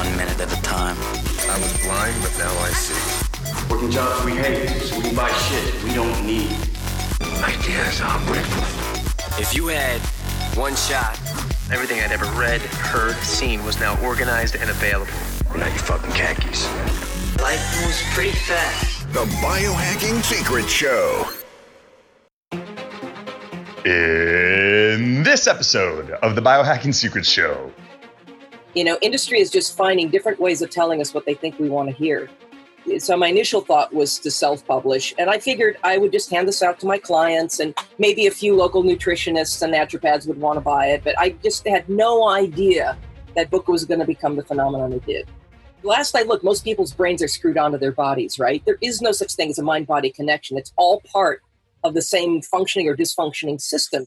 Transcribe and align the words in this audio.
one 0.00 0.16
minute 0.16 0.40
at 0.40 0.50
a 0.50 0.62
time. 0.62 0.96
I 1.50 1.58
was 1.60 1.72
blind, 1.84 2.16
but 2.22 2.32
now 2.38 2.50
I 2.64 2.70
see. 2.70 3.68
Working 3.68 3.90
jobs 3.90 4.24
we 4.24 4.32
hate, 4.32 4.66
so 4.80 4.96
we 4.96 5.02
can 5.02 5.14
buy 5.14 5.30
shit 5.44 5.84
we 5.84 5.92
don't 5.92 6.24
need. 6.24 6.56
Ideas 7.44 8.00
are 8.00 8.18
breakfast. 8.24 9.38
If 9.38 9.54
you 9.54 9.66
had 9.66 10.00
one 10.56 10.74
shot, 10.74 11.20
everything 11.70 12.00
I'd 12.00 12.12
ever 12.12 12.24
read, 12.40 12.62
heard, 12.92 13.14
seen 13.16 13.62
was 13.62 13.78
now 13.78 14.02
organized 14.02 14.56
and 14.56 14.70
available. 14.70 15.12
Now 15.54 15.66
you 15.66 15.78
fucking 15.80 16.12
khakis. 16.12 16.64
Life 17.38 17.60
moves 17.82 18.02
pretty 18.14 18.38
fast. 18.48 19.12
The 19.12 19.26
Biohacking 19.44 20.22
Secret 20.22 20.66
Show. 20.66 21.28
In 23.84 25.22
this 25.24 25.46
episode 25.46 26.12
of 26.22 26.36
the 26.36 26.40
Biohacking 26.40 26.94
Secrets 26.94 27.28
Show, 27.28 27.70
you 28.74 28.84
know, 28.84 28.98
industry 29.02 29.40
is 29.40 29.50
just 29.50 29.76
finding 29.76 30.10
different 30.10 30.40
ways 30.40 30.62
of 30.62 30.70
telling 30.70 31.00
us 31.00 31.12
what 31.12 31.26
they 31.26 31.34
think 31.34 31.58
we 31.58 31.68
want 31.68 31.88
to 31.88 31.94
hear. 31.94 32.28
So 32.98 33.16
my 33.16 33.28
initial 33.28 33.60
thought 33.60 33.92
was 33.92 34.18
to 34.20 34.30
self-publish, 34.30 35.14
and 35.18 35.28
I 35.28 35.38
figured 35.38 35.76
I 35.84 35.98
would 35.98 36.12
just 36.12 36.30
hand 36.30 36.48
this 36.48 36.62
out 36.62 36.80
to 36.80 36.86
my 36.86 36.98
clients, 36.98 37.60
and 37.60 37.74
maybe 37.98 38.26
a 38.26 38.30
few 38.30 38.56
local 38.56 38.82
nutritionists 38.82 39.60
and 39.62 39.74
naturopaths 39.74 40.26
would 40.26 40.40
want 40.40 40.56
to 40.56 40.60
buy 40.62 40.86
it. 40.86 41.04
But 41.04 41.18
I 41.18 41.30
just 41.42 41.68
had 41.68 41.88
no 41.88 42.28
idea 42.28 42.96
that 43.36 43.50
book 43.50 43.68
was 43.68 43.84
going 43.84 44.00
to 44.00 44.06
become 44.06 44.34
the 44.34 44.42
phenomenon 44.42 44.92
it 44.92 45.04
did. 45.04 45.28
Last 45.82 46.16
I 46.16 46.22
looked, 46.22 46.42
most 46.42 46.64
people's 46.64 46.92
brains 46.92 47.22
are 47.22 47.28
screwed 47.28 47.58
onto 47.58 47.78
their 47.78 47.92
bodies, 47.92 48.38
right? 48.38 48.62
There 48.64 48.78
is 48.80 49.00
no 49.00 49.12
such 49.12 49.34
thing 49.34 49.50
as 49.50 49.58
a 49.58 49.62
mind-body 49.62 50.10
connection. 50.10 50.58
It's 50.58 50.72
all 50.76 51.02
part 51.12 51.42
of 51.84 51.94
the 51.94 52.02
same 52.02 52.42
functioning 52.42 52.88
or 52.88 52.96
dysfunctioning 52.96 53.60
system. 53.60 54.06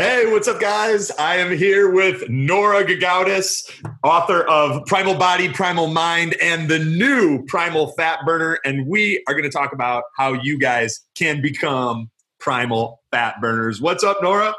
Hey, 0.00 0.32
what's 0.32 0.48
up, 0.48 0.58
guys? 0.58 1.10
I 1.10 1.36
am 1.36 1.54
here 1.54 1.90
with 1.90 2.26
Nora 2.30 2.86
Gedgaudas, 2.86 3.70
author 4.02 4.44
of 4.44 4.86
Primal 4.86 5.14
Body, 5.14 5.52
Primal 5.52 5.88
Mind, 5.88 6.34
and 6.40 6.70
the 6.70 6.78
new 6.78 7.44
Primal 7.44 7.88
Fat 7.88 8.20
Burner. 8.24 8.58
And 8.64 8.86
we 8.86 9.22
are 9.28 9.34
going 9.34 9.44
to 9.44 9.50
talk 9.50 9.74
about 9.74 10.04
how 10.16 10.32
you 10.32 10.58
guys 10.58 11.02
can 11.16 11.42
become 11.42 12.10
primal 12.38 13.02
fat 13.10 13.42
burners. 13.42 13.82
What's 13.82 14.02
up, 14.02 14.22
Nora? 14.22 14.54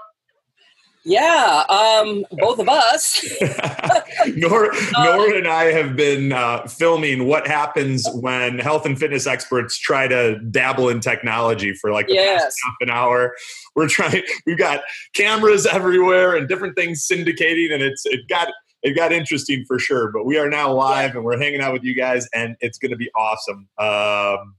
Yeah, 1.04 1.64
um, 1.68 2.24
both 2.34 2.60
of 2.60 2.70
us. 2.70 3.26
Nora, 4.36 4.70
Nora 4.94 5.36
and 5.38 5.48
I 5.48 5.66
have 5.72 5.96
been 5.96 6.32
uh, 6.32 6.68
filming 6.68 7.26
what 7.28 7.48
happens 7.48 8.08
when 8.14 8.60
health 8.60 8.86
and 8.86 8.98
fitness 9.00 9.26
experts 9.26 9.80
try 9.80 10.08
to 10.08 10.38
dabble 10.52 10.90
in 10.90 11.00
technology 11.00 11.74
for 11.74 11.92
like 11.92 12.08
the 12.08 12.14
Yes. 12.14 12.44
past 12.44 12.58
half 12.64 12.74
an 12.82 12.90
hour. 12.92 13.36
We're 13.76 13.88
trying. 13.88 14.22
We've 14.46 14.60
got 14.60 14.82
cameras 15.16 15.66
everywhere 15.66 16.36
and 16.36 16.48
different 16.48 16.76
things 16.76 17.08
syndicating, 17.12 17.74
and 17.74 17.82
it's 17.82 18.06
it 18.06 18.28
got 18.28 18.50
it 18.84 18.96
got 18.96 19.12
interesting 19.12 19.66
for 19.68 19.80
sure. 19.80 20.12
But 20.12 20.26
we 20.26 20.38
are 20.38 20.50
now 20.50 20.72
live, 20.72 21.16
and 21.16 21.24
we're 21.24 21.40
hanging 21.40 21.62
out 21.62 21.74
with 21.74 21.84
you 21.84 21.96
guys, 21.96 22.28
and 22.34 22.56
it's 22.60 22.78
going 22.78 22.92
to 22.92 22.98
be 22.98 23.10
awesome. 23.16 23.68
Um, 23.80 24.56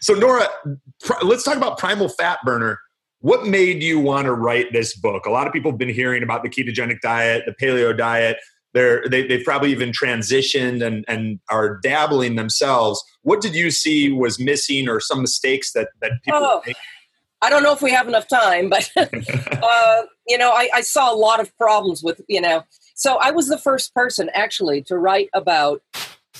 so, 0.00 0.12
Nora, 0.12 0.46
pr- 1.02 1.24
let's 1.24 1.42
talk 1.44 1.56
about 1.56 1.78
Primal 1.78 2.10
Fat 2.10 2.38
Burner. 2.44 2.78
What 3.24 3.46
made 3.46 3.82
you 3.82 3.98
want 4.00 4.26
to 4.26 4.34
write 4.34 4.74
this 4.74 4.94
book? 4.94 5.24
A 5.24 5.30
lot 5.30 5.46
of 5.46 5.52
people 5.54 5.70
have 5.70 5.78
been 5.78 5.88
hearing 5.88 6.22
about 6.22 6.42
the 6.42 6.50
ketogenic 6.50 7.00
diet, 7.00 7.44
the 7.46 7.52
paleo 7.52 7.96
diet. 7.96 8.36
They're, 8.74 9.08
they, 9.08 9.26
they've 9.26 9.42
probably 9.42 9.70
even 9.70 9.92
transitioned 9.92 10.84
and, 10.84 11.06
and 11.08 11.40
are 11.48 11.78
dabbling 11.82 12.36
themselves. 12.36 13.02
What 13.22 13.40
did 13.40 13.54
you 13.54 13.70
see 13.70 14.12
was 14.12 14.38
missing 14.38 14.90
or 14.90 15.00
some 15.00 15.22
mistakes 15.22 15.72
that, 15.72 15.88
that 16.02 16.12
people 16.22 16.38
Oh. 16.42 16.62
make? 16.66 16.76
I 17.40 17.48
don't 17.48 17.62
know 17.62 17.72
if 17.72 17.80
we 17.80 17.92
have 17.92 18.08
enough 18.08 18.28
time, 18.28 18.68
but 18.68 18.90
uh, 18.96 20.02
you 20.28 20.36
know, 20.36 20.50
I, 20.50 20.68
I 20.74 20.80
saw 20.82 21.10
a 21.10 21.16
lot 21.16 21.40
of 21.40 21.56
problems 21.56 22.02
with 22.02 22.20
you 22.28 22.42
know. 22.42 22.64
So 22.94 23.16
I 23.22 23.30
was 23.30 23.48
the 23.48 23.58
first 23.58 23.94
person 23.94 24.30
actually 24.34 24.82
to 24.82 24.98
write 24.98 25.30
about 25.32 25.82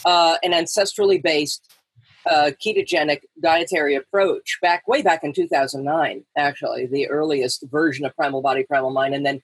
uh, 0.05 0.37
an 0.43 0.53
ancestrally 0.53 1.22
based 1.22 1.75
uh, 2.31 2.51
ketogenic 2.65 3.21
dietary 3.43 3.95
approach 3.95 4.59
back 4.62 4.87
way 4.89 5.03
back 5.03 5.23
in 5.25 5.33
2009. 5.33 6.25
Actually, 6.37 6.87
the 6.87 7.09
earliest 7.09 7.65
version 7.71 8.05
of 8.05 8.15
Primal 8.17 8.43
Body, 8.43 8.65
Primal 8.65 8.91
Mind, 8.91 9.15
and 9.15 9.25
then 9.25 9.43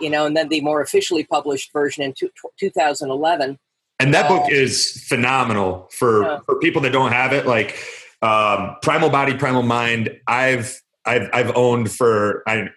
you 0.00 0.10
know, 0.10 0.26
and 0.26 0.36
then 0.36 0.48
the 0.48 0.60
more 0.62 0.80
officially 0.80 1.22
published 1.22 1.72
version 1.72 2.02
in 2.02 2.12
two, 2.14 2.30
2011. 2.58 3.58
And 4.00 4.14
that 4.14 4.26
book 4.28 4.44
Uh, 4.44 4.48
is 4.50 5.04
phenomenal 5.06 5.88
for, 5.92 6.22
Yeah. 6.24 6.38
for 6.46 6.58
people 6.58 6.82
that 6.82 6.92
don't 6.92 7.12
have 7.12 7.32
it. 7.32 7.46
Like 7.46 7.76
um, 8.22 8.76
Primal 8.82 9.10
Body, 9.10 9.34
Primal 9.34 9.62
Mind. 9.62 10.18
I've 10.26 10.80
I've 11.04 11.28
I've 11.32 11.56
owned 11.56 11.90
for 11.92 12.42
I 12.48 12.68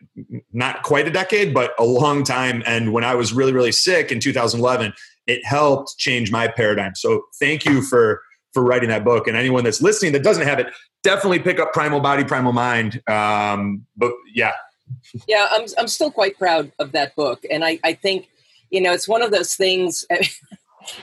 not 0.52 0.84
quite 0.84 1.08
a 1.08 1.12
decade, 1.12 1.54
but 1.54 1.74
a 1.80 1.84
long 1.86 2.24
time. 2.24 2.62
And 2.66 2.92
when 2.94 3.04
I 3.04 3.16
was 3.16 3.32
really 3.34 3.54
really 3.54 3.72
sick 3.72 4.12
in 4.12 4.20
2011, 4.20 4.94
it 5.28 5.44
helped 5.46 5.98
change 5.98 6.32
my 6.32 6.48
paradigm. 6.48 6.96
So 6.96 7.24
thank 7.40 7.66
you 7.66 7.82
for 7.82 8.22
for 8.56 8.64
writing 8.64 8.90
that 8.90 9.04
book. 9.04 9.28
And 9.28 9.36
anyone 9.36 9.66
that's 9.66 9.82
listening 9.82 10.14
that 10.14 10.24
doesn't 10.24 10.48
have 10.48 10.60
it, 10.60 10.68
definitely 11.04 11.40
pick 11.40 11.60
up 11.60 11.74
Primal 11.74 12.00
Body, 12.00 12.24
Primal 12.24 12.54
Mind. 12.54 13.04
Um, 13.08 13.86
but 13.98 14.14
yeah, 14.34 14.54
Yeah, 15.28 15.48
I'm 15.52 15.66
I'm 15.78 15.88
still 15.88 16.10
quite 16.10 16.40
proud 16.40 16.72
of 16.80 16.94
that 16.94 17.16
book, 17.16 17.44
and 17.52 17.64
I 17.64 17.80
I 17.84 17.94
think 17.94 18.30
you 18.72 18.82
know 18.82 18.94
it's 18.94 19.08
one 19.08 19.22
of 19.22 19.32
those 19.32 19.56
things. 19.56 20.06
it 20.10 20.30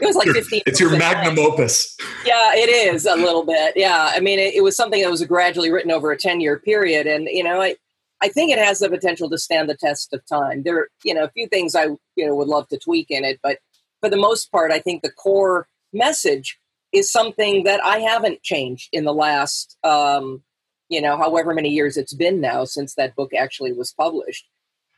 was 0.01 0.17
like 0.17 0.29
15. 0.29 0.62
it's 0.67 0.81
your 0.81 0.97
magnum 0.97 1.39
opus. 1.39 1.97
Yeah, 2.25 2.55
it 2.55 2.71
is 2.71 3.05
a 3.05 3.17
little 3.17 3.45
bit. 3.45 3.75
Yeah, 3.77 4.12
I 4.15 4.21
mean, 4.21 4.39
it, 4.39 4.55
it 4.55 4.62
was 4.62 4.77
something 4.77 5.03
that 5.03 5.11
was 5.11 5.23
gradually 5.25 5.71
written 5.71 5.91
over 5.91 6.11
a 6.11 6.17
10 6.17 6.41
year 6.41 6.59
period, 6.59 7.07
and 7.07 7.29
you 7.31 7.45
know, 7.45 7.61
I 7.61 7.77
I 8.23 8.29
think 8.29 8.51
it 8.51 8.59
has 8.59 8.79
the 8.79 8.89
potential 8.89 9.29
to 9.29 9.37
stand 9.37 9.69
the 9.69 9.77
test 9.77 10.15
of 10.15 10.25
time. 10.27 10.62
There, 10.62 10.79
are, 10.79 10.89
you 11.05 11.12
know, 11.12 11.25
a 11.25 11.31
few 11.31 11.49
things 11.49 11.75
I 11.75 11.85
you 12.17 12.27
know 12.27 12.35
would 12.35 12.49
love 12.49 12.69
to 12.69 12.79
tweak 12.79 13.11
in 13.11 13.25
it, 13.25 13.41
but 13.43 13.59
for 14.01 14.09
the 14.09 14.17
most 14.17 14.51
part, 14.51 14.73
I 14.73 14.79
think 14.79 15.03
the 15.03 15.12
core 15.12 15.69
message 15.93 16.59
is 16.93 17.11
something 17.11 17.65
that 17.65 17.83
I 17.85 17.99
haven't 17.99 18.43
changed 18.43 18.91
in 18.93 19.05
the 19.05 19.15
last, 19.15 19.77
um, 19.83 20.43
you 20.89 21.01
know, 21.01 21.17
however 21.17 21.55
many 21.55 21.71
years 21.71 21.97
it's 21.97 22.15
been 22.15 22.41
now 22.41 22.65
since 22.65 22.95
that 22.95 23.17
book 23.17 23.33
actually 23.35 23.73
was 23.73 23.93
published, 23.93 24.47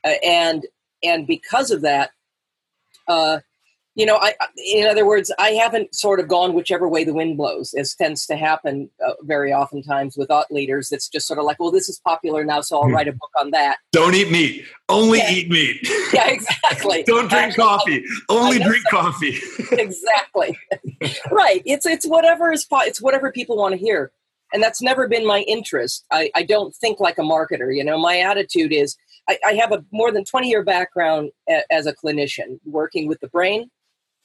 uh, 0.04 0.14
and 0.24 0.66
and 1.02 1.26
because 1.26 1.70
of 1.70 1.82
that, 1.82 2.10
uh, 3.08 3.40
you 3.96 4.04
know, 4.06 4.16
I, 4.16 4.34
I- 4.40 4.46
in 4.56 4.86
other 4.86 5.06
words, 5.06 5.32
I 5.38 5.50
haven't 5.50 5.94
sort 5.94 6.18
of 6.20 6.28
gone 6.28 6.52
whichever 6.54 6.88
way 6.88 7.04
the 7.04 7.14
wind 7.14 7.36
blows, 7.36 7.74
as 7.74 7.94
tends 7.94 8.26
to 8.26 8.36
happen 8.36 8.90
uh, 9.06 9.12
very 9.22 9.52
oftentimes 9.52 10.16
with 10.16 10.28
thought 10.28 10.50
leaders. 10.50 10.90
It's 10.92 11.08
just 11.08 11.26
sort 11.26 11.38
of 11.38 11.44
like, 11.44 11.60
well, 11.60 11.70
this 11.70 11.88
is 11.88 12.00
popular 12.00 12.44
now, 12.44 12.60
so 12.60 12.76
I'll 12.78 12.88
Hmm. 12.88 12.94
write 12.94 13.08
a 13.08 13.12
book 13.12 13.30
on 13.38 13.50
that. 13.52 13.78
Don't 13.92 14.14
eat 14.14 14.30
meat. 14.30 14.64
Only 14.88 15.18
Yeah. 15.18 15.30
eat 15.32 15.50
meat. 15.50 15.88
Yeah, 16.14 16.28
exactly. 16.28 17.02
Don't 17.06 17.28
drink 17.28 17.32
Actually, 17.58 17.64
coffee. 17.64 18.04
Only 18.28 18.62
I 18.62 18.66
drink 18.66 18.84
coffee. 18.90 19.36
exactly. 19.72 20.56
right. 21.30 21.62
It's 21.64 21.86
it's 21.86 22.06
whatever 22.06 22.52
is 22.52 22.64
po- 22.64 22.82
it's 22.82 23.00
whatever 23.02 23.32
people 23.32 23.56
want 23.56 23.72
to 23.72 23.78
hear, 23.78 24.12
and 24.52 24.62
that's 24.62 24.80
never 24.82 25.08
been 25.08 25.26
my 25.26 25.40
interest. 25.40 26.04
I, 26.10 26.30
I 26.34 26.42
don't 26.44 26.74
think 26.74 27.00
like 27.00 27.18
a 27.18 27.22
marketer. 27.22 27.74
You 27.74 27.84
know, 27.84 27.98
my 27.98 28.18
attitude 28.20 28.72
is 28.72 28.96
I, 29.28 29.38
I 29.44 29.52
have 29.54 29.72
a 29.72 29.84
more 29.92 30.12
than 30.12 30.24
twenty 30.24 30.48
year 30.48 30.62
background 30.62 31.30
a, 31.48 31.60
as 31.72 31.86
a 31.86 31.94
clinician, 31.94 32.60
working 32.64 33.08
with 33.08 33.18
the 33.20 33.28
brain, 33.28 33.70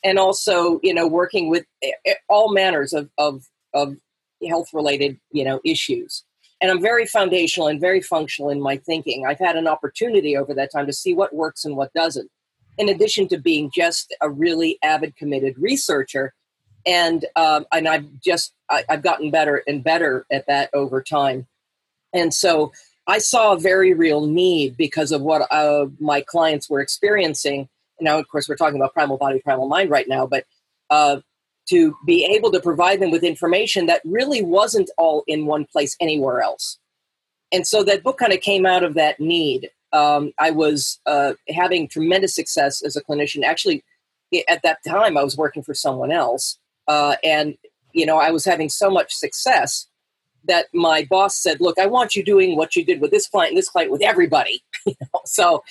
and 0.03 0.19
also 0.19 0.79
you 0.83 0.93
know 0.93 1.07
working 1.07 1.49
with 1.49 1.65
eh, 1.83 1.91
eh, 2.05 2.13
all 2.27 2.53
manners 2.53 2.93
of 2.93 3.09
of 3.17 3.45
of 3.73 3.95
health 4.47 4.69
related 4.73 5.19
you 5.31 5.43
know 5.43 5.59
issues. 5.63 6.23
And 6.61 6.69
I'm 6.69 6.81
very 6.81 7.05
foundational 7.05 7.69
and 7.69 7.79
very 7.79 8.01
functional 8.01 8.49
in 8.49 8.59
my 8.59 8.75
thinking. 8.75 9.25
I've 9.25 9.39
had 9.39 9.55
an 9.55 9.65
opportunity 9.65 10.35
over 10.35 10.53
that 10.55 10.73
time 10.73 10.87
to 10.87 10.93
see 10.93 11.13
what 11.13 11.33
works 11.33 11.63
and 11.63 11.77
what 11.77 11.93
doesn't 11.93 12.29
in 12.79 12.87
addition 12.87 13.27
to 13.27 13.37
being 13.37 13.69
just 13.69 14.15
a 14.21 14.29
really 14.29 14.79
avid, 14.81 15.15
committed 15.17 15.55
researcher, 15.59 16.33
and 16.87 17.25
um, 17.35 17.65
and 17.71 17.87
I've 17.87 18.07
just 18.23 18.53
I, 18.69 18.85
I've 18.89 19.03
gotten 19.03 19.29
better 19.29 19.61
and 19.67 19.83
better 19.83 20.25
at 20.31 20.47
that 20.47 20.69
over 20.73 21.03
time, 21.03 21.45
and 22.13 22.33
so 22.33 22.71
I 23.05 23.19
saw 23.19 23.53
a 23.53 23.59
very 23.59 23.93
real 23.93 24.25
need 24.25 24.77
because 24.77 25.11
of 25.11 25.21
what 25.21 25.45
uh, 25.51 25.87
my 25.99 26.21
clients 26.21 26.69
were 26.69 26.79
experiencing. 26.79 27.67
Now, 28.01 28.19
of 28.19 28.27
course, 28.27 28.47
we're 28.47 28.55
talking 28.55 28.79
about 28.79 28.93
primal 28.93 29.17
body, 29.17 29.39
primal 29.39 29.67
mind 29.67 29.89
right 29.89 30.07
now, 30.07 30.25
but 30.25 30.45
uh, 30.89 31.21
to 31.69 31.95
be 32.05 32.25
able 32.25 32.51
to 32.51 32.59
provide 32.59 32.99
them 32.99 33.11
with 33.11 33.23
information 33.23 33.85
that 33.85 34.01
really 34.05 34.41
wasn't 34.41 34.89
all 34.97 35.23
in 35.27 35.45
one 35.45 35.65
place 35.65 35.95
anywhere 35.99 36.41
else. 36.41 36.77
And 37.51 37.65
so 37.65 37.83
that 37.83 38.03
book 38.03 38.17
kind 38.17 38.33
of 38.33 38.41
came 38.41 38.65
out 38.65 38.83
of 38.83 38.93
that 38.95 39.19
need 39.19 39.69
um, 39.91 40.31
I 40.37 40.51
was 40.51 40.99
uh, 41.05 41.33
having 41.49 41.87
tremendous 41.87 42.35
success 42.35 42.83
as 42.83 42.95
a 42.95 43.03
clinician. 43.03 43.43
Actually, 43.43 43.83
at 44.47 44.61
that 44.63 44.79
time, 44.87 45.17
I 45.17 45.23
was 45.23 45.37
working 45.37 45.63
for 45.63 45.73
someone 45.73 46.11
else, 46.11 46.57
uh, 46.87 47.15
and 47.23 47.55
you 47.93 48.05
know, 48.05 48.17
I 48.17 48.29
was 48.29 48.45
having 48.45 48.69
so 48.69 48.89
much 48.91 49.13
success 49.13 49.87
that 50.45 50.67
my 50.73 51.07
boss 51.09 51.41
said, 51.41 51.59
"Look, 51.59 51.79
I 51.79 51.87
want 51.87 52.15
you 52.15 52.23
doing 52.23 52.55
what 52.55 52.75
you 52.75 52.85
did 52.85 53.01
with 53.01 53.11
this 53.11 53.27
client, 53.27 53.51
and 53.51 53.57
this 53.57 53.69
client, 53.69 53.91
with 53.91 54.03
everybody." 54.03 54.61
you 54.85 54.95
know? 55.01 55.21
So, 55.25 55.63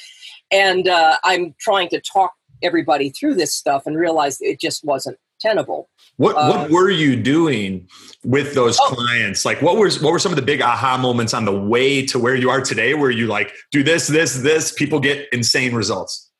and 0.50 0.88
uh, 0.88 1.18
I'm 1.24 1.54
trying 1.60 1.88
to 1.90 2.00
talk 2.00 2.32
everybody 2.62 3.10
through 3.10 3.34
this 3.34 3.54
stuff 3.54 3.86
and 3.86 3.96
realize 3.96 4.40
it 4.40 4.60
just 4.60 4.84
wasn't 4.84 5.18
tenable. 5.40 5.88
What 6.16 6.34
what 6.34 6.70
were 6.70 6.90
you 6.90 7.14
doing 7.14 7.86
with 8.24 8.54
those 8.54 8.76
Oh. 8.80 8.94
clients? 8.94 9.44
Like 9.44 9.62
what 9.62 9.76
was 9.76 10.02
what 10.02 10.12
were 10.12 10.18
some 10.18 10.32
of 10.32 10.36
the 10.36 10.42
big 10.42 10.60
aha 10.60 10.96
moments 10.96 11.32
on 11.32 11.44
the 11.44 11.56
way 11.56 12.04
to 12.06 12.18
where 12.18 12.34
you 12.34 12.50
are 12.50 12.60
today 12.60 12.94
where 12.94 13.10
you 13.10 13.28
like 13.28 13.52
do 13.70 13.84
this, 13.84 14.08
this, 14.08 14.38
this, 14.38 14.72
people 14.72 14.98
get 14.98 15.28
insane 15.32 15.74
results? 15.74 16.30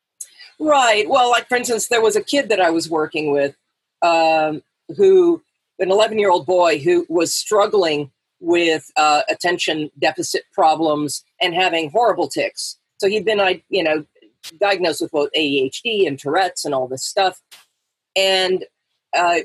Right. 0.58 1.08
Well, 1.08 1.30
like 1.30 1.48
for 1.48 1.56
instance, 1.56 1.88
there 1.88 2.02
was 2.02 2.16
a 2.16 2.22
kid 2.22 2.48
that 2.48 2.60
I 2.60 2.70
was 2.70 2.90
working 2.90 3.30
with 3.30 3.54
um, 4.02 4.62
who, 4.96 5.42
an 5.78 5.92
11 5.92 6.18
year 6.18 6.30
old 6.30 6.46
boy 6.46 6.78
who 6.80 7.06
was 7.08 7.32
struggling 7.32 8.10
with 8.40 8.90
uh, 8.96 9.22
attention 9.28 9.90
deficit 9.98 10.42
problems 10.52 11.22
and 11.40 11.54
having 11.54 11.90
horrible 11.90 12.28
tics. 12.28 12.77
So 12.98 13.08
he'd 13.08 13.24
been, 13.24 13.40
I 13.40 13.62
you 13.68 13.82
know, 13.82 14.04
diagnosed 14.60 15.00
with 15.00 15.10
both 15.10 15.30
ADHD 15.36 16.06
and 16.06 16.18
Tourette's 16.18 16.64
and 16.64 16.74
all 16.74 16.88
this 16.88 17.04
stuff. 17.04 17.40
And 18.16 18.64
uh, 19.16 19.40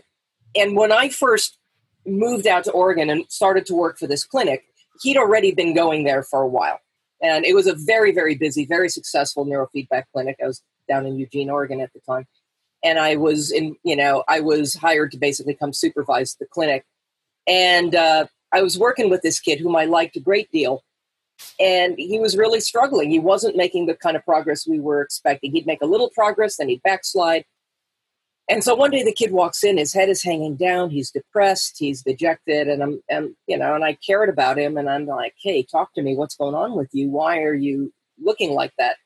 and 0.55 0.75
when 0.75 0.91
I 0.91 1.09
first 1.09 1.57
moved 2.05 2.47
out 2.47 2.63
to 2.65 2.71
Oregon 2.71 3.09
and 3.09 3.25
started 3.29 3.65
to 3.67 3.75
work 3.75 3.97
for 3.97 4.07
this 4.07 4.23
clinic, 4.23 4.63
he'd 5.01 5.17
already 5.17 5.51
been 5.51 5.73
going 5.73 6.03
there 6.03 6.23
for 6.23 6.41
a 6.41 6.47
while. 6.47 6.79
And 7.21 7.45
it 7.45 7.55
was 7.55 7.67
a 7.67 7.75
very, 7.75 8.11
very 8.11 8.35
busy, 8.35 8.65
very 8.65 8.89
successful 8.89 9.45
neurofeedback 9.45 10.03
clinic. 10.13 10.37
I 10.43 10.47
was 10.47 10.61
down 10.89 11.05
in 11.05 11.17
Eugene, 11.17 11.49
Oregon 11.49 11.79
at 11.79 11.91
the 11.93 12.01
time. 12.01 12.27
And 12.83 12.99
I 12.99 13.15
was 13.15 13.51
in, 13.51 13.77
you 13.83 13.95
know, 13.95 14.25
I 14.27 14.41
was 14.41 14.73
hired 14.75 15.11
to 15.11 15.17
basically 15.17 15.53
come 15.53 15.71
supervise 15.71 16.35
the 16.37 16.45
clinic. 16.45 16.83
And 17.47 17.95
uh, 17.95 18.25
I 18.51 18.61
was 18.61 18.77
working 18.77 19.09
with 19.09 19.21
this 19.21 19.39
kid 19.39 19.59
whom 19.59 19.75
I 19.75 19.85
liked 19.85 20.17
a 20.17 20.19
great 20.19 20.51
deal. 20.51 20.83
And 21.59 21.95
he 21.97 22.19
was 22.19 22.37
really 22.37 22.59
struggling. 22.59 23.09
He 23.09 23.19
wasn't 23.19 23.55
making 23.55 23.85
the 23.85 23.95
kind 23.95 24.15
of 24.15 24.23
progress 24.23 24.67
we 24.67 24.79
were 24.79 25.01
expecting. 25.01 25.51
He'd 25.51 25.67
make 25.67 25.81
a 25.81 25.85
little 25.87 26.09
progress, 26.09 26.57
then 26.57 26.69
he'd 26.69 26.83
backslide. 26.83 27.45
And 28.49 28.63
so 28.63 28.75
one 28.75 28.91
day 28.91 29.03
the 29.03 29.13
kid 29.13 29.31
walks 29.31 29.63
in, 29.63 29.77
his 29.77 29.93
head 29.93 30.09
is 30.09 30.21
hanging 30.21 30.55
down, 30.55 30.89
he's 30.89 31.11
depressed, 31.11 31.77
he's 31.79 32.01
dejected, 32.01 32.67
and 32.67 32.83
I'm 32.83 33.01
and 33.07 33.35
you 33.47 33.57
know, 33.57 33.73
and 33.73 33.85
I 33.85 33.97
cared 34.05 34.27
about 34.29 34.57
him 34.59 34.75
and 34.77 34.89
I'm 34.89 35.05
like, 35.05 35.33
hey, 35.41 35.63
talk 35.63 35.93
to 35.93 36.01
me, 36.01 36.15
what's 36.15 36.35
going 36.35 36.53
on 36.55 36.75
with 36.75 36.89
you? 36.91 37.09
Why 37.09 37.39
are 37.39 37.53
you 37.53 37.93
looking 38.21 38.51
like 38.51 38.73
that? 38.77 38.97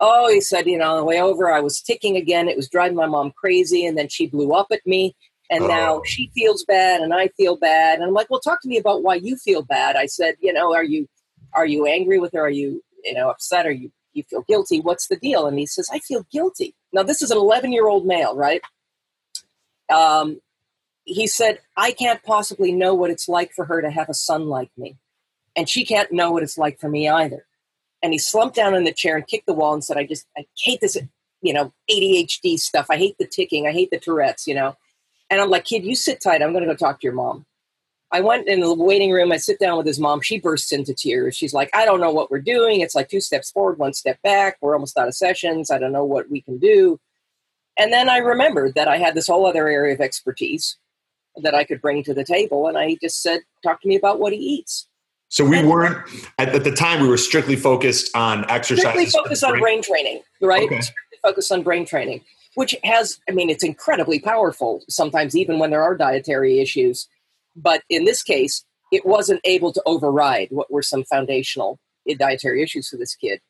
Oh, 0.00 0.28
he 0.28 0.40
said, 0.40 0.66
you 0.66 0.76
know, 0.78 0.92
on 0.92 0.96
the 0.96 1.04
way 1.04 1.20
over, 1.20 1.52
I 1.52 1.60
was 1.60 1.80
ticking 1.80 2.16
again. 2.16 2.48
It 2.48 2.56
was 2.56 2.68
driving 2.68 2.96
my 2.96 3.06
mom 3.06 3.32
crazy, 3.36 3.86
and 3.86 3.96
then 3.96 4.08
she 4.08 4.26
blew 4.26 4.52
up 4.52 4.68
at 4.72 4.84
me, 4.86 5.14
and 5.50 5.68
now 5.68 5.96
Oh. 5.98 6.02
she 6.04 6.30
feels 6.34 6.64
bad, 6.64 7.00
and 7.00 7.14
I 7.14 7.28
feel 7.36 7.56
bad. 7.56 7.98
And 7.98 8.04
I'm 8.08 8.14
like, 8.14 8.28
well, 8.30 8.40
talk 8.40 8.60
to 8.62 8.68
me 8.68 8.78
about 8.78 9.02
why 9.02 9.16
you 9.16 9.36
feel 9.36 9.62
bad. 9.62 9.94
I 9.96 10.06
said, 10.06 10.34
you 10.40 10.52
know, 10.52 10.74
are 10.74 10.84
you 10.84 11.06
are 11.54 11.66
you 11.66 11.86
angry 11.86 12.18
with 12.18 12.32
her? 12.32 12.40
Are 12.40 12.50
you 12.50 12.82
you 13.04 13.14
know 13.14 13.30
upset? 13.30 13.66
Are 13.66 13.72
you 13.72 13.90
you 14.12 14.24
feel 14.28 14.42
guilty? 14.42 14.80
What's 14.80 15.08
the 15.08 15.16
deal? 15.16 15.46
And 15.46 15.58
he 15.58 15.66
says, 15.66 15.88
I 15.92 16.00
feel 16.00 16.26
guilty. 16.32 16.74
Now 16.92 17.02
this 17.02 17.22
is 17.22 17.30
an 17.30 17.38
11 17.38 17.72
year 17.72 17.88
old 17.88 18.06
male, 18.06 18.34
right? 18.34 18.60
Um, 19.92 20.40
he 21.04 21.26
said, 21.26 21.60
I 21.76 21.92
can't 21.92 22.22
possibly 22.22 22.72
know 22.72 22.94
what 22.94 23.10
it's 23.10 23.28
like 23.28 23.52
for 23.52 23.64
her 23.64 23.80
to 23.80 23.90
have 23.90 24.08
a 24.08 24.14
son 24.14 24.48
like 24.48 24.70
me, 24.76 24.96
and 25.56 25.68
she 25.68 25.84
can't 25.84 26.12
know 26.12 26.30
what 26.30 26.42
it's 26.42 26.58
like 26.58 26.78
for 26.78 26.88
me 26.88 27.08
either 27.08 27.46
and 28.02 28.12
he 28.12 28.18
slumped 28.18 28.56
down 28.56 28.74
in 28.74 28.84
the 28.84 28.92
chair 28.92 29.16
and 29.16 29.26
kicked 29.26 29.46
the 29.46 29.52
wall 29.52 29.74
and 29.74 29.84
said, 29.84 29.96
I 29.96 30.06
just, 30.06 30.26
I 30.36 30.46
hate 30.58 30.80
this, 30.80 30.96
you 31.42 31.52
know, 31.52 31.72
ADHD 31.90 32.58
stuff. 32.58 32.86
I 32.90 32.96
hate 32.96 33.16
the 33.18 33.26
ticking. 33.26 33.66
I 33.66 33.72
hate 33.72 33.90
the 33.90 33.98
Tourette's, 33.98 34.46
you 34.46 34.54
know. 34.54 34.76
And 35.28 35.40
I'm 35.40 35.50
like, 35.50 35.64
kid, 35.64 35.84
you 35.84 35.94
sit 35.94 36.20
tight. 36.20 36.42
I'm 36.42 36.52
going 36.52 36.66
to 36.66 36.70
go 36.70 36.76
talk 36.76 37.00
to 37.00 37.04
your 37.04 37.12
mom. 37.12 37.46
I 38.12 38.20
went 38.20 38.48
in 38.48 38.60
the 38.60 38.74
waiting 38.74 39.12
room. 39.12 39.30
I 39.30 39.36
sit 39.36 39.60
down 39.60 39.76
with 39.76 39.86
his 39.86 40.00
mom. 40.00 40.20
She 40.20 40.40
bursts 40.40 40.72
into 40.72 40.94
tears. 40.94 41.36
She's 41.36 41.54
like, 41.54 41.70
I 41.72 41.84
don't 41.84 42.00
know 42.00 42.10
what 42.10 42.30
we're 42.30 42.40
doing. 42.40 42.80
It's 42.80 42.94
like 42.94 43.08
two 43.08 43.20
steps 43.20 43.50
forward, 43.50 43.78
one 43.78 43.92
step 43.92 44.20
back. 44.22 44.58
We're 44.60 44.74
almost 44.74 44.98
out 44.98 45.06
of 45.08 45.14
sessions. 45.14 45.70
I 45.70 45.78
don't 45.78 45.92
know 45.92 46.04
what 46.04 46.28
we 46.28 46.40
can 46.40 46.58
do. 46.58 46.98
And 47.78 47.92
then 47.92 48.08
I 48.08 48.18
remembered 48.18 48.74
that 48.74 48.88
I 48.88 48.98
had 48.98 49.14
this 49.14 49.28
whole 49.28 49.46
other 49.46 49.68
area 49.68 49.94
of 49.94 50.00
expertise 50.00 50.76
that 51.36 51.54
I 51.54 51.64
could 51.64 51.80
bring 51.80 52.02
to 52.04 52.14
the 52.14 52.24
table. 52.24 52.66
And 52.66 52.76
I 52.76 52.96
just 53.00 53.22
said, 53.22 53.40
talk 53.62 53.80
to 53.82 53.88
me 53.88 53.96
about 53.96 54.18
what 54.18 54.32
he 54.32 54.38
eats. 54.38 54.88
So 55.28 55.44
we 55.44 55.64
weren't 55.64 55.96
at, 56.38 56.64
the 56.64 56.72
time 56.72 57.00
we 57.00 57.08
were 57.08 57.16
strictly 57.16 57.54
focused 57.54 58.14
on 58.16 58.44
exercise. 58.50 58.80
strictly 58.80 59.06
focused 59.06 59.44
on 59.44 59.60
brain 59.60 59.80
training, 59.80 60.22
right? 60.42 60.64
Okay. 60.64 60.80
Strictly 60.80 61.18
focused 61.22 61.52
on 61.52 61.62
brain 61.62 61.86
training, 61.86 62.22
which 62.56 62.74
has, 62.82 63.20
I 63.28 63.32
mean, 63.32 63.48
it's 63.48 63.62
incredibly 63.62 64.18
powerful 64.18 64.82
sometimes, 64.88 65.36
even 65.36 65.60
when 65.60 65.70
there 65.70 65.82
are 65.82 65.96
dietary 65.96 66.58
issues. 66.58 67.06
But 67.56 67.82
in 67.88 68.04
this 68.04 68.22
case, 68.22 68.64
it 68.92 69.06
wasn't 69.06 69.40
able 69.44 69.72
to 69.72 69.82
override 69.86 70.48
what 70.50 70.70
were 70.70 70.82
some 70.82 71.04
foundational 71.04 71.78
dietary 72.18 72.62
issues 72.62 72.88
for 72.88 72.96
this 72.96 73.14
kid. 73.14 73.40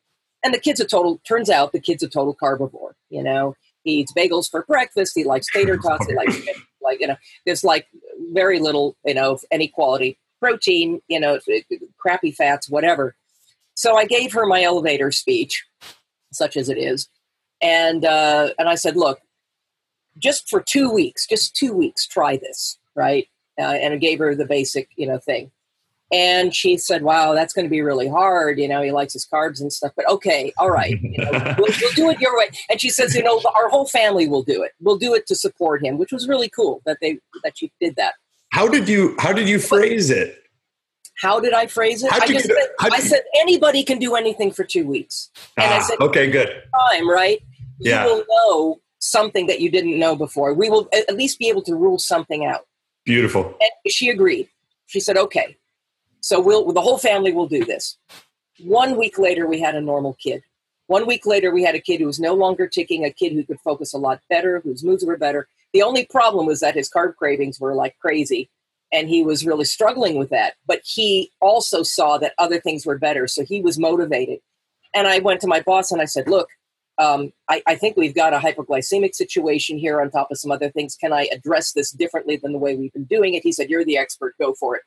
And 0.43 0.53
the 0.53 0.59
kid's 0.59 0.79
a 0.79 0.85
total, 0.85 1.19
turns 1.27 1.49
out 1.49 1.71
the 1.71 1.79
kid's 1.79 2.03
a 2.03 2.09
total 2.09 2.33
carbivore. 2.33 2.95
You 3.09 3.23
know, 3.23 3.55
he 3.83 3.99
eats 3.99 4.13
bagels 4.13 4.49
for 4.49 4.63
breakfast. 4.63 5.13
He 5.15 5.23
likes 5.23 5.47
tater 5.51 5.77
tots. 5.77 6.07
He 6.07 6.15
likes, 6.15 6.35
like, 6.81 6.99
you 6.99 7.07
know, 7.07 7.17
there's 7.45 7.63
like 7.63 7.87
very 8.33 8.59
little, 8.59 8.95
you 9.05 9.13
know, 9.13 9.33
of 9.33 9.43
any 9.51 9.67
quality 9.67 10.17
protein, 10.39 11.01
you 11.07 11.19
know, 11.19 11.39
crappy 11.97 12.31
fats, 12.31 12.69
whatever. 12.69 13.15
So 13.75 13.95
I 13.95 14.05
gave 14.05 14.33
her 14.33 14.45
my 14.45 14.63
elevator 14.63 15.11
speech, 15.11 15.65
such 16.31 16.57
as 16.57 16.67
it 16.67 16.77
is, 16.77 17.07
and 17.61 18.03
uh, 18.03 18.49
and 18.59 18.67
I 18.67 18.75
said, 18.75 18.97
look, 18.97 19.19
just 20.17 20.49
for 20.49 20.61
two 20.61 20.89
weeks, 20.89 21.25
just 21.25 21.55
two 21.55 21.73
weeks, 21.73 22.05
try 22.05 22.37
this, 22.37 22.77
right? 22.95 23.27
Uh, 23.59 23.63
and 23.63 23.93
I 23.93 23.97
gave 23.97 24.19
her 24.19 24.33
the 24.35 24.45
basic, 24.45 24.89
you 24.95 25.07
know, 25.07 25.17
thing. 25.17 25.51
And 26.13 26.53
she 26.53 26.77
said, 26.77 27.03
"Wow, 27.03 27.33
that's 27.33 27.53
going 27.53 27.65
to 27.65 27.69
be 27.69 27.81
really 27.81 28.09
hard. 28.09 28.59
You 28.59 28.67
know, 28.67 28.81
he 28.81 28.91
likes 28.91 29.13
his 29.13 29.25
carbs 29.25 29.61
and 29.61 29.71
stuff. 29.71 29.93
But 29.95 30.09
okay, 30.09 30.51
all 30.57 30.69
right, 30.69 30.99
you 31.01 31.17
know, 31.17 31.31
we'll, 31.57 31.71
we'll 31.81 31.93
do 31.93 32.09
it 32.09 32.19
your 32.19 32.37
way." 32.37 32.49
And 32.69 32.81
she 32.81 32.89
says, 32.89 33.15
"You 33.15 33.23
know, 33.23 33.41
our 33.55 33.69
whole 33.69 33.87
family 33.87 34.27
will 34.27 34.43
do 34.43 34.61
it. 34.61 34.71
We'll 34.81 34.97
do 34.97 35.13
it 35.13 35.25
to 35.27 35.35
support 35.35 35.83
him," 35.83 35.97
which 35.97 36.11
was 36.11 36.27
really 36.27 36.49
cool 36.49 36.81
that 36.85 36.97
they 37.01 37.19
that 37.45 37.57
she 37.57 37.71
did 37.79 37.95
that. 37.95 38.15
How 38.51 38.67
did 38.67 38.89
you 38.89 39.15
how 39.19 39.31
did 39.31 39.47
you 39.47 39.57
phrase 39.57 40.09
it? 40.09 40.37
How 41.21 41.39
did 41.39 41.53
I 41.53 41.67
phrase 41.67 42.03
it? 42.03 42.11
I 42.11 42.25
just 42.27 42.47
said, 42.47 42.55
I 42.79 42.99
said 42.99 43.21
anybody 43.39 43.83
can 43.83 43.99
do 43.99 44.15
anything 44.15 44.51
for 44.51 44.63
two 44.63 44.85
weeks. 44.87 45.29
And 45.55 45.71
I 45.71 45.77
Ah, 45.77 45.81
said, 45.81 45.99
okay, 45.99 46.31
good. 46.31 46.49
time, 46.89 47.07
right? 47.07 47.39
Yeah. 47.79 48.05
You 48.05 48.11
will 48.13 48.25
know 48.29 48.81
something 48.99 49.45
that 49.47 49.59
you 49.61 49.69
didn't 49.69 49.99
know 49.99 50.15
before. 50.15 50.53
We 50.55 50.69
will 50.69 50.89
at 50.93 51.15
least 51.15 51.37
be 51.37 51.47
able 51.47 51.61
to 51.63 51.75
rule 51.75 51.99
something 51.99 52.43
out. 52.45 52.65
Beautiful. 53.05 53.55
And 53.59 53.91
she 53.91 54.09
agreed. 54.09 54.49
She 54.87 54.99
said, 54.99 55.17
okay. 55.17 55.57
So 56.21 56.39
we'll 56.39 56.71
the 56.71 56.81
whole 56.81 56.97
family 56.97 57.31
will 57.31 57.47
do 57.47 57.65
this. 57.65 57.97
One 58.59 58.97
week 58.97 59.17
later, 59.17 59.47
we 59.47 59.59
had 59.59 59.75
a 59.75 59.81
normal 59.81 60.13
kid. 60.13 60.43
One 60.87 61.07
week 61.07 61.25
later, 61.25 61.51
we 61.51 61.63
had 61.63 61.73
a 61.73 61.79
kid 61.79 61.99
who 61.99 62.05
was 62.05 62.19
no 62.19 62.33
longer 62.33 62.67
ticking, 62.67 63.05
a 63.05 63.11
kid 63.11 63.31
who 63.33 63.43
could 63.43 63.59
focus 63.61 63.93
a 63.93 63.97
lot 63.97 64.21
better, 64.29 64.59
whose 64.59 64.83
moods 64.83 65.05
were 65.05 65.17
better. 65.17 65.47
The 65.73 65.81
only 65.81 66.05
problem 66.05 66.45
was 66.45 66.59
that 66.59 66.75
his 66.75 66.89
carb 66.89 67.15
cravings 67.15 67.59
were 67.59 67.73
like 67.73 67.97
crazy, 67.99 68.49
and 68.91 69.07
he 69.07 69.23
was 69.23 69.45
really 69.45 69.63
struggling 69.63 70.17
with 70.17 70.29
that. 70.29 70.55
But 70.67 70.81
he 70.83 71.31
also 71.39 71.81
saw 71.81 72.17
that 72.17 72.33
other 72.37 72.59
things 72.59 72.85
were 72.85 72.97
better, 72.97 73.25
so 73.25 73.45
he 73.45 73.61
was 73.61 73.79
motivated. 73.79 74.39
And 74.93 75.07
I 75.07 75.19
went 75.19 75.39
to 75.41 75.47
my 75.47 75.61
boss 75.61 75.91
and 75.91 76.01
I 76.01 76.05
said, 76.05 76.27
look, 76.27 76.49
um, 77.01 77.33
I, 77.49 77.63
I 77.65 77.75
think 77.75 77.97
we've 77.97 78.13
got 78.13 78.31
a 78.33 78.37
hypoglycemic 78.37 79.15
situation 79.15 79.79
here 79.79 79.99
on 79.99 80.11
top 80.11 80.29
of 80.29 80.37
some 80.37 80.51
other 80.51 80.69
things. 80.69 80.95
Can 80.95 81.11
I 81.11 81.27
address 81.33 81.73
this 81.73 81.89
differently 81.89 82.37
than 82.37 82.51
the 82.51 82.59
way 82.59 82.75
we've 82.75 82.93
been 82.93 83.05
doing 83.05 83.33
it? 83.33 83.41
He 83.41 83.51
said, 83.51 83.71
You're 83.71 83.83
the 83.83 83.97
expert, 83.97 84.35
go 84.39 84.53
for 84.53 84.75
it. 84.75 84.83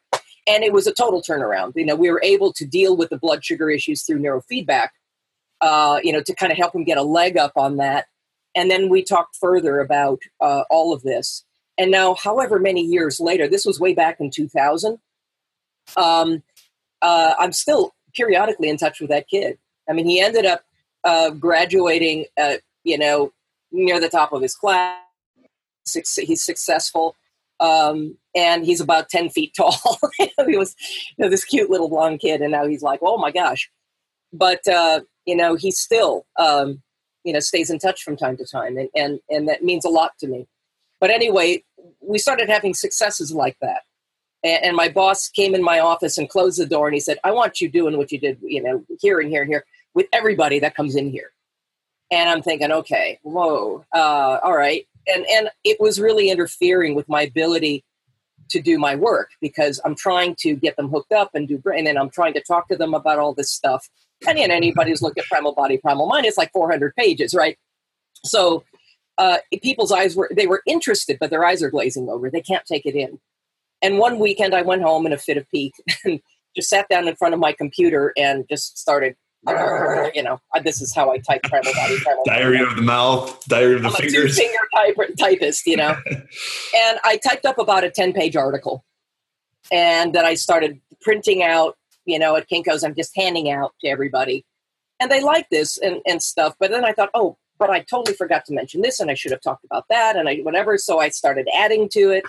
And 0.46 0.62
it 0.62 0.72
was 0.72 0.86
a 0.86 0.94
total 0.94 1.22
turnaround. 1.22 1.72
You 1.74 1.84
know, 1.84 1.96
we 1.96 2.12
were 2.12 2.22
able 2.22 2.52
to 2.52 2.64
deal 2.64 2.96
with 2.96 3.10
the 3.10 3.18
blood 3.18 3.44
sugar 3.44 3.68
issues 3.68 4.04
through 4.04 4.20
neurofeedback, 4.20 4.90
uh, 5.60 5.98
you 6.04 6.12
know, 6.12 6.22
to 6.22 6.34
kind 6.36 6.52
of 6.52 6.58
help 6.58 6.72
him 6.72 6.84
get 6.84 6.98
a 6.98 7.02
leg 7.02 7.36
up 7.36 7.52
on 7.56 7.78
that. 7.78 8.06
And 8.54 8.70
then 8.70 8.88
we 8.88 9.02
talked 9.02 9.34
further 9.34 9.80
about 9.80 10.20
uh, 10.40 10.62
all 10.70 10.92
of 10.92 11.02
this. 11.02 11.44
And 11.76 11.90
now, 11.90 12.14
however 12.14 12.60
many 12.60 12.82
years 12.82 13.18
later, 13.18 13.48
this 13.48 13.66
was 13.66 13.80
way 13.80 13.92
back 13.92 14.20
in 14.20 14.30
2000, 14.30 14.98
um, 15.96 16.44
uh, 17.02 17.34
I'm 17.40 17.52
still 17.52 17.92
periodically 18.14 18.68
in 18.68 18.76
touch 18.76 19.00
with 19.00 19.10
that 19.10 19.26
kid. 19.26 19.58
I 19.88 19.94
mean, 19.94 20.06
he 20.06 20.20
ended 20.20 20.46
up 20.46 20.62
uh, 21.04 21.30
graduating, 21.30 22.26
uh, 22.40 22.54
you 22.82 22.98
know, 22.98 23.32
near 23.72 24.00
the 24.00 24.08
top 24.08 24.32
of 24.32 24.42
his 24.42 24.54
class. 24.54 24.98
He's 26.16 26.42
successful, 26.42 27.14
um, 27.60 28.16
and 28.34 28.64
he's 28.64 28.80
about 28.80 29.10
ten 29.10 29.28
feet 29.28 29.52
tall. 29.56 30.00
he 30.18 30.56
was 30.56 30.74
you 31.16 31.24
know, 31.24 31.28
this 31.28 31.44
cute 31.44 31.70
little 31.70 31.88
blonde 31.88 32.20
kid, 32.20 32.40
and 32.40 32.52
now 32.52 32.66
he's 32.66 32.82
like, 32.82 33.00
oh 33.02 33.18
my 33.18 33.30
gosh. 33.30 33.70
But 34.32 34.66
uh, 34.66 35.00
you 35.26 35.36
know, 35.36 35.54
he 35.54 35.70
still, 35.70 36.26
um, 36.38 36.82
you 37.22 37.32
know, 37.32 37.40
stays 37.40 37.70
in 37.70 37.78
touch 37.78 38.02
from 38.02 38.16
time 38.16 38.36
to 38.38 38.46
time, 38.46 38.78
and 38.78 38.88
and 38.94 39.20
and 39.28 39.48
that 39.48 39.62
means 39.62 39.84
a 39.84 39.90
lot 39.90 40.12
to 40.20 40.26
me. 40.26 40.46
But 41.00 41.10
anyway, 41.10 41.62
we 42.00 42.18
started 42.18 42.48
having 42.48 42.72
successes 42.72 43.32
like 43.32 43.56
that. 43.60 43.82
And 44.42 44.76
my 44.76 44.90
boss 44.90 45.30
came 45.30 45.54
in 45.54 45.62
my 45.62 45.80
office 45.80 46.18
and 46.18 46.28
closed 46.28 46.58
the 46.58 46.66
door, 46.66 46.86
and 46.86 46.94
he 46.94 47.00
said, 47.00 47.18
"I 47.24 47.30
want 47.30 47.62
you 47.62 47.68
doing 47.68 47.96
what 47.96 48.12
you 48.12 48.18
did, 48.18 48.38
you 48.42 48.62
know, 48.62 48.84
here 49.00 49.18
and 49.18 49.30
here 49.30 49.40
and 49.40 49.50
here." 49.50 49.64
With 49.94 50.06
everybody 50.12 50.58
that 50.60 50.74
comes 50.74 50.96
in 50.96 51.10
here. 51.10 51.30
And 52.10 52.28
I'm 52.28 52.42
thinking, 52.42 52.70
okay, 52.70 53.18
whoa, 53.22 53.84
uh, 53.94 54.38
all 54.42 54.56
right. 54.56 54.86
And 55.06 55.26
and 55.26 55.50
it 55.64 55.78
was 55.80 56.00
really 56.00 56.30
interfering 56.30 56.94
with 56.94 57.08
my 57.08 57.22
ability 57.22 57.84
to 58.50 58.60
do 58.60 58.78
my 58.78 58.94
work 58.94 59.30
because 59.40 59.80
I'm 59.84 59.94
trying 59.94 60.36
to 60.40 60.54
get 60.54 60.76
them 60.76 60.88
hooked 60.88 61.12
up 61.12 61.30
and 61.34 61.48
do 61.48 61.58
brain, 61.58 61.86
and 61.86 61.98
I'm 61.98 62.10
trying 62.10 62.34
to 62.34 62.40
talk 62.40 62.68
to 62.68 62.76
them 62.76 62.94
about 62.94 63.18
all 63.18 63.34
this 63.34 63.50
stuff. 63.50 63.88
And 64.26 64.38
know, 64.38 64.54
anybody 64.54 64.90
who's 64.90 65.02
looked 65.02 65.18
at 65.18 65.26
Primal 65.26 65.54
Body, 65.54 65.78
Primal 65.78 66.06
Mind, 66.06 66.26
it's 66.26 66.38
like 66.38 66.52
400 66.52 66.94
pages, 66.96 67.34
right? 67.34 67.58
So 68.24 68.64
uh, 69.18 69.38
people's 69.62 69.92
eyes 69.92 70.16
were 70.16 70.30
they 70.34 70.46
were 70.46 70.62
interested, 70.66 71.18
but 71.20 71.30
their 71.30 71.44
eyes 71.44 71.62
are 71.62 71.70
glazing 71.70 72.08
over. 72.08 72.30
They 72.30 72.40
can't 72.40 72.64
take 72.64 72.86
it 72.86 72.94
in. 72.94 73.18
And 73.82 73.98
one 73.98 74.18
weekend, 74.18 74.54
I 74.54 74.62
went 74.62 74.82
home 74.82 75.06
in 75.06 75.12
a 75.12 75.18
fit 75.18 75.36
of 75.36 75.48
pique 75.50 75.74
and 76.04 76.20
just 76.56 76.68
sat 76.68 76.88
down 76.88 77.08
in 77.08 77.16
front 77.16 77.34
of 77.34 77.40
my 77.40 77.52
computer 77.52 78.12
and 78.16 78.44
just 78.48 78.78
started. 78.78 79.16
You 79.46 80.22
know, 80.22 80.40
this 80.62 80.80
is 80.80 80.94
how 80.94 81.12
I 81.12 81.18
type 81.18 81.42
primal 81.42 81.72
body. 81.74 81.98
Primal 81.98 82.24
Diary 82.24 82.58
body. 82.58 82.70
of 82.70 82.76
the 82.76 82.82
mouth, 82.82 83.44
diary 83.46 83.76
of 83.76 83.82
the 83.82 83.88
I'm 83.88 83.94
a 83.94 83.98
fingers. 83.98 84.40
type, 84.74 84.96
typist, 85.18 85.66
you 85.66 85.76
know. 85.76 85.96
and 86.06 86.98
I 87.04 87.18
typed 87.22 87.44
up 87.44 87.58
about 87.58 87.84
a 87.84 87.90
ten-page 87.90 88.36
article, 88.36 88.84
and 89.72 90.14
then 90.14 90.24
I 90.24 90.34
started 90.34 90.80
printing 91.02 91.42
out. 91.42 91.76
You 92.06 92.18
know, 92.18 92.36
at 92.36 92.48
Kinko's, 92.48 92.84
I'm 92.84 92.94
just 92.94 93.16
handing 93.16 93.50
out 93.50 93.72
to 93.80 93.88
everybody, 93.88 94.44
and 95.00 95.10
they 95.10 95.22
like 95.22 95.48
this 95.50 95.78
and 95.78 96.00
and 96.06 96.22
stuff. 96.22 96.54
But 96.58 96.70
then 96.70 96.84
I 96.84 96.92
thought, 96.92 97.10
oh, 97.14 97.38
but 97.58 97.70
I 97.70 97.80
totally 97.80 98.16
forgot 98.16 98.44
to 98.46 98.54
mention 98.54 98.82
this, 98.82 99.00
and 99.00 99.10
I 99.10 99.14
should 99.14 99.32
have 99.32 99.40
talked 99.40 99.64
about 99.64 99.84
that, 99.90 100.16
and 100.16 100.28
I 100.28 100.38
whatever. 100.38 100.78
So 100.78 101.00
I 101.00 101.08
started 101.10 101.48
adding 101.54 101.88
to 101.90 102.10
it, 102.10 102.24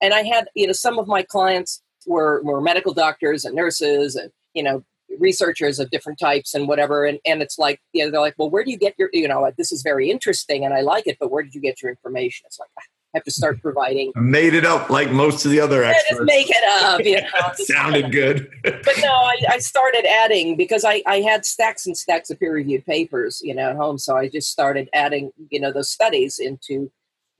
and 0.00 0.14
I 0.14 0.22
had 0.22 0.48
you 0.54 0.66
know 0.66 0.72
some 0.72 0.98
of 0.98 1.06
my 1.06 1.22
clients 1.22 1.82
were 2.06 2.42
were 2.42 2.60
medical 2.60 2.94
doctors 2.94 3.44
and 3.44 3.54
nurses 3.54 4.16
and 4.16 4.30
you 4.54 4.62
know 4.62 4.84
researchers 5.18 5.78
of 5.78 5.90
different 5.90 6.18
types 6.18 6.54
and 6.54 6.68
whatever 6.68 7.04
and, 7.04 7.18
and 7.24 7.42
it's 7.42 7.58
like 7.58 7.80
you 7.92 8.04
know 8.04 8.10
they're 8.10 8.20
like 8.20 8.34
well 8.38 8.50
where 8.50 8.64
do 8.64 8.70
you 8.70 8.76
get 8.76 8.94
your 8.98 9.08
you 9.12 9.26
know 9.26 9.50
this 9.56 9.72
is 9.72 9.82
very 9.82 10.10
interesting 10.10 10.64
and 10.64 10.74
i 10.74 10.80
like 10.80 11.06
it 11.06 11.16
but 11.18 11.30
where 11.30 11.42
did 11.42 11.54
you 11.54 11.60
get 11.60 11.80
your 11.82 11.90
information 11.90 12.44
it's 12.46 12.58
like 12.58 12.68
i 12.78 12.82
have 13.14 13.24
to 13.24 13.30
start 13.30 13.60
providing 13.62 14.12
Made 14.16 14.54
it 14.54 14.66
up 14.66 14.90
like 14.90 15.10
most 15.10 15.44
of 15.44 15.50
the 15.50 15.60
other 15.60 15.84
I 15.84 15.92
just 15.94 16.06
experts. 16.10 16.26
make 16.26 16.50
it 16.50 16.84
up 16.84 17.04
you 17.04 17.20
know 17.20 17.52
Sounded 17.54 18.12
good. 18.12 18.50
but 18.62 18.98
no 19.02 19.12
I, 19.12 19.36
I 19.50 19.58
started 19.58 20.04
adding 20.06 20.56
because 20.56 20.84
I, 20.84 21.02
I 21.06 21.20
had 21.20 21.46
stacks 21.46 21.86
and 21.86 21.96
stacks 21.96 22.30
of 22.30 22.38
peer 22.38 22.52
reviewed 22.52 22.84
papers 22.84 23.40
you 23.42 23.54
know 23.54 23.70
at 23.70 23.76
home 23.76 23.98
so 23.98 24.16
i 24.16 24.28
just 24.28 24.50
started 24.50 24.88
adding 24.92 25.32
you 25.50 25.60
know 25.60 25.72
those 25.72 25.90
studies 25.90 26.38
into 26.38 26.90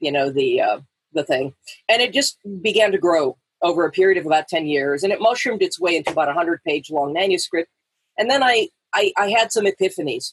you 0.01 0.11
know 0.11 0.31
the 0.31 0.61
uh, 0.61 0.81
the 1.13 1.25
thing 1.25 1.55
and 1.89 2.01
it 2.01 2.13
just 2.13 2.39
began 2.63 2.93
to 2.93 2.99
grow 2.99 3.37
over 3.63 3.85
a 3.85 3.91
period 3.91 4.19
of 4.19 4.27
about 4.27 4.49
10 4.49 4.67
years 4.67 5.03
and 5.03 5.13
it 5.13 5.21
mushroomed 5.21 5.63
its 5.63 5.81
way 5.81 5.97
into 5.97 6.11
about 6.13 6.29
a 6.29 6.35
100 6.35 6.63
page 6.65 6.91
long 6.91 7.13
manuscript. 7.13 7.71
And 8.17 8.31
then 8.31 8.43
I, 8.43 8.69
I 8.95 9.13
i 9.17 9.31
had 9.31 9.53
some 9.53 9.67
epiphanies. 9.67 10.33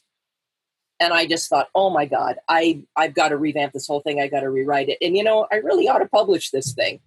And 0.98 1.12
i 1.12 1.26
just 1.26 1.48
thought 1.48 1.68
oh 1.74 1.90
my 1.90 2.06
god 2.06 2.36
i 2.48 2.82
i've 2.96 3.14
got 3.14 3.28
to 3.28 3.36
revamp 3.36 3.72
this 3.72 3.86
whole 3.86 4.00
thing. 4.00 4.20
I 4.20 4.28
got 4.28 4.40
to 4.40 4.50
rewrite 4.50 4.88
it. 4.88 4.98
And 5.00 5.16
you 5.16 5.24
know 5.24 5.46
i 5.52 5.56
really 5.56 5.88
ought 5.88 5.98
to 5.98 6.08
publish 6.08 6.50
this 6.50 6.72
thing. 6.72 7.00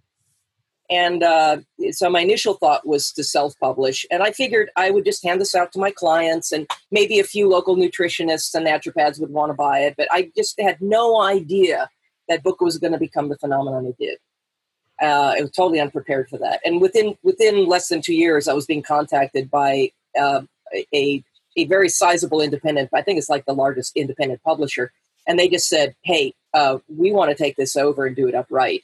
And 0.91 1.21
uh, 1.21 1.57
so 1.91 2.09
my 2.09 2.21
initial 2.21 2.55
thought 2.55 2.88
was 2.88 3.11
to 3.13 3.23
self-publish. 3.23 4.05
And 4.11 4.21
i 4.23 4.31
figured 4.31 4.69
i 4.75 4.91
would 4.91 5.05
just 5.05 5.23
hand 5.23 5.39
this 5.39 5.55
out 5.55 5.71
to 5.73 5.79
my 5.79 5.91
clients 5.91 6.51
and 6.51 6.67
maybe 6.91 7.19
a 7.19 7.23
few 7.23 7.47
local 7.47 7.75
nutritionists 7.75 8.53
and 8.53 8.67
naturopaths 8.67 9.19
would 9.19 9.31
want 9.31 9.51
to 9.51 9.55
buy 9.55 9.79
it. 9.79 9.95
But 9.97 10.09
i 10.11 10.31
just 10.35 10.59
had 10.59 10.81
no 10.81 11.21
idea 11.21 11.89
that 12.27 12.43
book 12.43 12.61
was 12.61 12.77
going 12.77 12.93
to 12.93 12.99
become 12.99 13.29
the 13.29 13.38
phenomenon 13.38 13.85
it 13.85 13.95
did 13.97 14.19
uh, 15.01 15.36
I 15.38 15.41
was 15.41 15.51
totally 15.51 15.79
unprepared 15.79 16.29
for 16.29 16.38
that. 16.39 16.60
And 16.65 16.82
within 16.82 17.18
within 17.24 17.65
less 17.65 17.88
than 17.88 18.01
two 18.01 18.13
years, 18.13 18.48
I 18.48 18.53
was 18.53 18.65
being 18.65 18.84
contacted 18.84 19.50
by 19.50 19.91
uh, 20.20 20.41
a 20.94 21.24
a 21.58 21.65
very 21.65 21.89
sizable 21.89 22.41
independent. 22.41 22.89
I 22.94 23.01
think 23.01 23.18
it's 23.18 23.29
like 23.29 23.46
the 23.46 23.53
largest 23.53 23.96
independent 23.96 24.41
publisher, 24.44 24.91
and 25.27 25.39
they 25.39 25.50
just 25.50 25.68
said, 25.68 25.96
"Hey, 26.03 26.34
uh, 26.53 26.79
we 26.88 27.12
want 27.12 27.29
to 27.29 27.36
take 27.36 27.56
this 27.56 27.75
over 27.75 28.06
and 28.06 28.15
do 28.15 28.27
it 28.27 28.36
upright." 28.36 28.84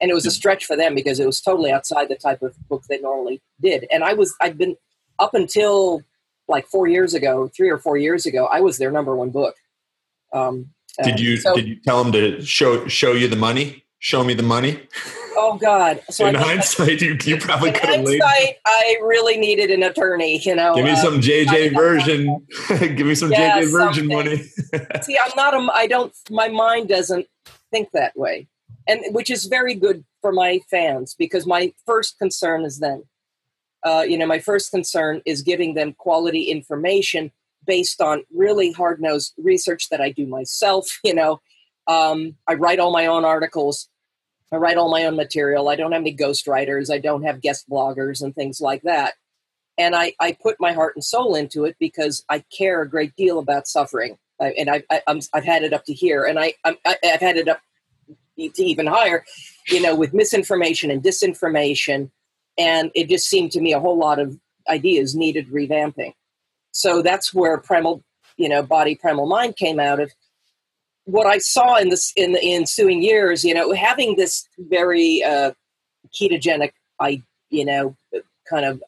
And 0.00 0.10
it 0.10 0.14
was 0.14 0.26
a 0.26 0.30
stretch 0.30 0.66
for 0.66 0.76
them 0.76 0.94
because 0.94 1.18
it 1.18 1.26
was 1.26 1.40
totally 1.40 1.72
outside 1.72 2.10
the 2.10 2.16
type 2.16 2.42
of 2.42 2.54
book 2.68 2.82
they 2.88 3.00
normally 3.00 3.40
did. 3.60 3.86
And 3.90 4.04
I 4.04 4.12
was 4.12 4.34
I'd 4.40 4.58
been 4.58 4.76
up 5.18 5.34
until 5.34 6.02
like 6.48 6.66
four 6.66 6.86
years 6.86 7.14
ago, 7.14 7.50
three 7.56 7.70
or 7.70 7.78
four 7.78 7.96
years 7.96 8.26
ago, 8.26 8.46
I 8.46 8.60
was 8.60 8.78
their 8.78 8.90
number 8.90 9.16
one 9.16 9.30
book. 9.30 9.56
Um, 10.32 10.70
Did 11.02 11.14
uh, 11.14 11.18
you 11.18 11.36
so- 11.38 11.54
did 11.54 11.66
you 11.66 11.76
tell 11.76 12.02
them 12.02 12.12
to 12.12 12.40
show 12.44 12.86
show 12.88 13.12
you 13.12 13.26
the 13.28 13.36
money? 13.36 13.85
Show 13.98 14.22
me 14.22 14.34
the 14.34 14.42
money. 14.42 14.80
Oh 15.38 15.58
God! 15.60 16.00
So 16.10 16.26
In 16.26 16.36
I- 16.36 16.42
hindsight, 16.42 17.00
you, 17.00 17.16
you 17.24 17.38
probably 17.38 17.72
could 17.72 17.88
have 17.88 18.04
laid. 18.04 18.20
hindsight, 18.22 18.56
I 18.66 18.96
really 19.02 19.36
needed 19.38 19.70
an 19.70 19.82
attorney. 19.82 20.38
You 20.44 20.54
know, 20.54 20.74
Give 20.74 20.84
me 20.84 20.92
uh, 20.92 20.96
some 20.96 21.20
JJ 21.20 21.74
Virgin. 21.74 22.46
Give 22.68 23.06
me 23.06 23.14
some 23.14 23.30
Yeah, 23.32 23.60
JJ 23.62 23.72
Virgin 23.72 24.06
money. 24.06 24.36
See, 25.02 25.18
I'm 25.18 25.32
not 25.36 25.54
a. 25.54 25.66
I 25.74 25.86
don't. 25.86 26.14
My 26.30 26.48
mind 26.48 26.88
doesn't 26.88 27.26
think 27.70 27.90
that 27.92 28.16
way, 28.16 28.48
and 28.86 29.00
which 29.14 29.30
is 29.30 29.46
very 29.46 29.74
good 29.74 30.04
for 30.22 30.30
my 30.32 30.60
fans 30.70 31.14
because 31.18 31.46
my 31.46 31.72
first 31.86 32.18
concern 32.18 32.64
is 32.64 32.78
them. 32.78 33.02
Uh, 33.82 34.04
you 34.06 34.18
know, 34.18 34.26
my 34.26 34.38
first 34.38 34.70
concern 34.70 35.22
is 35.26 35.42
giving 35.42 35.74
them 35.74 35.92
quality 35.94 36.44
information 36.44 37.30
based 37.66 38.00
on 38.00 38.22
really 38.34 38.72
hard 38.72 39.00
nosed 39.00 39.34
research 39.38 39.88
that 39.90 40.00
I 40.00 40.10
do 40.12 40.26
myself. 40.26 40.98
You 41.04 41.14
know, 41.14 41.40
um, 41.86 42.36
I 42.46 42.54
write 42.54 42.78
all 42.78 42.92
my 42.92 43.06
own 43.06 43.24
articles. 43.24 43.88
I 44.52 44.56
write 44.56 44.76
all 44.76 44.90
my 44.90 45.04
own 45.04 45.16
material. 45.16 45.68
I 45.68 45.76
don't 45.76 45.92
have 45.92 46.02
any 46.02 46.16
ghostwriters. 46.16 46.92
I 46.92 46.98
don't 46.98 47.24
have 47.24 47.40
guest 47.40 47.68
bloggers 47.68 48.22
and 48.22 48.34
things 48.34 48.60
like 48.60 48.82
that. 48.82 49.14
And 49.78 49.94
I, 49.94 50.14
I 50.20 50.32
put 50.32 50.56
my 50.60 50.72
heart 50.72 50.94
and 50.96 51.04
soul 51.04 51.34
into 51.34 51.64
it 51.64 51.76
because 51.78 52.24
I 52.28 52.44
care 52.56 52.80
a 52.80 52.88
great 52.88 53.14
deal 53.16 53.38
about 53.38 53.66
suffering. 53.66 54.16
I, 54.40 54.48
and 54.58 54.70
I, 54.70 54.82
I, 54.90 55.02
I'm, 55.06 55.20
I've 55.32 55.44
had 55.44 55.62
it 55.62 55.72
up 55.72 55.84
to 55.86 55.92
here, 55.92 56.24
and 56.24 56.38
I, 56.38 56.54
I, 56.64 56.76
I've 56.86 57.20
had 57.20 57.36
it 57.36 57.48
up 57.48 57.60
to 58.38 58.62
even 58.62 58.86
higher, 58.86 59.24
you 59.68 59.80
know, 59.80 59.94
with 59.94 60.14
misinformation 60.14 60.90
and 60.90 61.02
disinformation. 61.02 62.10
And 62.58 62.90
it 62.94 63.08
just 63.08 63.28
seemed 63.28 63.52
to 63.52 63.60
me 63.60 63.72
a 63.72 63.80
whole 63.80 63.98
lot 63.98 64.18
of 64.18 64.38
ideas 64.68 65.14
needed 65.14 65.48
revamping. 65.48 66.12
So 66.72 67.02
that's 67.02 67.32
where 67.32 67.56
primal, 67.58 68.02
you 68.36 68.48
know, 68.48 68.62
body, 68.62 68.94
primal 68.94 69.26
mind 69.26 69.56
came 69.56 69.80
out 69.80 70.00
of 70.00 70.12
what 71.06 71.26
I 71.26 71.38
saw 71.38 71.76
in 71.76 71.88
this 71.88 72.12
in 72.16 72.32
the 72.32 72.42
ensuing 72.42 73.02
years, 73.02 73.44
you 73.44 73.54
know, 73.54 73.72
having 73.72 74.16
this 74.16 74.46
very 74.58 75.22
uh, 75.24 75.52
ketogenic, 76.12 76.72
I 77.00 77.22
you 77.50 77.64
know, 77.64 77.96
kind 78.48 78.66
of 78.66 78.82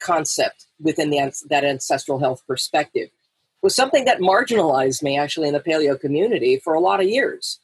concept 0.00 0.66
within 0.80 1.10
the 1.10 1.32
that 1.48 1.64
ancestral 1.64 2.18
health 2.18 2.42
perspective 2.46 3.08
was 3.62 3.74
something 3.74 4.04
that 4.04 4.20
marginalized 4.20 5.02
me 5.02 5.18
actually 5.18 5.48
in 5.48 5.54
the 5.54 5.60
paleo 5.60 5.98
community 5.98 6.60
for 6.62 6.74
a 6.74 6.80
lot 6.80 7.00
of 7.00 7.08
years 7.08 7.58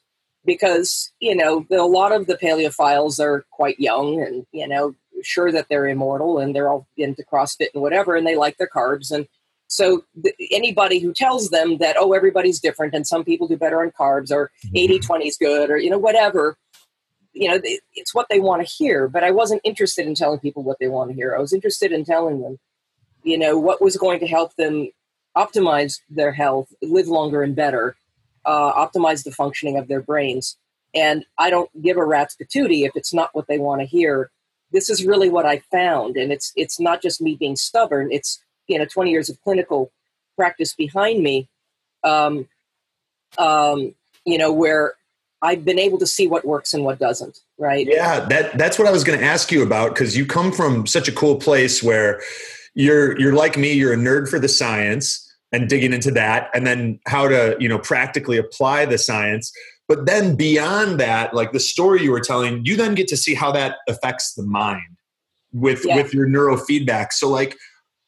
because 0.44 1.12
you 1.20 1.34
know 1.34 1.64
the, 1.70 1.80
a 1.80 1.82
lot 1.82 2.12
of 2.12 2.26
the 2.26 2.36
paleophiles 2.36 3.20
are 3.20 3.44
quite 3.50 3.78
young 3.78 4.20
and 4.20 4.46
you 4.52 4.66
know 4.66 4.94
sure 5.22 5.52
that 5.52 5.66
they're 5.68 5.88
immortal 5.88 6.38
and 6.38 6.54
they're 6.54 6.68
all 6.68 6.86
into 6.96 7.22
CrossFit 7.22 7.68
and 7.72 7.82
whatever 7.82 8.16
and 8.16 8.26
they 8.26 8.36
like 8.36 8.56
their 8.56 8.68
carbs 8.68 9.10
and 9.10 9.26
so 9.68 10.04
th- 10.22 10.34
anybody 10.50 10.98
who 10.98 11.12
tells 11.12 11.50
them 11.50 11.78
that 11.78 11.96
oh 11.98 12.12
everybody's 12.12 12.60
different 12.60 12.94
and 12.94 13.06
some 13.06 13.24
people 13.24 13.48
do 13.48 13.56
better 13.56 13.80
on 13.82 13.90
carbs 13.90 14.30
or 14.30 14.50
80 14.74 14.98
20 15.00 15.28
is 15.28 15.36
good 15.36 15.70
or 15.70 15.78
you 15.78 15.90
know 15.90 15.98
whatever 15.98 16.56
you 17.32 17.48
know 17.48 17.58
it- 17.62 17.82
it's 17.94 18.14
what 18.14 18.26
they 18.30 18.40
want 18.40 18.66
to 18.66 18.72
hear 18.72 19.08
but 19.08 19.24
i 19.24 19.30
wasn't 19.30 19.60
interested 19.64 20.06
in 20.06 20.14
telling 20.14 20.38
people 20.40 20.62
what 20.62 20.78
they 20.80 20.88
want 20.88 21.10
to 21.10 21.16
hear. 21.16 21.34
I 21.36 21.40
was 21.40 21.52
interested 21.52 21.92
in 21.92 22.04
telling 22.04 22.40
them 22.42 22.58
you 23.22 23.38
know 23.38 23.58
what 23.58 23.80
was 23.82 23.96
going 23.96 24.20
to 24.20 24.26
help 24.26 24.54
them 24.56 24.90
optimize 25.36 26.00
their 26.08 26.32
health 26.32 26.68
live 26.82 27.08
longer 27.08 27.42
and 27.42 27.56
better 27.56 27.96
uh, 28.44 28.72
optimize 28.86 29.24
the 29.24 29.32
functioning 29.32 29.78
of 29.78 29.88
their 29.88 30.02
brains. 30.02 30.56
And 30.94 31.24
i 31.38 31.50
don't 31.50 31.70
give 31.82 31.96
a 31.96 32.04
rat's 32.04 32.36
patootie 32.36 32.84
if 32.86 32.92
it's 32.94 33.14
not 33.14 33.30
what 33.32 33.46
they 33.48 33.58
want 33.58 33.80
to 33.80 33.86
hear. 33.86 34.30
This 34.72 34.90
is 34.90 35.04
really 35.06 35.28
what 35.30 35.46
i 35.46 35.58
found 35.72 36.16
and 36.16 36.30
it's 36.32 36.52
it's 36.56 36.78
not 36.80 37.00
just 37.02 37.20
me 37.22 37.36
being 37.38 37.56
stubborn 37.56 38.08
it's 38.12 38.43
you 38.68 38.78
know 38.78 38.84
20 38.84 39.10
years 39.10 39.28
of 39.28 39.40
clinical 39.42 39.90
practice 40.36 40.74
behind 40.74 41.22
me 41.22 41.48
um, 42.04 42.48
um, 43.38 43.94
you 44.24 44.38
know 44.38 44.52
where 44.52 44.94
i've 45.42 45.64
been 45.64 45.78
able 45.78 45.98
to 45.98 46.06
see 46.06 46.26
what 46.26 46.44
works 46.44 46.72
and 46.74 46.84
what 46.84 46.98
doesn't 46.98 47.38
right 47.58 47.86
Yeah, 47.88 48.20
that 48.26 48.56
that's 48.58 48.78
what 48.78 48.88
I 48.88 48.90
was 48.90 49.04
going 49.04 49.18
to 49.18 49.24
ask 49.24 49.52
you 49.52 49.62
about 49.62 49.94
because 49.94 50.16
you 50.16 50.26
come 50.26 50.50
from 50.52 50.86
such 50.86 51.06
a 51.08 51.12
cool 51.12 51.36
place 51.36 51.82
where 51.82 52.20
you're 52.74 53.18
you're 53.20 53.34
like 53.34 53.56
me, 53.56 53.72
you're 53.72 53.92
a 53.92 53.96
nerd 53.96 54.28
for 54.28 54.40
the 54.40 54.48
science 54.48 55.20
and 55.52 55.68
digging 55.68 55.92
into 55.92 56.10
that, 56.12 56.50
and 56.52 56.66
then 56.66 56.98
how 57.06 57.28
to 57.28 57.56
you 57.60 57.68
know 57.68 57.78
practically 57.78 58.38
apply 58.38 58.86
the 58.86 58.98
science. 58.98 59.52
But 59.86 60.06
then 60.06 60.34
beyond 60.34 60.98
that, 60.98 61.34
like 61.34 61.52
the 61.52 61.60
story 61.60 62.02
you 62.02 62.10
were 62.10 62.20
telling, 62.20 62.64
you 62.64 62.76
then 62.76 62.94
get 62.94 63.06
to 63.08 63.16
see 63.16 63.34
how 63.34 63.52
that 63.52 63.76
affects 63.88 64.34
the 64.34 64.42
mind 64.42 64.96
with 65.52 65.84
Yeah. 65.84 65.96
with 65.96 66.12
your 66.14 66.26
neurofeedback. 66.26 67.12
So 67.12 67.28
like. 67.28 67.56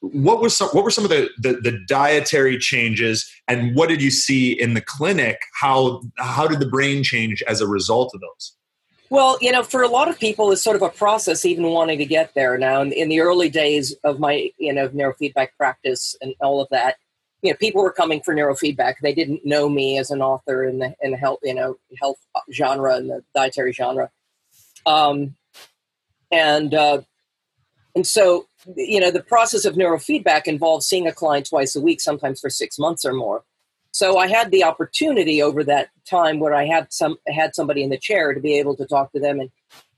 What 0.00 0.40
was 0.40 0.56
some? 0.56 0.68
What 0.68 0.84
were 0.84 0.90
some 0.90 1.04
of 1.04 1.10
the, 1.10 1.30
the 1.38 1.54
the 1.54 1.78
dietary 1.88 2.58
changes, 2.58 3.28
and 3.48 3.74
what 3.74 3.88
did 3.88 4.02
you 4.02 4.10
see 4.10 4.52
in 4.52 4.74
the 4.74 4.80
clinic? 4.80 5.38
How 5.54 6.02
how 6.18 6.46
did 6.46 6.60
the 6.60 6.68
brain 6.68 7.02
change 7.02 7.42
as 7.48 7.60
a 7.60 7.66
result 7.66 8.12
of 8.14 8.20
those? 8.20 8.56
Well, 9.08 9.38
you 9.40 9.52
know, 9.52 9.62
for 9.62 9.82
a 9.82 9.88
lot 9.88 10.08
of 10.08 10.18
people, 10.18 10.50
it's 10.50 10.62
sort 10.62 10.76
of 10.76 10.82
a 10.82 10.88
process 10.88 11.44
even 11.44 11.64
wanting 11.64 11.98
to 11.98 12.04
get 12.04 12.34
there. 12.34 12.58
Now, 12.58 12.82
in, 12.82 12.92
in 12.92 13.08
the 13.08 13.20
early 13.20 13.48
days 13.48 13.94
of 14.02 14.18
my, 14.18 14.50
you 14.58 14.72
know, 14.72 14.88
neurofeedback 14.88 15.48
practice 15.56 16.16
and 16.20 16.34
all 16.40 16.60
of 16.60 16.68
that, 16.70 16.96
you 17.42 17.50
know, 17.50 17.56
people 17.56 17.82
were 17.82 17.92
coming 17.92 18.20
for 18.20 18.34
neurofeedback. 18.34 18.94
They 19.00 19.14
didn't 19.14 19.46
know 19.46 19.68
me 19.68 19.98
as 19.98 20.10
an 20.10 20.22
author 20.22 20.64
in 20.64 20.80
the 20.80 20.94
in 21.00 21.12
the 21.12 21.16
health, 21.16 21.38
you 21.42 21.54
know, 21.54 21.76
health 22.00 22.18
genre 22.52 22.96
and 22.96 23.08
the 23.08 23.22
dietary 23.34 23.72
genre. 23.72 24.10
Um, 24.86 25.36
and 26.32 26.74
uh, 26.74 27.02
and 27.94 28.06
so 28.06 28.46
you 28.74 29.00
know 29.00 29.10
the 29.10 29.22
process 29.22 29.64
of 29.64 29.74
neurofeedback 29.74 30.46
involves 30.46 30.86
seeing 30.86 31.06
a 31.06 31.12
client 31.12 31.48
twice 31.48 31.76
a 31.76 31.80
week, 31.80 32.00
sometimes 32.00 32.40
for 32.40 32.50
six 32.50 32.78
months 32.78 33.04
or 33.04 33.12
more. 33.12 33.44
So 33.92 34.18
I 34.18 34.26
had 34.26 34.50
the 34.50 34.64
opportunity 34.64 35.40
over 35.42 35.64
that 35.64 35.88
time 36.08 36.38
where 36.38 36.54
I 36.54 36.66
had 36.66 36.92
some 36.92 37.16
had 37.28 37.54
somebody 37.54 37.82
in 37.82 37.90
the 37.90 37.98
chair 37.98 38.34
to 38.34 38.40
be 38.40 38.58
able 38.58 38.76
to 38.76 38.86
talk 38.86 39.12
to 39.12 39.20
them 39.20 39.40
and 39.40 39.50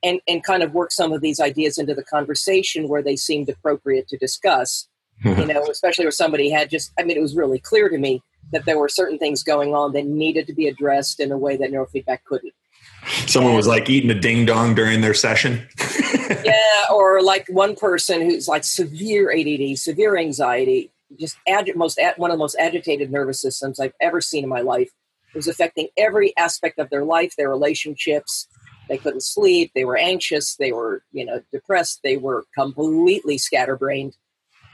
and 0.02 0.20
and 0.28 0.44
kind 0.44 0.62
of 0.62 0.74
work 0.74 0.92
some 0.92 1.12
of 1.12 1.20
these 1.20 1.40
ideas 1.40 1.78
into 1.78 1.94
the 1.94 2.04
conversation 2.04 2.88
where 2.88 3.02
they 3.02 3.16
seemed 3.16 3.48
appropriate 3.48 4.08
to 4.08 4.18
discuss. 4.18 4.88
you 5.24 5.32
mm-hmm. 5.32 5.48
know, 5.48 5.66
especially 5.68 6.04
where 6.04 6.12
somebody 6.12 6.50
had 6.50 6.70
just 6.70 6.92
I 6.98 7.02
mean 7.02 7.16
it 7.16 7.22
was 7.22 7.34
really 7.34 7.58
clear 7.58 7.88
to 7.88 7.98
me 7.98 8.22
that 8.52 8.64
there 8.64 8.78
were 8.78 8.88
certain 8.88 9.18
things 9.18 9.42
going 9.42 9.74
on 9.74 9.92
that 9.92 10.06
needed 10.06 10.46
to 10.46 10.54
be 10.54 10.68
addressed 10.68 11.20
in 11.20 11.32
a 11.32 11.38
way 11.38 11.56
that 11.56 11.70
neurofeedback 11.70 12.20
couldn't. 12.24 12.54
Someone 13.26 13.54
was 13.54 13.66
like 13.66 13.88
eating 13.88 14.10
a 14.10 14.18
ding 14.18 14.44
dong 14.46 14.74
during 14.74 15.00
their 15.00 15.14
session. 15.14 15.66
yeah, 16.44 16.84
or 16.92 17.22
like 17.22 17.46
one 17.48 17.74
person 17.74 18.22
who's 18.22 18.48
like 18.48 18.64
severe 18.64 19.32
ADD, 19.32 19.78
severe 19.78 20.16
anxiety, 20.16 20.90
just 21.18 21.38
agi- 21.48 21.74
most 21.76 21.98
one 22.16 22.30
of 22.30 22.34
the 22.34 22.38
most 22.38 22.56
agitated 22.58 23.10
nervous 23.10 23.40
systems 23.40 23.80
I've 23.80 23.94
ever 24.00 24.20
seen 24.20 24.44
in 24.44 24.50
my 24.50 24.60
life. 24.60 24.90
It 25.34 25.36
was 25.36 25.48
affecting 25.48 25.88
every 25.96 26.36
aspect 26.36 26.78
of 26.78 26.90
their 26.90 27.04
life, 27.04 27.34
their 27.36 27.50
relationships. 27.50 28.48
They 28.88 28.98
couldn't 28.98 29.22
sleep. 29.22 29.72
They 29.74 29.84
were 29.84 29.98
anxious. 29.98 30.56
They 30.56 30.72
were, 30.72 31.02
you 31.12 31.24
know, 31.24 31.42
depressed. 31.52 32.00
They 32.02 32.16
were 32.16 32.44
completely 32.54 33.36
scatterbrained, 33.36 34.16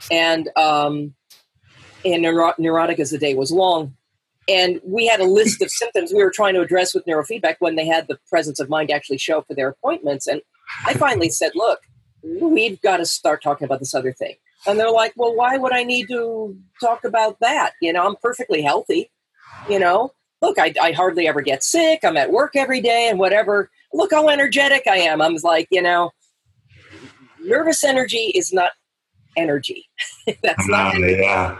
and 0.09 0.49
um, 0.55 1.13
and 2.05 2.21
neuro- 2.21 2.53
neurotic 2.57 2.99
as 2.99 3.11
the 3.11 3.17
day 3.17 3.35
was 3.35 3.51
long. 3.51 3.95
And 4.47 4.79
we 4.83 5.07
had 5.07 5.19
a 5.19 5.25
list 5.25 5.61
of 5.61 5.71
symptoms 5.71 6.13
we 6.13 6.23
were 6.23 6.31
trying 6.31 6.53
to 6.53 6.61
address 6.61 6.93
with 6.93 7.05
neurofeedback 7.05 7.55
when 7.59 7.75
they 7.75 7.85
had 7.85 8.07
the 8.07 8.19
presence 8.29 8.59
of 8.59 8.69
mind 8.69 8.89
to 8.89 8.95
actually 8.95 9.17
show 9.17 9.39
up 9.39 9.47
for 9.47 9.55
their 9.55 9.69
appointments. 9.69 10.27
And 10.27 10.41
I 10.85 10.93
finally 10.93 11.29
said, 11.29 11.51
look, 11.55 11.79
we've 12.23 12.79
got 12.81 12.97
to 12.97 13.05
start 13.05 13.41
talking 13.41 13.65
about 13.65 13.79
this 13.79 13.95
other 13.95 14.13
thing. 14.13 14.35
And 14.67 14.79
they're 14.79 14.91
like, 14.91 15.13
well, 15.15 15.35
why 15.35 15.57
would 15.57 15.73
I 15.73 15.83
need 15.83 16.07
to 16.09 16.57
talk 16.81 17.03
about 17.03 17.39
that? 17.39 17.73
You 17.81 17.93
know, 17.93 18.05
I'm 18.05 18.15
perfectly 18.21 18.61
healthy. 18.61 19.11
You 19.69 19.79
know, 19.79 20.11
look, 20.41 20.57
I, 20.59 20.73
I 20.81 20.91
hardly 20.91 21.27
ever 21.27 21.41
get 21.41 21.63
sick. 21.63 21.99
I'm 22.03 22.17
at 22.17 22.31
work 22.31 22.55
every 22.55 22.81
day 22.81 23.07
and 23.09 23.19
whatever. 23.19 23.69
Look 23.93 24.11
how 24.11 24.29
energetic 24.29 24.83
I 24.87 24.97
am. 24.97 25.21
I'm 25.21 25.35
like, 25.43 25.67
you 25.71 25.81
know, 25.81 26.11
nervous 27.43 27.83
energy 27.83 28.31
is 28.35 28.51
not 28.51 28.71
energy. 29.37 29.87
That's 30.43 30.67
not 30.67 30.95
energy, 30.95 31.21
yeah. 31.21 31.59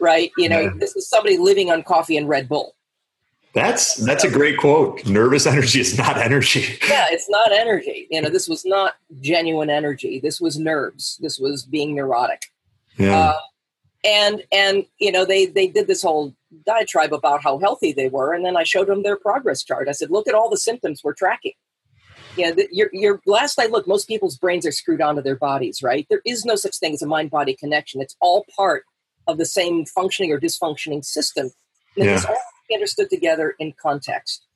Right? 0.00 0.30
You 0.36 0.48
know, 0.48 0.60
Yeah. 0.60 0.70
this 0.78 0.96
is 0.96 1.08
somebody 1.08 1.38
living 1.38 1.70
on 1.70 1.82
coffee 1.82 2.16
and 2.16 2.28
Red 2.28 2.48
Bull. 2.48 2.74
That's 3.52 3.96
that's 3.96 4.22
a 4.22 4.30
great 4.30 4.58
quote. 4.58 5.04
Nervous 5.06 5.44
energy 5.54 5.80
is 5.80 5.98
not 5.98 6.16
energy. 6.16 6.78
yeah, 6.88 7.06
it's 7.10 7.28
not 7.28 7.50
energy. 7.52 8.06
You 8.10 8.22
know, 8.22 8.28
this 8.30 8.48
was 8.48 8.64
not 8.64 8.94
genuine 9.20 9.70
energy. 9.70 10.20
This 10.20 10.40
was 10.40 10.58
nerves. 10.58 11.18
This 11.20 11.38
was 11.38 11.64
being 11.64 11.94
neurotic. 11.96 12.42
Yeah. 12.96 13.18
Uh, 13.18 13.36
and 14.04 14.42
and 14.52 14.84
you 14.98 15.10
know, 15.10 15.24
they 15.24 15.46
they 15.46 15.66
did 15.66 15.88
this 15.88 16.02
whole 16.02 16.32
diatribe 16.64 17.12
about 17.12 17.42
how 17.42 17.58
healthy 17.58 17.92
they 17.92 18.08
were, 18.08 18.32
and 18.34 18.44
then 18.44 18.56
I 18.56 18.62
showed 18.62 18.86
them 18.86 19.02
their 19.02 19.16
progress 19.16 19.62
chart. 19.64 19.88
I 19.88 19.92
said, 19.92 20.10
look 20.10 20.28
at 20.28 20.34
all 20.34 20.48
the 20.48 20.56
symptoms 20.56 21.02
we're 21.02 21.12
tracking. 21.14 21.52
Yeah, 22.36 22.52
the, 22.52 22.68
your 22.70 22.88
your 22.92 23.20
last 23.26 23.58
I 23.58 23.66
looked, 23.66 23.88
most 23.88 24.06
people's 24.06 24.38
brains 24.38 24.64
are 24.64 24.70
screwed 24.72 25.00
onto 25.02 25.22
their 25.22 25.36
bodies, 25.36 25.82
right? 25.82 26.06
There 26.08 26.22
is 26.24 26.44
no 26.44 26.54
such 26.54 26.78
thing 26.78 26.94
as 26.94 27.02
a 27.02 27.06
mind 27.06 27.30
body 27.30 27.54
connection. 27.56 28.00
It's 28.00 28.16
all 28.20 28.46
part 28.56 28.84
of 29.26 29.38
the 29.38 29.46
same 29.46 29.86
functioning 29.86 30.32
or 30.32 30.40
dysfunctioning 30.40 31.04
system. 31.04 31.50
And 31.96 32.06
Yeah. 32.06 32.16
it's 32.16 32.24
all 32.24 32.36
understood 32.72 33.10
together 33.10 33.54
in 33.58 33.72
context. 33.80 34.46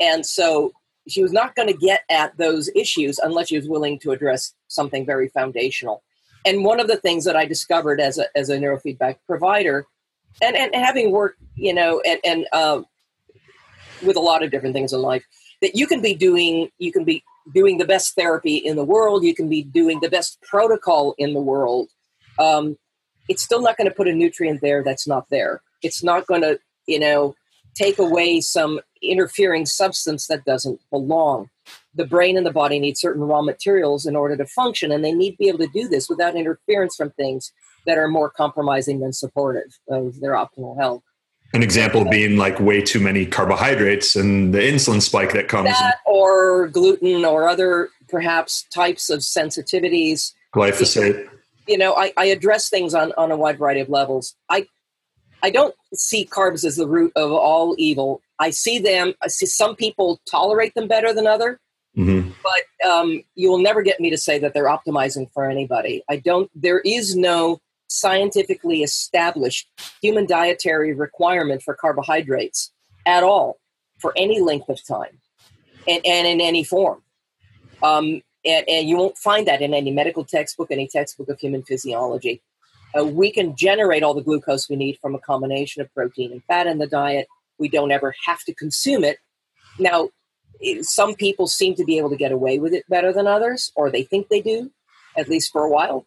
And 0.00 0.24
so 0.24 0.72
she 1.08 1.22
was 1.22 1.32
not 1.32 1.54
going 1.54 1.68
to 1.68 1.74
get 1.74 2.02
at 2.10 2.36
those 2.36 2.68
issues 2.74 3.18
unless 3.18 3.48
she 3.48 3.56
was 3.56 3.68
willing 3.68 3.98
to 4.00 4.12
address 4.12 4.54
something 4.68 5.06
very 5.06 5.28
foundational. 5.28 6.02
And 6.44 6.64
one 6.64 6.78
of 6.78 6.86
the 6.86 6.96
things 6.96 7.24
that 7.24 7.36
I 7.36 7.44
discovered 7.44 8.00
as 8.00 8.18
a, 8.18 8.26
as 8.36 8.50
a 8.50 8.58
neurofeedback 8.58 9.16
provider, 9.26 9.86
and, 10.40 10.56
and 10.56 10.74
having 10.74 11.10
worked, 11.10 11.40
you 11.54 11.74
know, 11.74 12.00
and, 12.06 12.20
and 12.24 12.46
uh, 12.52 12.82
with 14.02 14.16
a 14.16 14.20
lot 14.20 14.42
of 14.42 14.50
different 14.50 14.74
things 14.74 14.92
in 14.92 15.00
life, 15.00 15.24
that 15.62 15.74
you 15.74 15.86
can 15.86 16.00
be 16.00 16.14
doing, 16.14 16.70
you 16.78 16.92
can 16.92 17.04
be 17.04 17.24
doing 17.54 17.78
the 17.78 17.84
best 17.84 18.14
therapy 18.14 18.56
in 18.56 18.76
the 18.76 18.84
world, 18.84 19.24
you 19.24 19.34
can 19.34 19.48
be 19.48 19.62
doing 19.62 19.98
the 20.00 20.10
best 20.10 20.40
protocol 20.42 21.14
in 21.18 21.34
the 21.34 21.40
world. 21.40 21.88
Um, 22.38 22.76
it's 23.28 23.42
still 23.42 23.62
not 23.62 23.76
going 23.76 23.88
to 23.88 23.94
put 23.94 24.08
a 24.08 24.12
nutrient 24.12 24.60
there 24.60 24.82
that's 24.82 25.06
not 25.06 25.28
there. 25.30 25.62
It's 25.82 26.02
not 26.02 26.26
going 26.26 26.42
to, 26.42 26.58
you 26.86 26.98
know, 26.98 27.34
take 27.74 27.98
away 27.98 28.40
some 28.40 28.80
interfering 29.02 29.66
substance 29.66 30.26
that 30.26 30.44
doesn't 30.44 30.80
belong. 30.90 31.50
The 31.94 32.06
brain 32.06 32.36
and 32.36 32.46
the 32.46 32.52
body 32.52 32.78
need 32.78 32.96
certain 32.96 33.22
raw 33.22 33.42
materials 33.42 34.06
in 34.06 34.16
order 34.16 34.36
to 34.36 34.46
function, 34.46 34.92
and 34.92 35.04
they 35.04 35.12
need 35.12 35.32
to 35.32 35.36
be 35.38 35.48
able 35.48 35.58
to 35.58 35.68
do 35.68 35.88
this 35.88 36.08
without 36.08 36.36
interference 36.36 36.96
from 36.96 37.10
things 37.10 37.52
that 37.86 37.98
are 37.98 38.08
more 38.08 38.30
compromising 38.30 39.00
than 39.00 39.12
supportive 39.12 39.78
of 39.88 40.20
their 40.20 40.32
optimal 40.32 40.78
health. 40.78 41.02
An 41.54 41.62
example 41.62 42.04
being 42.04 42.36
like 42.36 42.58
way 42.58 42.82
too 42.82 42.98
many 42.98 43.24
carbohydrates 43.24 44.16
and 44.16 44.52
the 44.52 44.58
insulin 44.58 45.00
spike 45.00 45.32
that 45.32 45.48
comes. 45.48 45.68
That 45.68 45.98
or 46.04 46.68
gluten 46.68 47.24
or 47.24 47.48
other 47.48 47.90
perhaps 48.08 48.64
types 48.74 49.10
of 49.10 49.20
sensitivities. 49.20 50.32
glyphosate. 50.54 51.28
You 51.66 51.78
know, 51.78 51.94
I, 51.94 52.12
I 52.16 52.26
address 52.26 52.68
things 52.68 52.94
on, 52.94 53.12
on 53.16 53.30
a 53.30 53.36
wide 53.36 53.58
variety 53.58 53.80
of 53.80 53.88
levels. 53.88 54.34
I 54.48 54.66
I 55.42 55.50
don't 55.50 55.74
see 55.94 56.26
carbs 56.26 56.64
as 56.64 56.76
the 56.76 56.88
root 56.88 57.12
of 57.16 57.30
all 57.30 57.74
evil. 57.78 58.20
I 58.38 58.50
see 58.50 58.78
them. 58.78 59.14
I 59.22 59.28
see 59.28 59.46
some 59.46 59.76
people 59.76 60.20
tolerate 60.30 60.74
them 60.74 60.88
better 60.88 61.12
than 61.12 61.26
other, 61.26 61.60
hmm 61.94 62.30
but 62.42 62.88
um, 62.88 63.22
you 63.34 63.50
will 63.50 63.58
never 63.58 63.82
get 63.82 64.00
me 64.00 64.10
to 64.10 64.16
say 64.16 64.38
that 64.38 64.54
they're 64.54 64.64
optimizing 64.64 65.30
for 65.32 65.48
anybody. 65.48 66.02
I 66.08 66.16
don't. 66.16 66.50
There 66.54 66.80
is 66.80 67.16
no 67.16 67.60
scientifically 67.88 68.82
established 68.82 69.68
human 70.02 70.26
dietary 70.26 70.92
requirement 70.92 71.62
for 71.62 71.74
carbohydrates 71.74 72.72
at 73.06 73.22
all 73.22 73.58
for 73.98 74.12
any 74.16 74.40
length 74.40 74.68
of 74.68 74.84
time, 74.86 75.20
and, 75.86 76.04
and 76.04 76.26
in 76.26 76.40
any 76.40 76.64
form. 76.64 77.02
Um, 77.82 78.22
and, 78.46 78.68
and 78.68 78.88
you 78.88 78.96
won't 78.96 79.18
find 79.18 79.46
that 79.46 79.60
in 79.60 79.74
any 79.74 79.90
medical 79.90 80.24
textbook, 80.24 80.70
any 80.70 80.88
textbook 80.88 81.28
of 81.28 81.38
human 81.38 81.62
physiology. 81.62 82.42
Uh, 82.98 83.04
we 83.04 83.30
can 83.30 83.56
generate 83.56 84.02
all 84.02 84.14
the 84.14 84.22
glucose 84.22 84.68
we 84.68 84.76
need 84.76 84.98
from 85.02 85.14
a 85.14 85.18
combination 85.18 85.82
of 85.82 85.92
protein 85.92 86.32
and 86.32 86.42
fat 86.44 86.66
in 86.66 86.78
the 86.78 86.86
diet. 86.86 87.26
We 87.58 87.68
don't 87.68 87.90
ever 87.90 88.14
have 88.26 88.42
to 88.44 88.54
consume 88.54 89.04
it. 89.04 89.18
Now, 89.78 90.10
some 90.82 91.14
people 91.14 91.48
seem 91.48 91.74
to 91.74 91.84
be 91.84 91.98
able 91.98 92.10
to 92.10 92.16
get 92.16 92.32
away 92.32 92.58
with 92.58 92.72
it 92.72 92.84
better 92.88 93.12
than 93.12 93.26
others, 93.26 93.72
or 93.76 93.90
they 93.90 94.04
think 94.04 94.28
they 94.28 94.40
do, 94.40 94.70
at 95.16 95.28
least 95.28 95.52
for 95.52 95.62
a 95.62 95.70
while. 95.70 96.06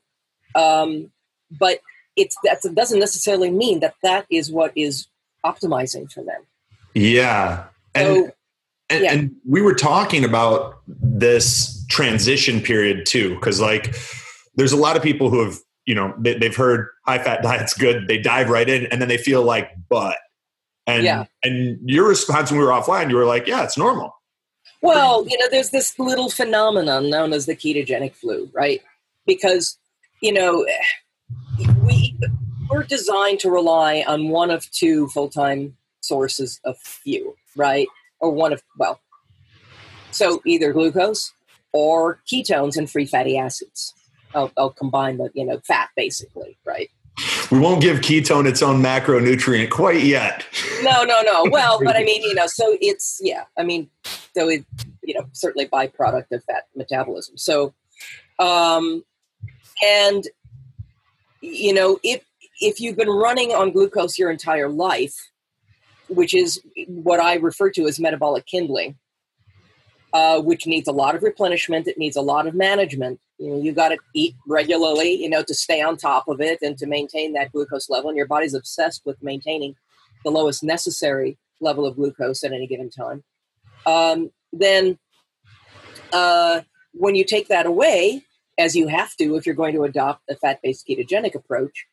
Um, 0.55 1.11
but 1.51 1.79
it's 2.15 2.35
that 2.43 2.61
doesn't 2.73 2.99
necessarily 2.99 3.51
mean 3.51 3.79
that 3.81 3.95
that 4.01 4.25
is 4.29 4.51
what 4.51 4.71
is 4.75 5.07
optimizing 5.45 6.11
for 6.11 6.23
them. 6.23 6.41
Yeah. 6.93 7.65
And, 7.93 8.07
So, 8.07 8.31
and, 8.89 9.03
yeah. 9.03 9.13
and 9.13 9.35
we 9.47 9.61
were 9.61 9.75
talking 9.75 10.23
about 10.23 10.79
this 10.87 11.78
transition 11.89 12.61
period 12.61 13.05
too, 13.05 13.35
because 13.35 13.59
like 13.59 13.95
there's 14.55 14.71
a 14.71 14.77
lot 14.77 14.95
of 14.95 15.03
people 15.03 15.29
who 15.29 15.43
have, 15.43 15.57
you 15.85 15.95
know, 15.95 16.13
they, 16.17 16.37
they've 16.37 16.55
heard 16.55 16.87
high 17.05 17.19
fat 17.19 17.41
diet's 17.43 17.73
good, 17.73 18.07
they 18.07 18.17
dive 18.17 18.49
right 18.49 18.69
in, 18.69 18.85
and 18.87 19.01
then 19.01 19.09
they 19.09 19.17
feel 19.17 19.43
like, 19.43 19.71
but. 19.89 20.17
And, 20.87 21.03
Yeah. 21.03 21.25
and 21.43 21.77
your 21.87 22.07
response 22.07 22.49
when 22.49 22.59
we 22.59 22.65
were 22.65 22.71
offline, 22.71 23.09
you 23.11 23.15
were 23.15 23.25
like, 23.25 23.45
yeah, 23.45 23.63
it's 23.63 23.77
normal. 23.77 24.15
Well, 24.81 25.25
you 25.27 25.37
know, 25.37 25.45
there's 25.51 25.69
this 25.69 25.99
little 25.99 26.29
phenomenon 26.29 27.09
known 27.09 27.33
as 27.33 27.45
the 27.45 27.55
ketogenic 27.55 28.15
flu, 28.15 28.49
right? 28.53 28.81
Because, 29.27 29.77
you 30.21 30.33
know, 30.33 30.65
we 31.85 32.17
we're 32.69 32.83
designed 32.83 33.39
to 33.41 33.49
rely 33.49 34.03
on 34.07 34.29
one 34.29 34.51
of 34.51 34.69
two 34.71 35.07
full-time 35.09 35.75
sources 36.01 36.59
of 36.63 36.77
fuel, 36.79 37.35
right? 37.55 37.87
Or 38.19 38.31
one 38.31 38.53
of 38.53 38.63
well, 38.77 38.99
so 40.11 40.41
either 40.45 40.71
glucose 40.71 41.33
or 41.73 42.21
ketones 42.31 42.77
and 42.77 42.89
free 42.89 43.05
fatty 43.05 43.37
acids. 43.37 43.93
I'll, 44.33 44.51
I'll 44.57 44.71
combine 44.71 45.17
the 45.17 45.31
you 45.33 45.45
know 45.45 45.59
fat 45.65 45.89
basically, 45.95 46.57
right? 46.65 46.89
We 47.51 47.59
won't 47.59 47.81
give 47.81 47.99
ketone 47.99 48.47
its 48.47 48.61
own 48.61 48.81
macronutrient 48.81 49.71
quite 49.71 50.03
yet. 50.03 50.45
No, 50.83 51.03
no, 51.03 51.21
no. 51.21 51.45
Well, 51.51 51.79
but 51.83 51.95
I 51.95 52.03
mean, 52.03 52.21
you 52.21 52.33
know, 52.33 52.47
so 52.47 52.77
it's 52.79 53.19
yeah. 53.21 53.43
I 53.57 53.63
mean, 53.63 53.89
so 54.35 54.49
it 54.49 54.65
you 55.03 55.13
know 55.15 55.25
certainly 55.33 55.67
byproduct 55.67 56.31
of 56.31 56.43
fat 56.43 56.67
metabolism. 56.75 57.37
So, 57.37 57.73
um, 58.39 59.03
and 59.83 60.25
you 61.41 61.73
know, 61.73 61.99
if 62.03 62.23
if 62.61 62.79
you've 62.79 62.97
been 62.97 63.09
running 63.09 63.51
on 63.51 63.71
glucose 63.71 64.17
your 64.17 64.29
entire 64.29 64.69
life, 64.69 65.15
which 66.07 66.33
is 66.33 66.61
what 66.87 67.19
I 67.19 67.35
refer 67.35 67.71
to 67.71 67.87
as 67.87 67.99
metabolic 67.99 68.45
kindling, 68.45 68.97
uh, 70.13 70.41
which 70.41 70.65
needs 70.65 70.87
a 70.87 70.91
lot 70.91 71.15
of 71.15 71.23
replenishment. 71.23 71.87
It 71.87 71.97
needs 71.97 72.15
a 72.15 72.21
lot 72.21 72.47
of 72.47 72.55
management. 72.55 73.19
You 73.37 73.51
know, 73.51 73.61
you 73.61 73.71
got 73.71 73.89
to 73.89 73.97
eat 74.13 74.35
regularly, 74.47 75.13
you 75.13 75.29
know, 75.29 75.43
to 75.43 75.53
stay 75.53 75.81
on 75.81 75.97
top 75.97 76.27
of 76.27 76.41
it 76.41 76.59
and 76.61 76.77
to 76.77 76.85
maintain 76.85 77.33
that 77.33 77.51
glucose 77.51 77.89
level. 77.89 78.09
And 78.09 78.17
your 78.17 78.27
body's 78.27 78.53
obsessed 78.53 79.03
with 79.05 79.21
maintaining 79.23 79.75
the 80.23 80.31
lowest 80.31 80.63
necessary 80.63 81.37
level 81.61 81.85
of 81.85 81.95
glucose 81.95 82.43
at 82.43 82.51
any 82.51 82.67
given 82.67 82.89
time. 82.89 83.23
Um, 83.85 84.31
then 84.51 84.97
uh, 86.11 86.61
when 86.93 87.15
you 87.15 87.23
take 87.23 87.47
that 87.47 87.65
away, 87.65 88.23
as 88.57 88.75
you 88.75 88.87
have 88.87 89.15
to 89.15 89.35
if 89.35 89.45
you're 89.45 89.55
going 89.55 89.73
to 89.73 89.83
adopt 89.83 90.23
a 90.29 90.35
fat-based 90.35 90.85
ketogenic 90.87 91.33
approach, 91.33 91.87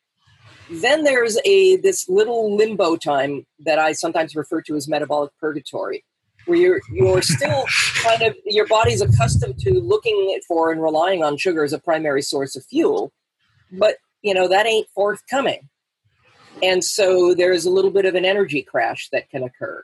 then 0.69 1.03
there's 1.03 1.37
a 1.45 1.77
this 1.77 2.09
little 2.09 2.55
limbo 2.55 2.97
time 2.97 3.45
that 3.59 3.79
I 3.79 3.93
sometimes 3.93 4.35
refer 4.35 4.61
to 4.63 4.75
as 4.75 4.87
metabolic 4.87 5.31
purgatory, 5.39 6.03
where 6.47 6.57
you're 6.57 6.81
you're 6.91 7.21
still 7.21 7.65
kind 8.01 8.23
of 8.23 8.35
your 8.45 8.65
body's 8.67 9.01
accustomed 9.01 9.59
to 9.59 9.79
looking 9.79 10.39
for 10.47 10.71
and 10.71 10.81
relying 10.81 11.23
on 11.23 11.37
sugar 11.37 11.63
as 11.63 11.73
a 11.73 11.79
primary 11.79 12.21
source 12.21 12.55
of 12.55 12.65
fuel, 12.65 13.11
but 13.71 13.97
you 14.21 14.33
know 14.33 14.47
that 14.47 14.65
ain't 14.65 14.87
forthcoming, 14.95 15.69
and 16.63 16.83
so 16.83 17.33
there's 17.33 17.65
a 17.65 17.69
little 17.69 17.91
bit 17.91 18.05
of 18.05 18.15
an 18.15 18.25
energy 18.25 18.61
crash 18.61 19.09
that 19.11 19.29
can 19.29 19.43
occur. 19.43 19.83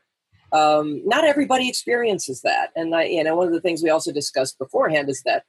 Um, 0.52 1.02
not 1.06 1.26
everybody 1.26 1.68
experiences 1.68 2.42
that, 2.42 2.72
and 2.76 2.96
I, 2.96 3.04
you 3.04 3.24
know 3.24 3.36
one 3.36 3.48
of 3.48 3.54
the 3.54 3.62
things 3.62 3.84
we 3.84 3.90
also 3.90 4.12
discussed 4.12 4.58
beforehand 4.58 5.10
is 5.10 5.22
that 5.24 5.44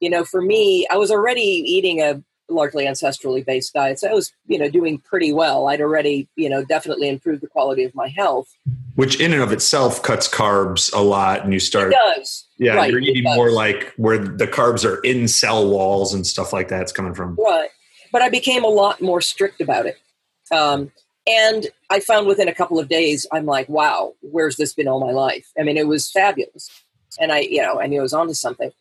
you 0.00 0.08
know 0.08 0.24
for 0.24 0.40
me 0.40 0.86
I 0.90 0.96
was 0.96 1.10
already 1.10 1.40
eating 1.40 2.00
a 2.00 2.22
largely 2.50 2.86
ancestrally 2.86 3.44
based 3.44 3.72
diet. 3.72 3.98
So 3.98 4.08
I 4.08 4.12
was, 4.12 4.32
you 4.46 4.58
know, 4.58 4.68
doing 4.68 4.98
pretty 4.98 5.32
well. 5.32 5.68
I'd 5.68 5.80
already, 5.80 6.28
you 6.36 6.48
know, 6.48 6.64
definitely 6.64 7.08
improved 7.08 7.42
the 7.42 7.46
quality 7.46 7.84
of 7.84 7.94
my 7.94 8.08
health. 8.08 8.48
Which 8.96 9.20
in 9.20 9.32
and 9.32 9.42
of 9.42 9.52
itself 9.52 10.02
cuts 10.02 10.28
carbs 10.28 10.92
a 10.94 11.00
lot 11.00 11.44
and 11.44 11.52
you 11.52 11.60
start 11.60 11.92
It 11.92 11.98
does. 12.16 12.46
Yeah, 12.58 12.74
Right, 12.74 12.90
you're 12.90 13.00
eating 13.00 13.24
more 13.24 13.50
like 13.50 13.94
where 13.96 14.18
the 14.18 14.46
carbs 14.46 14.84
are 14.84 15.00
in 15.00 15.28
cell 15.28 15.68
walls 15.68 16.12
and 16.12 16.26
stuff 16.26 16.52
like 16.52 16.68
that. 16.68 16.82
It's 16.82 16.92
coming 16.92 17.14
from. 17.14 17.36
Right. 17.36 17.70
But 18.12 18.22
I 18.22 18.28
became 18.28 18.64
a 18.64 18.68
lot 18.68 19.00
more 19.00 19.20
strict 19.20 19.60
about 19.60 19.86
it. 19.86 19.96
Um, 20.52 20.90
and 21.26 21.68
I 21.90 22.00
found 22.00 22.26
within 22.26 22.48
a 22.48 22.54
couple 22.54 22.78
of 22.78 22.88
days, 22.88 23.26
I'm 23.32 23.46
like, 23.46 23.68
wow, 23.68 24.14
where's 24.20 24.56
this 24.56 24.74
been 24.74 24.88
all 24.88 25.00
my 25.00 25.12
life? 25.12 25.46
I 25.58 25.62
mean, 25.62 25.76
it 25.76 25.86
was 25.86 26.10
fabulous. 26.10 26.68
And 27.20 27.32
I, 27.32 27.40
you 27.40 27.62
know, 27.62 27.80
I 27.80 27.86
knew 27.86 28.00
I 28.00 28.02
was 28.02 28.12
onto 28.12 28.34
something. 28.34 28.72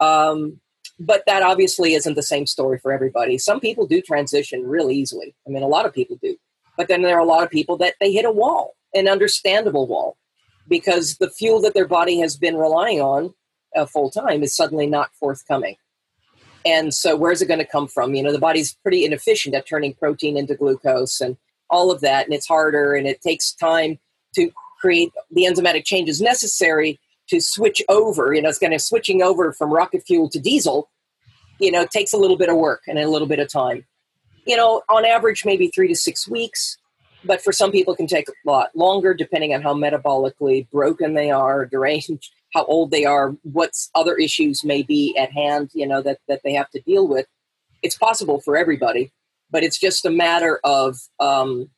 Um, 0.00 0.60
but 0.98 1.22
that 1.26 1.42
obviously 1.42 1.94
isn't 1.94 2.14
the 2.14 2.22
same 2.22 2.46
story 2.46 2.78
for 2.78 2.92
everybody. 2.92 3.38
Some 3.38 3.60
people 3.60 3.86
do 3.86 4.02
transition 4.02 4.66
real 4.66 4.90
easily. 4.90 5.34
I 5.46 5.50
mean, 5.50 5.62
a 5.62 5.68
lot 5.68 5.86
of 5.86 5.94
people 5.94 6.18
do. 6.22 6.36
But 6.76 6.88
then 6.88 7.02
there 7.02 7.16
are 7.16 7.20
a 7.20 7.24
lot 7.24 7.42
of 7.42 7.50
people 7.50 7.76
that 7.78 7.94
they 8.00 8.12
hit 8.12 8.24
a 8.24 8.30
wall, 8.30 8.74
an 8.94 9.08
understandable 9.08 9.86
wall, 9.86 10.16
because 10.68 11.16
the 11.16 11.30
fuel 11.30 11.60
that 11.62 11.74
their 11.74 11.88
body 11.88 12.18
has 12.20 12.36
been 12.36 12.56
relying 12.56 13.00
on 13.00 13.34
uh, 13.76 13.86
full 13.86 14.10
time 14.10 14.42
is 14.42 14.54
suddenly 14.54 14.86
not 14.86 15.10
forthcoming. 15.18 15.76
And 16.64 16.92
so, 16.92 17.16
where's 17.16 17.40
it 17.40 17.46
going 17.46 17.60
to 17.60 17.66
come 17.66 17.88
from? 17.88 18.14
You 18.14 18.22
know, 18.22 18.32
the 18.32 18.38
body's 18.38 18.74
pretty 18.74 19.04
inefficient 19.04 19.54
at 19.54 19.66
turning 19.66 19.94
protein 19.94 20.36
into 20.36 20.54
glucose 20.54 21.20
and 21.20 21.36
all 21.70 21.90
of 21.90 22.00
that, 22.00 22.26
and 22.26 22.34
it's 22.34 22.46
harder 22.46 22.94
and 22.94 23.06
it 23.06 23.20
takes 23.20 23.52
time 23.52 23.98
to 24.34 24.50
create 24.80 25.12
the 25.30 25.44
enzymatic 25.44 25.84
changes 25.84 26.20
necessary 26.20 27.00
to 27.28 27.40
switch 27.40 27.82
over. 27.88 28.34
You 28.34 28.42
know, 28.42 28.48
it's 28.48 28.58
kind 28.58 28.74
of 28.74 28.80
switching 28.80 29.22
over 29.22 29.52
from 29.52 29.72
rocket 29.72 30.04
fuel 30.06 30.28
to 30.30 30.38
diesel. 30.38 30.90
You 31.58 31.72
know, 31.72 31.86
takes 31.86 32.12
a 32.12 32.16
little 32.16 32.36
bit 32.36 32.48
of 32.48 32.56
work 32.56 32.82
and 32.86 32.98
a 32.98 33.08
little 33.08 33.28
bit 33.28 33.40
of 33.40 33.48
time. 33.48 33.84
You 34.46 34.56
know, 34.56 34.82
on 34.88 35.04
average, 35.04 35.44
maybe 35.44 35.68
three 35.68 35.88
to 35.88 35.94
six 35.94 36.28
weeks, 36.28 36.78
but 37.24 37.42
for 37.42 37.52
some 37.52 37.72
people, 37.72 37.94
it 37.94 37.98
can 37.98 38.06
take 38.06 38.28
a 38.28 38.32
lot 38.44 38.70
longer, 38.74 39.12
depending 39.12 39.54
on 39.54 39.62
how 39.62 39.74
metabolically 39.74 40.70
broken 40.70 41.14
they 41.14 41.30
are, 41.30 41.66
deranged, 41.66 42.30
how 42.54 42.64
old 42.64 42.90
they 42.90 43.04
are, 43.04 43.36
what 43.42 43.72
other 43.94 44.16
issues 44.16 44.64
may 44.64 44.82
be 44.82 45.16
at 45.18 45.32
hand. 45.32 45.70
You 45.74 45.86
know, 45.86 46.02
that 46.02 46.18
that 46.28 46.40
they 46.44 46.52
have 46.54 46.70
to 46.70 46.80
deal 46.80 47.06
with. 47.06 47.26
It's 47.82 47.96
possible 47.96 48.40
for 48.40 48.56
everybody, 48.56 49.12
but 49.50 49.62
it's 49.62 49.78
just 49.78 50.04
a 50.04 50.10
matter 50.10 50.58
of, 50.64 50.96
um, 51.20 51.70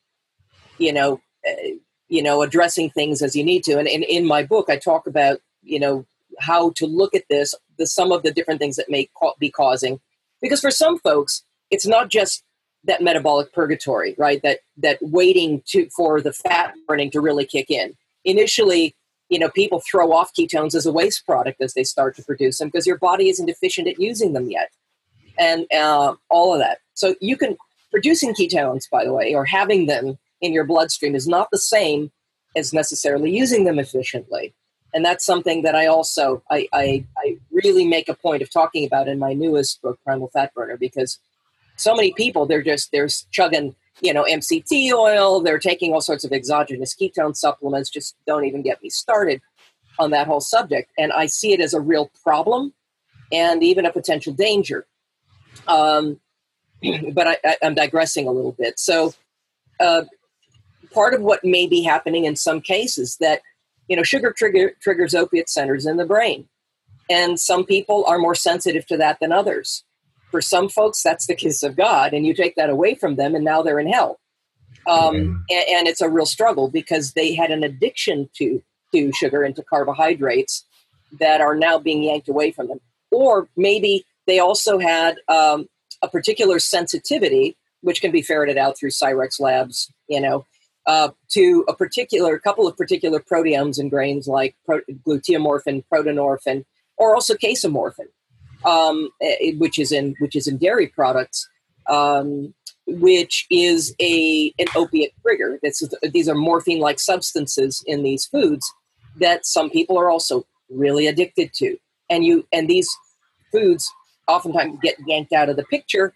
you 0.79 0.91
know, 0.91 1.21
uh, 1.47 1.75
you 2.11 2.21
know, 2.21 2.41
addressing 2.41 2.89
things 2.89 3.21
as 3.21 3.37
you 3.37 3.43
need 3.43 3.63
to. 3.63 3.79
And 3.79 3.87
in, 3.87 4.03
in 4.03 4.27
my 4.27 4.43
book, 4.43 4.69
I 4.69 4.75
talk 4.75 5.07
about, 5.07 5.39
you 5.63 5.79
know, 5.79 6.05
how 6.39 6.71
to 6.71 6.85
look 6.85 7.15
at 7.15 7.23
this, 7.29 7.55
the 7.77 7.87
some 7.87 8.11
of 8.11 8.21
the 8.23 8.31
different 8.31 8.59
things 8.59 8.75
that 8.75 8.89
may 8.89 9.09
ca- 9.17 9.33
be 9.39 9.49
causing. 9.49 10.01
Because 10.41 10.59
for 10.59 10.71
some 10.71 10.99
folks, 10.99 11.43
it's 11.69 11.87
not 11.87 12.09
just 12.09 12.43
that 12.83 13.01
metabolic 13.01 13.53
purgatory, 13.53 14.13
right? 14.17 14.41
That 14.43 14.59
that 14.77 14.97
waiting 15.01 15.63
to 15.67 15.89
for 15.95 16.19
the 16.19 16.33
fat 16.33 16.73
burning 16.85 17.11
to 17.11 17.21
really 17.21 17.45
kick 17.45 17.71
in. 17.71 17.95
Initially, 18.25 18.93
you 19.29 19.39
know, 19.39 19.49
people 19.49 19.81
throw 19.89 20.11
off 20.11 20.33
ketones 20.37 20.75
as 20.75 20.85
a 20.85 20.91
waste 20.91 21.25
product 21.25 21.61
as 21.61 21.75
they 21.75 21.85
start 21.85 22.17
to 22.17 22.23
produce 22.23 22.57
them 22.57 22.67
because 22.67 22.85
your 22.85 22.97
body 22.97 23.29
isn't 23.29 23.49
efficient 23.49 23.87
at 23.87 24.01
using 24.01 24.33
them 24.33 24.51
yet, 24.51 24.69
and 25.39 25.65
uh, 25.71 26.13
all 26.27 26.53
of 26.53 26.59
that. 26.59 26.79
So 26.93 27.15
you 27.21 27.37
can 27.37 27.55
producing 27.89 28.33
ketones, 28.33 28.89
by 28.89 29.05
the 29.05 29.13
way, 29.13 29.33
or 29.33 29.45
having 29.45 29.85
them 29.85 30.17
in 30.41 30.53
your 30.53 30.65
bloodstream 30.65 31.15
is 31.15 31.27
not 31.27 31.49
the 31.51 31.57
same 31.57 32.11
as 32.55 32.73
necessarily 32.73 33.31
using 33.31 33.63
them 33.63 33.79
efficiently. 33.79 34.53
And 34.93 35.05
that's 35.05 35.25
something 35.25 35.61
that 35.61 35.75
I 35.75 35.87
also 35.87 36.43
I, 36.51 36.67
I, 36.73 37.05
I 37.17 37.37
really 37.51 37.85
make 37.85 38.09
a 38.09 38.13
point 38.13 38.41
of 38.41 38.51
talking 38.51 38.85
about 38.85 39.07
in 39.07 39.19
my 39.19 39.33
newest 39.33 39.81
book, 39.81 39.99
Primal 40.03 40.29
Fat 40.29 40.53
Burner, 40.53 40.77
because 40.77 41.17
so 41.77 41.95
many 41.95 42.13
people 42.13 42.45
they're 42.45 42.61
just 42.61 42.91
they're 42.91 43.07
chugging 43.31 43.75
you 44.01 44.13
know 44.13 44.25
MCT 44.29 44.91
oil, 44.91 45.41
they're 45.41 45.59
taking 45.59 45.93
all 45.93 46.01
sorts 46.01 46.25
of 46.25 46.33
exogenous 46.33 46.93
ketone 46.93 47.35
supplements. 47.35 47.89
Just 47.89 48.17
don't 48.27 48.45
even 48.45 48.61
get 48.61 48.83
me 48.83 48.89
started 48.89 49.41
on 49.97 50.11
that 50.11 50.27
whole 50.27 50.41
subject. 50.41 50.91
And 50.97 51.13
I 51.13 51.27
see 51.27 51.53
it 51.53 51.61
as 51.61 51.73
a 51.73 51.79
real 51.79 52.11
problem 52.21 52.73
and 53.31 53.63
even 53.63 53.85
a 53.85 53.93
potential 53.93 54.33
danger. 54.33 54.85
Um, 55.67 56.19
but 57.13 57.27
I, 57.27 57.57
I'm 57.63 57.75
digressing 57.75 58.27
a 58.27 58.31
little 58.31 58.53
bit. 58.53 58.77
So. 58.77 59.13
Uh, 59.79 60.03
part 60.93 61.13
of 61.13 61.21
what 61.21 61.43
may 61.43 61.67
be 61.67 61.83
happening 61.83 62.25
in 62.25 62.35
some 62.35 62.61
cases 62.61 63.17
that 63.19 63.41
you 63.87 63.95
know 63.95 64.03
sugar 64.03 64.33
trigger, 64.35 64.73
triggers 64.81 65.15
opiate 65.15 65.49
centers 65.49 65.85
in 65.85 65.97
the 65.97 66.05
brain. 66.05 66.47
And 67.09 67.39
some 67.39 67.65
people 67.65 68.05
are 68.05 68.17
more 68.17 68.35
sensitive 68.35 68.85
to 68.87 68.97
that 68.97 69.19
than 69.19 69.31
others. 69.31 69.83
For 70.29 70.41
some 70.41 70.69
folks 70.69 71.03
that's 71.03 71.27
the 71.27 71.35
kiss 71.35 71.61
of 71.63 71.75
god 71.75 72.13
and 72.13 72.25
you 72.25 72.33
take 72.33 72.55
that 72.55 72.69
away 72.69 72.95
from 72.95 73.15
them 73.15 73.35
and 73.35 73.43
now 73.43 73.61
they're 73.61 73.79
in 73.79 73.91
hell. 73.91 74.19
Um, 74.87 75.45
and, 75.49 75.65
and 75.69 75.87
it's 75.87 76.01
a 76.01 76.09
real 76.09 76.25
struggle 76.25 76.69
because 76.69 77.13
they 77.13 77.35
had 77.35 77.51
an 77.51 77.63
addiction 77.63 78.29
to 78.35 78.61
to 78.93 79.11
sugar 79.13 79.43
and 79.43 79.55
to 79.55 79.63
carbohydrates 79.63 80.65
that 81.19 81.41
are 81.41 81.55
now 81.55 81.77
being 81.77 82.03
yanked 82.03 82.29
away 82.29 82.51
from 82.51 82.67
them. 82.67 82.79
Or 83.11 83.49
maybe 83.57 84.05
they 84.27 84.39
also 84.39 84.79
had 84.79 85.17
um, 85.27 85.67
a 86.01 86.07
particular 86.07 86.59
sensitivity 86.59 87.57
which 87.81 88.01
can 88.01 88.11
be 88.11 88.21
ferreted 88.21 88.57
out 88.57 88.77
through 88.77 88.91
cyrex 88.91 89.39
labs 89.39 89.91
you 90.07 90.21
know 90.21 90.45
uh, 90.85 91.09
to 91.29 91.63
a 91.67 91.75
particular 91.75 92.39
couple 92.39 92.67
of 92.67 92.75
particular 92.75 93.19
proteomes 93.19 93.79
in 93.79 93.89
grains 93.89 94.27
like 94.27 94.55
pro- 94.65 94.81
gluteomorphin, 95.05 95.83
prodynorphin, 95.91 96.65
or 96.97 97.13
also 97.13 97.35
casomorphin, 97.35 98.07
um, 98.65 99.09
eh, 99.21 99.53
which 99.57 99.77
is 99.77 99.91
in 99.91 100.15
which 100.19 100.35
is 100.35 100.47
in 100.47 100.57
dairy 100.57 100.87
products, 100.87 101.47
um, 101.89 102.53
which 102.87 103.45
is 103.49 103.95
a 104.01 104.53
an 104.57 104.67
opiate 104.75 105.13
trigger. 105.21 105.59
This 105.61 105.81
is, 105.81 105.93
these 106.11 106.27
are 106.27 106.35
morphine-like 106.35 106.99
substances 106.99 107.83
in 107.85 108.03
these 108.03 108.25
foods 108.25 108.71
that 109.17 109.45
some 109.45 109.69
people 109.69 109.97
are 109.99 110.09
also 110.09 110.45
really 110.69 111.07
addicted 111.07 111.53
to, 111.55 111.77
and 112.09 112.25
you 112.25 112.47
and 112.51 112.67
these 112.67 112.89
foods 113.51 113.91
oftentimes 114.27 114.79
get 114.81 114.95
yanked 115.05 115.33
out 115.33 115.49
of 115.49 115.57
the 115.57 115.65
picture, 115.65 116.13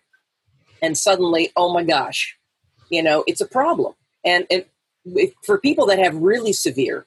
and 0.82 0.98
suddenly, 0.98 1.52
oh 1.56 1.72
my 1.72 1.84
gosh, 1.84 2.36
you 2.90 3.04
know, 3.04 3.24
it's 3.28 3.42
a 3.42 3.48
problem 3.48 3.94
and, 4.26 4.46
and 4.50 4.66
if, 5.06 5.34
for 5.44 5.60
people 5.60 5.86
that 5.86 6.00
have 6.00 6.16
really 6.16 6.54
severe 6.54 7.06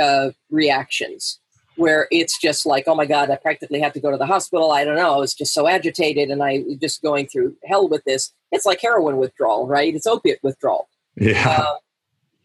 uh, 0.00 0.30
reactions 0.50 1.40
where 1.76 2.06
it's 2.12 2.38
just 2.38 2.64
like 2.64 2.84
oh 2.86 2.94
my 2.94 3.04
god 3.04 3.30
i 3.30 3.36
practically 3.36 3.80
have 3.80 3.92
to 3.92 4.00
go 4.00 4.10
to 4.10 4.16
the 4.16 4.26
hospital. 4.26 4.70
I 4.70 4.84
don't 4.84 4.96
know. 4.96 5.12
I 5.12 5.18
was 5.18 5.34
just 5.34 5.52
so 5.52 5.66
agitated 5.66 6.30
and 6.30 6.42
i 6.42 6.62
was 6.66 6.76
just 6.76 7.02
going 7.02 7.26
through 7.26 7.56
hell 7.64 7.88
with 7.88 8.04
this. 8.04 8.32
It's 8.52 8.64
like 8.64 8.80
heroin 8.80 9.16
withdrawal 9.16 9.66
right? 9.66 9.94
It's 9.94 10.06
opiate 10.06 10.38
withdrawal. 10.42 10.88
Yeah. 11.16 11.48
uh, 11.48 11.74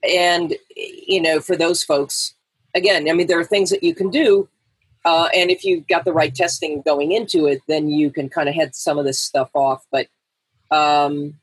and 0.03 0.55
you 0.75 1.21
know 1.21 1.39
for 1.41 1.57
those 1.57 1.83
folks 1.83 2.33
again 2.73 3.09
i 3.09 3.13
mean 3.13 3.27
there 3.27 3.39
are 3.39 3.43
things 3.43 3.69
that 3.69 3.83
you 3.83 3.93
can 3.93 4.09
do 4.09 4.47
uh, 5.05 5.27
and 5.35 5.49
if 5.49 5.63
you've 5.63 5.87
got 5.87 6.05
the 6.05 6.13
right 6.13 6.35
testing 6.35 6.81
going 6.83 7.11
into 7.11 7.47
it 7.47 7.61
then 7.67 7.89
you 7.89 8.11
can 8.11 8.29
kind 8.29 8.47
of 8.49 8.55
head 8.55 8.75
some 8.75 8.97
of 8.97 9.05
this 9.05 9.19
stuff 9.19 9.49
off. 9.53 9.85
But 9.91 10.07
um, 10.71 11.35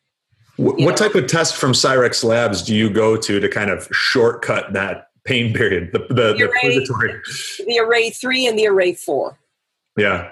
what 0.57 0.79
know- 0.79 0.93
type 0.93 1.15
of 1.15 1.27
test 1.27 1.57
from 1.57 1.73
Cyrex 1.73 2.25
Labs 2.25 2.63
do 2.63 2.75
you 2.75 2.91
go 2.91 3.17
to 3.17 3.41
to 3.41 3.49
kind 3.49 3.71
of 3.71 3.89
shortcut 3.93 4.73
that 4.73 5.09
pain 5.25 5.53
period, 5.53 5.91
the, 5.93 5.99
the, 6.09 6.35
the 6.35 6.51
purgatory? 6.63 7.21
the 7.67 7.79
array 7.81 8.11
3 8.11 8.47
and 8.47 8.59
the 8.59 8.67
array 8.69 8.95
4 8.95 9.37
Yeah. 9.97 10.31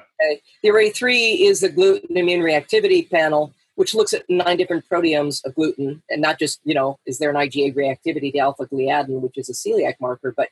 The 0.62 0.70
array 0.70 0.90
three 0.90 1.44
is 1.44 1.60
the 1.60 1.68
gluten 1.68 2.16
immune 2.16 2.40
reactivity 2.40 3.10
panel, 3.10 3.52
which 3.74 3.94
looks 3.94 4.12
at 4.12 4.24
nine 4.28 4.56
different 4.56 4.88
proteomes 4.88 5.44
of 5.44 5.54
gluten, 5.54 6.02
and 6.08 6.22
not 6.22 6.38
just 6.38 6.60
you 6.64 6.74
know 6.74 6.98
is 7.04 7.18
there 7.18 7.30
an 7.30 7.36
IgA 7.36 7.74
reactivity 7.74 8.32
to 8.32 8.38
alpha 8.38 8.66
gliadin, 8.66 9.20
which 9.20 9.36
is 9.36 9.50
a 9.50 9.52
celiac 9.52 9.94
marker, 10.00 10.32
but 10.36 10.48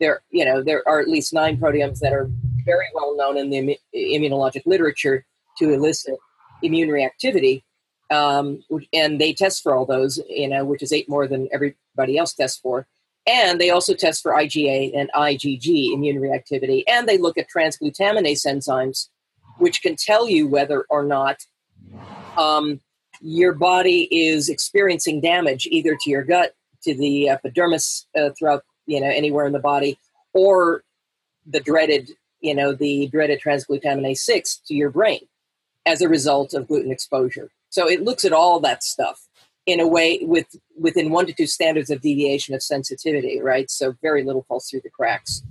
there 0.00 0.20
you 0.30 0.44
know 0.44 0.62
there 0.62 0.86
are 0.86 1.00
at 1.00 1.08
least 1.08 1.32
nine 1.32 1.56
proteomes 1.56 2.00
that 2.00 2.12
are 2.12 2.28
very 2.64 2.86
well 2.94 3.16
known 3.16 3.36
in 3.36 3.50
the 3.50 3.78
immunologic 3.94 4.62
literature 4.66 5.24
to 5.58 5.72
elicit 5.72 6.16
immune 6.62 6.88
reactivity, 6.88 7.62
um, 8.10 8.62
and 8.92 9.20
they 9.20 9.32
test 9.32 9.62
for 9.62 9.74
all 9.74 9.86
those, 9.86 10.20
you 10.28 10.48
know, 10.48 10.64
which 10.64 10.82
is 10.82 10.92
eight 10.92 11.08
more 11.08 11.26
than 11.26 11.48
everybody 11.52 12.18
else 12.18 12.34
tests 12.34 12.58
for. 12.58 12.86
And 13.26 13.60
they 13.60 13.70
also 13.70 13.94
test 13.94 14.22
for 14.22 14.32
IgA 14.32 14.92
and 14.94 15.10
IgG 15.14 15.92
immune 15.92 16.20
reactivity. 16.20 16.82
And 16.86 17.08
they 17.08 17.16
look 17.16 17.38
at 17.38 17.46
transglutaminase 17.54 18.46
enzymes, 18.46 19.08
which 19.58 19.80
can 19.82 19.96
tell 19.96 20.28
you 20.28 20.46
whether 20.46 20.84
or 20.90 21.04
not 21.04 21.38
um, 22.36 22.80
your 23.20 23.54
body 23.54 24.08
is 24.10 24.48
experiencing 24.50 25.20
damage 25.20 25.66
either 25.70 25.96
to 26.00 26.10
your 26.10 26.22
gut, 26.22 26.54
to 26.82 26.94
the 26.94 27.30
epidermis 27.30 28.06
uh, 28.16 28.30
throughout, 28.38 28.62
you 28.86 29.00
know, 29.00 29.08
anywhere 29.08 29.46
in 29.46 29.52
the 29.52 29.58
body, 29.58 29.98
or 30.34 30.82
the 31.46 31.60
dreaded, 31.60 32.10
you 32.40 32.54
know, 32.54 32.72
the 32.72 33.06
dreaded 33.06 33.40
transglutaminase 33.40 34.18
6 34.18 34.60
to 34.66 34.74
your 34.74 34.90
brain 34.90 35.20
as 35.86 36.02
a 36.02 36.08
result 36.08 36.52
of 36.52 36.68
gluten 36.68 36.90
exposure. 36.90 37.50
So 37.74 37.90
it 37.90 38.04
looks 38.04 38.24
at 38.24 38.32
all 38.32 38.60
that 38.60 38.84
stuff 38.84 39.26
in 39.66 39.80
a 39.80 39.88
way 39.88 40.20
with 40.22 40.46
within 40.78 41.10
one 41.10 41.26
to 41.26 41.32
two 41.32 41.48
standards 41.48 41.90
of 41.90 42.00
deviation 42.00 42.54
of 42.54 42.62
sensitivity, 42.62 43.40
right? 43.40 43.68
So 43.68 43.96
very 44.00 44.22
little 44.22 44.44
falls 44.46 44.68
through 44.70 44.82
the 44.84 44.90
cracks. 44.90 45.42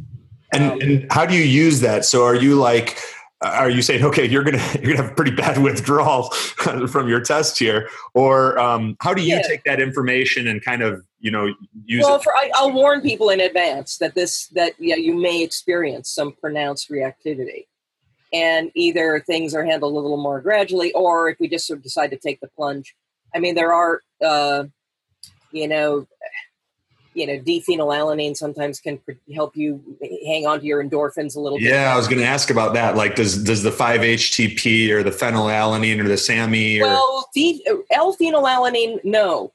And, 0.54 0.64
Um, 0.64 0.82
and 0.82 1.08
how 1.12 1.26
do 1.26 1.36
you 1.36 1.44
use 1.44 1.82
that? 1.82 2.06
So 2.06 2.24
are 2.24 2.36
you 2.36 2.56
like, 2.56 2.98
are 3.42 3.70
you 3.70 3.82
saying, 3.82 4.06
okay, 4.06 4.26
you're 4.26 4.46
gonna 4.46 4.64
you're 4.82 4.94
gonna 4.94 5.06
have 5.06 5.18
pretty 5.18 5.36
bad 5.36 5.58
withdrawal 5.68 6.30
from 6.88 7.10
your 7.10 7.20
test 7.20 7.60
here, 7.60 7.90
or 8.14 8.58
um, 8.58 8.96
how 9.02 9.14
do 9.14 9.22
you 9.22 9.36
Yeah. 9.36 9.42
take 9.46 9.66
that 9.66 9.82
information 9.82 10.48
and 10.48 10.64
kind 10.64 10.82
of 10.82 11.04
you 11.20 11.30
know 11.30 11.54
use 11.84 12.06
well, 12.06 12.16
it? 12.16 12.24
for, 12.24 12.34
I, 12.38 12.52
I'll 12.56 12.72
warn 12.72 13.02
people 13.02 13.32
in 13.32 13.42
advance 13.42 13.98
that 13.98 14.16
this 14.16 14.48
that 14.60 14.76
yeah 14.80 14.96
you 14.96 15.14
may 15.14 15.44
experience 15.44 16.10
some 16.10 16.32
pronounced 16.32 16.90
reactivity, 16.90 17.66
and 18.34 18.72
either 18.74 19.24
things 19.26 19.54
are 19.54 19.64
handled 19.64 19.94
a 19.94 19.96
little 19.96 20.18
more 20.18 20.42
gradually, 20.42 20.92
or 20.94 21.30
if 21.30 21.40
we 21.40 21.48
just 21.48 21.68
sort 21.68 21.78
of 21.78 21.84
decide 21.84 22.10
to 22.10 22.18
take 22.18 22.40
the 22.42 22.48
plunge. 22.50 22.96
I 23.34 23.40
mean, 23.40 23.56
there 23.56 23.72
are 23.72 24.02
uh, 24.26 24.66
you 25.52 25.68
know 25.68 26.08
you 27.14 27.28
know 27.28 27.40
D-phenylalanine 27.40 28.36
sometimes 28.36 28.80
can 28.80 28.98
pr- 28.98 29.12
help 29.34 29.56
you 29.56 29.82
hang 30.26 30.48
on 30.48 30.60
to 30.60 30.66
your 30.66 30.84
endorphins 30.84 31.36
a 31.36 31.40
little 31.40 31.60
bit. 31.60 31.68
Yeah, 31.68 31.94
I 31.94 31.96
was 31.96 32.08
going 32.08 32.20
to 32.20 32.28
ask 32.28 32.50
about 32.50 32.74
that. 32.74 32.96
Like, 32.96 33.16
does 33.16 33.42
does 33.44 33.64
the 33.64 33.72
five 33.72 34.02
HTP 34.02 34.90
or 34.90 35.04
the 35.04 35.12
phenylalanine 35.12 36.00
or 36.00 36.08
the 36.08 36.18
SAMe 36.18 36.82
or 36.82 36.86
Well, 36.86 37.30
D- 37.34 37.66
L-phenylalanine, 37.92 39.04
no. 39.04 39.52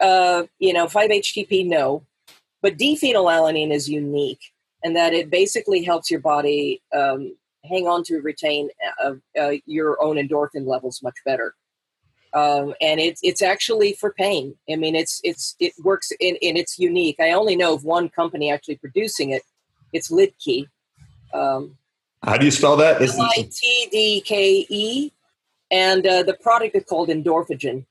Uh, 0.00 0.44
you 0.58 0.72
know, 0.72 0.86
5-HTP, 0.86 1.66
no. 1.66 2.04
But 2.62 2.78
D-phenylalanine 2.78 3.72
is 3.72 3.88
unique 3.88 4.40
in 4.82 4.94
that 4.94 5.12
it 5.12 5.30
basically 5.30 5.82
helps 5.82 6.10
your 6.10 6.20
body 6.20 6.80
um, 6.94 7.34
hang 7.64 7.86
on 7.86 8.02
to 8.04 8.20
retain 8.20 8.68
uh, 9.02 9.14
uh, 9.38 9.52
your 9.66 10.02
own 10.02 10.16
endorphin 10.16 10.66
levels 10.66 11.02
much 11.02 11.16
better. 11.24 11.54
Um, 12.34 12.74
and 12.80 12.98
it's 12.98 13.20
it's 13.22 13.42
actually 13.42 13.92
for 13.92 14.12
pain. 14.12 14.54
I 14.70 14.76
mean, 14.76 14.96
it's 14.96 15.20
it's 15.22 15.54
it 15.60 15.74
works 15.82 16.12
in, 16.18 16.38
and 16.42 16.56
it's 16.56 16.78
unique. 16.78 17.16
I 17.20 17.32
only 17.32 17.56
know 17.56 17.74
of 17.74 17.84
one 17.84 18.08
company 18.08 18.50
actually 18.50 18.76
producing 18.76 19.30
it. 19.30 19.42
It's 19.92 20.10
Lidtke. 20.10 20.68
Um, 21.34 21.76
how 22.22 22.38
do 22.38 22.44
you 22.46 22.50
spell 22.50 22.76
that? 22.76 23.02
L 23.02 23.20
I 23.20 23.48
T 23.54 23.88
D 23.90 24.22
K 24.22 24.66
E, 24.68 25.12
and 25.70 26.06
uh, 26.06 26.22
the 26.22 26.34
product 26.34 26.74
is 26.74 26.84
called 26.84 27.10
Endorphagen. 27.10 27.84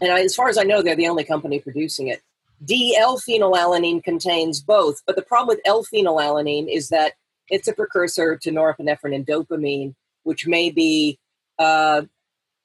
And 0.00 0.10
I, 0.10 0.22
as 0.22 0.34
far 0.34 0.48
as 0.48 0.58
I 0.58 0.64
know, 0.64 0.82
they're 0.82 0.96
the 0.96 1.08
only 1.08 1.22
company 1.22 1.60
producing 1.60 2.08
it. 2.08 2.22
D-L-phenylalanine 2.64 4.02
contains 4.02 4.60
both, 4.60 5.02
but 5.06 5.16
the 5.16 5.22
problem 5.22 5.48
with 5.48 5.60
L-phenylalanine 5.64 6.72
is 6.72 6.88
that 6.88 7.14
it's 7.52 7.68
a 7.68 7.72
precursor 7.72 8.36
to 8.42 8.50
norepinephrine 8.50 9.14
and 9.14 9.26
dopamine, 9.26 9.94
which 10.24 10.46
may 10.46 10.70
be 10.70 11.18
uh, 11.58 12.02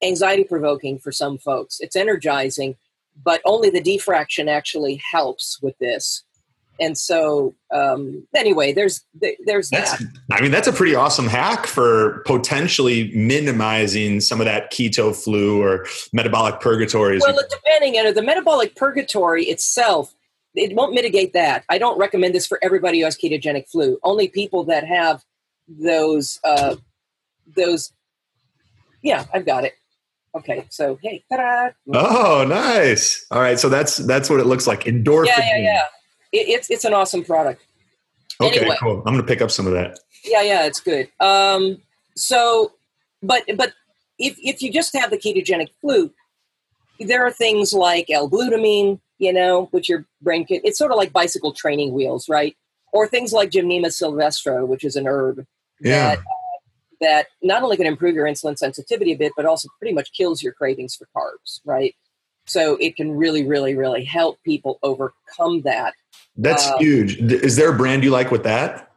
anxiety-provoking 0.01 0.97
for 0.99 1.11
some 1.11 1.37
folks. 1.37 1.79
It's 1.79 1.95
energizing, 1.95 2.75
but 3.23 3.41
only 3.43 3.69
the 3.69 3.81
D-fraction 3.81 4.47
actually 4.47 5.01
helps 5.11 5.59
with 5.61 5.77
this. 5.77 6.23
And 6.79 6.95
so, 6.95 7.55
um, 7.73 8.27
anyway, 8.35 8.71
there's 8.71 9.03
there's 9.45 9.69
That's, 9.71 9.97
that. 9.97 10.07
I 10.31 10.41
mean, 10.41 10.51
that's 10.51 10.67
a 10.67 10.71
pretty 10.71 10.93
awesome 10.93 11.25
hack 11.25 11.65
for 11.65 12.21
potentially 12.27 13.11
minimizing 13.15 14.21
some 14.21 14.39
of 14.39 14.45
that 14.45 14.71
keto 14.71 15.15
flu 15.15 15.59
or 15.59 15.87
metabolic 16.13 16.59
purgatory. 16.59 17.17
Well, 17.17 17.39
depending, 17.49 17.95
know, 18.03 18.11
the 18.11 18.21
metabolic 18.21 18.75
purgatory 18.75 19.45
itself, 19.45 20.13
it 20.57 20.75
won't 20.75 20.93
mitigate 20.93 21.33
that. 21.33 21.63
I 21.69 21.77
don't 21.77 21.97
recommend 21.97 22.33
this 22.35 22.47
for 22.47 22.59
everybody 22.61 22.99
who 22.99 23.05
has 23.05 23.17
ketogenic 23.17 23.69
flu. 23.69 23.99
Only 24.03 24.27
people 24.27 24.63
that 24.65 24.85
have 24.85 25.23
those, 25.67 26.39
uh, 26.43 26.75
those. 27.55 27.91
Yeah, 29.01 29.25
I've 29.33 29.45
got 29.45 29.63
it. 29.63 29.73
Okay, 30.35 30.65
so 30.69 30.99
hey, 31.01 31.23
ta-da! 31.31 31.69
oh, 31.93 32.45
nice. 32.47 33.25
All 33.31 33.41
right, 33.41 33.59
so 33.59 33.69
that's 33.69 33.97
that's 33.97 34.29
what 34.29 34.39
it 34.39 34.45
looks 34.45 34.67
like. 34.67 34.81
Endorphin. 34.81 35.27
yeah, 35.27 35.39
yeah, 35.39 35.57
yeah. 35.57 35.83
It, 36.31 36.49
it's 36.49 36.69
it's 36.69 36.85
an 36.85 36.93
awesome 36.93 37.23
product. 37.23 37.63
Okay, 38.39 38.59
Anyway. 38.59 38.75
cool. 38.79 38.97
I'm 38.97 39.13
going 39.13 39.17
to 39.17 39.23
pick 39.23 39.41
up 39.41 39.49
some 39.49 39.65
of 39.65 39.73
that. 39.73 39.99
Yeah, 40.23 40.43
yeah, 40.43 40.65
it's 40.65 40.79
good. 40.79 41.09
Um, 41.19 41.77
so, 42.15 42.73
but 43.23 43.43
but 43.55 43.73
if 44.19 44.37
if 44.43 44.61
you 44.61 44.71
just 44.71 44.95
have 44.95 45.09
the 45.09 45.17
ketogenic 45.17 45.69
flu, 45.81 46.11
there 46.99 47.25
are 47.25 47.31
things 47.31 47.73
like 47.73 48.09
L-glutamine, 48.09 48.99
you 49.19 49.33
know, 49.33 49.65
which 49.71 49.89
your 49.89 50.05
brain 50.21 50.45
can. 50.45 50.61
It's 50.63 50.77
sort 50.77 50.91
of 50.91 50.97
like 50.97 51.11
bicycle 51.13 51.51
training 51.53 51.93
wheels, 51.93 52.29
right? 52.29 52.55
Or 52.93 53.07
things 53.07 53.33
like 53.33 53.49
Gymnema 53.51 53.91
sylvestre, 53.91 54.65
which 54.65 54.83
is 54.83 54.95
an 54.95 55.07
herb 55.07 55.45
Yeah. 55.81 56.15
that 56.15 56.19
uh, 56.19 56.21
that 56.99 57.27
not 57.43 57.61
only 57.61 57.77
can 57.77 57.85
improve 57.85 58.15
your 58.15 58.25
insulin 58.25 58.57
sensitivity 58.57 59.11
a 59.13 59.17
bit, 59.17 59.31
but 59.35 59.45
also 59.45 59.69
pretty 59.79 59.93
much 59.93 60.11
kills 60.13 60.41
your 60.41 60.53
cravings 60.53 60.95
for 60.95 61.07
carbs, 61.15 61.59
right? 61.65 61.93
So 62.45 62.77
it 62.77 62.95
can 62.95 63.11
really, 63.11 63.45
really, 63.45 63.75
really 63.75 64.03
help 64.03 64.39
people 64.43 64.79
overcome 64.81 65.61
that. 65.63 65.93
That's 66.37 66.65
Uh, 66.65 66.77
huge. 66.79 67.21
Is 67.21 67.55
there 67.55 67.71
a 67.71 67.77
brand 67.77 68.03
you 68.03 68.09
like 68.09 68.31
with 68.31 68.43
that? 68.43 68.89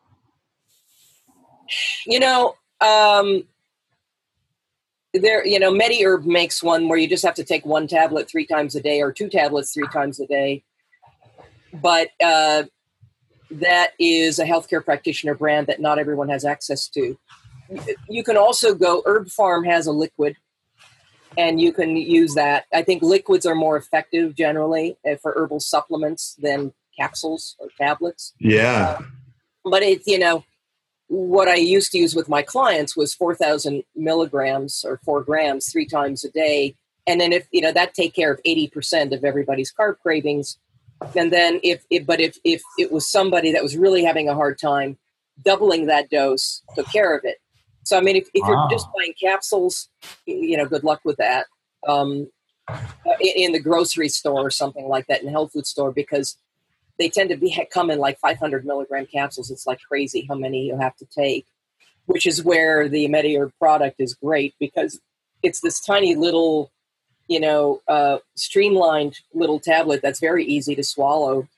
You 2.06 2.20
know, 2.20 2.54
um, 2.80 3.44
there, 5.14 5.46
you 5.46 5.58
know, 5.58 5.72
MediHerb 5.72 6.24
makes 6.24 6.62
one 6.62 6.88
where 6.88 6.98
you 6.98 7.08
just 7.08 7.24
have 7.24 7.34
to 7.34 7.44
take 7.44 7.64
one 7.66 7.86
tablet 7.86 8.28
three 8.28 8.46
times 8.46 8.74
a 8.76 8.80
day 8.80 9.00
or 9.02 9.12
two 9.12 9.28
tablets 9.28 9.72
three 9.72 9.88
times 9.88 10.20
a 10.20 10.26
day. 10.26 10.62
But 11.72 12.10
uh, 12.22 12.64
that 13.50 13.90
is 13.98 14.38
a 14.38 14.44
healthcare 14.44 14.84
practitioner 14.84 15.34
brand 15.34 15.66
that 15.66 15.80
not 15.80 15.98
everyone 15.98 16.28
has 16.28 16.44
access 16.44 16.88
to. 16.90 17.18
You 18.08 18.24
can 18.24 18.36
also 18.36 18.74
go, 18.74 19.02
Herb 19.06 19.28
Pharm 19.28 19.64
has 19.66 19.86
a 19.86 19.92
liquid, 19.92 20.36
and 21.38 21.60
you 21.60 21.72
can 21.72 21.96
use 21.96 22.34
that. 22.34 22.64
I 22.74 22.82
think 22.82 23.02
liquids 23.02 23.46
are 23.46 23.54
more 23.54 23.76
effective 23.76 24.34
generally 24.34 24.96
uh, 25.08 25.16
for 25.22 25.32
herbal 25.36 25.60
supplements 25.60 26.34
than 26.40 26.72
capsules 26.98 27.56
or 27.60 27.68
tablets 27.78 28.34
Yeah. 28.40 28.98
but 29.64 29.82
it's 29.82 30.06
you 30.06 30.18
know 30.18 30.44
what 31.10 31.48
i 31.48 31.56
used 31.56 31.90
to 31.90 31.98
use 31.98 32.14
with 32.14 32.28
my 32.28 32.40
clients 32.40 32.96
was 32.96 33.12
4000 33.12 33.82
milligrams 33.96 34.84
or 34.86 34.98
four 35.04 35.24
grams 35.24 35.68
three 35.70 35.84
times 35.84 36.24
a 36.24 36.30
day. 36.30 36.76
And 37.08 37.20
then 37.20 37.32
if 37.32 37.48
you 37.50 37.60
know 37.60 37.72
that 37.72 37.94
take 37.94 38.14
care 38.14 38.32
of 38.32 38.40
80% 38.46 39.12
of 39.12 39.24
everybody's 39.24 39.72
carb 39.72 39.98
cravings. 39.98 40.56
And 41.16 41.32
then 41.32 41.58
if, 41.64 41.84
if 41.90 42.06
but 42.06 42.20
if 42.20 42.38
if 42.44 42.62
it 42.78 42.92
was 42.92 43.10
somebody 43.10 43.50
that 43.50 43.62
was 43.62 43.76
really 43.76 44.04
having 44.04 44.28
a 44.28 44.34
hard 44.34 44.56
time 44.60 44.98
doubling 45.44 45.86
that 45.86 46.10
dose 46.10 46.62
took 46.76 46.86
care 46.92 47.16
of 47.16 47.24
it. 47.24 47.38
So 47.82 47.98
i 47.98 48.00
mean 48.00 48.14
if, 48.14 48.28
if 48.32 48.42
Wow. 48.42 48.48
you're 48.48 48.70
just 48.70 48.86
buying 48.96 49.14
capsules 49.20 49.88
you 50.26 50.56
know 50.56 50.66
good 50.66 50.84
luck 50.84 51.00
with 51.04 51.16
that. 51.16 51.46
Um, 51.88 52.28
in, 53.20 53.32
in 53.36 53.52
the 53.52 53.58
grocery 53.60 54.08
store 54.08 54.46
or 54.46 54.50
something 54.50 54.86
like 54.86 55.08
that 55.08 55.20
in 55.20 55.26
the 55.26 55.32
health 55.32 55.52
food 55.52 55.66
store 55.66 55.90
because 55.90 56.36
they 57.00 57.08
tend 57.08 57.30
to 57.30 57.36
be 57.36 57.58
come 57.72 57.90
in 57.90 57.98
like 57.98 58.18
500 58.20 58.64
milligram 58.64 59.06
capsules. 59.06 59.50
It's 59.50 59.66
like 59.66 59.80
crazy 59.80 60.26
how 60.28 60.36
many 60.36 60.66
you 60.66 60.76
have 60.76 60.94
to 60.96 61.06
take, 61.06 61.46
which 62.04 62.26
is 62.26 62.44
where 62.44 62.88
the 62.88 63.08
MediHerb 63.08 63.52
product 63.58 63.96
is 63.98 64.14
great 64.14 64.54
because 64.60 65.00
it's 65.42 65.60
this 65.60 65.80
tiny 65.80 66.14
little, 66.14 66.70
you 67.26 67.40
know, 67.40 67.80
uh, 67.88 68.18
streamlined 68.36 69.18
little 69.32 69.58
tablet 69.58 70.02
that's 70.02 70.20
very 70.20 70.44
easy 70.44 70.74
to 70.76 70.84
swallow. 70.84 71.48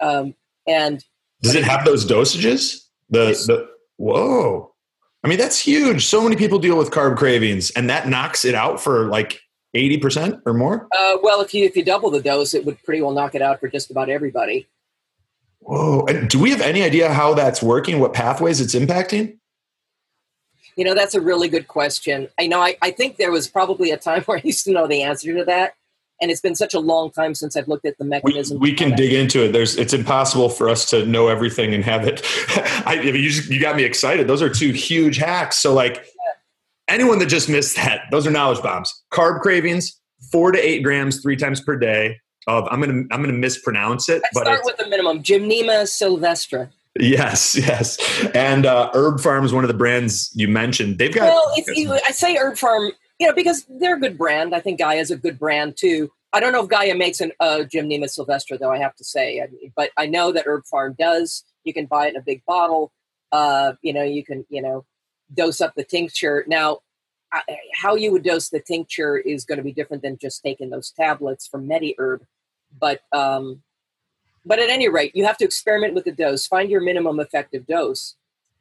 Um, 0.00 0.34
and 0.66 1.04
Does 1.42 1.54
it 1.54 1.62
have 1.62 1.84
those 1.84 2.04
dosages? 2.04 2.84
The 3.08 3.26
the 3.46 3.68
whoa. 3.98 4.74
I 5.22 5.28
mean, 5.28 5.38
that's 5.38 5.60
huge. 5.60 6.06
So 6.06 6.20
many 6.20 6.34
people 6.34 6.58
deal 6.58 6.76
with 6.76 6.90
carb 6.90 7.16
cravings, 7.16 7.70
and 7.70 7.88
that 7.88 8.08
knocks 8.08 8.44
it 8.44 8.56
out 8.56 8.80
for 8.80 9.06
like 9.06 9.40
eighty 9.74 9.98
percent 9.98 10.40
or 10.46 10.54
more. 10.54 10.88
uh, 10.96 11.18
well, 11.22 11.40
if 11.40 11.54
you 11.54 11.64
if 11.64 11.76
you 11.76 11.84
double 11.84 12.10
the 12.10 12.22
dose, 12.22 12.54
it 12.54 12.64
would 12.64 12.82
pretty 12.82 13.00
well 13.02 13.12
knock 13.12 13.34
it 13.34 13.42
out 13.42 13.60
for 13.60 13.68
just 13.68 13.90
about 13.90 14.08
everybody. 14.08 14.68
Whoa! 15.60 16.04
And 16.06 16.28
do 16.28 16.38
we 16.40 16.50
have 16.50 16.60
any 16.60 16.82
idea 16.82 17.12
how 17.12 17.34
that's 17.34 17.62
working? 17.62 18.00
What 18.00 18.12
pathways 18.12 18.60
it's 18.60 18.74
impacting? 18.74 19.38
You 20.76 20.84
know, 20.84 20.94
that's 20.94 21.14
a 21.14 21.20
really 21.20 21.48
good 21.48 21.68
question. 21.68 22.28
I 22.38 22.46
know 22.46 22.60
I, 22.60 22.76
I 22.82 22.90
think 22.90 23.16
there 23.16 23.30
was 23.30 23.48
probably 23.48 23.90
a 23.90 23.96
time 23.96 24.22
where 24.26 24.38
I 24.38 24.42
used 24.44 24.64
to 24.64 24.72
know 24.72 24.86
the 24.86 25.02
answer 25.02 25.34
to 25.36 25.44
that. 25.44 25.74
And 26.20 26.30
it's 26.30 26.40
been 26.40 26.54
such 26.54 26.72
a 26.72 26.78
long 26.78 27.10
time 27.10 27.34
since 27.34 27.56
I've 27.56 27.66
looked 27.66 27.84
at 27.84 27.98
the 27.98 28.04
mechanism. 28.04 28.60
we 28.60 28.72
can 28.72 28.94
dig 28.94 29.12
into 29.12 29.44
it. 29.44 29.52
There's, 29.52 29.76
it's 29.76 29.92
impossible 29.92 30.50
for 30.50 30.68
us 30.68 30.88
to 30.90 31.04
know 31.04 31.26
everything 31.26 31.74
and 31.74 31.82
have 31.82 32.06
it. 32.06 32.22
I, 32.86 33.00
you 33.02 33.28
just, 33.28 33.50
you 33.50 33.60
got 33.60 33.74
me 33.74 33.82
excited. 33.82 34.28
Those 34.28 34.40
are 34.40 34.48
two 34.48 34.70
huge 34.70 35.16
hacks. 35.16 35.58
So, 35.58 35.74
like, 35.74 36.06
anyone 36.92 37.18
that 37.18 37.26
just 37.26 37.48
missed 37.48 37.76
that, 37.76 38.02
those 38.10 38.26
are 38.26 38.30
knowledge 38.30 38.62
bombs. 38.62 38.92
Carb 39.12 39.40
cravings, 39.40 40.00
four 40.30 40.52
to 40.52 40.58
eight 40.58 40.82
grams, 40.82 41.20
three 41.20 41.36
times 41.36 41.60
per 41.60 41.76
day. 41.76 42.18
of 42.46 42.66
I'm 42.70 42.80
gonna 42.80 43.04
I'm 43.10 43.22
gonna 43.22 43.32
mispronounce 43.32 44.08
it, 44.08 44.22
Let's 44.22 44.34
but 44.34 44.44
start 44.44 44.60
with 44.64 44.76
the 44.76 44.88
minimum. 44.88 45.22
Gymnema 45.22 45.86
sylvestra. 45.88 46.70
yes, 46.98 47.54
yes. 47.56 47.98
And 48.34 48.66
uh, 48.66 48.90
Herb 48.94 49.16
Pharm 49.18 49.44
is 49.44 49.52
one 49.52 49.64
of 49.64 49.68
the 49.68 49.74
brands 49.74 50.30
you 50.34 50.48
mentioned. 50.48 50.98
They've 50.98 51.14
got 51.14 51.24
Well, 51.24 51.52
if 51.56 51.76
you, 51.76 51.92
I 51.92 52.12
say 52.12 52.36
Herb 52.36 52.54
Pharm, 52.54 52.90
you 53.18 53.26
know, 53.26 53.34
because 53.34 53.64
they're 53.68 53.96
a 53.96 54.00
good 54.00 54.18
brand. 54.18 54.54
I 54.54 54.60
think 54.60 54.78
Gaia's 54.78 55.10
a 55.10 55.16
good 55.16 55.38
brand 55.38 55.76
too. 55.76 56.10
I 56.34 56.40
don't 56.40 56.52
know 56.52 56.62
if 56.62 56.68
Gaia 56.68 56.94
makes 56.94 57.20
an 57.20 57.32
uh, 57.40 57.64
Gymnema 57.70 58.08
sylvestra, 58.08 58.56
though. 58.58 58.70
I 58.72 58.78
have 58.78 58.94
to 58.96 59.04
say, 59.04 59.40
I 59.40 59.48
mean, 59.48 59.72
but 59.76 59.90
I 59.98 60.06
know 60.06 60.32
that 60.32 60.46
Herb 60.46 60.64
Pharm 60.72 60.96
does. 60.96 61.44
You 61.64 61.74
can 61.74 61.86
buy 61.86 62.06
it 62.06 62.10
in 62.10 62.16
a 62.16 62.22
big 62.22 62.42
bottle. 62.46 62.90
Uh, 63.30 63.74
you 63.82 63.92
know, 63.92 64.02
you 64.02 64.24
can, 64.24 64.44
you 64.48 64.62
know, 64.62 64.84
dose 65.34 65.60
up 65.60 65.74
the 65.74 65.84
tincture. 65.84 66.44
Now, 66.46 66.80
how 67.74 67.94
you 67.94 68.12
would 68.12 68.22
dose 68.22 68.48
the 68.50 68.60
tincture 68.60 69.16
is 69.16 69.44
going 69.44 69.58
to 69.58 69.64
be 69.64 69.72
different 69.72 70.02
than 70.02 70.18
just 70.18 70.42
taking 70.42 70.70
those 70.70 70.90
tablets 70.90 71.46
from 71.46 71.68
MediHerb. 71.68 72.20
But 72.78 73.00
um, 73.12 73.62
but 74.44 74.58
at 74.58 74.70
any 74.70 74.88
rate, 74.88 75.14
you 75.14 75.24
have 75.24 75.36
to 75.38 75.44
experiment 75.44 75.94
with 75.94 76.04
the 76.04 76.12
dose. 76.12 76.46
Find 76.46 76.70
your 76.70 76.80
minimum 76.80 77.20
effective 77.20 77.66
dose, 77.66 78.16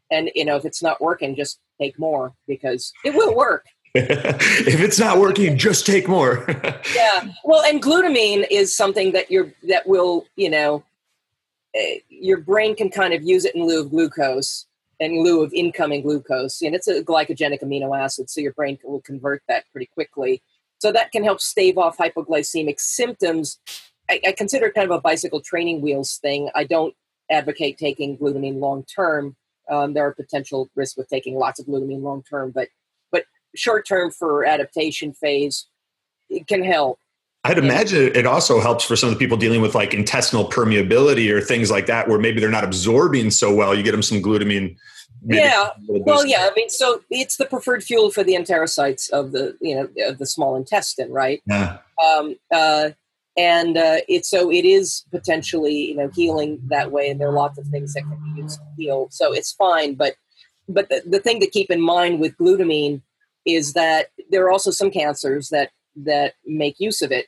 and 0.10 0.30
you 0.36 0.46
know 0.46 0.56
if 0.56 0.66
it's 0.66 0.84
not 0.84 1.02
working, 1.02 1.36
just 1.36 1.60
take 1.80 1.98
more 1.98 2.34
because 2.48 2.94
it 3.04 3.14
will 3.14 3.36
work. 3.36 3.66
if 3.96 4.80
it's 4.80 5.00
not 5.00 5.20
working, 5.20 5.58
just 5.58 5.86
take 5.86 6.08
more. 6.08 6.46
yeah. 6.96 7.30
Well, 7.44 7.64
and 7.64 7.82
glutamine 7.82 8.46
is 8.50 8.76
something 8.76 9.12
that 9.14 9.30
you're 9.30 9.54
that 9.64 9.88
will 9.88 10.26
you 10.36 10.50
know 10.50 10.84
eh, 11.76 12.00
your 12.10 12.38
brain 12.38 12.76
can 12.76 12.90
kind 12.90 13.14
of 13.14 13.24
use 13.24 13.46
it 13.46 13.56
in 13.56 13.66
lieu 13.66 13.82
of 13.82 13.90
glucose 13.90 14.66
in 15.02 15.24
lieu 15.24 15.42
of 15.42 15.52
incoming 15.52 16.04
glucose 16.04 16.62
and 16.62 16.76
it's 16.76 16.88
a 16.88 17.04
glucogenic 17.04 17.64
amino 17.64 18.00
acid 18.00 18.30
so 18.30 18.40
your 18.40 18.54
brain 18.54 18.78
will 18.84 19.02
convert 19.02 19.42
that 19.48 19.66
pretty 19.72 19.88
quickly. 19.88 20.42
So 20.80 20.92
that 20.92 21.12
can 21.12 21.24
help 21.24 21.42
stave 21.42 21.78
off 21.78 21.98
hypoglycemic 21.98 22.80
symptoms. 22.80 23.60
I, 24.10 24.22
I 24.28 24.32
consider 24.32 24.68
it 24.68 24.76
kind 24.76 24.90
of 24.90 24.98
a 24.98 25.02
bicycle 25.02 25.42
training 25.42 25.82
wheels 25.82 26.18
thing. 26.18 26.50
I 26.56 26.64
don't 26.64 26.96
advocate 27.32 27.78
taking 27.78 28.18
glutamine 28.18 28.60
long 28.60 28.86
term 28.86 29.36
um, 29.70 29.94
there 29.94 30.06
are 30.06 30.14
potential 30.14 30.70
risks 30.76 30.98
with 30.98 31.08
taking 31.08 31.36
lots 31.36 31.60
of 31.60 31.66
glutamine 31.66 32.02
long 32.02 32.24
term 32.24 32.52
but 32.52 32.68
but 33.12 33.24
short 33.56 33.88
term 33.88 34.12
for 34.12 34.46
adaptation 34.46 35.14
phase 35.14 35.68
it 36.30 36.46
can 36.48 36.64
help 36.64 37.00
I'd 37.44 37.58
imagine 37.58 38.16
it 38.16 38.26
also 38.28 38.60
helps 38.60 38.84
for 38.86 38.96
some 38.96 39.10
of 39.10 39.16
the 39.16 39.20
people 39.20 39.36
dealing 39.38 39.62
with 39.62 39.74
like 39.74 39.94
intestinal 39.94 40.48
permeability 40.50 41.32
or 41.34 41.42
things 41.42 41.72
like 41.72 41.88
that, 41.88 42.08
where 42.08 42.20
maybe 42.20 42.40
they're 42.40 42.52
not 42.52 42.64
absorbing 42.64 43.32
so 43.32 43.54
well. 43.54 43.74
You 43.76 43.82
get 43.84 43.92
them 43.94 44.04
some 44.04 44.22
glutamine. 44.22 44.76
yeah 45.28 45.70
well 45.88 46.26
yeah 46.26 46.50
i 46.50 46.54
mean 46.56 46.68
so 46.68 47.04
it's 47.12 47.38
the 47.38 47.46
preferred 47.46 47.84
fuel 47.84 48.10
for 48.10 48.24
the 48.24 48.34
enterocytes 48.34 49.08
of 49.12 49.32
the 49.34 49.56
you 49.62 49.76
know 49.76 49.88
of 50.10 50.18
the 50.18 50.26
small 50.26 50.56
intestine 50.56 51.12
right 51.12 51.44
Yeah. 51.46 51.78
um, 52.04 52.36
uh, 52.52 52.90
and 53.38 53.78
uh, 53.78 53.98
it 54.10 54.26
so 54.26 54.52
it 54.52 54.66
is 54.66 55.06
potentially 55.12 55.90
you 55.90 55.96
know 55.96 56.10
healing 56.16 56.60
that 56.70 56.92
way 56.92 57.08
and 57.08 57.22
there 57.22 57.30
are 57.30 57.34
lots 57.36 57.60
of 57.60 57.68
things 57.68 57.94
that 57.94 58.02
can 58.02 58.20
be 58.34 58.42
used 58.42 58.58
to 58.58 58.66
heal 58.78 59.10
so 59.12 59.32
it's 59.32 59.52
fine 59.52 59.94
but 59.94 60.16
but 60.68 60.90
the, 60.90 61.04
the 61.06 61.20
thing 61.20 61.40
to 61.40 61.48
keep 61.48 61.70
in 61.70 61.82
mind 61.82 62.20
with 62.20 62.36
glutamine 62.38 63.02
is 63.46 63.74
that 63.74 64.08
there 64.32 64.44
are 64.46 64.52
also 64.52 64.72
some 64.72 64.90
cancers 64.90 65.50
that 65.50 65.70
that 65.96 66.34
make 66.46 66.80
use 66.80 67.02
of 67.02 67.12
it. 67.12 67.28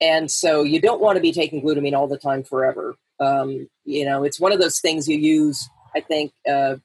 And 0.00 0.30
so 0.30 0.62
you 0.62 0.80
don't 0.80 1.00
want 1.00 1.16
to 1.16 1.22
be 1.22 1.32
taking 1.32 1.62
glutamine 1.62 1.94
all 1.94 2.06
the 2.06 2.18
time 2.18 2.44
forever. 2.44 2.94
Um, 3.18 3.68
you 3.86 4.04
know 4.04 4.24
it's 4.24 4.40
one 4.40 4.52
of 4.52 4.60
those 4.60 4.80
things 4.80 5.08
you 5.08 5.16
use 5.16 5.70
i 5.94 6.00
think 6.00 6.32
uh, 6.50 6.76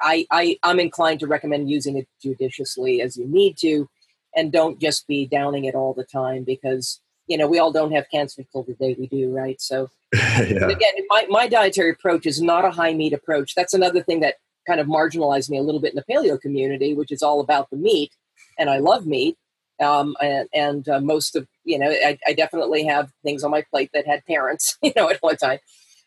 I, 0.00 0.26
I 0.30 0.58
i'm 0.62 0.80
inclined 0.80 1.20
to 1.20 1.26
recommend 1.26 1.70
using 1.70 1.96
it 1.96 2.08
judiciously 2.20 3.00
as 3.02 3.16
you 3.16 3.28
need 3.28 3.56
to 3.58 3.88
and 4.34 4.50
don't 4.50 4.80
just 4.80 5.06
be 5.06 5.26
downing 5.26 5.66
it 5.66 5.74
all 5.74 5.94
the 5.94 6.04
time 6.04 6.42
because 6.42 7.00
you 7.28 7.36
know 7.36 7.46
we 7.46 7.58
all 7.58 7.70
don't 7.70 7.92
have 7.92 8.10
cancer 8.10 8.40
until 8.40 8.64
the 8.64 8.74
day 8.74 8.96
we 8.98 9.06
do 9.06 9.30
right? 9.30 9.60
So 9.60 9.90
yeah. 10.14 10.68
again 10.68 10.92
my, 11.08 11.26
my 11.28 11.46
dietary 11.46 11.90
approach 11.90 12.26
is 12.26 12.40
not 12.40 12.64
a 12.64 12.70
high 12.70 12.94
meat 12.94 13.12
approach. 13.12 13.54
That's 13.54 13.74
another 13.74 14.02
thing 14.02 14.20
that 14.20 14.36
kind 14.66 14.80
of 14.80 14.86
marginalized 14.86 15.50
me 15.50 15.58
a 15.58 15.62
little 15.62 15.80
bit 15.80 15.94
in 15.94 15.96
the 15.96 16.12
paleo 16.12 16.40
community 16.40 16.94
which 16.94 17.12
is 17.12 17.22
all 17.22 17.38
about 17.38 17.70
the 17.70 17.76
meat 17.76 18.10
and 18.58 18.68
i 18.68 18.78
love 18.78 19.06
meat 19.06 19.36
um, 19.80 20.16
and, 20.20 20.48
and 20.54 20.88
uh, 20.88 21.00
most 21.00 21.36
of 21.36 21.46
you 21.64 21.78
know 21.78 21.90
I, 21.90 22.18
I 22.26 22.32
definitely 22.32 22.84
have 22.84 23.10
things 23.22 23.44
on 23.44 23.50
my 23.50 23.62
plate 23.62 23.90
that 23.94 24.06
had 24.06 24.24
parents 24.26 24.76
you 24.82 24.92
know 24.96 25.10
at 25.10 25.18
one 25.22 25.36
time 25.36 25.58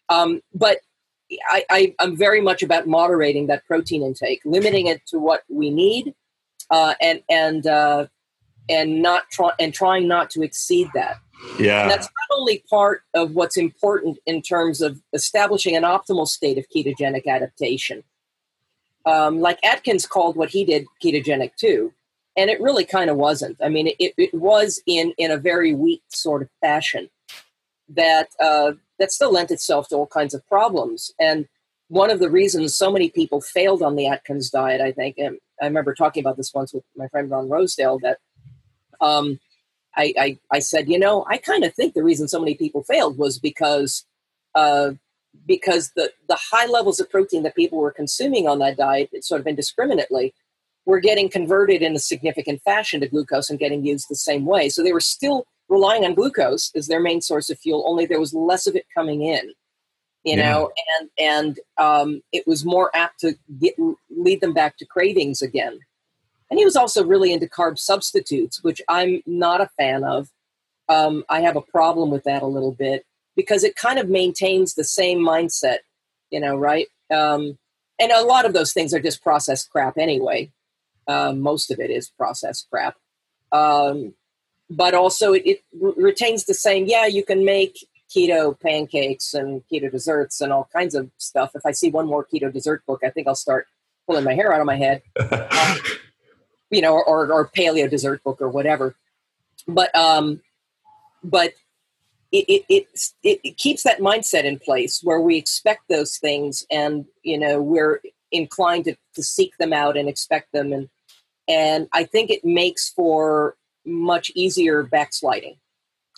um, 0.10 0.42
but 0.54 0.80
I, 1.50 1.64
I, 1.70 1.96
i'm 2.00 2.18
very 2.18 2.42
much 2.42 2.64
about 2.64 2.88
moderating 2.88 3.48
that 3.48 3.66
protein 3.66 4.02
intake 4.04 4.42
limiting 4.46 4.88
it 4.88 5.06
to 5.08 5.20
what 5.20 5.44
we 5.50 5.70
need 5.70 6.16
uh, 6.72 6.96
and 7.02 7.22
and 7.30 7.68
uh, 7.68 8.08
and 8.68 9.02
not 9.02 9.24
try 9.32 9.52
and 9.60 9.74
trying 9.74 10.08
not 10.08 10.30
to 10.32 10.42
exceed 10.42 10.90
that 10.94 11.18
and 11.42 11.66
Yeah. 11.66 11.88
that's 11.88 12.08
not 12.08 12.38
only 12.38 12.64
part 12.70 13.04
of 13.14 13.32
what's 13.32 13.58
important 13.58 14.18
in 14.26 14.42
terms 14.42 14.82
of 14.82 15.02
establishing 15.14 15.76
an 15.76 15.84
optimal 15.84 16.28
state 16.28 16.58
of 16.58 16.66
ketogenic 16.76 17.26
adaptation. 17.28 18.04
Um, 19.06 19.40
like 19.40 19.60
Atkins 19.64 20.06
called 20.06 20.36
what 20.36 20.50
he 20.50 20.66
did 20.66 20.86
ketogenic 21.04 21.56
too, 21.56 21.94
and 22.38 22.50
it 22.50 22.62
really 22.62 22.86
kind 22.86 23.10
of 23.10 23.18
wasn't. 23.18 23.58
I 23.64 23.70
mean, 23.70 23.88
it, 24.00 24.14
it 24.18 24.34
was 24.34 24.82
in 24.86 25.14
in 25.18 25.32
a 25.32 25.38
very 25.38 25.74
weak 25.74 26.04
sort 26.10 26.42
of 26.42 26.50
fashion 26.62 27.10
that 27.90 28.30
uh, 28.40 28.74
that 29.00 29.12
still 29.12 29.32
lent 29.32 29.52
itself 29.52 29.90
to 29.90 29.96
all 29.96 30.08
kinds 30.08 30.34
of 30.34 30.46
problems. 30.48 31.12
And 31.20 31.48
one 31.88 32.12
of 32.12 32.20
the 32.20 32.30
reasons 32.30 32.78
so 32.78 32.92
many 32.92 33.10
people 33.10 33.42
failed 33.42 33.82
on 33.82 33.96
the 33.96 34.08
Atkins 34.08 34.50
diet, 34.50 34.82
I 34.82 34.92
think, 34.92 35.18
and 35.18 35.38
I 35.62 35.66
remember 35.66 35.94
talking 35.94 36.22
about 36.22 36.38
this 36.38 36.54
once 36.54 36.74
with 36.74 36.84
my 36.96 37.08
friend 37.08 37.30
Ron 37.30 37.50
Rosedale, 37.50 38.00
that 38.00 38.20
um, 39.02 39.40
I, 39.96 40.14
I, 40.18 40.40
I 40.52 40.60
said, 40.60 40.88
you 40.88 41.00
know, 41.00 41.26
I 41.28 41.38
kind 41.38 41.64
of 41.64 41.74
think 41.74 41.94
the 41.94 42.04
reason 42.04 42.28
so 42.28 42.40
many 42.40 42.54
people 42.56 42.84
failed 42.84 43.18
was 43.18 43.40
because 43.40 44.06
uh, 44.56 44.92
because 45.46 45.92
the, 45.96 46.12
the 46.28 46.38
high 46.52 46.66
levels 46.66 47.00
of 47.00 47.10
protein 47.10 47.44
that 47.44 47.56
people 47.56 47.78
were 47.78 47.92
consuming 47.92 48.48
on 48.48 48.60
that 48.60 48.78
diet, 48.78 49.10
sort 49.24 49.42
of 49.42 49.48
indiscriminately, 49.48 50.34
were 50.90 51.00
getting 51.00 51.30
converted 51.30 51.82
in 51.82 51.96
a 51.96 52.00
significant 52.00 52.62
fashion 52.64 53.00
to 53.02 53.08
glucose 53.08 53.50
and 53.50 53.60
getting 53.60 53.86
used 53.86 54.08
the 54.10 54.16
same 54.16 54.46
way. 54.46 54.70
So 54.70 54.84
they 54.84 54.94
were 54.94 55.00
still 55.00 55.46
relying 55.70 56.04
on 56.04 56.16
glucose 56.16 56.72
as 56.76 56.88
their 56.88 57.00
main 57.00 57.22
source 57.22 57.50
of 57.50 57.60
fuel, 57.60 57.84
only 57.88 58.06
there 58.06 58.20
was 58.20 58.34
less 58.34 58.68
of 58.68 58.76
it 58.76 58.86
coming 58.94 59.22
in. 59.22 59.54
You 60.26 60.36
Yeah. 60.36 60.52
know, 60.54 60.72
and 61.00 61.10
and 61.18 61.60
um, 61.78 62.22
it 62.34 62.46
was 62.46 62.66
more 62.66 62.92
apt 62.94 63.22
to 63.22 63.36
get 63.62 63.76
lead 64.10 64.42
them 64.42 64.54
back 64.54 64.78
to 64.78 64.86
cravings 64.86 65.42
again. 65.42 65.80
And 66.50 66.60
he 66.60 66.66
was 66.66 66.76
also 66.76 67.06
really 67.06 67.32
into 67.32 67.48
carb 67.48 67.80
substitutes, 67.80 68.64
which 68.64 68.82
I'm 68.90 69.22
not 69.26 69.62
a 69.62 69.70
fan 69.78 70.04
of. 70.04 70.30
Um, 70.90 71.24
I 71.30 71.42
have 71.42 71.56
a 71.56 71.62
problem 71.62 72.10
with 72.10 72.24
that 72.24 72.42
a 72.42 72.48
little 72.48 72.74
bit 72.74 73.06
because 73.36 73.64
it 73.64 73.76
kind 73.76 74.00
of 74.00 74.10
maintains 74.10 74.74
the 74.74 74.84
same 74.84 75.20
mindset, 75.20 75.80
you 76.32 76.40
know, 76.40 76.58
right? 76.58 76.88
Um, 77.12 77.58
and 78.00 78.12
a 78.12 78.24
lot 78.24 78.46
of 78.46 78.54
those 78.54 78.74
things 78.74 78.94
are 78.94 79.00
just 79.00 79.24
processed 79.24 79.70
crap 79.70 79.98
anyway. 79.98 80.52
Um, 81.10 81.42
most 81.42 81.72
of 81.72 81.80
it 81.80 81.90
is 81.90 82.10
processed 82.10 82.68
crap. 82.70 82.96
Um, 83.52 84.14
but 84.70 84.94
also, 84.94 85.34
it, 85.34 85.42
it 85.46 85.64
re- 85.74 85.94
retains 85.98 86.46
the 86.46 86.54
same, 86.54 86.86
yeah, 86.86 87.08
you 87.08 87.26
can 87.26 87.44
make 87.44 87.78
keto 88.16 88.60
pancakes 88.60 89.34
and 89.34 89.64
keto 89.72 89.92
desserts 89.92 90.40
and 90.40 90.54
all 90.54 90.70
kinds 90.72 90.96
of 90.96 91.10
stuff. 91.18 91.52
If 91.56 91.66
I 91.66 91.72
see 91.72 91.90
one 91.90 92.08
more 92.08 92.26
keto 92.26 92.54
dessert 92.54 92.86
book, 92.86 93.02
I 93.04 93.10
think 93.10 93.28
I'll 93.28 93.36
start 93.36 93.68
pulling 94.08 94.24
my 94.24 94.34
hair 94.36 94.54
out 94.54 94.62
of 94.62 94.66
my 94.68 94.78
head 94.78 95.02
you 96.70 96.82
know, 96.82 96.94
or, 96.94 97.04
or, 97.06 97.32
or 97.32 97.50
paleo 97.50 97.90
dessert 97.90 98.24
book 98.24 98.42
or 98.42 98.50
whatever. 98.50 98.96
But 99.68 99.94
um, 99.96 100.42
but 101.24 101.54
it 102.32 102.46
it, 102.48 102.66
it 102.70 102.88
it 103.24 103.40
it 103.44 103.58
keeps 103.58 103.84
that 103.84 104.00
mindset 104.00 104.44
in 104.44 104.60
place 104.60 105.02
where 105.04 105.20
we 105.20 105.38
expect 105.38 105.84
those 105.90 106.18
things, 106.18 106.66
and 106.72 107.06
you 107.24 107.38
know, 107.38 107.62
we're 107.62 108.02
inclined 108.32 108.86
to, 108.86 108.96
to 109.16 109.24
seek 109.24 109.58
them 109.58 109.74
out 109.74 109.98
and 109.98 110.08
expect 110.08 110.52
them, 110.54 110.72
and 110.74 110.90
and 111.50 111.88
I 111.92 112.06
think 112.06 112.30
it 112.30 112.46
makes 112.46 112.90
for 112.90 113.56
much 113.86 114.32
easier 114.36 114.84
backsliding. 114.84 115.58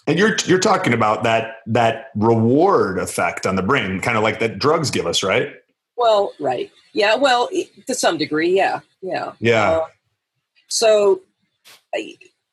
And 0.07 0.19
you're 0.19 0.35
you're 0.45 0.59
talking 0.59 0.93
about 0.93 1.23
that 1.23 1.57
that 1.67 2.07
reward 2.15 2.99
effect 2.99 3.45
on 3.45 3.55
the 3.55 3.63
brain, 3.63 4.01
kind 4.01 4.17
of 4.17 4.23
like 4.23 4.39
that 4.39 4.59
drugs 4.59 4.91
give 4.91 5.07
us, 5.07 5.23
right? 5.23 5.53
Well, 5.95 6.33
right, 6.39 6.71
yeah, 6.93 7.15
well, 7.15 7.49
to 7.87 7.93
some 7.95 8.17
degree, 8.17 8.55
yeah, 8.55 8.79
yeah. 9.01 9.33
Yeah. 9.39 9.69
Uh, 9.69 9.85
so, 10.69 11.21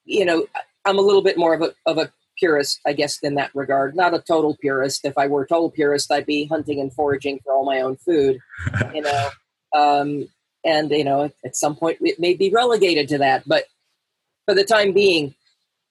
you 0.05 0.25
know, 0.25 0.47
I'm 0.85 0.99
a 0.99 1.03
little 1.03 1.23
bit 1.23 1.39
more 1.39 1.55
of 1.55 1.63
a 1.63 1.73
of 1.87 1.99
a 1.99 2.13
purist, 2.39 2.81
I 2.87 2.93
guess, 2.93 3.19
in 3.23 3.35
that 3.35 3.51
regard. 3.55 3.97
Not 3.97 4.15
a 4.15 4.21
total 4.21 4.57
purist. 4.61 5.05
If 5.05 5.17
I 5.17 5.27
were 5.27 5.43
a 5.43 5.49
total 5.49 5.71
purist, 5.71 6.13
I'd 6.13 6.27
be 6.27 6.47
hunting 6.47 6.81
and 6.81 6.93
foraging 6.93 7.41
for 7.45 7.53
all 7.53 7.65
my 7.65 7.81
own 7.81 7.97
food. 7.97 8.39
You 8.95 9.03
know, 9.03 9.29
um, 9.77 10.29
and 10.65 10.91
you 10.91 11.05
know, 11.05 11.31
at, 11.45 11.57
some 11.57 11.77
point 11.77 11.99
it 12.01 12.19
may 12.19 12.35
be 12.35 12.51
relegated 12.51 13.09
to 13.09 13.19
that. 13.19 13.43
But 13.47 13.65
for 14.47 14.55
the 14.55 14.65
time 14.65 14.93
being, 14.93 15.35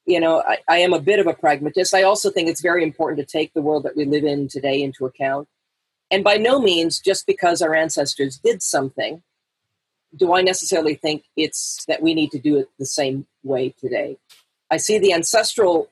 you 0.06 0.20
know, 0.20 0.42
I, 0.46 0.58
I 0.68 0.78
am 0.78 0.92
a 0.92 1.00
bit 1.00 1.18
of 1.18 1.26
a 1.26 1.34
pragmatist. 1.34 1.94
I 1.94 2.02
also 2.02 2.30
think 2.30 2.48
it's 2.48 2.60
very 2.60 2.82
important 2.82 3.18
to 3.18 3.38
take 3.38 3.52
the 3.54 3.62
world 3.62 3.84
that 3.84 3.96
we 3.96 4.04
live 4.04 4.24
in 4.24 4.48
today 4.48 4.82
into 4.82 5.06
account. 5.06 5.48
And 6.10 6.24
by 6.24 6.36
no 6.36 6.60
means, 6.60 7.00
just 7.00 7.26
because 7.26 7.60
our 7.60 7.74
ancestors 7.74 8.38
did 8.42 8.62
something, 8.62 9.22
do 10.16 10.34
I 10.34 10.40
necessarily 10.40 10.94
think 10.94 11.24
it's 11.36 11.84
that 11.86 12.02
we 12.02 12.14
need 12.14 12.30
to 12.30 12.38
do 12.38 12.56
it 12.56 12.68
the 12.78 12.86
same 12.86 13.26
way 13.42 13.74
today. 13.78 14.16
I 14.70 14.78
see 14.78 14.98
the 14.98 15.12
ancestral 15.12 15.90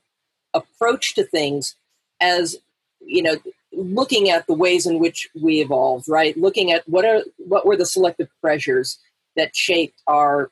approach 0.55 1.15
to 1.15 1.25
things 1.25 1.77
as 2.21 2.57
you 3.01 3.23
know 3.23 3.37
looking 3.77 4.31
at 4.31 4.47
the 4.47 4.55
ways 4.55 4.87
in 4.87 4.99
which 4.99 5.29
we 5.41 5.61
evolved 5.61 6.07
right 6.09 6.37
looking 6.37 6.73
at 6.73 6.89
what 6.89 7.05
are 7.05 7.23
what 7.37 7.67
were 7.67 7.77
the 7.77 7.87
selective 7.87 8.29
pressures 8.41 8.99
that 9.37 9.55
shaped 9.55 10.01
our 10.07 10.51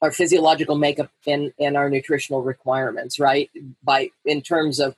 our 0.00 0.12
physiological 0.12 0.76
makeup 0.76 1.10
and, 1.26 1.52
and 1.58 1.76
our 1.76 1.90
nutritional 1.90 2.42
requirements 2.42 3.18
right 3.18 3.50
by 3.82 4.08
in 4.24 4.40
terms 4.40 4.78
of 4.78 4.94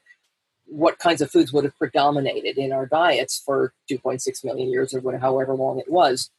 what 0.67 0.99
kinds 0.99 1.21
of 1.21 1.31
foods 1.31 1.53
would 1.53 1.65
have 1.65 1.77
predominated 1.79 2.59
in 2.59 2.73
our 2.73 2.87
diets 2.87 3.41
for 3.45 3.73
2.6 3.91 4.45
million 4.45 4.69
years 4.69 4.93
or 4.93 5.01
whatever, 5.01 5.23
however 5.23 5.55
long 5.55 5.79
it 5.79 5.91
was. 5.91 6.31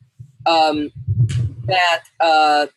Um, 0.45 0.91
that 1.65 2.03
uh, 2.20 2.68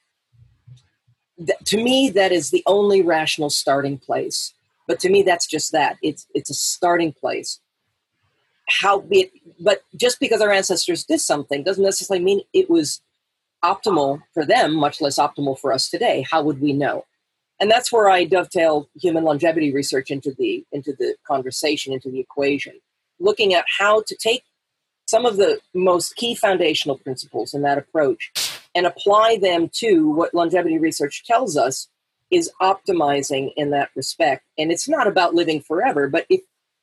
to 1.65 1.77
me, 1.77 2.11
that 2.11 2.33
is 2.33 2.51
the 2.51 2.63
only 2.67 3.03
rational 3.03 3.51
starting 3.51 3.99
place. 3.99 4.55
But 4.87 5.01
to 5.01 5.11
me, 5.11 5.23
that's 5.23 5.47
just 5.47 5.73
that. 5.73 5.97
It's 6.03 6.27
it's 6.35 6.51
a 6.51 6.55
starting 6.55 7.13
place. 7.13 7.61
How 8.71 9.05
it, 9.11 9.33
but 9.59 9.83
just 9.97 10.21
because 10.21 10.41
our 10.41 10.51
ancestors 10.51 11.05
did 11.05 11.21
something 11.21 11.63
doesn't 11.63 11.85
necessarily 11.85 12.25
mean 12.25 12.41
it 12.53 12.71
was 12.71 13.01
optimal 13.65 14.23
for 14.33 14.47
them, 14.47 14.75
much 14.75 15.01
less 15.01 15.19
optimal 15.19 15.59
for 15.59 15.73
us 15.73 15.91
today. 15.91 16.25
How 16.31 16.43
would 16.43 16.61
we 16.61 16.73
know? 16.73 17.05
and 17.61 17.71
that's 17.71 17.93
where 17.93 18.09
I 18.09 18.25
dovetail 18.25 18.89
human 19.01 19.23
longevity 19.23 19.73
research 19.73 20.11
into 20.11 20.35
the 20.37 20.65
into 20.73 20.95
the 20.99 21.15
conversation, 21.27 21.93
into 21.93 22.11
the 22.11 22.19
equation, 22.19 22.81
looking 23.21 23.55
at 23.55 23.67
how 23.79 24.03
to 24.07 24.17
take 24.17 24.45
some 25.07 25.27
of 25.27 25.37
the 25.37 25.61
most 25.75 26.17
key 26.17 26.35
foundational 26.35 26.97
principles 26.99 27.53
in 27.53 27.63
that 27.63 27.79
approach 27.79 28.33
and 28.75 28.87
apply 28.87 29.39
them 29.41 29.69
to 29.75 30.09
what 30.11 30.35
longevity 30.35 30.79
research 30.79 31.25
tells 31.25 31.57
us 31.57 31.89
is 32.31 32.51
optimizing 32.63 33.53
in 33.57 33.71
that 33.71 33.91
respect. 33.97 34.45
And 34.57 34.71
it's 34.71 34.89
not 34.89 35.09
about 35.09 35.35
living 35.35 35.61
forever, 35.61 36.09
but 36.09 36.27
if 36.31 36.41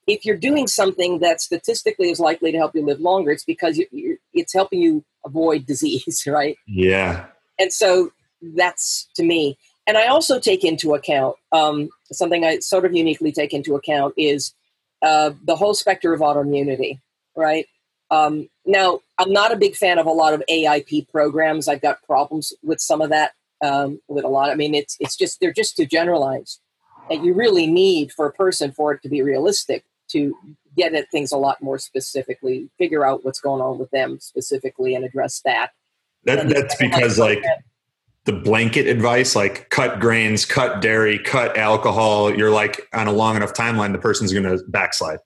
if 0.08 0.26
you're 0.26 0.38
doing 0.38 0.68
something 0.68 1.20
that 1.20 1.42
statistically 1.42 2.10
is 2.10 2.20
likely 2.20 2.52
to 2.52 2.58
help 2.58 2.74
you 2.74 2.86
live 2.86 3.00
longer, 3.00 3.32
it's 3.32 3.44
because 3.44 3.78
you, 3.78 4.18
it's 4.34 4.54
helping 4.54 4.80
you 4.80 5.04
avoid 5.26 5.66
disease, 5.66 6.24
right? 6.28 6.58
Yeah. 6.66 7.26
And 7.60 7.72
so 7.72 8.12
that's 8.42 9.10
to 9.16 9.24
me 9.24 9.58
and 9.88 9.98
I 9.98 10.08
also 10.08 10.38
take 10.38 10.66
into 10.66 10.94
account 10.94 11.38
um, 11.54 11.90
something 12.12 12.44
I 12.44 12.60
sort 12.60 12.86
of 12.86 12.94
uniquely 12.94 13.32
take 13.32 13.54
into 13.54 13.76
account 13.76 14.14
is 14.18 14.54
uh, 15.02 15.32
the 15.46 15.56
whole 15.56 15.74
specter 15.74 16.14
of 16.14 16.20
autoimmunity, 16.20 17.00
right? 17.36 17.66
Um, 18.12 18.50
now, 18.66 19.00
I'm 19.18 19.32
not 19.32 19.54
a 19.54 19.58
big 19.58 19.76
fan 19.76 19.98
of 19.98 20.06
a 20.06 20.12
lot 20.12 20.34
of 20.34 20.44
AIP 20.50 21.10
programs. 21.10 21.70
I've 21.70 21.82
got 21.82 22.04
problems 22.04 22.54
with 22.62 22.82
some 22.82 23.02
of 23.02 23.10
that. 23.10 23.32
Um, 23.64 24.02
with 24.08 24.24
a 24.24 24.28
lot, 24.28 24.52
I 24.52 24.56
mean, 24.56 24.76
it's 24.76 24.96
it's 25.00 25.16
just 25.16 25.40
they're 25.40 25.52
just 25.52 25.76
too 25.76 25.88
generalized, 25.88 26.62
and 27.10 27.26
you 27.26 27.34
really 27.34 27.66
need 27.66 28.12
for 28.12 28.28
a 28.28 28.32
person 28.32 28.72
for 28.72 28.94
it 28.94 29.02
to 29.02 29.10
be 29.10 29.24
realistic 29.24 29.84
to 30.10 30.36
get 30.76 30.94
at 30.94 31.10
things 31.12 31.32
a 31.32 31.38
lot 31.38 31.62
more 31.62 31.80
specifically, 31.80 32.70
figure 32.78 33.06
out 33.06 33.26
what's 33.26 33.40
going 33.40 33.62
on 33.62 33.80
with 33.80 33.90
them 33.92 34.20
specifically, 34.20 34.96
and 34.96 35.04
address 35.04 35.42
that. 35.46 35.72
That, 36.24 36.50
that's 36.50 36.76
because 36.76 37.18
like 37.18 37.44
the 38.26 38.34
blanket 38.34 38.88
advice, 38.88 39.36
like 39.36 39.70
cut 39.70 40.00
grains, 40.00 40.46
cut 40.46 40.82
dairy, 40.82 41.18
cut 41.18 41.58
alcohol, 41.58 42.36
you're 42.36 42.52
like 42.52 42.88
on 42.94 43.08
a 43.08 43.12
long 43.12 43.36
enough 43.36 43.54
timeline, 43.54 43.94
the 43.94 44.00
person's 44.00 44.34
going 44.34 44.44
to 44.44 44.64
backslide. 44.68 45.20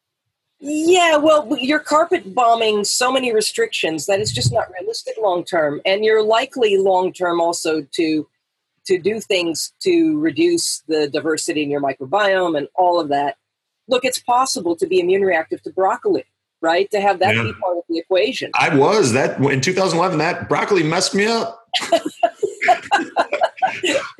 Yeah, 0.63 1.17
well, 1.17 1.57
you're 1.59 1.79
carpet 1.79 2.35
bombing 2.35 2.83
so 2.83 3.11
many 3.11 3.33
restrictions 3.33 4.05
that 4.05 4.19
it's 4.19 4.31
just 4.31 4.53
not 4.53 4.67
realistic 4.79 5.15
long 5.19 5.43
term, 5.43 5.81
and 5.85 6.05
you're 6.05 6.23
likely 6.23 6.77
long 6.77 7.11
term 7.11 7.41
also 7.41 7.81
to 7.93 8.27
to 8.85 8.99
do 8.99 9.19
things 9.19 9.73
to 9.81 10.19
reduce 10.19 10.83
the 10.87 11.07
diversity 11.09 11.63
in 11.63 11.71
your 11.71 11.81
microbiome 11.81 12.57
and 12.57 12.67
all 12.75 12.99
of 12.99 13.09
that. 13.09 13.37
Look, 13.91 14.03
it's 14.05 14.19
possible 14.19 14.75
to 14.77 14.87
be 14.87 14.99
immune 14.99 15.21
reactive 15.21 15.61
to 15.63 15.69
broccoli, 15.71 16.25
right? 16.61 16.89
To 16.91 16.99
have 17.01 17.19
that 17.19 17.35
Yeah. 17.35 17.43
be 17.43 17.53
part 17.53 17.77
of 17.77 17.83
the 17.89 17.99
equation. 17.99 18.49
I 18.55 18.75
was 18.75 19.13
that 19.13 19.39
in 19.39 19.61
2011. 19.61 20.17
That 20.17 20.49
broccoli 20.49 20.81
messed 20.81 21.13
me 21.13 21.25
up. 21.27 21.59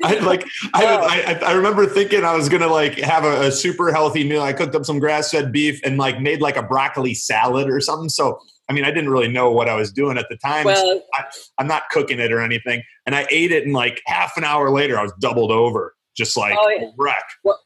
I 0.04 0.14
like 0.20 0.44
oh. 0.74 0.80
I, 0.84 1.22
I 1.26 1.32
I 1.48 1.52
remember 1.52 1.86
thinking 1.86 2.24
I 2.24 2.34
was 2.34 2.48
gonna 2.48 2.66
like 2.68 2.98
have 2.98 3.24
a, 3.24 3.42
a 3.48 3.52
super 3.52 3.92
healthy 3.92 4.24
meal. 4.28 4.42
I 4.42 4.52
cooked 4.52 4.74
up 4.74 4.84
some 4.84 4.98
grass 4.98 5.30
fed 5.30 5.52
beef 5.52 5.80
and 5.84 5.98
like 5.98 6.20
made 6.20 6.40
like 6.40 6.56
a 6.56 6.62
broccoli 6.62 7.14
salad 7.14 7.68
or 7.68 7.80
something. 7.80 8.08
So 8.08 8.38
I 8.68 8.72
mean 8.72 8.84
I 8.84 8.90
didn't 8.90 9.10
really 9.10 9.28
know 9.28 9.50
what 9.50 9.68
I 9.68 9.74
was 9.74 9.92
doing 9.92 10.16
at 10.18 10.26
the 10.30 10.36
time. 10.36 10.64
Well, 10.64 11.02
I, 11.14 11.24
I'm 11.58 11.66
not 11.66 11.84
cooking 11.90 12.18
it 12.20 12.32
or 12.32 12.40
anything. 12.40 12.82
And 13.06 13.14
I 13.14 13.26
ate 13.30 13.52
it 13.52 13.64
and 13.64 13.74
like 13.74 14.00
half 14.06 14.36
an 14.36 14.44
hour 14.44 14.70
later 14.70 14.98
I 14.98 15.02
was 15.02 15.12
doubled 15.20 15.50
over, 15.50 15.94
just 16.16 16.36
like 16.36 16.56
Oh, 16.58 16.68
yeah. 16.68 16.88
wreck. 16.96 17.24
well, 17.44 17.58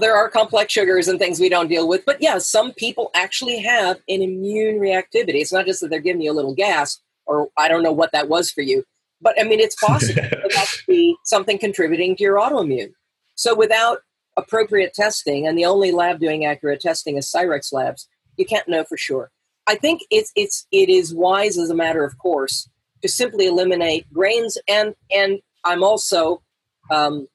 there 0.00 0.16
are 0.16 0.28
complex 0.28 0.72
sugars 0.72 1.08
and 1.08 1.18
things 1.18 1.38
we 1.38 1.48
don't 1.48 1.68
deal 1.68 1.88
with, 1.88 2.04
but 2.04 2.20
yeah, 2.20 2.38
some 2.38 2.72
people 2.72 3.10
actually 3.14 3.58
have 3.58 3.96
an 4.08 4.22
immune 4.22 4.80
reactivity. 4.80 5.40
It's 5.40 5.52
not 5.52 5.66
just 5.66 5.80
that 5.80 5.90
they're 5.90 6.00
giving 6.00 6.22
you 6.22 6.32
a 6.32 6.34
little 6.34 6.54
gas, 6.54 7.00
or 7.26 7.48
I 7.56 7.68
don't 7.68 7.82
know 7.82 7.92
what 7.92 8.12
that 8.12 8.28
was 8.28 8.50
for 8.50 8.62
you, 8.62 8.84
but 9.20 9.40
I 9.40 9.44
mean, 9.44 9.60
it's 9.60 9.76
possible 9.76 10.22
for 10.22 10.48
that 10.54 10.68
to 10.78 10.86
be 10.86 11.16
something 11.24 11.58
contributing 11.58 12.16
to 12.16 12.22
your 12.22 12.36
autoimmune. 12.36 12.92
So, 13.34 13.54
without 13.54 13.98
appropriate 14.36 14.92
testing, 14.92 15.46
and 15.46 15.56
the 15.56 15.64
only 15.64 15.92
lab 15.92 16.20
doing 16.20 16.44
accurate 16.44 16.80
testing 16.80 17.16
is 17.16 17.30
Cyrex 17.30 17.72
Labs, 17.72 18.08
you 18.36 18.44
can't 18.44 18.68
know 18.68 18.84
for 18.84 18.96
sure. 18.96 19.30
I 19.66 19.74
think 19.74 20.02
it's 20.10 20.32
it's 20.36 20.66
it 20.72 20.88
is 20.88 21.14
wise 21.14 21.58
as 21.58 21.70
a 21.70 21.74
matter 21.74 22.04
of 22.04 22.18
course 22.18 22.68
to 23.02 23.08
simply 23.08 23.46
eliminate 23.46 24.12
grains, 24.12 24.58
and 24.68 24.94
and 25.10 25.40
I'm 25.64 25.82
also 25.82 26.42
um, 26.90 27.26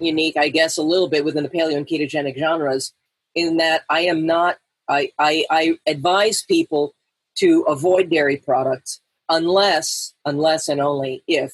unique, 0.00 0.36
I 0.36 0.48
guess, 0.48 0.76
a 0.76 0.82
little 0.82 1.08
bit 1.08 1.24
within 1.24 1.42
the 1.42 1.48
paleo 1.48 1.76
and 1.76 1.86
ketogenic 1.86 2.38
genres, 2.38 2.92
in 3.34 3.56
that 3.58 3.82
I 3.90 4.00
am 4.00 4.26
not. 4.26 4.58
I 4.88 5.10
I, 5.18 5.44
I 5.50 5.78
advise 5.86 6.42
people 6.42 6.94
to 7.36 7.62
avoid 7.62 8.10
dairy 8.10 8.36
products 8.36 9.00
unless 9.28 10.14
unless 10.24 10.68
and 10.68 10.80
only 10.80 11.22
if 11.26 11.52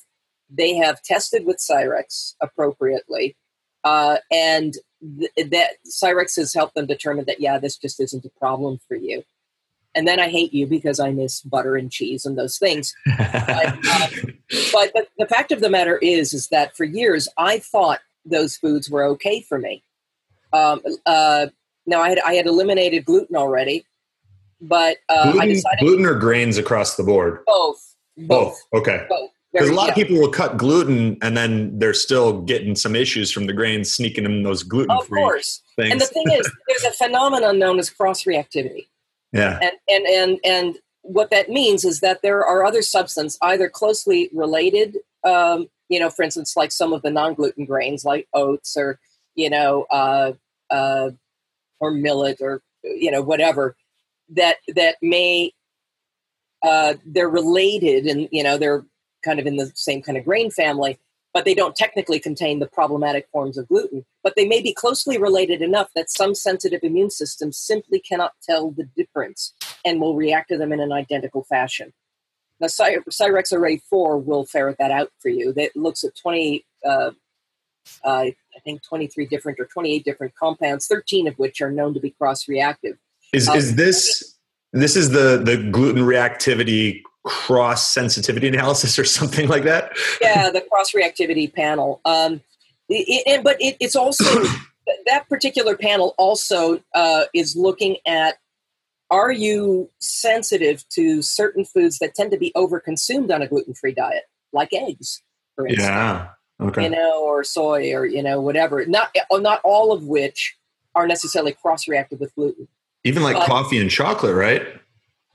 they 0.51 0.75
have 0.77 1.03
tested 1.03 1.47
with 1.47 1.59
Cyrex 1.59 2.35
appropriately, 2.41 3.37
uh, 3.85 4.19
and 4.31 4.75
th- 5.19 5.51
that 5.51 5.71
Cyrex 5.87 6.37
has 6.37 6.53
helped 6.55 6.75
them 6.75 6.87
determine 6.87 7.25
that 7.27 7.41
yeah, 7.41 7.59
this 7.59 7.77
just 7.77 8.01
isn't 8.01 8.25
a 8.25 8.39
problem 8.39 8.79
for 8.87 8.97
you. 8.97 9.25
And 9.95 10.09
then 10.09 10.19
I 10.19 10.29
hate 10.29 10.55
you 10.55 10.67
because 10.67 10.99
I 11.01 11.11
miss 11.11 11.43
butter 11.43 11.77
and 11.77 11.91
cheese 11.91 12.25
and 12.25 12.39
those 12.39 12.59
things. 12.59 12.95
But, 13.19 13.79
uh, 13.89 14.09
but 14.73 14.93
the, 14.95 15.07
the 15.19 15.27
fact 15.27 15.53
of 15.53 15.61
the 15.61 15.71
matter 15.71 15.97
is, 15.99 16.35
is 16.35 16.49
that 16.49 16.77
for 16.77 16.85
years 16.85 17.29
I 17.39 17.59
thought 17.59 18.01
those 18.25 18.57
foods 18.57 18.91
were 18.91 19.05
okay 19.05 19.43
for 19.43 19.59
me. 19.59 19.83
Um, 20.53 20.83
uh, 21.07 21.47
now 21.87 22.01
I 22.01 22.11
had 22.11 22.19
I 22.21 22.35
had 22.35 22.47
eliminated 22.47 23.05
gluten 23.05 23.37
already, 23.37 23.87
but 24.61 24.99
uh, 25.09 25.29
I 25.29 25.33
gluten, 25.33 25.49
decided 25.49 25.79
gluten 25.81 26.07
or 26.07 26.15
grains 26.15 26.59
across 26.59 26.97
the 26.97 27.03
board? 27.03 27.41
both, 27.47 27.95
both, 28.17 28.29
Both. 28.29 28.81
Okay. 28.81 29.07
Because 29.53 29.69
a 29.69 29.75
lot 29.75 29.91
of 29.91 29.95
people 29.95 30.19
will 30.19 30.31
cut 30.31 30.57
gluten 30.57 31.19
and 31.21 31.37
then 31.37 31.79
they're 31.79 31.93
still 31.93 32.41
getting 32.41 32.75
some 32.75 32.97
issues 32.97 33.31
from 33.31 33.47
the 33.47 33.53
grains 33.53 33.93
sneaking 33.93 34.25
in 34.25 34.43
those 34.45 34.63
gluten 34.63 34.91
of 34.97 35.07
course. 35.11 35.61
things. 35.77 35.93
And 35.93 36.01
the 36.01 36.07
thing 36.07 36.25
is, 36.31 36.51
there's 36.69 36.85
a 36.85 36.93
phenomenon 36.93 37.59
known 37.59 37.79
as 37.79 37.91
cross 37.91 38.25
reactivity. 38.25 38.87
yeah. 39.33 39.59
and 39.61 39.73
and 39.89 40.07
and 40.07 40.39
and 40.45 40.79
what 41.03 41.31
that 41.31 41.51
means 41.51 41.85
is 41.85 42.01
that 42.01 42.23
there 42.23 42.45
are 42.45 42.65
other 42.65 42.81
substances 42.81 43.39
either 43.43 43.69
closely 43.69 44.31
related 44.33 44.99
um, 45.25 45.69
you 45.93 46.01
know 46.01 46.11
for 46.11 46.23
instance 46.23 46.57
like 46.57 46.73
some 46.73 46.93
of 46.93 47.03
the 47.03 47.11
non-gluten 47.11 47.65
grains 47.65 48.05
like 48.05 48.27
oats 48.33 48.77
or 48.77 48.99
you 49.35 49.51
know 49.51 49.87
uh, 49.91 50.33
uh, 50.71 51.11
or 51.81 51.91
millet 51.91 52.39
or 52.41 52.63
you 52.83 53.11
know 53.11 53.23
whatever 53.23 53.77
that 54.29 54.57
that 54.75 54.97
may 55.03 55.53
uh, 56.63 56.95
they're 57.05 57.29
related 57.29 58.07
and 58.07 58.29
you 58.33 58.43
know 58.43 58.57
they're 58.57 58.85
kind 59.25 59.39
of 59.39 59.47
in 59.47 59.57
the 59.57 59.71
same 59.75 60.03
kind 60.03 60.19
of 60.19 60.25
grain 60.25 60.51
family 60.51 60.99
but 61.35 61.45
they 61.45 61.55
don't 61.55 61.77
technically 61.77 62.21
contain 62.21 62.59
the 62.59 62.67
problematic 62.67 63.27
forms 63.33 63.57
of 63.57 63.67
gluten. 63.69 64.05
But 64.23 64.35
they 64.37 64.47
may 64.47 64.61
be 64.61 64.75
closely 64.75 65.19
related 65.19 65.63
enough 65.63 65.89
that 65.95 66.11
some 66.11 66.35
sensitive 66.35 66.81
immune 66.83 67.11
systems 67.11 67.57
simply 67.57 68.01
cannot 68.01 68.33
tell 68.43 68.71
the 68.71 68.85
difference 68.97 69.55
and 69.85 70.01
will 70.01 70.15
react 70.15 70.51
to 70.51 70.59
them 70.59 70.73
in 70.73 70.81
an 70.81 70.93
identical 70.93 71.45
fashion 71.45 71.93
now 72.63 72.69
Cy- 72.69 72.97
cyrex 73.11 73.53
array 73.53 73.83
4 73.91 74.19
will 74.19 74.47
ferret 74.47 74.77
that 74.79 74.91
out 74.91 75.11
for 75.21 75.29
you 75.29 75.53
that 75.53 75.77
looks 75.77 76.05
at 76.05 76.17
20 76.17 76.65
uh, 76.87 76.89
uh, 76.89 77.11
i 78.05 78.35
think 78.65 78.83
23 78.83 79.27
different 79.27 79.61
or 79.61 79.67
28 79.67 80.05
different 80.05 80.35
compounds 80.35 80.87
13 80.87 81.29
of 81.29 81.39
which 81.39 81.61
are 81.61 81.71
known 81.71 81.93
to 81.93 82.01
be 82.01 82.11
cross-reactive 82.11 82.97
Is 83.35 83.49
um, 83.49 83.59
is 83.59 83.77
this 83.77 84.39
this 84.73 84.97
is 84.97 85.11
the 85.11 85.43
the 85.45 85.69
gluten 85.71 86.03
reactivity 86.03 87.03
cross 87.25 87.93
sensitivity 87.93 88.49
analysis 88.49 88.99
or 88.99 89.05
something 89.05 89.49
like 89.49 89.65
that? 89.65 89.93
yeah, 90.21 90.51
the 90.51 90.61
cross 90.61 90.93
reactivity 90.93 91.53
panel. 91.53 92.01
Um, 92.05 92.41
it, 92.89 93.23
it, 93.27 93.45
but 93.45 93.57
it, 93.61 93.77
it's 93.81 93.97
also 93.97 94.25
that 95.07 95.29
particular 95.29 95.77
panel 95.77 96.15
also 96.19 96.83
uh, 96.95 97.25
is 97.35 97.57
looking 97.57 97.97
at 98.07 98.37
are 99.13 99.31
you 99.31 99.89
sensitive 100.01 100.89
to 100.89 101.21
certain 101.23 101.65
foods 101.65 101.99
that 101.99 102.15
tend 102.15 102.31
to 102.31 102.39
be 102.39 102.51
overconsumed 102.57 103.31
on 103.33 103.43
a 103.43 103.47
gluten 103.47 103.75
free 103.75 103.93
diet, 103.93 104.25
like 104.53 104.73
eggs, 104.73 105.23
for 105.55 105.67
instance, 105.67 105.87
Yeah. 105.89 106.29
Okay. 106.61 106.85
you 106.85 106.91
know, 106.91 107.23
or 107.23 107.45
soy, 107.45 107.93
or 107.93 108.07
you 108.07 108.23
know, 108.23 108.41
whatever. 108.41 108.85
Not 108.87 109.15
not 109.31 109.61
all 109.65 109.93
of 109.93 110.05
which 110.05 110.57
are 110.95 111.07
necessarily 111.07 111.53
cross-reactive 111.53 112.21
with 112.21 112.35
gluten. 112.35 112.67
Even 113.05 113.23
like 113.23 113.37
Uh, 113.37 113.47
coffee 113.47 113.79
and 113.79 113.91
chocolate, 113.91 114.35
right? 114.35 114.63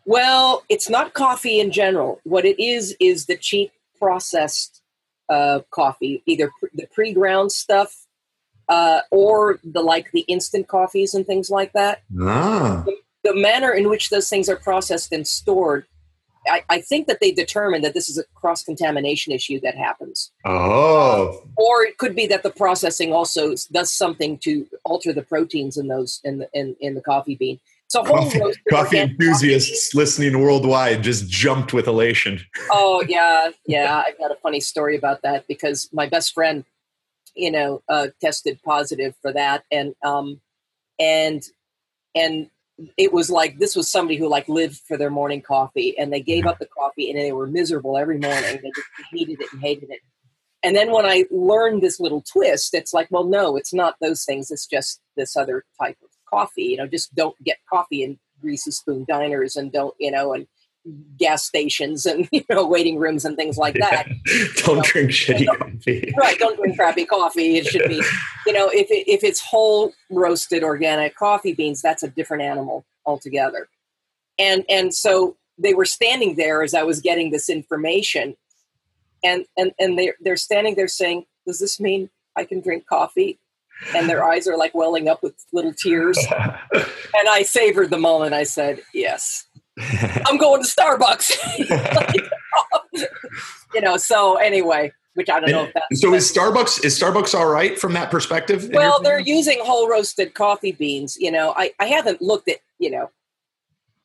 Well, 0.06 0.64
it's 0.70 0.90
not 0.90 1.14
coffee 1.14 1.60
in 1.60 1.72
general. 1.72 2.20
What 2.24 2.46
it 2.46 2.60
is 2.64 2.96
is 3.00 3.26
the 3.26 3.36
cheap 3.38 3.72
processed 4.00 4.82
uh, 5.30 5.60
coffee, 5.72 6.24
either 6.26 6.50
pr- 6.60 6.68
the 6.74 6.88
pre-ground 6.96 7.52
stuff 7.52 8.08
uh, 8.70 9.02
or 9.12 9.60
the 9.64 9.82
like 9.82 10.12
the 10.14 10.22
instant 10.22 10.68
coffees 10.68 11.14
and 11.14 11.26
things 11.28 11.50
like 11.50 11.74
that. 11.74 12.04
Ah. 12.22 12.86
The 13.28 13.36
manner 13.36 13.72
in 13.74 13.90
which 13.90 14.10
those 14.10 14.30
things 14.30 14.48
are 14.48 14.56
processed 14.56 15.12
and 15.12 15.28
stored, 15.28 15.86
I, 16.48 16.64
I 16.70 16.80
think 16.82 17.08
that 17.08 17.20
they 17.20 17.32
determine 17.32 17.82
that 17.82 17.94
this 17.94 18.08
is 18.08 18.18
a 18.18 18.24
cross-contamination 18.36 19.34
issue 19.34 19.60
that 19.62 19.76
happens, 19.76 20.32
Oh. 20.46 21.44
or 21.58 21.84
it 21.84 21.98
could 21.98 22.16
be 22.16 22.26
that 22.28 22.44
the 22.44 22.52
processing 22.52 23.12
also 23.12 23.54
does 23.72 23.92
something 23.92 24.38
to 24.40 24.66
alter 24.86 25.12
the 25.12 25.24
proteins 25.24 25.76
in 25.76 25.88
those 25.90 26.22
in 26.24 26.38
the 26.40 26.50
in, 26.54 26.76
in 26.80 26.96
the 26.96 27.02
coffee 27.02 27.36
bean. 27.36 27.60
So 27.90 28.04
Coffee, 28.04 28.42
coffee 28.70 29.00
enthusiasts 29.00 29.94
listening 29.96 30.40
worldwide 30.42 31.04
just 31.04 31.28
jumped 31.30 31.74
with 31.74 31.88
elation. 31.88 32.40
Oh 32.72 33.04
yeah, 33.08 33.50
yeah. 33.66 34.04
I've 34.06 34.18
got 34.18 34.32
a 34.32 34.36
funny 34.36 34.60
story 34.62 34.96
about 34.98 35.22
that 35.24 35.48
because 35.48 35.90
my 35.92 36.08
best 36.08 36.34
friend, 36.34 36.64
you 37.36 37.52
know, 37.52 37.82
uh, 37.90 38.08
tested 38.22 38.60
positive 38.64 39.16
for 39.22 39.32
that, 39.34 39.64
and 39.72 39.96
um, 40.04 40.40
and 41.00 41.44
and 42.16 42.50
it 42.98 43.12
was 43.12 43.30
like 43.30 43.58
this 43.60 43.76
was 43.76 43.90
somebody 43.90 44.18
who 44.18 44.28
like 44.28 44.48
lived 44.48 44.82
for 44.88 44.98
their 44.98 45.10
morning 45.10 45.42
coffee, 45.42 45.98
and 45.98 46.12
they 46.12 46.22
gave 46.22 46.46
up 46.46 46.60
the 46.60 46.68
coffee, 46.68 47.10
and 47.10 47.20
they 47.20 47.32
were 47.32 47.48
miserable 47.48 47.98
every 47.98 48.20
morning. 48.20 48.60
They 48.62 48.72
just 48.76 48.88
hated 49.12 49.42
it 49.42 49.48
and 49.52 49.62
hated 49.62 49.90
it. 49.90 50.00
And 50.64 50.76
then 50.76 50.92
when 50.92 51.06
I 51.06 51.26
learned 51.32 51.82
this 51.82 52.00
little 52.00 52.22
twist, 52.22 52.74
it's 52.74 52.94
like, 52.94 53.08
well, 53.12 53.24
no, 53.24 53.56
it's 53.56 53.74
not 53.74 53.96
those 54.02 54.26
things. 54.26 54.52
It's 54.52 54.66
just 54.66 55.02
this 55.16 55.38
other 55.38 55.64
type 55.80 55.98
of 56.04 56.10
coffee. 56.30 56.64
You 56.64 56.78
know, 56.78 56.88
just 56.88 57.14
don't 57.16 57.36
get 57.44 57.58
coffee 57.72 58.04
in 58.04 58.20
greasy 58.42 58.72
spoon 58.72 59.06
diners, 59.08 59.56
and 59.56 59.72
don't 59.72 59.96
you 60.00 60.12
know, 60.12 60.34
and 60.34 60.48
gas 61.18 61.44
stations 61.44 62.06
and 62.06 62.28
you 62.32 62.44
know 62.50 62.66
waiting 62.66 62.98
rooms 62.98 63.26
and 63.26 63.36
things 63.36 63.58
like 63.58 63.76
that. 63.76 64.08
Don't 64.66 64.84
drink 64.84 65.12
shitty 65.12 65.48
coffee. 65.48 66.14
right 66.18 66.38
don't 66.40 66.58
drink 66.58 66.76
crappy 66.76 67.06
coffee. 67.06 67.58
It 67.58 67.68
should 67.68 67.88
be 67.88 68.02
you 68.46 68.54
know 68.54 68.70
if, 68.70 68.90
it, 68.92 69.10
if 69.10 69.24
it's 69.24 69.42
whole 69.42 69.94
roasted 70.10 70.64
organic 70.64 71.16
coffee 71.16 71.54
beans 71.54 71.82
that's 71.82 72.04
a 72.04 72.10
different 72.10 72.44
animal 72.44 72.86
altogether. 73.06 73.68
And 74.38 74.64
and 74.70 74.94
so 74.94 75.36
they 75.58 75.74
were 75.74 75.86
standing 75.86 76.36
there 76.36 76.62
as 76.62 76.74
i 76.74 76.84
was 76.84 77.02
getting 77.02 77.32
this 77.32 77.50
information. 77.50 78.36
And 79.24 79.46
and 79.58 79.72
and 79.80 79.98
they're, 79.98 80.16
they're 80.22 80.38
standing 80.38 80.76
there 80.76 80.88
saying 80.88 81.26
does 81.46 81.60
this 81.60 81.80
mean 81.80 82.10
i 82.36 82.44
can 82.44 82.62
drink 82.62 82.86
coffee? 82.86 83.40
And 83.96 84.10
their 84.10 84.24
eyes 84.24 84.48
are 84.48 84.58
like 84.58 84.74
welling 84.74 85.08
up 85.08 85.22
with 85.22 85.36
little 85.54 85.74
tears. 85.74 86.18
And 86.74 87.30
i 87.30 87.44
savored 87.44 87.90
the 87.90 88.00
moment. 88.00 88.34
I 88.34 88.44
said 88.44 88.82
yes 88.94 89.47
i'm 90.26 90.38
going 90.38 90.64
to 90.64 90.68
starbucks. 90.70 91.38
You 93.74 93.82
know 93.82 93.98
so 93.98 94.38
anyway 94.38 94.92
which 95.14 95.30
i 95.30 95.40
don't 95.40 95.52
know 95.52 95.66
if 95.66 95.74
that's 95.74 96.02
so 96.02 96.14
is 96.14 96.32
Starbucks 96.32 96.86
is 96.86 97.00
Starbucks 97.00 97.38
all 97.38 97.48
right 97.48 97.78
from 97.78 97.94
that 97.94 98.10
perspective? 98.10 98.70
well 98.72 99.02
they're 99.02 99.20
using 99.20 99.60
whole 99.62 99.90
roasted 99.90 100.34
coffee 100.34 100.72
beans 100.72 101.18
you 101.20 101.32
know. 101.32 101.54
I, 101.56 101.74
I 101.80 101.86
haven't 101.88 102.22
looked 102.22 102.50
at 102.50 102.58
you 102.80 102.90
know 102.90 103.12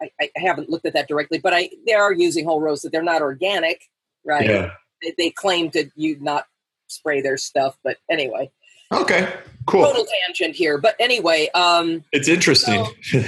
I, 0.03 0.11
I 0.21 0.31
haven't 0.37 0.69
looked 0.69 0.85
at 0.85 0.95
that 0.95 1.09
directly 1.09 1.39
but 1.39 1.55
i 1.55 1.71
they 1.87 1.95
are 1.95 2.13
using 2.13 2.45
whole 2.45 2.61
roasted. 2.61 2.93
They're 2.93 3.03
not 3.03 3.23
organic 3.23 3.81
right? 4.25 4.49
Yeah. 4.49 4.73
they, 5.03 5.15
they 5.17 5.31
claim 5.31 5.71
to 5.71 5.91
you 5.95 6.19
not 6.21 6.47
spray 6.89 7.23
their 7.23 7.39
stuff 7.39 7.79
but 7.85 7.99
anyway 8.11 8.51
Okay. 8.93 9.33
Cool. 9.67 9.85
total 9.85 10.05
tangent 10.27 10.57
here 10.57 10.77
but 10.77 10.97
anyway 10.99 11.49
um 11.55 12.03
It's 12.13 12.27
interesting. 12.29 12.85
and, 13.15 13.25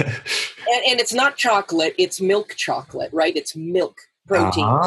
and 0.89 1.01
it's 1.01 1.15
not 1.15 1.37
chocolate 1.37 1.95
it's 1.97 2.21
milk 2.21 2.55
chocolate 2.57 3.11
right 3.12 3.37
it's 3.37 3.55
milk 3.55 3.97
protein 4.27 4.65
Ah. 4.65 4.83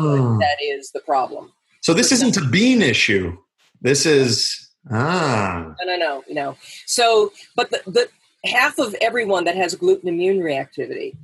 chocolate 0.00 0.40
that 0.40 0.56
is 0.64 0.90
the 0.92 1.00
problem 1.00 1.52
so 1.82 1.92
this 1.92 2.12
isn't 2.12 2.36
a 2.36 2.44
bean 2.48 2.80
issue. 2.80 3.36
This 3.80 4.06
is 4.06 4.70
ah. 4.92 5.74
No, 5.84 5.84
no, 5.84 5.96
no, 5.96 6.24
no. 6.30 6.56
So, 6.86 7.32
but 7.56 7.70
the, 7.70 7.82
the 7.86 8.08
half 8.48 8.78
of 8.78 8.94
everyone 9.00 9.42
that 9.44 9.56
has 9.56 9.74
gluten 9.74 10.08
immune 10.08 10.38
reactivity 10.38 11.16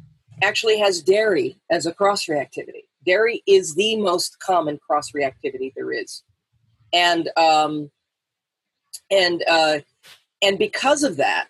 actually 0.42 0.78
has 0.80 1.00
dairy 1.00 1.56
as 1.70 1.86
a 1.86 1.92
cross 1.94 2.26
reactivity. 2.26 2.86
Dairy 3.06 3.40
is 3.46 3.76
the 3.76 3.96
most 3.96 4.40
common 4.40 4.78
cross 4.78 5.12
reactivity 5.12 5.72
there 5.76 5.92
is, 5.92 6.24
and 6.92 7.30
um, 7.36 7.88
and 9.10 9.42
uh, 9.48 9.78
and 10.42 10.58
because 10.58 11.02
of 11.02 11.16
that, 11.16 11.48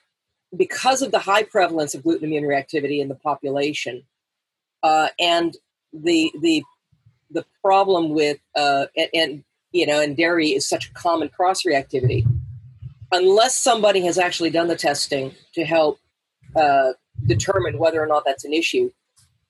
because 0.56 1.02
of 1.02 1.10
the 1.10 1.18
high 1.18 1.42
prevalence 1.42 1.94
of 1.94 2.02
gluten 2.02 2.24
immune 2.24 2.44
reactivity 2.44 3.00
in 3.00 3.08
the 3.08 3.14
population, 3.14 4.04
uh, 4.82 5.08
and 5.18 5.56
the 5.92 6.32
the 6.40 6.62
the 7.30 7.44
problem 7.62 8.10
with 8.10 8.38
uh, 8.56 8.86
and, 8.96 9.08
and 9.14 9.44
you 9.72 9.86
know, 9.86 10.00
and 10.00 10.16
dairy 10.16 10.48
is 10.48 10.68
such 10.68 10.88
a 10.88 10.92
common 10.92 11.28
cross 11.28 11.62
reactivity. 11.62 12.26
Unless 13.12 13.58
somebody 13.58 14.00
has 14.02 14.18
actually 14.18 14.50
done 14.50 14.68
the 14.68 14.76
testing 14.76 15.34
to 15.54 15.64
help 15.64 15.98
uh, 16.54 16.92
determine 17.26 17.78
whether 17.78 18.02
or 18.02 18.06
not 18.06 18.24
that's 18.24 18.44
an 18.44 18.52
issue, 18.52 18.90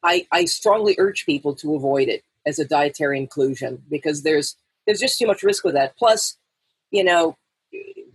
I, 0.03 0.27
I 0.31 0.45
strongly 0.45 0.95
urge 0.99 1.27
people 1.27 1.55
to 1.57 1.75
avoid 1.75 2.09
it 2.09 2.23
as 2.47 2.59
a 2.59 2.65
dietary 2.65 3.19
inclusion 3.19 3.83
because 3.91 4.23
there's 4.23 4.57
there's 4.87 5.01
just 5.01 5.19
too 5.19 5.27
much 5.27 5.43
risk 5.43 5.65
with 5.65 5.75
that. 5.75 5.97
Plus, 5.97 6.37
you 6.91 7.05
know, 7.05 7.37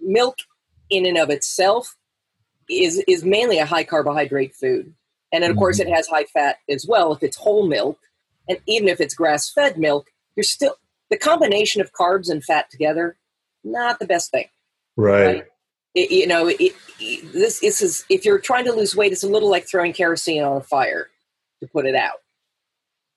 milk 0.04 0.38
in 0.89 1.06
and 1.06 1.18
of 1.18 1.30
itself 1.30 1.95
is 2.70 3.04
is 3.08 3.24
mainly 3.24 3.60
a 3.60 3.66
high 3.66 3.84
carbohydrate 3.84 4.56
food, 4.56 4.93
and 5.32 5.43
then 5.43 5.51
of 5.51 5.58
course 5.58 5.80
mm-hmm. 5.80 5.89
it 5.89 5.95
has 5.95 6.08
high 6.08 6.26
fat 6.26 6.58
as 6.70 6.86
well 6.88 7.14
if 7.14 7.24
it's 7.24 7.38
whole 7.38 7.68
milk, 7.68 7.99
and 8.47 8.60
even 8.68 8.88
if 8.88 9.01
it's 9.01 9.16
grass 9.16 9.51
fed 9.51 9.78
milk, 9.78 10.08
you're 10.36 10.43
still 10.43 10.76
the 11.10 11.18
combination 11.18 11.82
of 11.82 11.91
carbs 11.93 12.30
and 12.30 12.43
fat 12.43 12.70
together, 12.70 13.18
not 13.64 13.99
the 13.99 14.08
best 14.08 14.32
thing. 14.32 14.47
Right. 14.95 15.26
Right. 15.26 15.45
It, 15.95 16.10
you 16.10 16.26
know, 16.26 16.47
it, 16.47 16.74
it, 16.99 17.34
this, 17.34 17.60
this 17.60 17.82
is 17.82 18.04
if 18.10 18.26
you're 18.26 18.39
trying 18.39 18.66
to 18.66 18.74
lose 18.74 18.95
weight, 18.95 19.12
it's 19.12 19.24
a 19.24 19.28
little 19.28 19.49
like 19.49 19.68
throwing 19.68 19.93
kerosene 19.93 20.41
on 20.41 20.58
a 20.58 20.62
fire 20.62 21.10
to 21.60 21.68
put 21.68 21.86
it 21.86 21.95
out. 21.95 22.18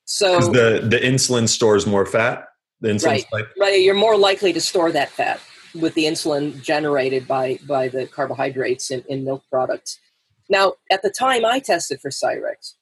so 0.05 0.41
the 0.41 0.87
the 0.87 0.99
insulin 0.99 1.49
stores 1.49 1.87
more 1.87 2.05
fat. 2.05 2.49
The 2.83 2.89
insulin 2.89 3.25
Right. 3.33 3.47
right, 3.59 3.81
you're 3.81 3.95
more 3.95 4.19
likely 4.19 4.53
to 4.53 4.61
store 4.61 4.93
that 4.93 5.09
fat 5.09 5.41
with 5.81 5.95
the 5.95 6.05
insulin 6.05 6.61
generated 6.63 7.27
by 7.27 7.59
by 7.67 7.89
the 7.89 8.07
carbohydrates 8.07 8.91
in, 8.91 9.05
in 9.09 9.25
milk 9.25 9.45
products. 9.51 9.99
Now, 10.49 10.75
at 10.91 11.03
the 11.03 11.11
time 11.11 11.45
I 11.45 11.59
tested 11.59 12.01
for 12.01 12.11
Cyrex, 12.11 12.75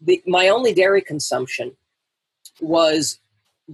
the, 0.00 0.22
my 0.26 0.48
only 0.48 0.72
dairy 0.72 1.02
consumption 1.02 1.76
was 2.60 3.18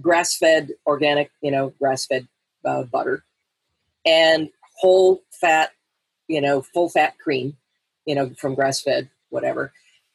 grass-fed 0.01 0.71
organic, 0.85 1.31
you 1.41 1.51
know, 1.51 1.73
grass-fed 1.79 2.27
uh, 2.65 2.83
butter 2.83 3.23
and 4.05 4.49
whole 4.77 5.23
fat, 5.31 5.71
you 6.27 6.41
know, 6.41 6.61
full 6.61 6.89
fat 6.89 7.17
cream, 7.17 7.55
you 8.05 8.15
know, 8.15 8.31
from 8.37 8.55
grass-fed, 8.55 9.09
whatever. 9.29 9.71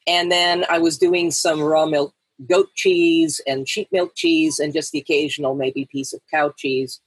And 0.06 0.30
then 0.30 0.64
I 0.68 0.78
was 0.78 0.98
doing 0.98 1.30
some 1.30 1.62
raw 1.62 1.86
milk 1.86 2.14
goat 2.48 2.68
cheese 2.74 3.40
and 3.46 3.68
sheep 3.68 3.88
milk 3.92 4.12
cheese 4.14 4.58
and 4.58 4.72
just 4.72 4.92
the 4.92 4.98
occasional 4.98 5.54
maybe 5.54 5.86
piece 5.90 6.12
of 6.12 6.20
cow 6.30 6.52
cheese. 6.56 7.00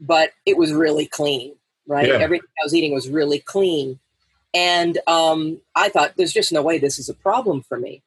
But 0.00 0.30
it 0.44 0.56
was 0.56 0.72
really 0.72 1.06
clean, 1.06 1.54
right? 1.86 2.08
Yeah. 2.08 2.14
Everything 2.14 2.48
I 2.60 2.64
was 2.64 2.74
eating 2.74 2.92
was 2.92 3.08
really 3.08 3.38
clean. 3.38 3.98
And 4.52 4.98
um, 5.06 5.60
I 5.74 5.88
thought, 5.88 6.14
there's 6.16 6.32
just 6.32 6.52
no 6.52 6.62
way 6.62 6.78
this 6.78 6.98
is 6.98 7.08
a 7.08 7.14
problem 7.14 7.62
for 7.62 7.78
me. 7.78 8.02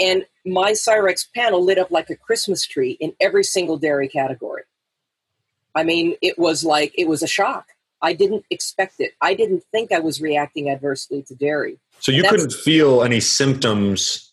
And 0.00 0.26
my 0.46 0.72
Cyrex 0.72 1.26
panel 1.34 1.64
lit 1.64 1.78
up 1.78 1.90
like 1.90 2.10
a 2.10 2.16
Christmas 2.16 2.66
tree 2.66 2.96
in 3.00 3.12
every 3.20 3.44
single 3.44 3.78
dairy 3.78 4.08
category. 4.08 4.62
I 5.74 5.84
mean, 5.84 6.16
it 6.22 6.38
was 6.38 6.64
like, 6.64 6.92
it 6.96 7.08
was 7.08 7.22
a 7.22 7.26
shock. 7.26 7.66
I 8.00 8.12
didn't 8.12 8.44
expect 8.50 8.96
it. 9.00 9.12
I 9.20 9.34
didn't 9.34 9.64
think 9.72 9.92
I 9.92 9.98
was 9.98 10.20
reacting 10.20 10.70
adversely 10.70 11.22
to 11.24 11.34
dairy. 11.34 11.78
So 12.00 12.12
you 12.12 12.22
couldn't 12.22 12.52
feel 12.52 13.02
any 13.02 13.18
symptoms, 13.20 14.32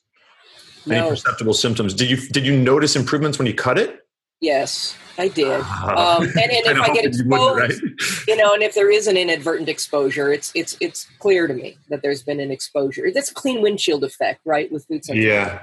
any 0.89 1.07
perceptible 1.09 1.55
symptoms. 1.55 1.95
Did 1.95 2.11
you 2.11 2.17
did 2.17 2.45
you 2.45 2.55
notice 2.55 2.95
improvements 2.95 3.39
when 3.39 3.47
you 3.47 3.55
cut 3.55 3.79
it? 3.79 4.04
Yes, 4.41 4.95
I 5.17 5.27
did. 5.29 5.63
Um, 5.85 6.23
and, 6.23 6.51
and 6.51 6.65
if 6.65 6.81
I 6.81 6.93
get 6.93 7.05
hoping 7.05 7.31
you 7.31 7.57
exposed, 7.57 8.27
you 8.27 8.35
know, 8.35 8.53
and 8.53 8.63
if 8.63 8.73
there 8.73 8.91
is 8.91 9.07
an 9.07 9.15
inadvertent 9.15 9.69
exposure, 9.69 10.33
it's 10.33 10.51
it's 10.55 10.75
it's 10.81 11.07
clear 11.19 11.47
to 11.47 11.53
me 11.53 11.77
that 11.89 12.01
there's 12.01 12.21
been 12.21 12.39
an 12.39 12.51
exposure. 12.51 13.09
That's 13.13 13.31
a 13.31 13.33
clean 13.33 13.61
windshield 13.61 14.03
effect, 14.03 14.41
right? 14.45 14.69
With 14.71 14.85
food 14.87 15.05
sensitivity. 15.05 15.33
Yeah. 15.33 15.61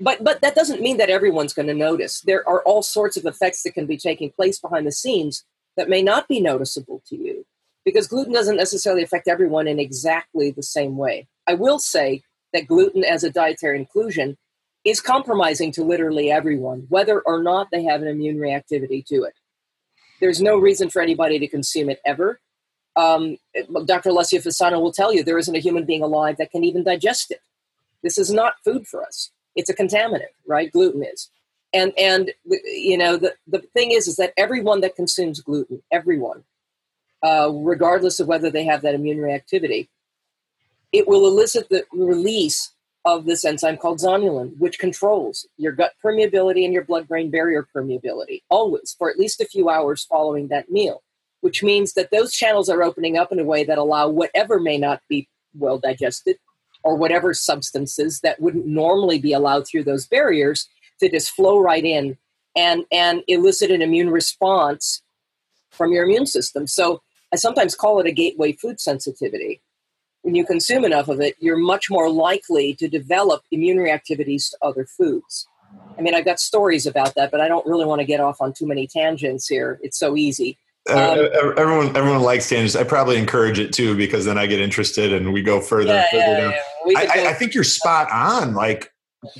But 0.00 0.24
but 0.24 0.40
that 0.40 0.56
doesn't 0.56 0.80
mean 0.80 0.96
that 0.96 1.10
everyone's 1.10 1.52
going 1.52 1.68
to 1.68 1.74
notice. 1.74 2.22
There 2.22 2.48
are 2.48 2.62
all 2.62 2.82
sorts 2.82 3.16
of 3.16 3.24
effects 3.24 3.62
that 3.62 3.74
can 3.74 3.86
be 3.86 3.96
taking 3.96 4.32
place 4.32 4.58
behind 4.58 4.86
the 4.86 4.92
scenes 4.92 5.44
that 5.76 5.88
may 5.88 6.02
not 6.02 6.26
be 6.26 6.40
noticeable 6.40 7.02
to 7.06 7.16
you 7.16 7.46
because 7.84 8.08
gluten 8.08 8.32
doesn't 8.32 8.56
necessarily 8.56 9.02
affect 9.02 9.28
everyone 9.28 9.68
in 9.68 9.78
exactly 9.78 10.50
the 10.50 10.62
same 10.62 10.96
way. 10.96 11.28
I 11.46 11.54
will 11.54 11.78
say 11.78 12.22
that 12.52 12.66
gluten 12.66 13.04
as 13.04 13.22
a 13.22 13.30
dietary 13.30 13.78
inclusion 13.78 14.36
is 14.84 15.00
compromising 15.00 15.72
to 15.72 15.84
literally 15.84 16.30
everyone, 16.30 16.86
whether 16.88 17.20
or 17.20 17.42
not 17.42 17.68
they 17.70 17.84
have 17.84 18.02
an 18.02 18.08
immune 18.08 18.38
reactivity 18.38 19.04
to 19.06 19.22
it. 19.24 19.34
There's 20.20 20.42
no 20.42 20.58
reason 20.58 20.90
for 20.90 21.02
anybody 21.02 21.38
to 21.38 21.48
consume 21.48 21.90
it 21.90 22.00
ever. 22.06 22.40
um, 22.96 23.36
Dr. 23.86 24.10
Alessio 24.10 24.40
Fasano 24.40 24.80
will 24.80 24.92
tell 24.92 25.12
you 25.12 25.22
there 25.24 25.38
isn't 25.38 25.54
a 25.56 25.60
human 25.60 25.84
being 25.84 26.02
alive 26.02 26.36
that 26.38 26.50
can 26.50 26.64
even 26.64 26.84
digest 26.84 27.30
it. 27.30 27.40
This 28.02 28.18
is 28.18 28.32
not 28.32 28.54
food 28.64 28.86
for 28.86 29.04
us. 29.04 29.30
It's 29.56 29.70
a 29.70 29.74
contaminant, 29.74 30.32
right? 30.46 30.70
Gluten 30.72 31.02
is. 31.04 31.30
And, 31.72 31.92
and 31.98 32.32
you 32.44 32.98
know, 32.98 33.16
the, 33.16 33.34
the 33.46 33.60
thing 33.74 33.92
is, 33.92 34.08
is 34.08 34.16
that 34.16 34.34
everyone 34.36 34.80
that 34.82 34.96
consumes 34.96 35.40
gluten, 35.40 35.82
everyone, 35.90 36.44
uh, 37.22 37.50
regardless 37.52 38.20
of 38.20 38.28
whether 38.28 38.50
they 38.50 38.64
have 38.64 38.82
that 38.82 38.94
immune 38.94 39.18
reactivity, 39.18 39.88
it 40.92 41.08
will 41.08 41.26
elicit 41.26 41.68
the 41.70 41.84
release 41.92 42.72
of 43.04 43.26
this 43.26 43.44
enzyme 43.44 43.76
called 43.76 43.98
zonulin, 43.98 44.56
which 44.58 44.78
controls 44.78 45.46
your 45.56 45.72
gut 45.72 45.92
permeability 46.04 46.64
and 46.64 46.72
your 46.72 46.84
blood 46.84 47.08
brain 47.08 47.30
barrier 47.30 47.66
permeability, 47.74 48.42
always 48.48 48.94
for 48.96 49.10
at 49.10 49.18
least 49.18 49.40
a 49.40 49.46
few 49.46 49.68
hours 49.68 50.04
following 50.04 50.48
that 50.48 50.70
meal, 50.70 51.02
which 51.40 51.62
means 51.62 51.94
that 51.94 52.10
those 52.10 52.32
channels 52.32 52.68
are 52.68 52.82
opening 52.82 53.16
up 53.18 53.32
in 53.32 53.40
a 53.40 53.44
way 53.44 53.64
that 53.64 53.78
allow 53.78 54.08
whatever 54.08 54.60
may 54.60 54.78
not 54.78 55.00
be 55.08 55.28
well 55.54 55.78
digested 55.78 56.36
or 56.84 56.96
whatever 56.96 57.34
substances 57.34 58.20
that 58.20 58.40
wouldn't 58.40 58.66
normally 58.66 59.18
be 59.18 59.32
allowed 59.32 59.66
through 59.66 59.84
those 59.84 60.06
barriers 60.06 60.68
to 61.00 61.08
just 61.08 61.30
flow 61.30 61.58
right 61.58 61.84
in 61.84 62.16
and, 62.56 62.84
and 62.92 63.22
elicit 63.28 63.70
an 63.70 63.82
immune 63.82 64.10
response 64.10 65.02
from 65.70 65.92
your 65.92 66.04
immune 66.04 66.26
system. 66.26 66.66
So 66.66 67.02
I 67.32 67.36
sometimes 67.36 67.74
call 67.74 67.98
it 67.98 68.06
a 68.06 68.12
gateway 68.12 68.52
food 68.52 68.78
sensitivity 68.80 69.60
when 70.22 70.34
you 70.34 70.44
consume 70.44 70.84
enough 70.84 71.08
of 71.08 71.20
it, 71.20 71.36
you're 71.40 71.56
much 71.56 71.90
more 71.90 72.10
likely 72.10 72.74
to 72.74 72.88
develop 72.88 73.42
immune 73.50 73.78
reactivities 73.78 74.50
to 74.50 74.58
other 74.62 74.86
foods. 74.86 75.48
I 75.98 76.02
mean, 76.02 76.14
I've 76.14 76.24
got 76.24 76.40
stories 76.40 76.86
about 76.86 77.14
that, 77.14 77.30
but 77.30 77.40
I 77.40 77.48
don't 77.48 77.66
really 77.66 77.84
want 77.84 78.00
to 78.00 78.04
get 78.04 78.20
off 78.20 78.40
on 78.40 78.52
too 78.52 78.66
many 78.66 78.86
tangents 78.86 79.48
here. 79.48 79.78
It's 79.82 79.98
so 79.98 80.16
easy. 80.16 80.58
Uh, 80.88 81.28
um, 81.42 81.54
everyone, 81.56 81.96
everyone 81.96 82.22
likes 82.22 82.48
tangents. 82.48 82.74
I 82.74 82.84
probably 82.84 83.16
encourage 83.16 83.58
it 83.58 83.72
too 83.72 83.96
because 83.96 84.24
then 84.24 84.38
I 84.38 84.46
get 84.46 84.60
interested 84.60 85.12
and 85.12 85.32
we 85.32 85.42
go 85.42 85.60
further. 85.60 85.94
Yeah, 85.94 86.10
further 86.10 86.50
yeah, 86.50 86.60
yeah. 86.86 86.98
I, 86.98 87.02
I, 87.02 87.30
I, 87.30 87.34
think 87.34 87.54
you're 87.54 87.62
spot 87.62 88.10
on. 88.10 88.54
Like 88.54 88.92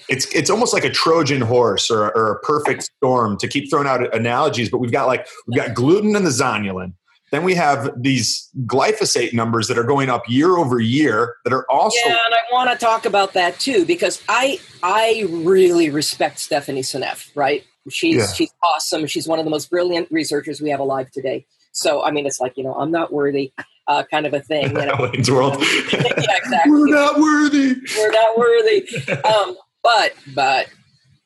it's 0.09 0.33
it's 0.33 0.51
almost 0.51 0.73
like 0.73 0.85
a 0.85 0.91
Trojan 0.91 1.41
horse 1.41 1.91
or, 1.91 2.17
or 2.17 2.33
a 2.33 2.39
perfect 2.41 2.85
storm 2.85 3.37
to 3.39 3.49
keep 3.49 3.69
throwing 3.71 3.89
out 3.89 4.15
analogies. 4.15 4.71
But 4.71 4.79
we've 4.79 4.93
got 4.93 5.09
like 5.09 5.27
we've 5.49 5.57
got 5.57 5.75
gluten 5.75 6.15
and 6.15 6.25
the 6.25 6.31
zonulin. 6.31 6.95
Then 7.33 7.45
we 7.45 7.55
have 7.55 7.91
these 7.97 8.51
glyphosate 8.67 9.33
numbers 9.33 9.67
that 9.69 9.79
are 9.79 9.85
going 9.85 10.11
up 10.11 10.23
year 10.29 10.59
over 10.59 10.79
year 10.79 11.37
that 11.45 11.53
are 11.55 11.65
also 11.71 11.97
Yeah, 12.05 12.19
and 12.27 12.35
I 12.35 12.41
want 12.53 12.71
to 12.71 12.77
talk 12.77 13.07
about 13.07 13.33
that 13.33 13.59
too 13.59 13.87
because 13.87 14.23
I 14.29 14.61
I 14.83 15.27
really 15.31 15.89
respect 15.89 16.39
Stephanie 16.39 16.83
Seneff, 16.83 17.31
right? 17.35 17.65
She's 17.91 18.17
yeah. 18.17 18.27
she's 18.27 18.53
awesome. 18.63 19.07
She's 19.07 19.27
one 19.27 19.39
of 19.39 19.47
the 19.47 19.51
most 19.51 19.71
brilliant 19.71 20.09
researchers 20.11 20.61
we 20.61 20.69
have 20.69 20.79
alive 20.79 21.11
today. 21.11 21.47
So 21.73 22.05
I 22.05 22.11
mean 22.11 22.27
it's 22.27 22.39
like, 22.39 22.59
you 22.59 22.65
know, 22.65 22.75
I'm 22.75 22.91
not 22.91 23.15
worthy. 23.15 23.53
Uh, 23.89 24.05
kind 24.11 24.27
of 24.27 24.35
a 24.35 24.41
thing. 24.41 24.69
You 24.77 24.87
know? 24.87 24.97
Wayne's 25.13 25.31
World. 25.31 25.57
yeah, 25.93 26.37
exactly. 26.37 26.71
We're 26.71 26.87
not 26.89 27.19
worthy. 27.19 27.75
We're 27.97 28.13
not 28.13 28.39
worthy. 28.39 28.89
Um, 29.25 29.57
but 29.83 30.13
but 30.35 30.69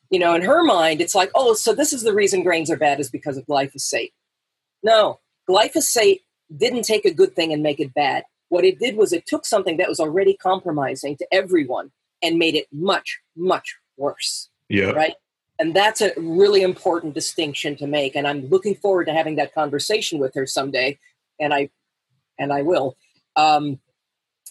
you 0.09 0.19
know, 0.19 0.33
in 0.35 0.41
her 0.41 0.63
mind, 0.63 1.01
it's 1.01 1.13
like, 1.13 1.31
oh, 1.35 1.53
so 1.53 1.73
this 1.73 1.91
is 1.91 2.03
the 2.03 2.13
reason 2.13 2.43
grains 2.43 2.71
are 2.71 2.77
bad 2.77 3.01
is 3.01 3.09
because 3.09 3.35
of 3.35 3.45
glyphosate. 3.45 4.13
No, 4.83 5.19
Glyphosate 5.49 6.21
didn't 6.55 6.83
take 6.83 7.05
a 7.05 7.13
good 7.13 7.35
thing 7.35 7.53
and 7.53 7.63
make 7.63 7.79
it 7.79 7.93
bad. 7.93 8.23
What 8.49 8.63
it 8.63 8.79
did 8.79 8.95
was 8.95 9.11
it 9.11 9.25
took 9.25 9.45
something 9.45 9.77
that 9.77 9.89
was 9.89 9.99
already 9.99 10.35
compromising 10.35 11.17
to 11.17 11.27
everyone 11.33 11.91
and 12.23 12.39
made 12.39 12.55
it 12.55 12.67
much, 12.71 13.19
much 13.35 13.75
worse. 13.97 14.49
Yeah. 14.69 14.91
Right? 14.91 15.15
And 15.59 15.75
that's 15.75 16.01
a 16.01 16.13
really 16.17 16.61
important 16.61 17.13
distinction 17.13 17.75
to 17.77 17.87
make. 17.87 18.15
And 18.15 18.27
I'm 18.27 18.47
looking 18.47 18.75
forward 18.75 19.05
to 19.05 19.13
having 19.13 19.35
that 19.37 19.53
conversation 19.53 20.19
with 20.19 20.33
her 20.35 20.45
someday. 20.45 20.97
And 21.39 21.53
I 21.53 21.69
and 22.39 22.53
I 22.53 22.61
will. 22.61 22.95
Um, 23.35 23.79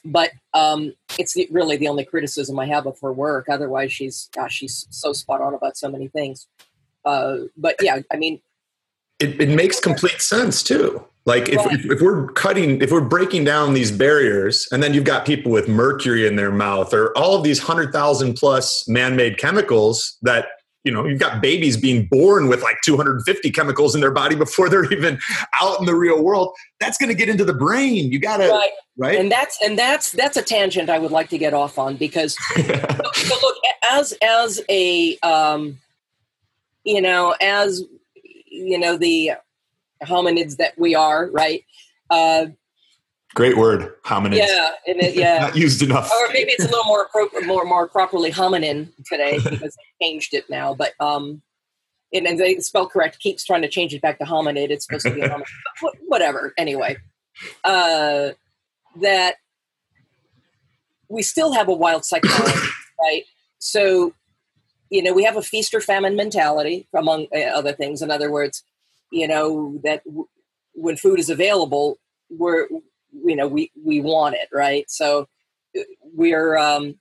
but 0.04 0.30
um, 0.54 0.94
it's 1.18 1.34
the, 1.34 1.48
really 1.50 1.76
the 1.76 1.88
only 1.88 2.04
criticism 2.04 2.58
I 2.58 2.66
have 2.66 2.86
of 2.86 2.98
her 3.00 3.12
work. 3.12 3.48
Otherwise, 3.48 3.92
she's 3.92 4.28
gosh, 4.32 4.54
she's 4.54 4.86
so 4.90 5.12
spot 5.12 5.40
on 5.40 5.54
about 5.54 5.76
so 5.76 5.90
many 5.90 6.08
things. 6.08 6.46
Uh, 7.04 7.38
but 7.56 7.76
yeah, 7.80 8.00
I 8.12 8.16
mean, 8.16 8.40
it, 9.18 9.40
it 9.40 9.48
makes 9.48 9.80
complete 9.80 10.20
sense 10.20 10.62
too. 10.62 11.04
Like 11.24 11.48
if, 11.48 11.60
if, 11.72 11.84
if, 11.86 12.00
we're 12.00 12.28
cutting, 12.32 12.80
if 12.80 12.92
we're 12.92 13.00
breaking 13.00 13.44
down 13.44 13.74
these 13.74 13.90
barriers, 13.90 14.68
and 14.70 14.80
then 14.80 14.94
you've 14.94 15.04
got 15.04 15.26
people 15.26 15.50
with 15.50 15.68
mercury 15.68 16.24
in 16.24 16.36
their 16.36 16.52
mouth, 16.52 16.94
or 16.94 17.16
all 17.18 17.34
of 17.34 17.42
these 17.42 17.58
hundred 17.58 17.92
thousand 17.92 18.34
plus 18.34 18.86
man-made 18.88 19.36
chemicals 19.36 20.16
that 20.22 20.46
you 20.86 20.92
know, 20.92 21.04
you've 21.04 21.18
got 21.18 21.42
babies 21.42 21.76
being 21.76 22.06
born 22.06 22.46
with 22.46 22.62
like 22.62 22.76
250 22.84 23.50
chemicals 23.50 23.96
in 23.96 24.00
their 24.00 24.12
body 24.12 24.36
before 24.36 24.68
they're 24.68 24.90
even 24.92 25.18
out 25.60 25.80
in 25.80 25.84
the 25.84 25.96
real 25.96 26.22
world. 26.22 26.54
That's 26.78 26.96
going 26.96 27.08
to 27.08 27.14
get 27.14 27.28
into 27.28 27.44
the 27.44 27.52
brain. 27.52 28.12
You 28.12 28.20
got 28.20 28.36
to 28.36 28.48
right. 28.48 28.70
right. 28.96 29.18
And 29.18 29.30
that's 29.30 29.58
and 29.60 29.76
that's 29.76 30.12
that's 30.12 30.36
a 30.36 30.42
tangent 30.42 30.88
I 30.88 31.00
would 31.00 31.10
like 31.10 31.28
to 31.30 31.38
get 31.38 31.54
off 31.54 31.76
on 31.76 31.96
because 31.96 32.36
so, 32.54 32.62
so 32.62 33.34
look 33.42 33.56
as 33.90 34.14
as 34.22 34.62
a 34.70 35.18
um, 35.18 35.76
you 36.84 37.02
know 37.02 37.34
as 37.40 37.82
you 38.56 38.78
know 38.78 38.96
the 38.96 39.32
hominids 40.02 40.56
that 40.56 40.78
we 40.78 40.94
are, 40.94 41.30
right? 41.30 41.64
Uh, 42.10 42.46
Great 43.34 43.56
word, 43.56 43.94
hominids. 44.02 44.38
Yeah, 44.38 44.70
it, 44.86 45.14
yeah, 45.14 45.38
not 45.40 45.56
used 45.56 45.82
enough. 45.82 46.10
Or 46.10 46.28
maybe 46.32 46.52
it's 46.52 46.64
a 46.64 46.68
little 46.68 46.84
more 46.84 47.08
more 47.44 47.64
more 47.64 47.88
properly 47.88 48.32
hominin 48.32 48.88
today 49.04 49.38
because 49.50 49.76
they 49.76 50.06
changed 50.06 50.32
it 50.32 50.48
now. 50.48 50.74
But 50.74 50.92
um, 51.00 51.42
and, 52.12 52.26
and 52.26 52.38
they 52.38 52.58
spell 52.60 52.88
correct. 52.88 53.18
Keeps 53.18 53.44
trying 53.44 53.62
to 53.62 53.68
change 53.68 53.92
it 53.92 54.00
back 54.00 54.18
to 54.18 54.24
hominid. 54.24 54.70
It's 54.70 54.86
supposed 54.86 55.06
to 55.06 55.14
be 55.14 55.20
hominid. 55.20 55.44
Whatever. 56.06 56.54
Anyway, 56.56 56.96
uh, 57.64 58.30
that 59.00 59.34
we 61.08 61.22
still 61.22 61.52
have 61.52 61.68
a 61.68 61.74
wild 61.74 62.04
psychology, 62.04 62.68
right? 63.00 63.24
So 63.58 64.14
you 64.96 65.02
know, 65.02 65.12
we 65.12 65.24
have 65.24 65.36
a 65.36 65.42
feast 65.42 65.74
or 65.74 65.82
famine 65.82 66.16
mentality, 66.16 66.88
among 66.94 67.26
uh, 67.34 67.40
other 67.40 67.74
things. 67.74 68.00
In 68.00 68.10
other 68.10 68.32
words, 68.32 68.64
you 69.12 69.28
know 69.28 69.78
that 69.84 70.02
w- 70.04 70.28
when 70.72 70.96
food 70.96 71.18
is 71.18 71.28
available, 71.28 71.98
we're 72.30 72.66
you 73.12 73.36
know 73.36 73.46
we 73.46 73.70
we 73.84 74.00
want 74.00 74.36
it, 74.36 74.48
right? 74.54 74.90
So 74.90 75.28
uh, 75.78 75.82
we're 76.00 76.56
um, 76.56 76.94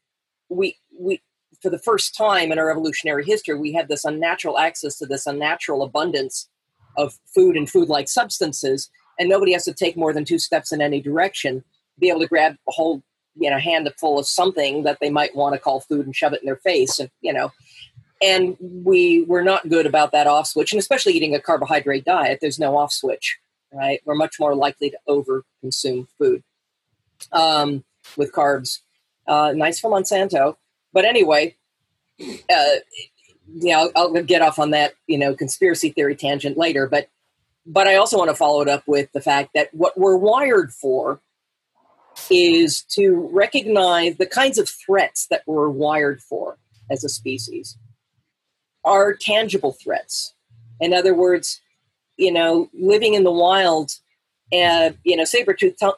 we 0.49 0.75
we 0.99 1.21
for 1.61 1.69
the 1.69 1.79
first 1.79 2.17
time 2.17 2.51
in 2.51 2.59
our 2.59 2.69
evolutionary 2.69 3.23
history, 3.23 3.57
we 3.57 3.71
had 3.71 3.87
this 3.87 4.03
unnatural 4.03 4.59
access 4.59 4.97
to 4.97 5.05
this 5.05 5.25
unnatural 5.25 5.81
abundance 5.81 6.49
of 6.97 7.17
food 7.33 7.55
and 7.55 7.69
food-like 7.69 8.09
substances, 8.09 8.89
and 9.17 9.29
nobody 9.29 9.53
has 9.53 9.63
to 9.63 9.73
take 9.73 9.95
more 9.95 10.11
than 10.11 10.25
two 10.25 10.37
steps 10.37 10.73
in 10.73 10.81
any 10.81 10.99
direction, 11.01 11.59
to 11.59 11.99
be 11.99 12.09
able 12.09 12.19
to 12.19 12.27
grab 12.27 12.57
a 12.67 12.71
whole 12.73 13.03
you 13.35 13.49
know 13.49 13.59
hand 13.59 13.89
full 13.97 14.19
of 14.19 14.27
something 14.27 14.83
that 14.83 14.99
they 15.01 15.09
might 15.09 15.35
want 15.35 15.53
to 15.53 15.59
call 15.59 15.79
food 15.79 16.05
and 16.05 16.15
shove 16.15 16.33
it 16.33 16.41
in 16.41 16.45
their 16.45 16.55
face, 16.57 16.99
and 16.99 17.09
you 17.21 17.33
know 17.33 17.51
and 18.21 18.55
we 18.61 19.25
were 19.25 19.43
not 19.43 19.67
good 19.67 19.85
about 19.85 20.13
that 20.13 20.25
off 20.25 20.47
switch 20.47 20.71
and 20.71 20.79
especially 20.79 21.11
eating 21.11 21.35
a 21.35 21.39
carbohydrate 21.39 22.05
diet 22.05 22.39
there's 22.41 22.57
no 22.57 22.77
off 22.77 22.93
switch 22.93 23.37
right? 23.75 24.01
We're 24.05 24.15
much 24.15 24.39
more 24.39 24.55
likely 24.55 24.89
to 24.91 24.97
over 25.07 25.43
consume 25.61 26.07
food 26.17 26.43
um, 27.31 27.83
with 28.17 28.31
carbs. 28.31 28.79
Uh, 29.27 29.53
nice 29.55 29.79
for 29.79 29.89
monsanto 29.89 30.55
but 30.93 31.03
anyway 31.03 31.55
uh, 32.21 32.75
yeah 33.55 33.79
I'll, 33.79 33.91
I'll 33.95 34.23
get 34.23 34.43
off 34.43 34.59
on 34.59 34.69
that 34.69 34.93
you 35.07 35.17
know 35.17 35.33
conspiracy 35.33 35.89
theory 35.89 36.15
tangent 36.15 36.59
later 36.59 36.85
but 36.85 37.09
but 37.65 37.87
i 37.87 37.95
also 37.95 38.19
want 38.19 38.29
to 38.29 38.35
follow 38.35 38.61
it 38.61 38.67
up 38.67 38.83
with 38.85 39.11
the 39.13 39.21
fact 39.21 39.55
that 39.55 39.73
what 39.73 39.97
we're 39.97 40.15
wired 40.15 40.71
for 40.71 41.21
is 42.29 42.83
to 42.89 43.29
recognize 43.31 44.17
the 44.17 44.25
kinds 44.25 44.57
of 44.57 44.69
threats 44.69 45.27
that 45.27 45.43
we're 45.45 45.69
wired 45.69 46.21
for 46.21 46.57
as 46.89 47.03
a 47.03 47.09
species 47.09 47.77
are 48.83 49.13
tangible 49.13 49.73
threats. 49.73 50.33
In 50.79 50.93
other 50.93 51.13
words, 51.13 51.61
you 52.17 52.31
know, 52.31 52.69
living 52.73 53.13
in 53.13 53.23
the 53.23 53.31
wild, 53.31 53.91
and 54.51 54.97
you 55.03 55.15
know, 55.15 55.25
saber 55.25 55.53
tooth, 55.53 55.81
uh, 55.81 55.95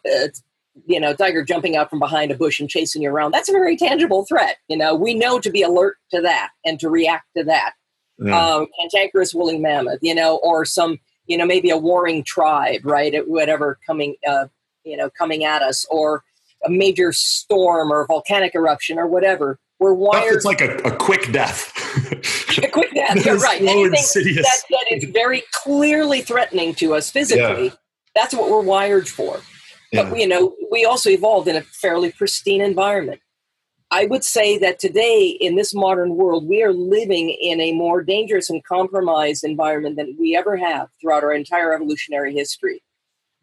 you 0.86 1.00
know, 1.00 1.14
tiger 1.14 1.44
jumping 1.44 1.76
out 1.76 1.90
from 1.90 2.00
behind 2.00 2.32
a 2.32 2.36
bush 2.36 2.60
and 2.60 2.70
chasing 2.70 3.02
you 3.02 3.10
around. 3.10 3.32
That's 3.32 3.50
a 3.50 3.54
very 3.54 3.76
tangible 3.76 4.26
threat. 4.26 4.58
You 4.68 4.78
know, 4.78 4.96
we 4.96 5.14
know 5.14 5.40
to 5.40 5.50
be 5.50 5.62
alert 5.62 5.98
to 6.12 6.22
that 6.22 6.52
and 6.66 6.80
to 6.80 6.90
react 6.90 7.26
to 7.36 7.44
that. 7.46 7.74
Yeah. 8.20 8.40
Um, 8.40 8.68
cantankerous 8.80 9.34
woolly 9.34 9.60
mammoth, 9.60 10.00
you 10.02 10.16
know, 10.16 10.38
or 10.38 10.66
some, 10.66 11.00
you 11.28 11.38
know, 11.38 11.46
maybe 11.46 11.70
a 11.70 11.78
warring 11.78 12.24
tribe, 12.24 12.82
right? 12.84 13.14
At 13.14 13.28
Whatever 13.28 13.80
coming, 13.86 14.16
uh, 14.28 14.48
you 14.88 14.98
know, 14.98 15.10
coming 15.10 15.44
at 15.44 15.62
us, 15.62 15.86
or 15.90 16.24
a 16.66 16.70
major 16.70 17.14
storm 17.14 17.92
or 17.92 18.06
volcanic 18.08 18.56
eruption 18.56 18.98
or 18.98 19.08
whatever. 19.08 19.60
We're 19.80 19.94
wired. 19.94 20.36
It's 20.36 20.46
like 20.46 20.62
a, 20.62 20.78
a 20.78 20.96
quick 20.96 21.32
death. 21.32 21.72
a 22.64 22.68
quick 22.68 22.94
death. 22.94 23.24
You're 23.26 23.38
right. 23.38 23.62
Anything 23.62 23.92
that, 23.92 24.62
that 24.70 24.86
is 24.92 25.04
very 25.12 25.44
clearly 25.54 26.22
threatening 26.22 26.74
to 26.76 26.96
us 26.96 27.12
physically, 27.12 27.66
yeah. 27.66 27.74
that's 28.16 28.34
what 28.34 28.50
we're 28.50 28.62
wired 28.62 29.08
for. 29.08 29.40
Yeah. 29.92 30.10
But 30.10 30.18
you 30.18 30.28
know, 30.28 30.56
we 30.72 30.86
also 30.86 31.10
evolved 31.10 31.48
in 31.48 31.56
a 31.56 31.62
fairly 31.62 32.12
pristine 32.12 32.62
environment. 32.62 33.22
I 33.90 34.06
would 34.06 34.26
say 34.26 34.58
that 34.58 34.80
today, 34.80 35.38
in 35.40 35.56
this 35.56 35.74
modern 35.74 36.16
world, 36.16 36.46
we 36.46 36.62
are 36.62 36.74
living 36.74 37.30
in 37.30 37.62
a 37.62 37.72
more 37.72 38.04
dangerous 38.04 38.50
and 38.50 38.62
compromised 38.66 39.46
environment 39.46 39.96
than 39.96 40.18
we 40.20 40.36
ever 40.36 40.58
have 40.58 40.90
throughout 41.00 41.24
our 41.24 41.32
entire 41.32 41.74
evolutionary 41.74 42.34
history. 42.34 42.84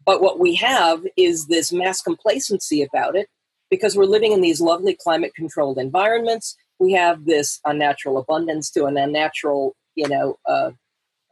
But 0.05 0.21
what 0.21 0.39
we 0.39 0.55
have 0.55 1.05
is 1.17 1.47
this 1.47 1.73
mass 1.73 2.01
complacency 2.01 2.83
about 2.83 3.15
it 3.15 3.27
because 3.69 3.95
we're 3.95 4.05
living 4.05 4.31
in 4.31 4.41
these 4.41 4.61
lovely 4.61 4.95
climate 4.95 5.33
controlled 5.35 5.77
environments. 5.77 6.55
We 6.79 6.93
have 6.93 7.25
this 7.25 7.59
unnatural 7.65 8.17
abundance 8.17 8.69
to 8.71 8.85
an 8.85 8.97
unnatural, 8.97 9.75
you 9.95 10.07
know, 10.07 10.37
uh, 10.47 10.71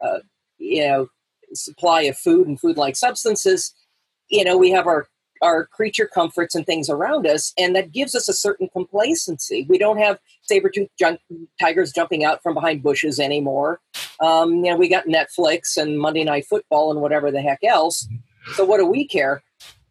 uh, 0.02 0.20
you 0.58 0.88
know, 0.88 1.08
supply 1.54 2.02
of 2.04 2.18
food 2.18 2.48
and 2.48 2.60
food 2.60 2.78
like 2.78 2.96
substances. 2.96 3.74
You 4.30 4.44
know, 4.44 4.58
we 4.58 4.72
have 4.72 4.88
our 4.88 5.08
our 5.42 5.66
creature 5.66 6.08
comforts 6.12 6.56
and 6.56 6.66
things 6.66 6.90
around 6.90 7.28
us, 7.28 7.52
and 7.58 7.76
that 7.76 7.92
gives 7.92 8.16
us 8.16 8.30
a 8.30 8.34
certain 8.34 8.70
complacency. 8.72 9.66
We 9.68 9.78
don't 9.78 9.98
have 9.98 10.18
saber-toothed 10.44 10.92
junk, 10.98 11.20
tigers 11.60 11.92
jumping 11.92 12.24
out 12.24 12.42
from 12.42 12.54
behind 12.54 12.82
bushes 12.82 13.20
anymore. 13.20 13.82
Um, 14.22 14.64
you 14.64 14.72
know, 14.72 14.78
we 14.78 14.88
got 14.88 15.08
Netflix 15.08 15.76
and 15.76 16.00
Monday 16.00 16.24
Night 16.24 16.46
Football 16.50 16.92
and 16.92 17.02
whatever 17.02 17.30
the 17.30 17.42
heck 17.42 17.60
else. 17.62 18.08
So 18.54 18.66
what 18.66 18.78
do 18.78 18.86
we 18.86 19.08
care? 19.08 19.44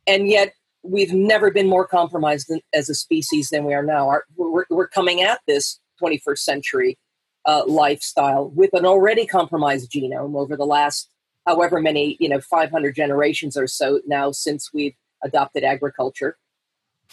And 0.07 0.29
yet, 0.29 0.55
we've 0.83 1.13
never 1.13 1.51
been 1.51 1.69
more 1.69 1.87
compromised 1.87 2.53
as 2.75 2.91
a 2.91 2.95
species 2.95 3.51
than 3.51 3.65
we 3.65 3.73
are 3.73 3.85
now. 3.85 4.09
Our, 4.09 4.25
we're, 4.37 4.65
we're 4.69 4.89
coming 4.89 5.23
at 5.23 5.41
this 5.47 5.79
21st 6.03 6.39
century 6.39 6.99
uh, 7.47 7.63
lifestyle 7.67 8.51
with 8.51 8.71
an 8.73 8.85
already 8.85 9.27
compromised 9.27 9.91
genome 9.91 10.37
over 10.37 10.57
the 10.57 10.67
last 10.67 11.09
however 11.47 11.81
many 11.81 12.17
you 12.21 12.29
know 12.29 12.41
500 12.41 12.95
generations 12.95 13.57
or 13.57 13.67
so 13.67 14.01
now 14.07 14.31
since 14.31 14.73
we've 14.73 14.95
adopted 15.23 15.65
agriculture. 15.65 16.37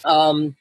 Um, 0.04 0.56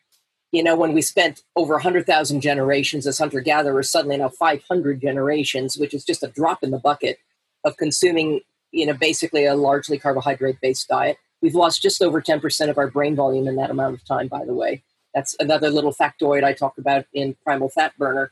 you 0.51 0.63
know, 0.63 0.75
when 0.75 0.93
we 0.93 1.01
spent 1.01 1.43
over 1.55 1.73
100,000 1.75 2.41
generations 2.41 3.05
as 3.05 3.19
hunter 3.19 3.39
gatherers, 3.39 3.89
suddenly 3.89 4.17
now 4.17 4.29
500 4.29 4.99
generations, 4.99 5.77
which 5.77 5.93
is 5.93 6.03
just 6.03 6.23
a 6.23 6.27
drop 6.27 6.63
in 6.63 6.71
the 6.71 6.79
bucket 6.79 7.19
of 7.63 7.77
consuming, 7.77 8.41
you 8.71 8.85
know, 8.85 8.93
basically 8.93 9.45
a 9.45 9.55
largely 9.55 9.97
carbohydrate 9.97 10.59
based 10.61 10.87
diet. 10.87 11.17
We've 11.41 11.55
lost 11.55 11.81
just 11.81 12.01
over 12.01 12.21
10% 12.21 12.69
of 12.69 12.77
our 12.77 12.89
brain 12.89 13.15
volume 13.15 13.47
in 13.47 13.55
that 13.55 13.69
amount 13.69 13.95
of 13.95 14.05
time, 14.05 14.27
by 14.27 14.45
the 14.45 14.53
way. 14.53 14.83
That's 15.13 15.35
another 15.39 15.69
little 15.69 15.93
factoid 15.93 16.43
I 16.43 16.53
talk 16.53 16.77
about 16.77 17.05
in 17.13 17.35
Primal 17.43 17.69
Fat 17.69 17.97
Burner. 17.97 18.31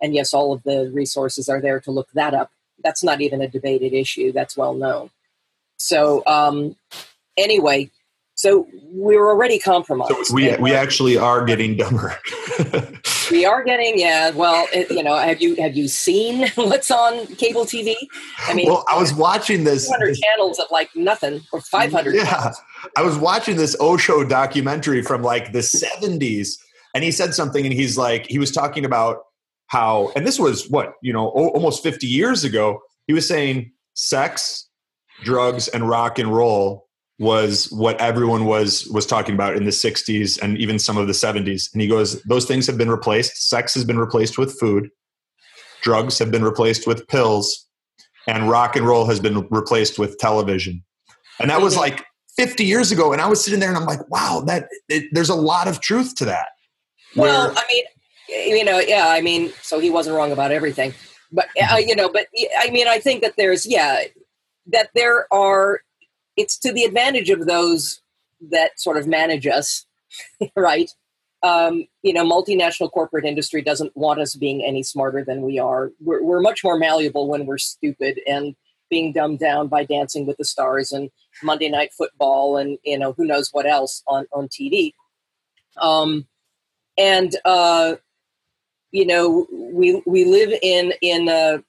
And 0.00 0.14
yes, 0.14 0.34
all 0.34 0.52
of 0.52 0.62
the 0.62 0.90
resources 0.92 1.48
are 1.48 1.60
there 1.60 1.80
to 1.80 1.90
look 1.90 2.08
that 2.14 2.34
up. 2.34 2.50
That's 2.82 3.04
not 3.04 3.20
even 3.20 3.40
a 3.40 3.48
debated 3.48 3.92
issue, 3.92 4.32
that's 4.32 4.56
well 4.56 4.74
known. 4.74 5.10
So, 5.78 6.22
um, 6.26 6.76
anyway, 7.36 7.90
so 8.34 8.68
we're 8.90 9.28
already 9.28 9.58
compromised. 9.58 10.26
So 10.26 10.34
we 10.34 10.54
we 10.56 10.74
actually 10.74 11.16
are 11.16 11.44
getting 11.44 11.76
dumber. 11.76 12.16
we 13.30 13.44
are 13.44 13.64
getting 13.64 13.98
yeah. 13.98 14.30
Well, 14.30 14.66
it, 14.72 14.90
you 14.90 15.02
know, 15.02 15.16
have 15.16 15.40
you 15.40 15.54
have 15.56 15.76
you 15.76 15.88
seen 15.88 16.48
what's 16.54 16.90
on 16.90 17.26
cable 17.36 17.64
TV? 17.64 17.94
I 18.46 18.54
mean, 18.54 18.68
well, 18.68 18.84
I 18.90 18.98
was 18.98 19.14
watching 19.14 19.64
this. 19.64 19.86
200 19.86 20.10
this, 20.10 20.20
channels 20.20 20.58
of 20.58 20.66
like 20.70 20.94
nothing 20.94 21.42
or 21.52 21.60
500. 21.60 22.14
Yeah, 22.14 22.24
channels. 22.24 22.60
I 22.96 23.02
was 23.02 23.18
watching 23.18 23.56
this 23.56 23.76
Osho 23.80 24.24
documentary 24.24 25.02
from 25.02 25.22
like 25.22 25.52
the 25.52 25.60
70s, 25.60 26.58
and 26.94 27.04
he 27.04 27.10
said 27.10 27.34
something, 27.34 27.64
and 27.64 27.74
he's 27.74 27.96
like, 27.96 28.26
he 28.26 28.38
was 28.38 28.50
talking 28.50 28.84
about 28.84 29.18
how, 29.68 30.12
and 30.14 30.26
this 30.26 30.38
was 30.38 30.68
what 30.70 30.94
you 31.02 31.12
know, 31.12 31.28
almost 31.28 31.82
50 31.82 32.06
years 32.06 32.44
ago. 32.44 32.80
He 33.06 33.12
was 33.12 33.26
saying 33.26 33.72
sex, 33.94 34.68
drugs, 35.22 35.68
and 35.68 35.88
rock 35.88 36.18
and 36.18 36.34
roll 36.34 36.85
was 37.18 37.70
what 37.72 37.98
everyone 38.00 38.44
was 38.44 38.86
was 38.92 39.06
talking 39.06 39.34
about 39.34 39.56
in 39.56 39.64
the 39.64 39.70
60s 39.70 40.40
and 40.42 40.58
even 40.58 40.78
some 40.78 40.98
of 40.98 41.06
the 41.06 41.14
70s 41.14 41.72
and 41.72 41.80
he 41.80 41.88
goes 41.88 42.22
those 42.24 42.44
things 42.44 42.66
have 42.66 42.76
been 42.76 42.90
replaced. 42.90 43.48
Sex 43.48 43.72
has 43.74 43.84
been 43.84 43.98
replaced 43.98 44.36
with 44.36 44.58
food. 44.58 44.90
Drugs 45.82 46.18
have 46.18 46.30
been 46.30 46.44
replaced 46.44 46.86
with 46.86 47.06
pills. 47.08 47.66
And 48.28 48.50
rock 48.50 48.74
and 48.74 48.84
roll 48.84 49.06
has 49.06 49.20
been 49.20 49.46
replaced 49.50 50.00
with 50.00 50.18
television. 50.18 50.84
And 51.38 51.48
that 51.48 51.60
was 51.60 51.74
mm-hmm. 51.74 51.82
like 51.82 52.04
50 52.36 52.64
years 52.64 52.92
ago. 52.92 53.12
And 53.12 53.22
i 53.22 53.28
was 53.28 53.42
sitting 53.42 53.60
there 53.60 53.70
and 53.70 53.78
i'm 53.78 53.86
like 53.86 54.08
wow 54.10 54.42
that 54.46 54.68
it, 54.88 55.04
there's 55.12 55.30
a 55.30 55.34
lot 55.34 55.68
of 55.68 55.80
truth 55.80 56.14
to 56.16 56.26
that. 56.26 56.48
Well 57.14 57.54
i 57.56 57.62
mean 57.72 57.84
you 58.28 58.64
know 58.64 58.78
yeah 58.78 59.06
i 59.08 59.22
mean 59.22 59.52
so 59.62 59.78
he 59.78 59.88
wasn't 59.88 60.16
wrong 60.16 60.32
about 60.32 60.52
everything. 60.52 60.92
But 61.32 61.48
uh, 61.60 61.76
you 61.76 61.96
know 61.96 62.10
but 62.10 62.26
i 62.58 62.70
mean 62.70 62.88
i 62.88 62.98
think 62.98 63.22
that 63.22 63.36
there's 63.36 63.64
yeah 63.66 64.02
that 64.66 64.90
there 64.94 65.32
are 65.32 65.80
it's 66.36 66.58
to 66.58 66.72
the 66.72 66.84
advantage 66.84 67.30
of 67.30 67.46
those 67.46 68.00
that 68.50 68.78
sort 68.78 68.96
of 68.96 69.06
manage 69.06 69.46
us, 69.46 69.86
right? 70.56 70.90
Um, 71.42 71.86
you 72.02 72.12
know, 72.12 72.24
multinational 72.24 72.90
corporate 72.90 73.24
industry 73.24 73.62
doesn't 73.62 73.96
want 73.96 74.20
us 74.20 74.34
being 74.34 74.64
any 74.64 74.82
smarter 74.82 75.24
than 75.24 75.42
we 75.42 75.58
are. 75.58 75.92
We're, 76.00 76.22
we're 76.22 76.40
much 76.40 76.64
more 76.64 76.78
malleable 76.78 77.28
when 77.28 77.46
we're 77.46 77.58
stupid 77.58 78.20
and 78.26 78.56
being 78.88 79.12
dumbed 79.12 79.38
down 79.38 79.68
by 79.68 79.84
Dancing 79.84 80.26
with 80.26 80.36
the 80.36 80.44
Stars 80.44 80.92
and 80.92 81.10
Monday 81.42 81.68
Night 81.68 81.90
Football 81.96 82.56
and 82.56 82.78
you 82.84 82.98
know 82.98 83.12
who 83.12 83.24
knows 83.24 83.50
what 83.52 83.66
else 83.66 84.02
on 84.06 84.26
on 84.32 84.48
TV. 84.48 84.92
Um, 85.76 86.26
and 86.96 87.34
uh, 87.44 87.96
you 88.90 89.06
know, 89.06 89.46
we 89.52 90.02
we 90.06 90.24
live 90.24 90.52
in 90.62 90.92
in 91.02 91.28
a 91.28 91.62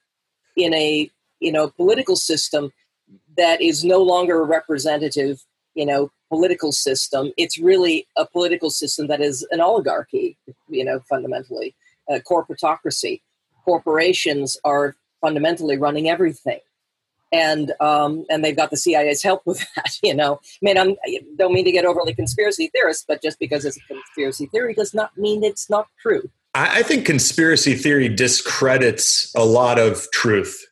in 0.56 0.74
a 0.74 1.10
you 1.40 1.52
know 1.52 1.70
political 1.70 2.16
system 2.16 2.72
that 3.38 3.62
is 3.62 3.84
no 3.84 4.02
longer 4.02 4.42
a 4.42 4.46
representative, 4.46 5.44
you 5.76 5.86
know, 5.86 6.12
political 6.30 6.72
system. 6.72 7.32
It's 7.38 7.58
really 7.58 8.08
a 8.18 8.26
political 8.26 8.70
system 8.70 9.08
that 9.08 9.22
is 9.22 9.48
an 9.52 9.62
oligarchy, 9.62 10.38
you 10.68 10.84
know, 10.84 11.00
fundamentally, 11.10 11.76
a 12.10 12.20
corporatocracy. 12.20 13.22
Corporations 13.64 14.58
are 14.64 14.96
fundamentally 15.22 15.78
running 15.78 16.10
everything. 16.10 16.60
And 17.34 17.74
um, 17.82 18.26
and 18.30 18.44
they've 18.44 18.56
got 18.56 18.72
the 18.72 18.78
CIA's 18.78 19.22
help 19.22 19.42
with 19.46 19.60
that, 19.76 19.98
you 20.02 20.16
know. 20.16 20.36
I 20.36 20.58
mean, 20.62 20.78
I'm, 20.78 20.96
I 21.06 21.20
don't 21.38 21.54
mean 21.54 21.66
to 21.66 21.72
get 21.72 21.84
overly 21.84 22.16
conspiracy 22.16 22.70
theorist, 22.74 23.06
but 23.08 23.22
just 23.22 23.38
because 23.38 23.66
it's 23.66 23.78
a 23.78 23.94
conspiracy 23.94 24.46
theory 24.48 24.74
does 24.74 24.94
not 24.94 25.18
mean 25.18 25.44
it's 25.44 25.70
not 25.70 25.88
true. 26.02 26.30
I, 26.56 26.80
I 26.80 26.84
think 26.84 27.06
conspiracy 27.06 27.76
theory 27.76 28.08
discredits 28.08 29.34
a 29.36 29.44
lot 29.44 29.78
of 29.78 30.10
truth, 30.12 30.66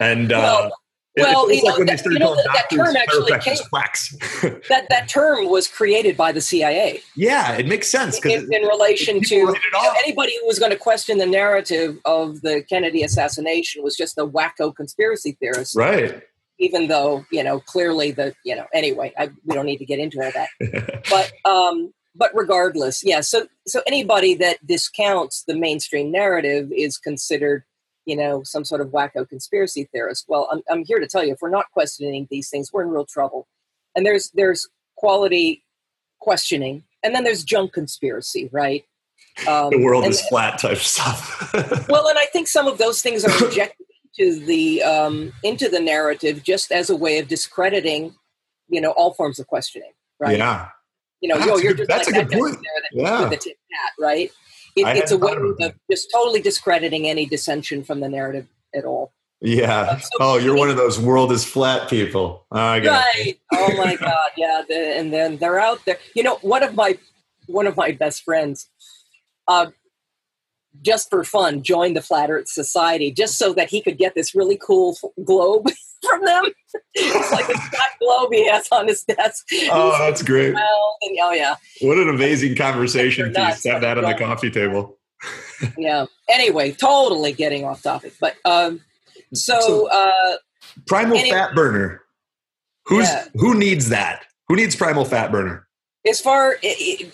and 0.00 0.32
uh, 0.32 0.38
well, 0.38 0.72
well, 1.16 1.52
you 1.52 1.62
know, 1.62 1.84
that, 1.84 2.04
you 2.04 2.18
know 2.18 2.34
that, 2.34 2.70
term 2.70 2.96
actually 2.96 3.38
came, 3.40 4.60
that 4.68 4.86
that 4.88 5.08
term 5.08 5.48
was 5.48 5.68
created 5.68 6.16
by 6.16 6.32
the 6.32 6.40
CIA. 6.40 7.02
Yeah, 7.16 7.52
it 7.52 7.66
makes 7.66 7.88
sense 7.88 8.24
in, 8.24 8.48
in, 8.52 8.62
relation 8.62 9.20
to 9.20 9.34
you 9.34 9.46
know, 9.46 9.92
anybody 9.98 10.32
who 10.40 10.46
was 10.46 10.58
going 10.58 10.70
to 10.70 10.78
question 10.78 11.18
the 11.18 11.26
narrative 11.26 11.98
of 12.06 12.40
the 12.40 12.64
Kennedy 12.66 13.02
assassination 13.02 13.82
was 13.82 13.94
just 13.94 14.16
a 14.16 14.26
wacko 14.26 14.74
conspiracy 14.74 15.36
theorist, 15.38 15.76
right? 15.76 16.22
Even 16.58 16.88
though 16.88 17.26
you 17.30 17.42
know 17.44 17.60
clearly 17.60 18.12
the 18.12 18.34
you 18.44 18.56
know 18.56 18.64
anyway, 18.72 19.12
I, 19.18 19.28
we 19.44 19.54
don't 19.54 19.66
need 19.66 19.78
to 19.78 19.86
get 19.86 19.98
into 19.98 20.22
all 20.22 20.32
that, 20.32 21.04
but 21.10 21.32
um, 21.50 21.92
but 22.14 22.30
regardless, 22.34 23.04
yeah. 23.04 23.20
So 23.20 23.48
so 23.66 23.82
anybody 23.86 24.34
that 24.36 24.66
discounts 24.66 25.44
the 25.46 25.56
mainstream 25.56 26.10
narrative 26.10 26.70
is 26.74 26.96
considered 26.96 27.64
you 28.04 28.16
know, 28.16 28.42
some 28.42 28.64
sort 28.64 28.80
of 28.80 28.88
wacko 28.88 29.28
conspiracy 29.28 29.88
theorist. 29.92 30.24
Well, 30.28 30.48
I'm, 30.50 30.62
I'm 30.70 30.84
here 30.84 30.98
to 30.98 31.06
tell 31.06 31.24
you, 31.24 31.32
if 31.32 31.38
we're 31.40 31.50
not 31.50 31.70
questioning 31.72 32.26
these 32.30 32.48
things, 32.48 32.72
we're 32.72 32.82
in 32.82 32.90
real 32.90 33.06
trouble. 33.06 33.46
And 33.94 34.04
there's 34.04 34.30
there's 34.30 34.68
quality 34.96 35.64
questioning, 36.20 36.84
and 37.02 37.14
then 37.14 37.24
there's 37.24 37.44
junk 37.44 37.72
conspiracy, 37.72 38.48
right? 38.52 38.84
Um, 39.48 39.70
the 39.70 39.82
world 39.82 40.04
and, 40.04 40.12
is 40.12 40.20
flat 40.28 40.58
type 40.58 40.78
stuff. 40.78 41.52
well, 41.88 42.08
and 42.08 42.18
I 42.18 42.26
think 42.32 42.48
some 42.48 42.66
of 42.66 42.78
those 42.78 43.02
things 43.02 43.24
are 43.24 43.44
injected 43.44 43.86
into 44.18 44.44
the 44.44 44.82
um, 44.82 45.32
into 45.42 45.68
the 45.68 45.80
narrative 45.80 46.42
just 46.42 46.72
as 46.72 46.90
a 46.90 46.96
way 46.96 47.18
of 47.18 47.28
discrediting, 47.28 48.14
you 48.68 48.80
know, 48.80 48.90
all 48.92 49.14
forms 49.14 49.38
of 49.38 49.46
questioning, 49.46 49.92
right? 50.20 50.38
Yeah. 50.38 50.68
You 51.20 51.28
know, 51.28 51.36
yo, 51.36 51.56
you're 51.56 51.74
just 51.74 51.88
that's 51.88 52.10
like 52.10 52.22
a 52.22 52.28
good 52.28 52.38
point. 52.38 52.56
yeah. 52.92 53.22
with 53.22 53.32
a 53.32 53.36
tip 53.36 53.56
hat, 53.70 53.92
right? 53.98 54.30
It, 54.74 54.96
it's 54.96 55.10
a 55.10 55.18
way 55.18 55.34
of 55.60 55.74
just 55.90 56.10
totally 56.12 56.40
discrediting 56.40 57.06
any 57.06 57.26
dissension 57.26 57.84
from 57.84 58.00
the 58.00 58.08
narrative 58.08 58.46
at 58.74 58.84
all. 58.84 59.12
Yeah. 59.42 59.98
So 59.98 60.08
oh, 60.20 60.38
you're 60.38 60.56
one 60.56 60.70
of 60.70 60.76
those 60.76 61.00
world 61.00 61.32
is 61.32 61.44
flat 61.44 61.90
people. 61.90 62.46
Oh, 62.52 62.56
right. 62.56 63.38
oh 63.52 63.76
my 63.76 63.96
God. 64.00 64.30
Yeah. 64.36 64.62
The, 64.66 64.96
and 64.96 65.12
then 65.12 65.36
they're 65.38 65.58
out 65.58 65.84
there. 65.84 65.98
You 66.14 66.22
know, 66.22 66.38
one 66.42 66.62
of 66.62 66.74
my 66.74 66.96
one 67.46 67.66
of 67.66 67.76
my 67.76 67.90
best 67.90 68.22
friends, 68.22 68.68
uh, 69.48 69.66
just 70.80 71.10
for 71.10 71.24
fun, 71.24 71.62
joined 71.62 71.96
the 71.96 72.02
Flat 72.02 72.30
Earth 72.30 72.48
Society 72.48 73.12
just 73.12 73.38
so 73.38 73.52
that 73.54 73.68
he 73.68 73.82
could 73.82 73.98
get 73.98 74.14
this 74.14 74.34
really 74.34 74.58
cool 74.60 74.96
globe 75.24 75.68
from 76.02 76.24
them. 76.24 76.44
it's 76.94 77.32
like 77.32 77.48
a 77.48 77.58
flat 77.58 77.90
globe 78.00 78.30
he 78.32 78.48
has 78.48 78.66
on 78.72 78.88
his 78.88 79.04
desk. 79.04 79.46
Oh, 79.70 79.96
that's 79.98 80.22
great. 80.22 80.54
And, 80.54 80.58
oh, 80.58 81.32
yeah. 81.32 81.54
What 81.80 81.98
an 81.98 82.08
amazing 82.08 82.56
conversation 82.56 83.32
to 83.32 83.40
have 83.40 83.62
that 83.62 83.98
on 83.98 84.04
the 84.04 84.14
coffee 84.14 84.50
table. 84.50 84.98
yeah. 85.78 86.06
Anyway, 86.28 86.72
totally 86.72 87.32
getting 87.32 87.64
off 87.64 87.82
topic. 87.82 88.14
But 88.20 88.34
um, 88.44 88.80
so, 89.34 89.60
so 89.60 89.90
uh, 89.90 90.36
primal 90.86 91.16
anyway, 91.16 91.36
fat 91.36 91.54
burner. 91.54 92.02
Who's 92.86 93.08
yeah. 93.08 93.26
who 93.34 93.54
needs 93.54 93.88
that? 93.90 94.24
Who 94.48 94.56
needs 94.56 94.74
primal 94.74 95.04
fat 95.04 95.30
burner? 95.30 95.68
As 96.08 96.20
far 96.20 96.56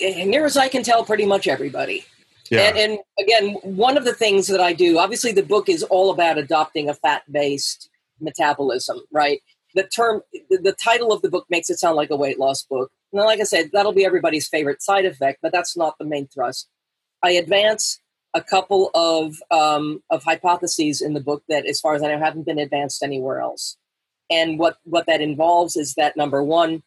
near 0.01 0.47
as 0.47 0.57
I 0.57 0.69
can 0.69 0.83
tell, 0.83 1.05
pretty 1.05 1.27
much 1.27 1.47
everybody. 1.47 2.07
Yeah. 2.51 2.69
And, 2.69 2.79
and 2.79 2.99
again, 3.19 3.55
one 3.63 3.97
of 3.97 4.05
the 4.05 4.15
things 4.15 4.47
that 4.47 4.61
I 4.61 4.73
do, 4.73 4.99
obviously, 4.99 5.33
the 5.33 5.43
book 5.43 5.69
is 5.69 5.83
all 5.85 6.11
about 6.11 6.39
adopting 6.39 6.89
a 6.89 6.95
fat 6.95 7.23
based 7.31 7.91
metabolism, 8.21 9.01
right? 9.13 9.41
the 9.75 9.85
term, 9.85 10.23
the, 10.51 10.73
title 10.73 11.13
of 11.13 11.23
the 11.23 11.31
book 11.31 11.47
makes 11.51 11.71
it 11.71 11.79
sound 11.79 11.97
like 11.97 12.11
a 12.11 12.17
weight 12.17 12.39
loss 12.39 12.65
book. 12.65 12.91
Now, 13.13 13.25
like 13.27 13.41
I 13.41 13.45
said, 13.45 13.71
that'll 13.73 13.93
be 13.93 14.05
everybody's 14.05 14.49
favorite 14.49 14.83
side 14.83 15.05
effect, 15.05 15.39
but 15.43 15.53
that's 15.53 15.77
not 15.77 15.97
the 15.99 16.05
main 16.05 16.27
thrust. 16.27 16.69
I 17.23 17.33
advance 17.33 18.01
a 18.35 18.43
couple 18.43 18.91
of 18.95 19.37
um, 19.51 20.03
of 20.11 20.23
hypotheses 20.25 21.01
in 21.01 21.15
the 21.15 21.21
book 21.21 21.43
that, 21.49 21.67
as 21.67 21.81
far 21.81 21.95
as 21.95 22.03
I 22.03 22.09
know, 22.09 22.19
haven't 22.19 22.47
been 22.47 22.59
advanced 22.59 23.03
anywhere 23.03 23.41
else. 23.41 23.77
And 24.31 24.59
what 24.59 24.77
what 24.85 25.07
that 25.07 25.21
involves 25.21 25.77
is 25.77 25.95
that 25.95 26.17
number 26.17 26.43
one, 26.43 26.83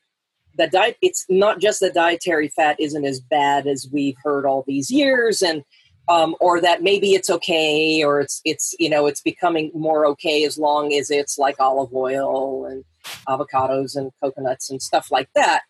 that 0.57 0.71
diet 0.71 0.97
it's 1.01 1.25
not 1.29 1.59
just 1.59 1.79
that 1.79 1.93
dietary 1.93 2.49
fat 2.49 2.75
isn't 2.79 3.05
as 3.05 3.19
bad 3.19 3.67
as 3.67 3.87
we've 3.91 4.17
heard 4.23 4.45
all 4.45 4.63
these 4.67 4.91
years, 4.91 5.41
and 5.41 5.63
um, 6.09 6.35
or 6.39 6.59
that 6.61 6.83
maybe 6.83 7.13
it's 7.13 7.29
okay, 7.29 8.03
or 8.03 8.19
it's 8.19 8.41
it's 8.43 8.75
you 8.79 8.89
know 8.89 9.07
it's 9.07 9.21
becoming 9.21 9.71
more 9.73 10.05
okay 10.07 10.43
as 10.43 10.57
long 10.57 10.93
as 10.93 11.09
it's 11.09 11.37
like 11.37 11.55
olive 11.59 11.93
oil 11.93 12.65
and 12.65 12.83
avocados 13.27 13.95
and 13.95 14.11
coconuts 14.21 14.69
and 14.69 14.81
stuff 14.81 15.11
like 15.11 15.29
that. 15.35 15.61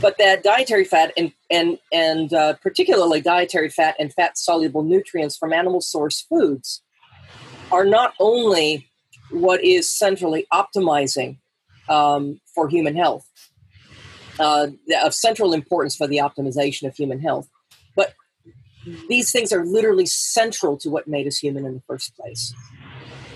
But 0.00 0.16
that 0.18 0.42
dietary 0.42 0.84
fat 0.84 1.12
and 1.16 1.32
and 1.50 1.78
and 1.92 2.32
uh, 2.32 2.54
particularly 2.54 3.20
dietary 3.20 3.68
fat 3.68 3.96
and 3.98 4.12
fat 4.12 4.38
soluble 4.38 4.82
nutrients 4.82 5.36
from 5.36 5.52
animal 5.52 5.80
source 5.80 6.22
foods 6.22 6.82
are 7.70 7.84
not 7.84 8.14
only 8.18 8.88
what 9.30 9.62
is 9.62 9.90
centrally 9.90 10.46
optimizing 10.52 11.36
um, 11.88 12.40
for 12.54 12.68
human 12.68 12.96
health 12.96 13.28
uh, 14.38 14.68
of 15.02 15.14
central 15.14 15.52
importance 15.52 15.96
for 15.96 16.06
the 16.06 16.18
optimization 16.18 16.86
of 16.86 16.96
human 16.96 17.20
health. 17.20 17.48
But 17.96 18.14
these 19.08 19.30
things 19.30 19.52
are 19.52 19.64
literally 19.64 20.06
central 20.06 20.76
to 20.78 20.90
what 20.90 21.08
made 21.08 21.26
us 21.26 21.38
human 21.38 21.66
in 21.66 21.74
the 21.74 21.82
first 21.86 22.16
place. 22.16 22.54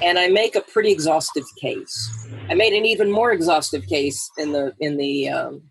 And 0.02 0.18
i 0.18 0.28
make 0.28 0.56
a 0.56 0.60
pretty 0.60 0.90
exhaustive 0.90 1.44
case. 1.60 2.28
I 2.50 2.54
made 2.54 2.72
an 2.72 2.84
even 2.84 3.10
more 3.10 3.30
exhaustive 3.30 3.86
case 3.86 4.30
in 4.36 4.50
the 4.50 4.74
in 4.80 4.96
the 4.96 5.28
um, 5.28 5.62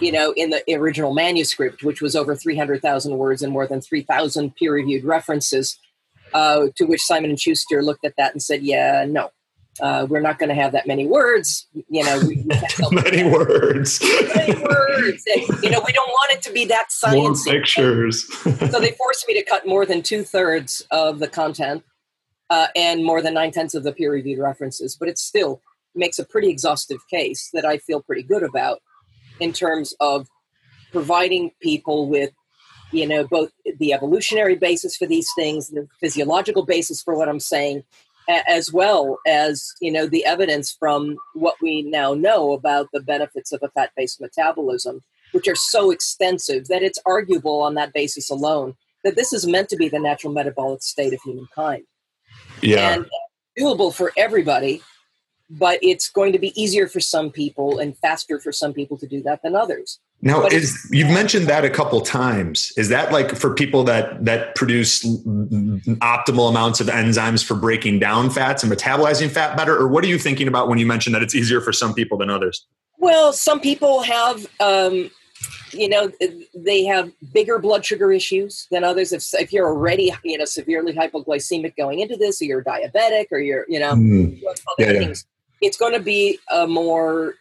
you 0.00 0.10
know, 0.10 0.32
in 0.32 0.50
the 0.50 0.62
original 0.74 1.14
manuscript, 1.14 1.82
which 1.82 2.02
was 2.02 2.16
over 2.16 2.34
300,000 2.34 3.16
words 3.16 3.42
and 3.42 3.52
more 3.52 3.66
than 3.66 3.80
3,000 3.80 4.54
peer 4.56 4.72
reviewed 4.72 5.04
references, 5.04 5.78
uh, 6.34 6.66
to 6.76 6.84
which 6.84 7.02
Simon 7.02 7.30
and 7.30 7.40
Schuster 7.40 7.82
looked 7.82 8.04
at 8.04 8.16
that 8.16 8.32
and 8.32 8.42
said, 8.42 8.62
yeah, 8.62 9.04
no, 9.08 9.30
uh, 9.80 10.06
we're 10.08 10.20
not 10.20 10.38
going 10.38 10.48
to 10.48 10.54
have 10.54 10.72
that 10.72 10.86
many 10.86 11.06
words. 11.06 11.66
You 11.88 12.04
know, 12.04 12.20
we, 12.26 12.44
many 12.90 13.24
words. 13.24 14.00
many 14.34 14.60
words. 14.60 15.24
And, 15.34 15.62
you 15.62 15.70
know, 15.70 15.82
we 15.84 15.92
don't 15.92 16.10
want 16.10 16.32
it 16.32 16.42
to 16.42 16.52
be 16.52 16.64
that 16.66 16.92
science. 16.92 17.46
More 17.46 17.54
pictures. 17.54 18.26
so 18.42 18.80
they 18.80 18.92
forced 18.92 19.26
me 19.26 19.34
to 19.34 19.44
cut 19.44 19.66
more 19.66 19.86
than 19.86 20.02
two 20.02 20.24
thirds 20.24 20.86
of 20.90 21.20
the 21.20 21.28
content 21.28 21.84
uh, 22.50 22.66
and 22.76 23.04
more 23.04 23.22
than 23.22 23.34
nine 23.34 23.50
tenths 23.50 23.74
of 23.74 23.82
the 23.82 23.92
peer 23.92 24.12
reviewed 24.12 24.38
references. 24.38 24.94
But 24.94 25.08
it 25.08 25.18
still 25.18 25.62
makes 25.94 26.18
a 26.18 26.24
pretty 26.24 26.48
exhaustive 26.48 27.00
case 27.08 27.48
that 27.52 27.64
I 27.64 27.78
feel 27.78 28.02
pretty 28.02 28.22
good 28.22 28.42
about 28.42 28.80
in 29.40 29.52
terms 29.52 29.94
of 30.00 30.28
providing 30.92 31.50
people 31.60 32.08
with 32.08 32.30
you 32.92 33.06
know 33.06 33.26
both 33.26 33.50
the 33.78 33.94
evolutionary 33.94 34.54
basis 34.54 34.96
for 34.96 35.06
these 35.06 35.28
things 35.34 35.68
the 35.68 35.88
physiological 35.98 36.66
basis 36.66 37.02
for 37.02 37.16
what 37.16 37.26
i'm 37.26 37.40
saying 37.40 37.82
as 38.46 38.72
well 38.72 39.18
as 39.26 39.72
you 39.80 39.90
know 39.90 40.06
the 40.06 40.24
evidence 40.24 40.74
from 40.78 41.16
what 41.34 41.54
we 41.62 41.82
now 41.82 42.14
know 42.14 42.52
about 42.52 42.88
the 42.92 43.00
benefits 43.00 43.52
of 43.52 43.60
a 43.62 43.68
fat-based 43.70 44.20
metabolism 44.20 45.00
which 45.32 45.48
are 45.48 45.56
so 45.56 45.90
extensive 45.90 46.68
that 46.68 46.82
it's 46.82 46.98
arguable 47.06 47.62
on 47.62 47.74
that 47.74 47.92
basis 47.92 48.30
alone 48.30 48.74
that 49.04 49.16
this 49.16 49.32
is 49.32 49.46
meant 49.46 49.68
to 49.68 49.76
be 49.76 49.88
the 49.88 49.98
natural 49.98 50.32
metabolic 50.32 50.82
state 50.82 51.12
of 51.12 51.20
humankind 51.22 51.84
yeah 52.60 52.94
and 52.94 53.06
doable 53.58 53.94
for 53.94 54.12
everybody 54.16 54.82
but 55.58 55.78
it's 55.82 56.08
going 56.08 56.32
to 56.32 56.38
be 56.38 56.60
easier 56.60 56.88
for 56.88 57.00
some 57.00 57.30
people 57.30 57.78
and 57.78 57.96
faster 57.98 58.40
for 58.40 58.52
some 58.52 58.72
people 58.72 58.96
to 58.96 59.06
do 59.06 59.22
that 59.22 59.42
than 59.42 59.54
others. 59.54 60.00
Now, 60.24 60.46
is 60.46 60.88
you've 60.92 61.10
mentioned 61.10 61.48
that 61.48 61.64
a 61.64 61.70
couple 61.70 62.00
times. 62.00 62.72
Is 62.76 62.88
that 62.90 63.10
like 63.10 63.34
for 63.34 63.52
people 63.52 63.82
that 63.84 64.24
that 64.24 64.54
produce 64.54 65.04
optimal 65.04 66.48
amounts 66.48 66.80
of 66.80 66.86
enzymes 66.86 67.44
for 67.44 67.56
breaking 67.56 67.98
down 67.98 68.30
fats 68.30 68.62
and 68.62 68.72
metabolizing 68.72 69.30
fat 69.30 69.56
better, 69.56 69.76
or 69.76 69.88
what 69.88 70.04
are 70.04 70.06
you 70.06 70.18
thinking 70.18 70.46
about 70.46 70.68
when 70.68 70.78
you 70.78 70.86
mention 70.86 71.12
that 71.12 71.22
it's 71.22 71.34
easier 71.34 71.60
for 71.60 71.72
some 71.72 71.92
people 71.92 72.16
than 72.16 72.30
others? 72.30 72.64
Well, 72.98 73.32
some 73.32 73.60
people 73.60 74.02
have. 74.02 74.46
Um, 74.60 75.10
you 75.74 75.88
know 75.88 76.12
they 76.54 76.84
have 76.84 77.10
bigger 77.32 77.58
blood 77.58 77.82
sugar 77.82 78.12
issues 78.12 78.66
than 78.70 78.84
others 78.84 79.10
if, 79.10 79.24
if 79.40 79.54
you're 79.54 79.66
already 79.66 80.12
you 80.22 80.36
know 80.36 80.44
severely 80.44 80.92
hypoglycemic 80.92 81.74
going 81.76 82.00
into 82.00 82.14
this 82.14 82.42
or 82.42 82.44
you're 82.44 82.62
diabetic 82.62 83.28
or 83.32 83.38
you're 83.38 83.64
you 83.68 83.80
know 83.80 83.94
mm. 83.94 84.38
yeah, 84.78 84.92
things 84.92 85.24
it's 85.62 85.78
going 85.78 85.94
to 85.94 86.00
be 86.00 86.38
a 86.50 86.66
more 86.66 87.36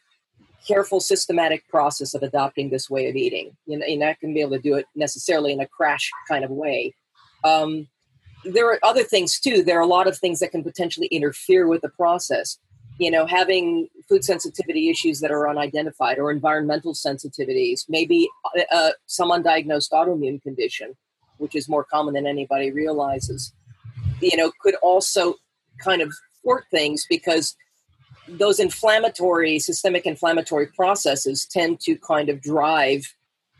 careful, 0.68 1.00
systematic 1.00 1.68
process 1.68 2.14
of 2.14 2.24
adopting 2.24 2.70
this 2.70 2.90
way 2.90 3.10
of 3.10 3.16
eating. 3.16 3.56
You 3.66 3.80
know, 3.80 3.86
you're 3.86 4.00
not 4.00 4.20
going 4.20 4.34
to 4.34 4.36
be 4.36 4.42
able 4.42 4.58
to 4.58 4.62
do 4.62 4.76
it 4.76 4.86
necessarily 4.96 5.54
in 5.54 5.60
a 5.60 5.68
crash 5.68 6.10
kind 6.28 6.44
of 6.44 6.52
way. 6.52 6.94
Um, 7.44 7.88
there 8.44 8.68
are 8.68 8.80
other 8.84 9.04
things 9.04 9.40
too. 9.40 9.64
There 9.64 9.78
are 9.78 9.84
a 9.84 9.88
lot 9.88 10.08
of 10.08 10.18
things 10.18 10.40
that 10.40 10.52
can 10.52 10.64
potentially 10.64 11.08
interfere 11.08 11.68
with 11.68 11.82
the 11.82 11.90
process. 11.90 12.58
You 12.98 13.10
know, 13.10 13.26
having 13.26 13.88
food 14.08 14.24
sensitivity 14.24 14.90
issues 14.90 15.20
that 15.22 15.32
are 15.32 15.50
unidentified 15.50 16.20
or 16.20 16.32
environmental 16.32 16.94
sensitivities, 16.94 17.86
maybe 17.90 18.30
uh, 18.58 18.62
uh 18.72 18.92
some 19.08 19.32
undiagnosed 19.32 19.92
autoimmune 19.92 20.42
condition, 20.42 20.96
which 21.38 21.56
is 21.56 21.68
more 21.68 21.84
common 21.84 22.14
than 22.14 22.28
anybody 22.28 22.72
realizes. 22.72 23.54
You 24.22 24.38
know, 24.38 24.52
could 24.62 24.76
also 24.84 25.36
kind 25.84 26.02
of 26.02 26.14
thwart 26.44 26.66
things 26.70 27.06
because 27.10 27.56
those 28.38 28.60
inflammatory, 28.60 29.60
systemic 29.60 30.06
inflammatory 30.06 30.68
processes 30.68 31.46
tend 31.46 31.80
to 31.82 31.96
kind 31.98 32.30
of 32.30 32.42
drive 32.42 33.14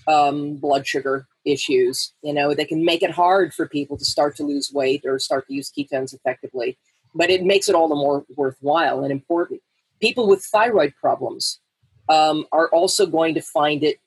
um, 0.08 0.56
blood 0.56 0.88
sugar 0.88 1.28
issues. 1.46 2.14
You 2.24 2.34
know, 2.34 2.54
they 2.54 2.66
can 2.66 2.86
make 2.86 3.04
it 3.04 3.12
hard 3.12 3.54
for 3.54 3.68
people 3.68 3.98
to 3.98 4.06
start 4.06 4.36
to 4.38 4.44
lose 4.44 4.72
weight 4.74 5.04
or 5.06 5.20
start 5.20 5.48
to 5.48 5.54
use 5.54 5.72
ketones 5.72 6.14
effectively, 6.14 6.78
but 7.14 7.30
it 7.30 7.44
makes 7.44 7.70
it 7.70 7.76
all 7.76 7.88
the 7.88 7.96
more 7.96 8.26
worthwhile 8.36 9.04
and 9.04 9.12
important. 9.12 9.62
People 10.00 10.28
with 10.28 10.44
thyroid 10.44 10.94
problems 11.00 11.60
um, 12.10 12.46
are 12.52 12.70
also 12.70 13.06
going 13.06 13.36
to 13.36 13.42
find 13.42 13.84
it 13.84 14.00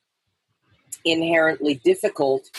inherently 1.05 1.81
difficult 1.85 2.51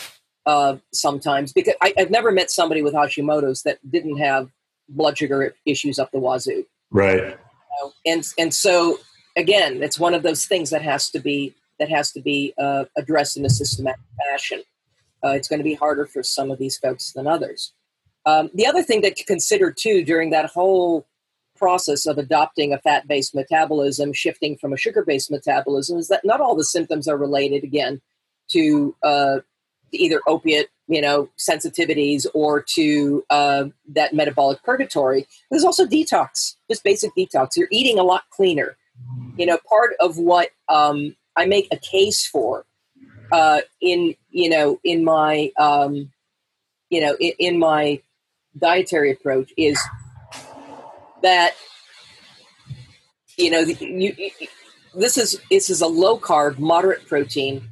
uh, 0.46 0.76
sometimes 0.92 1.52
because 1.52 1.74
I, 1.82 1.92
I've 1.98 2.10
never 2.10 2.30
met 2.30 2.50
somebody 2.50 2.80
with 2.80 2.94
Hashimoto's 2.94 3.62
that 3.62 3.78
didn't 3.90 4.18
have 4.18 4.50
blood 4.88 5.18
sugar 5.18 5.54
issues 5.66 5.98
up 5.98 6.12
the 6.12 6.18
wazoo. 6.18 6.64
Right 6.90 7.36
know, 7.80 7.92
and 8.04 8.24
and 8.38 8.52
so 8.52 8.98
again, 9.36 9.82
it's 9.82 9.98
one 9.98 10.14
of 10.14 10.22
those 10.22 10.46
things 10.46 10.70
that 10.70 10.82
has 10.82 11.10
to 11.10 11.20
be 11.20 11.54
that 11.78 11.88
has 11.90 12.10
to 12.12 12.20
be 12.20 12.54
uh, 12.58 12.84
addressed 12.96 13.36
in 13.36 13.44
a 13.44 13.50
systematic 13.50 14.00
fashion. 14.30 14.62
Uh, 15.24 15.30
it's 15.30 15.48
going 15.48 15.58
to 15.58 15.64
be 15.64 15.74
harder 15.74 16.06
for 16.06 16.22
some 16.22 16.50
of 16.50 16.58
these 16.58 16.78
folks 16.78 17.12
than 17.12 17.26
others. 17.26 17.72
Um, 18.24 18.50
the 18.54 18.66
other 18.66 18.82
thing 18.82 19.02
that 19.02 19.16
to 19.16 19.24
consider 19.24 19.70
too 19.70 20.04
during 20.04 20.30
that 20.30 20.46
whole 20.46 21.06
process 21.56 22.06
of 22.06 22.18
adopting 22.18 22.72
a 22.72 22.78
fat-based 22.78 23.34
metabolism, 23.34 24.12
shifting 24.12 24.56
from 24.56 24.72
a 24.72 24.76
sugar-based 24.76 25.30
metabolism, 25.30 25.98
is 25.98 26.08
that 26.08 26.24
not 26.24 26.40
all 26.40 26.54
the 26.54 26.64
symptoms 26.64 27.08
are 27.08 27.16
related 27.16 27.64
again 27.64 28.00
to 28.48 28.94
uh, 29.02 29.38
either 29.92 30.20
opiate 30.26 30.68
you 30.88 31.00
know 31.00 31.28
sensitivities 31.38 32.26
or 32.34 32.62
to 32.62 33.24
uh, 33.30 33.64
that 33.88 34.14
metabolic 34.14 34.62
purgatory. 34.62 35.26
There's 35.50 35.64
also 35.64 35.86
detox 35.86 36.56
just 36.70 36.84
basic 36.84 37.12
detox. 37.16 37.50
You're 37.56 37.68
eating 37.70 37.98
a 37.98 38.02
lot 38.02 38.24
cleaner. 38.30 38.76
You 39.36 39.46
know 39.46 39.58
part 39.68 39.94
of 40.00 40.16
what 40.16 40.50
um, 40.68 41.14
i 41.36 41.44
make 41.44 41.68
a 41.70 41.76
case 41.76 42.26
for 42.26 42.64
uh, 43.32 43.60
in 43.80 44.14
you 44.30 44.48
know 44.48 44.80
in 44.84 45.04
my 45.04 45.52
um, 45.58 46.12
you 46.90 47.00
know 47.00 47.16
in, 47.20 47.32
in 47.38 47.58
my 47.58 48.00
dietary 48.58 49.12
approach 49.12 49.52
is 49.56 49.80
that 51.22 51.54
you 53.36 53.50
know 53.50 53.60
you, 53.60 54.14
you, 54.18 54.30
this 54.94 55.18
is 55.18 55.40
this 55.50 55.68
is 55.68 55.80
a 55.80 55.86
low 55.86 56.18
carb 56.18 56.58
moderate 56.58 57.06
protein 57.06 57.68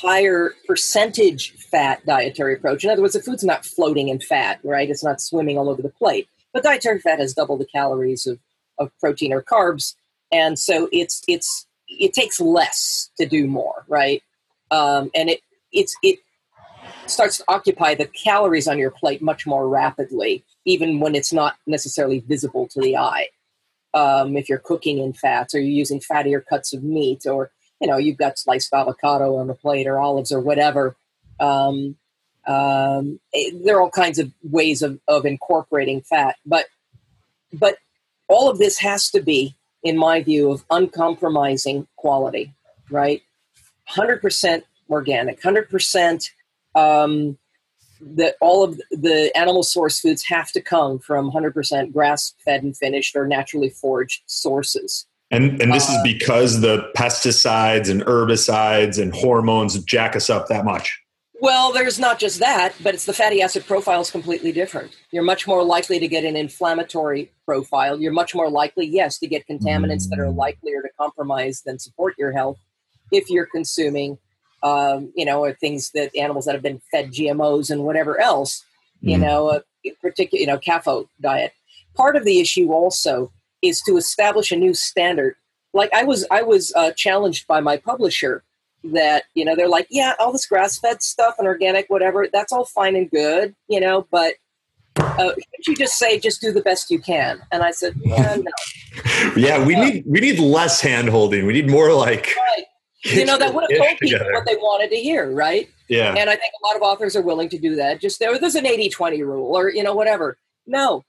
higher 0.00 0.54
percentage 0.66 1.52
fat 1.52 2.04
dietary 2.06 2.54
approach. 2.54 2.84
In 2.84 2.90
other 2.90 3.02
words, 3.02 3.14
the 3.14 3.22
food's 3.22 3.44
not 3.44 3.64
floating 3.64 4.08
in 4.08 4.20
fat, 4.20 4.60
right? 4.62 4.88
It's 4.88 5.04
not 5.04 5.20
swimming 5.20 5.58
all 5.58 5.68
over 5.68 5.82
the 5.82 5.88
plate. 5.88 6.28
But 6.52 6.62
dietary 6.62 7.00
fat 7.00 7.18
has 7.18 7.34
double 7.34 7.56
the 7.56 7.66
calories 7.66 8.26
of, 8.26 8.38
of 8.78 8.90
protein 9.00 9.32
or 9.32 9.42
carbs. 9.42 9.94
And 10.32 10.58
so 10.58 10.88
it's 10.92 11.22
it's 11.28 11.66
it 11.88 12.12
takes 12.12 12.40
less 12.40 13.10
to 13.18 13.26
do 13.26 13.46
more, 13.46 13.84
right? 13.88 14.22
Um, 14.70 15.10
and 15.14 15.30
it 15.30 15.40
it's 15.72 15.94
it 16.02 16.18
starts 17.06 17.38
to 17.38 17.44
occupy 17.48 17.94
the 17.94 18.06
calories 18.06 18.68
on 18.68 18.78
your 18.78 18.90
plate 18.90 19.22
much 19.22 19.46
more 19.46 19.68
rapidly, 19.68 20.44
even 20.64 21.00
when 21.00 21.14
it's 21.14 21.32
not 21.32 21.56
necessarily 21.66 22.20
visible 22.20 22.66
to 22.68 22.80
the 22.80 22.96
eye. 22.96 23.28
Um, 23.94 24.36
if 24.36 24.48
you're 24.48 24.58
cooking 24.58 24.98
in 24.98 25.12
fats 25.14 25.54
or 25.54 25.60
you're 25.60 25.70
using 25.70 26.00
fattier 26.00 26.44
cuts 26.44 26.74
of 26.74 26.82
meat 26.82 27.24
or 27.26 27.50
you 27.80 27.86
know 27.86 27.96
you've 27.96 28.18
got 28.18 28.38
sliced 28.38 28.72
avocado 28.72 29.36
on 29.36 29.46
the 29.46 29.54
plate 29.54 29.86
or 29.86 29.98
olives 29.98 30.32
or 30.32 30.40
whatever 30.40 30.96
um, 31.40 31.96
um, 32.46 33.18
it, 33.32 33.54
eh, 33.54 33.58
there 33.64 33.76
are 33.76 33.82
all 33.82 33.90
kinds 33.90 34.18
of 34.18 34.30
ways 34.42 34.82
of, 34.82 34.98
of 35.08 35.26
incorporating 35.26 36.00
fat 36.00 36.36
but 36.44 36.66
but 37.52 37.78
all 38.28 38.50
of 38.50 38.58
this 38.58 38.78
has 38.78 39.10
to 39.10 39.20
be 39.20 39.56
in 39.86 39.96
my 39.96 40.20
view, 40.20 40.50
of 40.50 40.64
uncompromising 40.68 41.86
quality, 41.94 42.52
right? 42.90 43.22
100% 43.90 44.62
organic, 44.90 45.40
100% 45.40 46.30
um, 46.74 47.38
that 48.00 48.34
all 48.40 48.64
of 48.64 48.80
the 48.90 49.30
animal 49.36 49.62
source 49.62 50.00
foods 50.00 50.24
have 50.24 50.50
to 50.50 50.60
come 50.60 50.98
from 50.98 51.30
100% 51.30 51.92
grass 51.92 52.34
fed 52.44 52.64
and 52.64 52.76
finished 52.76 53.14
or 53.14 53.28
naturally 53.28 53.70
foraged 53.70 54.22
sources. 54.26 55.06
And 55.30 55.60
and 55.60 55.72
this 55.72 55.88
uh, 55.90 55.94
is 55.94 55.98
because 56.04 56.60
the 56.60 56.90
pesticides 56.96 57.90
and 57.90 58.02
herbicides 58.02 59.02
and 59.02 59.12
hormones 59.14 59.82
jack 59.84 60.14
us 60.14 60.30
up 60.30 60.48
that 60.48 60.64
much. 60.64 61.00
Well, 61.40 61.72
there's 61.72 61.98
not 61.98 62.18
just 62.18 62.38
that, 62.38 62.74
but 62.82 62.94
it's 62.94 63.04
the 63.04 63.12
fatty 63.12 63.42
acid 63.42 63.66
profile 63.66 64.00
is 64.00 64.10
completely 64.10 64.52
different. 64.52 64.96
You're 65.10 65.22
much 65.22 65.46
more 65.46 65.62
likely 65.62 65.98
to 65.98 66.08
get 66.08 66.24
an 66.24 66.34
inflammatory 66.34 67.30
profile. 67.44 68.00
You're 68.00 68.12
much 68.12 68.34
more 68.34 68.48
likely, 68.48 68.86
yes, 68.86 69.18
to 69.18 69.26
get 69.26 69.46
contaminants 69.46 70.08
that 70.08 70.18
are 70.18 70.26
mm. 70.26 70.36
likelier 70.36 70.80
to 70.80 70.88
compromise 70.98 71.60
than 71.60 71.78
support 71.78 72.14
your 72.18 72.32
health 72.32 72.58
if 73.12 73.28
you're 73.28 73.46
consuming, 73.46 74.16
um, 74.62 75.12
you 75.14 75.26
know, 75.26 75.52
things 75.60 75.90
that 75.90 76.16
animals 76.16 76.46
that 76.46 76.54
have 76.54 76.62
been 76.62 76.80
fed 76.90 77.12
GMOs 77.12 77.70
and 77.70 77.84
whatever 77.84 78.18
else, 78.18 78.64
you 79.02 79.18
mm. 79.18 79.20
know, 79.20 79.50
a 79.50 79.90
particular, 80.00 80.40
you 80.40 80.46
know, 80.46 80.58
CAFO 80.58 81.06
diet. 81.20 81.52
Part 81.94 82.16
of 82.16 82.24
the 82.24 82.40
issue 82.40 82.72
also 82.72 83.30
is 83.68 83.80
to 83.82 83.96
establish 83.96 84.52
a 84.52 84.56
new 84.56 84.74
standard. 84.74 85.36
Like 85.72 85.92
I 85.92 86.04
was, 86.04 86.26
I 86.30 86.42
was 86.42 86.72
uh, 86.74 86.92
challenged 86.92 87.46
by 87.46 87.60
my 87.60 87.76
publisher 87.76 88.42
that 88.92 89.24
you 89.34 89.44
know 89.44 89.56
they're 89.56 89.68
like 89.68 89.86
yeah 89.90 90.14
all 90.18 90.32
this 90.32 90.46
grass 90.46 90.78
fed 90.78 91.02
stuff 91.02 91.34
and 91.38 91.46
organic 91.46 91.86
whatever 91.88 92.28
that's 92.32 92.52
all 92.52 92.64
fine 92.64 92.96
and 92.96 93.10
good 93.10 93.54
you 93.68 93.80
know 93.80 94.06
but 94.10 94.34
uh, 94.98 95.32
should 95.60 95.72
you 95.72 95.76
just 95.76 95.98
say 95.98 96.18
just 96.18 96.40
do 96.40 96.52
the 96.52 96.62
best 96.62 96.90
you 96.90 96.98
can? 96.98 97.40
And 97.52 97.62
i 97.62 97.70
said 97.70 97.94
yeah 98.02 98.36
no. 98.36 98.50
Yeah 99.36 99.64
we 99.64 99.74
need 99.74 100.04
we 100.06 100.20
need 100.20 100.38
less 100.38 100.80
hand 100.80 101.08
holding 101.08 101.46
we 101.46 101.52
need 101.52 101.68
more 101.68 101.92
like 101.92 102.34
right. 102.36 102.64
you 103.04 103.24
know 103.24 103.38
that 103.38 103.52
would 103.52 103.64
have 103.70 103.78
told 103.78 103.98
people 103.98 104.18
together. 104.18 104.32
what 104.32 104.46
they 104.46 104.56
wanted 104.56 104.90
to 104.90 104.96
hear 104.96 105.30
right? 105.30 105.68
Yeah. 105.88 106.14
And 106.16 106.30
i 106.30 106.36
think 106.36 106.52
a 106.62 106.66
lot 106.66 106.76
of 106.76 106.82
authors 106.82 107.14
are 107.14 107.22
willing 107.22 107.48
to 107.50 107.58
do 107.58 107.76
that. 107.76 108.00
Just 108.00 108.20
there 108.20 108.38
there's 108.38 108.54
an 108.54 108.64
80-20 108.64 109.20
rule 109.20 109.54
or 109.56 109.70
you 109.70 109.82
know 109.82 109.94
whatever. 109.94 110.38
No 110.66 111.04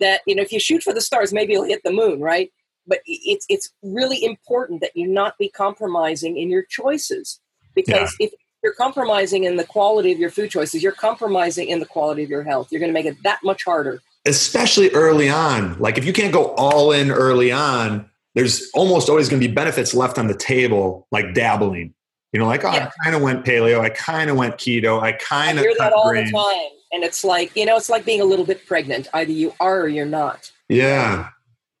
that 0.00 0.20
you 0.26 0.34
know 0.34 0.42
if 0.42 0.52
you 0.52 0.60
shoot 0.60 0.82
for 0.82 0.92
the 0.92 1.00
stars 1.00 1.32
maybe 1.32 1.52
you'll 1.52 1.64
hit 1.64 1.82
the 1.84 1.92
moon 1.92 2.20
right? 2.20 2.50
But 2.86 3.00
it's 3.06 3.46
it's 3.48 3.70
really 3.82 4.22
important 4.24 4.80
that 4.82 4.92
you 4.94 5.06
not 5.06 5.38
be 5.38 5.48
compromising 5.48 6.36
in 6.36 6.50
your 6.50 6.64
choices. 6.68 7.40
Because 7.74 8.14
yeah. 8.20 8.26
if 8.26 8.32
you're 8.62 8.74
compromising 8.74 9.44
in 9.44 9.56
the 9.56 9.64
quality 9.64 10.12
of 10.12 10.18
your 10.18 10.30
food 10.30 10.50
choices 10.50 10.82
you're 10.82 10.92
compromising 10.92 11.68
in 11.68 11.80
the 11.80 11.86
quality 11.86 12.22
of 12.22 12.30
your 12.30 12.42
health. 12.42 12.68
You're 12.70 12.80
going 12.80 12.90
to 12.90 12.94
make 12.94 13.06
it 13.06 13.16
that 13.24 13.40
much 13.42 13.64
harder. 13.64 14.00
Especially 14.26 14.90
early 14.90 15.28
on. 15.28 15.78
Like 15.78 15.98
if 15.98 16.04
you 16.04 16.12
can't 16.12 16.32
go 16.32 16.54
all 16.56 16.92
in 16.92 17.10
early 17.10 17.52
on 17.52 18.08
there's 18.34 18.68
almost 18.74 19.08
always 19.08 19.28
going 19.28 19.40
to 19.40 19.48
be 19.48 19.52
benefits 19.52 19.94
left 19.94 20.18
on 20.18 20.26
the 20.26 20.36
table 20.36 21.06
like 21.10 21.34
dabbling. 21.34 21.94
You 22.32 22.40
know 22.40 22.46
like 22.46 22.64
oh 22.64 22.72
yeah. 22.72 22.90
i 22.90 23.04
kind 23.04 23.14
of 23.14 23.22
went 23.22 23.44
paleo 23.44 23.80
i 23.80 23.90
kind 23.90 24.28
of 24.28 24.36
went 24.36 24.56
keto 24.56 25.00
i 25.00 25.12
kind 25.12 25.56
of 25.56 25.64
hear 25.64 25.74
that 25.78 25.92
all 25.92 26.10
grain. 26.10 26.26
the 26.26 26.32
time 26.32 26.73
and 26.94 27.04
it's 27.04 27.24
like 27.24 27.54
you 27.54 27.66
know 27.66 27.76
it's 27.76 27.90
like 27.90 28.04
being 28.04 28.20
a 28.20 28.24
little 28.24 28.46
bit 28.46 28.64
pregnant 28.66 29.08
either 29.14 29.32
you 29.32 29.52
are 29.60 29.82
or 29.82 29.88
you're 29.88 30.06
not 30.06 30.50
yeah 30.68 31.28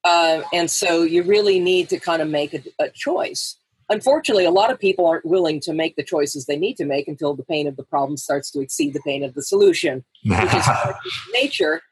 uh, 0.04 0.42
and 0.52 0.70
so 0.70 1.02
you 1.02 1.22
really 1.22 1.58
need 1.58 1.88
to 1.88 1.98
kind 1.98 2.20
of 2.20 2.28
make 2.28 2.52
a, 2.52 2.62
a, 2.78 2.90
choice. 2.90 3.56
Unfortunately, 3.88 4.44
a 4.44 4.50
lot 4.50 4.70
of 4.70 4.78
people 4.78 5.06
aren't 5.06 5.24
willing 5.24 5.60
to 5.60 5.72
make 5.72 5.96
the 5.96 6.02
choices 6.02 6.44
they 6.44 6.56
need 6.56 6.76
to 6.76 6.84
make 6.84 7.08
until 7.08 7.34
the 7.34 7.44
pain 7.44 7.66
of 7.66 7.76
the 7.76 7.82
problem 7.82 8.16
starts 8.18 8.50
to 8.50 8.60
exceed 8.60 8.92
the 8.92 9.00
pain 9.00 9.24
of 9.24 9.34
the 9.34 9.42
solution, 9.42 10.04
which 10.24 10.54
is 10.54 10.68
nature. 11.32 11.82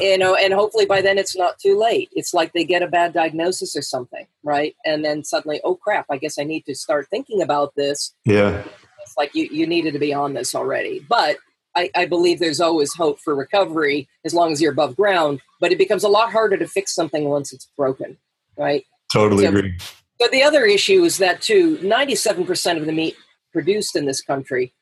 You 0.00 0.18
know, 0.18 0.34
and 0.34 0.52
hopefully 0.52 0.86
by 0.86 1.00
then 1.00 1.16
it's 1.16 1.36
not 1.36 1.60
too 1.60 1.78
late. 1.78 2.08
It's 2.12 2.34
like 2.34 2.52
they 2.52 2.64
get 2.64 2.82
a 2.82 2.88
bad 2.88 3.12
diagnosis 3.12 3.76
or 3.76 3.82
something, 3.82 4.26
right? 4.42 4.74
And 4.84 5.04
then 5.04 5.22
suddenly, 5.22 5.60
oh 5.62 5.76
crap! 5.76 6.06
I 6.10 6.16
guess 6.16 6.40
I 6.40 6.42
need 6.42 6.64
to 6.66 6.74
start 6.74 7.06
thinking 7.08 7.40
about 7.40 7.76
this. 7.76 8.12
Yeah, 8.24 8.64
it's 9.02 9.16
like 9.16 9.32
you 9.32 9.48
you 9.52 9.64
needed 9.64 9.92
to 9.92 10.00
be 10.00 10.12
on 10.12 10.34
this 10.34 10.56
already, 10.56 11.06
but 11.08 11.36
I, 11.76 11.90
I, 11.94 12.06
believe 12.06 12.38
there's 12.38 12.60
always 12.60 12.94
hope 12.94 13.20
for 13.20 13.34
recovery 13.34 14.08
as 14.24 14.32
long 14.32 14.50
as 14.50 14.62
you're 14.62 14.72
above 14.72 14.96
ground, 14.96 15.40
but 15.60 15.72
it 15.72 15.78
becomes 15.78 16.04
a 16.04 16.08
lot 16.08 16.32
harder 16.32 16.56
to 16.56 16.66
fix 16.66 16.94
something 16.94 17.24
once 17.24 17.52
it's 17.52 17.68
broken, 17.76 18.16
right? 18.56 18.84
Totally 19.12 19.44
so, 19.44 19.50
agree. 19.50 19.76
But 20.18 20.30
the 20.30 20.42
other 20.42 20.64
issue 20.64 21.04
is 21.04 21.18
that, 21.18 21.42
too, 21.42 21.76
97% 21.78 22.78
of 22.78 22.86
the 22.86 22.92
meat 22.92 23.16
produced 23.52 23.94
in 23.94 24.06
this 24.06 24.22
country 24.22 24.72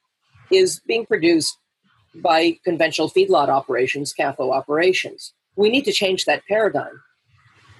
is 0.50 0.80
being 0.86 1.04
produced 1.06 1.58
by 2.14 2.56
conventional 2.64 3.10
feedlot 3.10 3.48
operations, 3.48 4.14
CAFO 4.18 4.52
operations. 4.52 5.32
We 5.56 5.70
need 5.70 5.84
to 5.84 5.92
change 5.92 6.24
that 6.24 6.44
paradigm. 6.46 7.00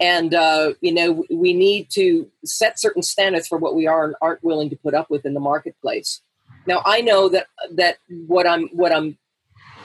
And, 0.00 0.34
uh, 0.34 0.74
you 0.80 0.92
know, 0.92 1.24
we 1.30 1.52
need 1.52 1.88
to 1.90 2.28
set 2.44 2.80
certain 2.80 3.02
standards 3.02 3.46
for 3.46 3.58
what 3.58 3.76
we 3.76 3.86
are 3.86 4.04
and 4.04 4.16
aren't 4.20 4.42
willing 4.42 4.70
to 4.70 4.76
put 4.76 4.94
up 4.94 5.08
with 5.08 5.24
in 5.24 5.34
the 5.34 5.40
marketplace. 5.40 6.20
Now 6.66 6.82
I 6.84 7.00
know 7.00 7.28
that 7.28 7.46
that 7.72 7.98
what 8.26 8.46
I'm 8.46 8.68
what 8.68 8.92
I'm 8.92 9.18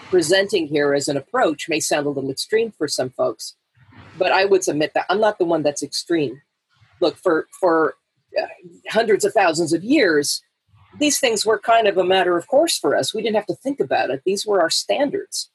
presenting 0.10 0.68
here 0.68 0.94
as 0.94 1.08
an 1.08 1.18
approach 1.18 1.70
may 1.70 1.80
sound 1.80 2.06
a 2.06 2.10
little 2.10 2.32
extreme 2.32 2.72
for 2.72 2.88
some 2.88 3.10
folks, 3.12 3.56
but 4.18 4.32
I 4.32 4.46
would 4.46 4.64
submit 4.64 4.94
that 4.96 5.06
I'm 5.10 5.20
not 5.20 5.38
the 5.38 5.46
one 5.46 5.64
that's 5.64 5.84
extreme. 5.84 6.42
Look, 7.00 7.16
for 7.18 7.48
for 7.60 7.96
uh, 8.40 8.46
hundreds 8.90 9.26
of 9.26 9.34
thousands 9.34 9.74
of 9.74 9.84
years, 9.84 10.42
these 11.00 11.20
things 11.20 11.46
were 11.46 11.60
kind 11.60 11.88
of 11.88 11.98
a 11.98 12.04
matter 12.04 12.38
of 12.38 12.48
course 12.48 12.78
for 12.78 12.96
us. 12.96 13.14
We 13.14 13.22
didn't 13.22 13.36
have 13.36 13.46
to 13.48 13.56
think 13.56 13.80
about 13.80 14.10
it. 14.10 14.22
These 14.26 14.46
were 14.46 14.62
our 14.62 14.70
standards. 14.70 15.50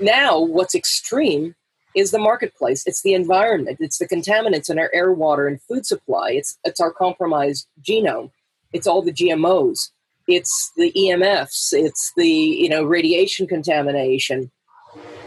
Now, 0.00 0.38
what's 0.40 0.74
extreme 0.74 1.54
is 1.94 2.10
the 2.10 2.18
marketplace. 2.18 2.84
It's 2.86 3.02
the 3.02 3.14
environment. 3.14 3.78
It's 3.80 3.98
the 3.98 4.08
contaminants 4.08 4.70
in 4.70 4.78
our 4.78 4.90
air, 4.92 5.12
water, 5.12 5.48
and 5.48 5.60
food 5.62 5.86
supply. 5.86 6.30
It's 6.32 6.58
it's 6.64 6.80
our 6.80 6.92
compromised 6.92 7.66
genome. 7.82 8.30
It's 8.72 8.86
all 8.86 9.02
the 9.02 9.12
GMOs 9.12 9.90
it's 10.28 10.70
the 10.76 10.92
EMFs, 10.92 11.72
it's 11.72 12.12
the 12.16 12.28
you 12.28 12.68
know 12.68 12.84
radiation 12.84 13.46
contamination. 13.46 14.50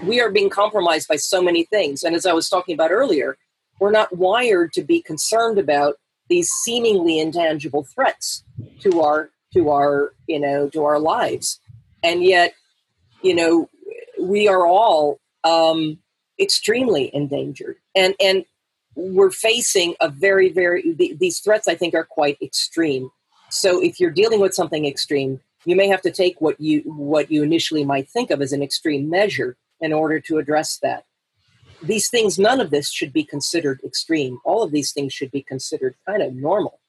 We 0.04 0.22
are 0.22 0.32
being 0.32 0.50
compromised 0.50 1.08
by 1.08 1.18
so 1.18 1.42
many 1.42 1.64
things, 1.66 2.04
and 2.04 2.16
as 2.16 2.26
I 2.26 2.34
was 2.34 2.48
talking 2.48 2.74
about 2.74 2.92
earlier, 2.92 3.38
we're 3.80 3.92
not 3.92 4.16
wired 4.16 4.72
to 4.74 4.84
be 4.84 5.02
concerned 5.02 5.58
about 5.58 5.96
these 6.30 6.50
seemingly 6.50 7.20
intangible 7.20 7.84
threats 7.84 8.44
to 8.82 9.02
our 9.02 9.32
to 9.54 9.70
our 9.70 10.14
you 10.28 10.40
know 10.40 10.70
to 10.70 10.84
our 10.84 11.00
lives, 11.00 11.60
and 12.04 12.24
yet 12.24 12.54
you 13.24 13.36
know 13.36 13.68
we 14.20 14.48
are 14.48 14.68
all 14.68 15.20
um, 15.44 15.98
extremely 16.40 17.14
endangered, 17.14 17.78
and 17.96 18.14
and 18.22 18.46
we're 18.96 19.32
facing 19.32 19.96
a 20.00 20.10
very 20.10 20.50
very 20.50 20.94
these 20.94 21.40
threats. 21.40 21.68
I 21.68 21.74
think 21.74 21.96
are 21.96 22.06
quite 22.06 22.38
extreme 22.40 23.10
so 23.52 23.84
if 23.84 24.00
you're 24.00 24.12
dealing 24.12 24.40
with 24.40 24.54
something 24.54 24.86
extreme, 24.86 25.40
you 25.66 25.76
may 25.76 25.88
have 25.88 26.02
to 26.02 26.12
take 26.12 26.40
what 26.42 26.60
you 26.60 26.82
what 26.86 27.32
you 27.32 27.44
initially 27.44 27.86
might 27.86 28.10
think 28.10 28.32
of 28.32 28.42
as 28.42 28.54
an 28.54 28.64
extreme 28.64 29.10
measure 29.10 29.58
in 29.80 29.94
order 29.94 30.20
to 30.22 30.38
address 30.38 30.80
that. 30.82 31.06
These 31.84 32.10
things, 32.10 32.40
none 32.40 32.62
of 32.62 32.70
this 32.70 32.92
should 32.92 33.12
be 33.12 33.24
considered 33.24 33.82
extreme. 33.84 34.40
All 34.46 34.64
of 34.64 34.72
these 34.72 34.94
things 34.94 35.14
should 35.14 35.32
be 35.32 35.42
considered 35.42 35.96
kind 36.08 36.22
of 36.22 36.34
normal. 36.34 36.80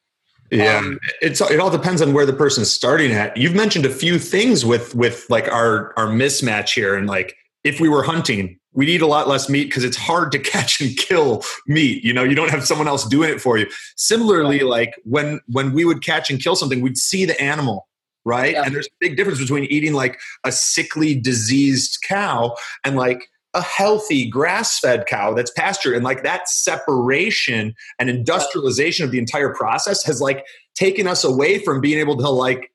Yeah, 0.51 0.79
um, 0.79 1.01
it's 1.21 1.41
it 1.41 1.59
all 1.59 1.71
depends 1.71 2.03
on 2.03 2.13
where 2.13 2.27
the 2.27 2.33
person's 2.33 2.71
starting 2.71 3.11
at. 3.13 3.37
You've 3.37 3.55
mentioned 3.55 3.87
a 3.87 3.91
few 3.91 4.19
things 4.19 4.65
with 4.65 4.95
with 4.95 5.27
like 5.31 5.49
our 5.49 5.93
our 5.99 6.09
mismatch 6.09 6.75
here, 6.75 6.95
and 6.95 7.07
like 7.09 7.37
if 7.65 7.81
we 7.81 7.89
were 7.89 8.03
hunting, 8.03 8.59
we'd 8.75 8.89
eat 8.89 9.03
a 9.03 9.07
lot 9.07 9.29
less 9.29 9.49
meat 9.49 9.65
because 9.65 9.85
it's 9.85 9.97
hard 9.97 10.33
to 10.33 10.39
catch 10.53 10.81
and 10.81 10.97
kill 10.97 11.43
meat 11.67 12.03
you 12.05 12.13
know? 12.13 12.25
You 12.25 12.35
don't 12.35 12.51
have 12.51 12.67
someone 12.67 12.89
else 12.89 13.07
doing 13.07 13.31
it 13.31 13.41
for 13.41 13.59
you. 13.59 13.67
Similarly 13.97 14.61
like 14.61 14.95
when 15.05 15.41
when 15.47 15.73
we 15.73 15.85
would 15.85 16.05
catch 16.05 16.31
and 16.31 16.43
kill 16.43 16.57
something 16.57 16.81
we'd 16.81 16.99
see 16.99 17.25
the 17.25 17.41
animal 17.41 17.89
right? 18.25 18.53
Yeah. 18.53 18.63
and 18.65 18.75
there's 18.75 18.87
a 18.87 18.97
big 19.01 19.17
difference 19.17 19.41
between 19.41 19.65
eating 19.65 19.95
like 19.95 20.21
a 20.45 20.53
sickly 20.53 21.19
diseased 21.19 21.99
cow 22.07 22.55
and 22.85 22.97
like 22.97 23.29
a 23.55 23.63
healthy 23.63 24.29
grass-fed 24.29 25.07
cow 25.07 25.35
that's 25.35 25.51
pasture 25.51 25.93
and 25.93 26.05
like 26.05 26.23
that 26.23 26.49
separation 26.49 27.75
and 27.99 28.09
industrialization 28.09 29.05
of 29.05 29.11
the 29.11 29.19
entire 29.19 29.53
process 29.55 30.03
has 30.05 30.21
like 30.21 30.47
taken 30.75 31.07
us 31.07 31.23
away 31.23 31.59
from 31.59 31.81
being 31.81 31.99
able 31.99 32.17
to 32.17 32.29
like 32.29 32.73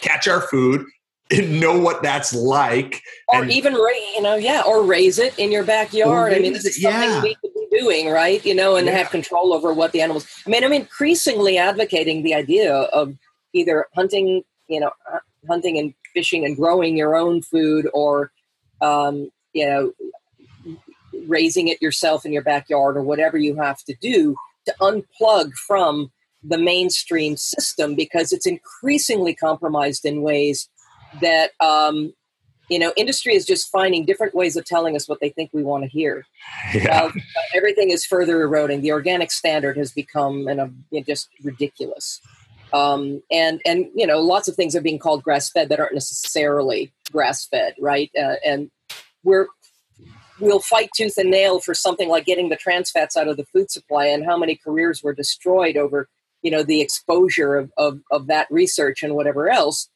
catch 0.00 0.26
our 0.26 0.40
food 0.40 0.84
know 1.48 1.78
what 1.78 2.02
that's 2.02 2.34
like 2.34 3.02
or 3.28 3.42
and, 3.42 3.52
even 3.52 3.72
you 3.72 4.22
know 4.22 4.34
yeah 4.34 4.62
or 4.66 4.82
raise 4.82 5.18
it 5.18 5.38
in 5.38 5.52
your 5.52 5.64
backyard 5.64 6.32
i 6.32 6.38
mean 6.38 6.52
this 6.52 6.64
is 6.64 6.80
something 6.82 7.08
yeah. 7.08 7.22
we 7.22 7.34
could 7.36 7.52
be 7.54 7.78
doing 7.78 8.08
right 8.08 8.44
you 8.44 8.54
know 8.54 8.76
and 8.76 8.86
yeah. 8.86 8.92
have 8.94 9.10
control 9.10 9.52
over 9.52 9.72
what 9.72 9.92
the 9.92 10.00
animals 10.00 10.26
i 10.46 10.50
mean 10.50 10.64
i'm 10.64 10.72
increasingly 10.72 11.56
advocating 11.56 12.22
the 12.22 12.34
idea 12.34 12.74
of 12.74 13.16
either 13.52 13.86
hunting 13.94 14.42
you 14.68 14.80
know 14.80 14.90
hunting 15.48 15.78
and 15.78 15.94
fishing 16.14 16.44
and 16.44 16.56
growing 16.56 16.96
your 16.96 17.16
own 17.16 17.42
food 17.42 17.88
or 17.94 18.32
um, 18.80 19.30
you 19.52 19.66
know 19.66 19.92
raising 21.26 21.68
it 21.68 21.80
yourself 21.82 22.24
in 22.24 22.32
your 22.32 22.42
backyard 22.42 22.96
or 22.96 23.02
whatever 23.02 23.36
you 23.36 23.56
have 23.56 23.82
to 23.84 23.94
do 24.00 24.34
to 24.66 24.74
unplug 24.80 25.52
from 25.54 26.10
the 26.42 26.58
mainstream 26.58 27.36
system 27.36 27.94
because 27.94 28.32
it's 28.32 28.46
increasingly 28.46 29.34
compromised 29.34 30.04
in 30.04 30.22
ways 30.22 30.68
that 31.20 31.50
um, 31.60 32.12
you 32.70 32.78
know, 32.78 32.92
industry 32.96 33.34
is 33.34 33.44
just 33.44 33.68
finding 33.70 34.06
different 34.06 34.34
ways 34.34 34.56
of 34.56 34.64
telling 34.64 34.94
us 34.94 35.08
what 35.08 35.18
they 35.20 35.28
think 35.28 35.50
we 35.52 35.64
want 35.64 35.82
to 35.82 35.90
hear. 35.90 36.24
Yeah. 36.72 37.02
While 37.02 37.12
everything 37.54 37.90
is 37.90 38.06
further 38.06 38.40
eroding. 38.42 38.80
The 38.80 38.92
organic 38.92 39.32
standard 39.32 39.76
has 39.76 39.90
become 39.90 40.46
an, 40.46 40.60
a, 40.92 41.00
just 41.02 41.28
ridiculous. 41.42 42.20
Um, 42.72 43.22
and 43.32 43.60
and 43.66 43.86
you 43.94 44.06
know, 44.06 44.20
lots 44.20 44.46
of 44.46 44.54
things 44.54 44.76
are 44.76 44.80
being 44.80 45.00
called 45.00 45.24
grass 45.24 45.50
fed 45.50 45.68
that 45.68 45.80
aren't 45.80 45.94
necessarily 45.94 46.92
grass 47.10 47.44
fed, 47.44 47.74
right? 47.80 48.10
Uh, 48.16 48.36
and 48.46 48.70
we're 49.24 49.48
we'll 50.38 50.60
fight 50.60 50.90
tooth 50.96 51.18
and 51.18 51.30
nail 51.30 51.58
for 51.58 51.74
something 51.74 52.08
like 52.08 52.24
getting 52.24 52.48
the 52.48 52.56
trans 52.56 52.90
fats 52.92 53.16
out 53.16 53.26
of 53.26 53.36
the 53.36 53.44
food 53.46 53.72
supply, 53.72 54.06
and 54.06 54.24
how 54.24 54.38
many 54.38 54.54
careers 54.54 55.02
were 55.02 55.12
destroyed 55.12 55.76
over 55.76 56.08
you 56.42 56.50
know 56.52 56.62
the 56.62 56.80
exposure 56.80 57.56
of, 57.56 57.72
of, 57.76 58.00
of 58.12 58.28
that 58.28 58.46
research 58.50 59.02
and 59.02 59.16
whatever 59.16 59.50
else 59.50 59.88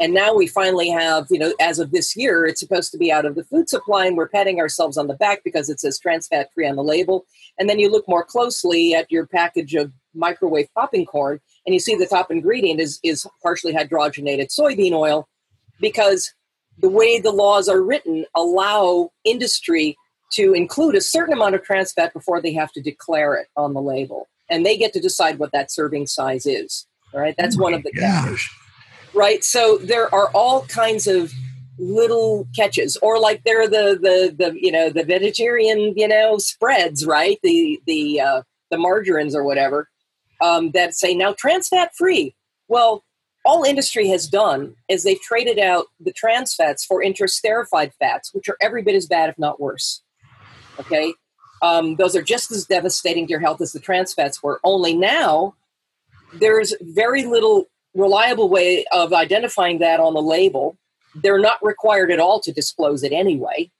and 0.00 0.14
now 0.14 0.34
we 0.34 0.46
finally 0.46 0.88
have, 0.88 1.26
you 1.30 1.38
know, 1.38 1.52
as 1.60 1.78
of 1.78 1.90
this 1.90 2.16
year, 2.16 2.46
it's 2.46 2.60
supposed 2.60 2.92
to 2.92 2.98
be 2.98 3.10
out 3.10 3.24
of 3.24 3.34
the 3.34 3.44
food 3.44 3.68
supply, 3.68 4.06
and 4.06 4.16
we're 4.16 4.28
patting 4.28 4.60
ourselves 4.60 4.96
on 4.96 5.08
the 5.08 5.14
back 5.14 5.42
because 5.42 5.68
it 5.68 5.80
says 5.80 5.98
trans 5.98 6.28
fat 6.28 6.50
free 6.54 6.68
on 6.68 6.76
the 6.76 6.84
label. 6.84 7.26
And 7.58 7.68
then 7.68 7.78
you 7.78 7.90
look 7.90 8.06
more 8.06 8.24
closely 8.24 8.94
at 8.94 9.10
your 9.10 9.26
package 9.26 9.74
of 9.74 9.92
microwave 10.14 10.68
popping 10.74 11.04
corn, 11.04 11.40
and 11.66 11.74
you 11.74 11.80
see 11.80 11.96
the 11.96 12.06
top 12.06 12.30
ingredient 12.30 12.80
is, 12.80 13.00
is 13.02 13.26
partially 13.42 13.72
hydrogenated 13.72 14.56
soybean 14.56 14.92
oil 14.92 15.28
because 15.80 16.32
the 16.78 16.88
way 16.88 17.20
the 17.20 17.32
laws 17.32 17.68
are 17.68 17.82
written 17.82 18.24
allow 18.36 19.10
industry 19.24 19.96
to 20.30 20.52
include 20.52 20.94
a 20.94 21.00
certain 21.00 21.32
amount 21.32 21.56
of 21.56 21.62
trans 21.64 21.92
fat 21.92 22.12
before 22.12 22.40
they 22.40 22.52
have 22.52 22.70
to 22.72 22.80
declare 22.80 23.34
it 23.34 23.48
on 23.56 23.74
the 23.74 23.82
label. 23.82 24.28
And 24.48 24.64
they 24.64 24.76
get 24.76 24.92
to 24.92 25.00
decide 25.00 25.38
what 25.38 25.52
that 25.52 25.72
serving 25.72 26.06
size 26.06 26.46
is. 26.46 26.86
All 27.12 27.20
right, 27.20 27.34
that's 27.36 27.58
oh 27.58 27.62
one 27.62 27.74
of 27.74 27.82
the 27.82 27.92
gosh 27.92 28.48
right? 29.18 29.42
So 29.42 29.78
there 29.78 30.12
are 30.14 30.30
all 30.30 30.64
kinds 30.66 31.06
of 31.08 31.32
little 31.78 32.46
catches, 32.56 32.96
or 33.02 33.18
like 33.18 33.42
there 33.44 33.60
are 33.60 33.68
the 33.68 33.98
the 34.00 34.34
the 34.38 34.58
you 34.58 34.72
know 34.72 34.90
the 34.90 35.04
vegetarian 35.04 35.92
you 35.96 36.08
know 36.08 36.38
spreads, 36.38 37.04
right? 37.04 37.38
The 37.42 37.80
the 37.86 38.20
uh, 38.20 38.42
the 38.70 38.78
margarines 38.78 39.34
or 39.34 39.44
whatever 39.44 39.88
um, 40.40 40.70
that 40.70 40.94
say 40.94 41.14
now 41.14 41.34
trans 41.36 41.68
fat 41.68 41.90
free. 41.96 42.34
Well, 42.68 43.04
all 43.44 43.64
industry 43.64 44.08
has 44.08 44.28
done 44.28 44.74
is 44.88 45.02
they've 45.02 45.20
traded 45.20 45.58
out 45.58 45.86
the 46.00 46.12
trans 46.12 46.54
fats 46.54 46.84
for 46.84 47.02
interesterified 47.02 47.92
fats, 47.98 48.32
which 48.32 48.48
are 48.48 48.56
every 48.60 48.82
bit 48.82 48.94
as 48.94 49.06
bad, 49.06 49.30
if 49.30 49.38
not 49.38 49.60
worse. 49.60 50.02
Okay, 50.78 51.12
um, 51.60 51.96
those 51.96 52.14
are 52.14 52.22
just 52.22 52.52
as 52.52 52.66
devastating 52.66 53.26
to 53.26 53.30
your 53.30 53.40
health 53.40 53.60
as 53.60 53.72
the 53.72 53.80
trans 53.80 54.14
fats 54.14 54.42
were. 54.42 54.60
Only 54.62 54.94
now 54.94 55.54
there's 56.32 56.74
very 56.80 57.24
little 57.24 57.66
reliable 57.94 58.48
way 58.48 58.84
of 58.92 59.12
identifying 59.12 59.78
that 59.80 60.00
on 60.00 60.14
the 60.14 60.22
label. 60.22 60.76
They're 61.14 61.40
not 61.40 61.58
required 61.64 62.10
at 62.10 62.20
all 62.20 62.40
to 62.40 62.52
disclose 62.52 63.02
it 63.02 63.12
anyway. 63.12 63.70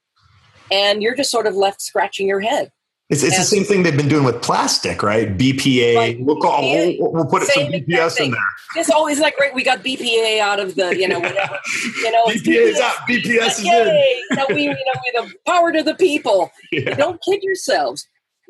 And 0.71 1.01
you're 1.01 1.15
just 1.15 1.31
sort 1.31 1.47
of 1.47 1.55
left 1.55 1.81
scratching 1.81 2.27
your 2.27 2.41
head. 2.41 2.71
It's, 3.09 3.23
it's 3.23 3.37
the 3.37 3.43
same 3.43 3.63
thing 3.63 3.81
they've 3.81 3.97
been 3.97 4.07
doing 4.07 4.23
with 4.23 4.39
plastic, 4.43 5.01
right? 5.01 5.35
BPA. 5.35 5.95
Right. 5.95 6.21
We'll, 6.21 6.39
call, 6.39 6.61
we'll, 6.61 7.11
we'll, 7.11 7.25
put 7.25 7.41
some 7.41 7.63
BPS 7.63 8.19
in 8.19 8.29
there. 8.29 8.39
It's 8.75 8.91
always 8.91 9.19
like 9.19 9.35
great. 9.35 9.55
We 9.55 9.63
got 9.63 9.79
BPA 9.79 10.39
out 10.39 10.59
of 10.59 10.75
the, 10.75 10.95
you 10.95 11.07
know, 11.07 11.19
whatever. 11.19 11.57
You 12.03 12.11
know, 12.11 12.25
BPA 12.27 12.67
is 12.67 12.79
out. 12.79 12.97
BPS 13.09 13.47
is 13.47 13.65
Yay! 13.65 14.21
in. 14.29 14.55
We, 14.55 14.61
you 14.61 14.69
know, 14.69 14.75
we 14.75 15.27
the 15.27 15.33
power 15.47 15.71
to 15.71 15.81
the 15.81 15.95
people. 15.95 16.51
Yeah. 16.71 16.93
Don't 16.93 17.19
kid 17.23 17.41
yourselves 17.41 18.07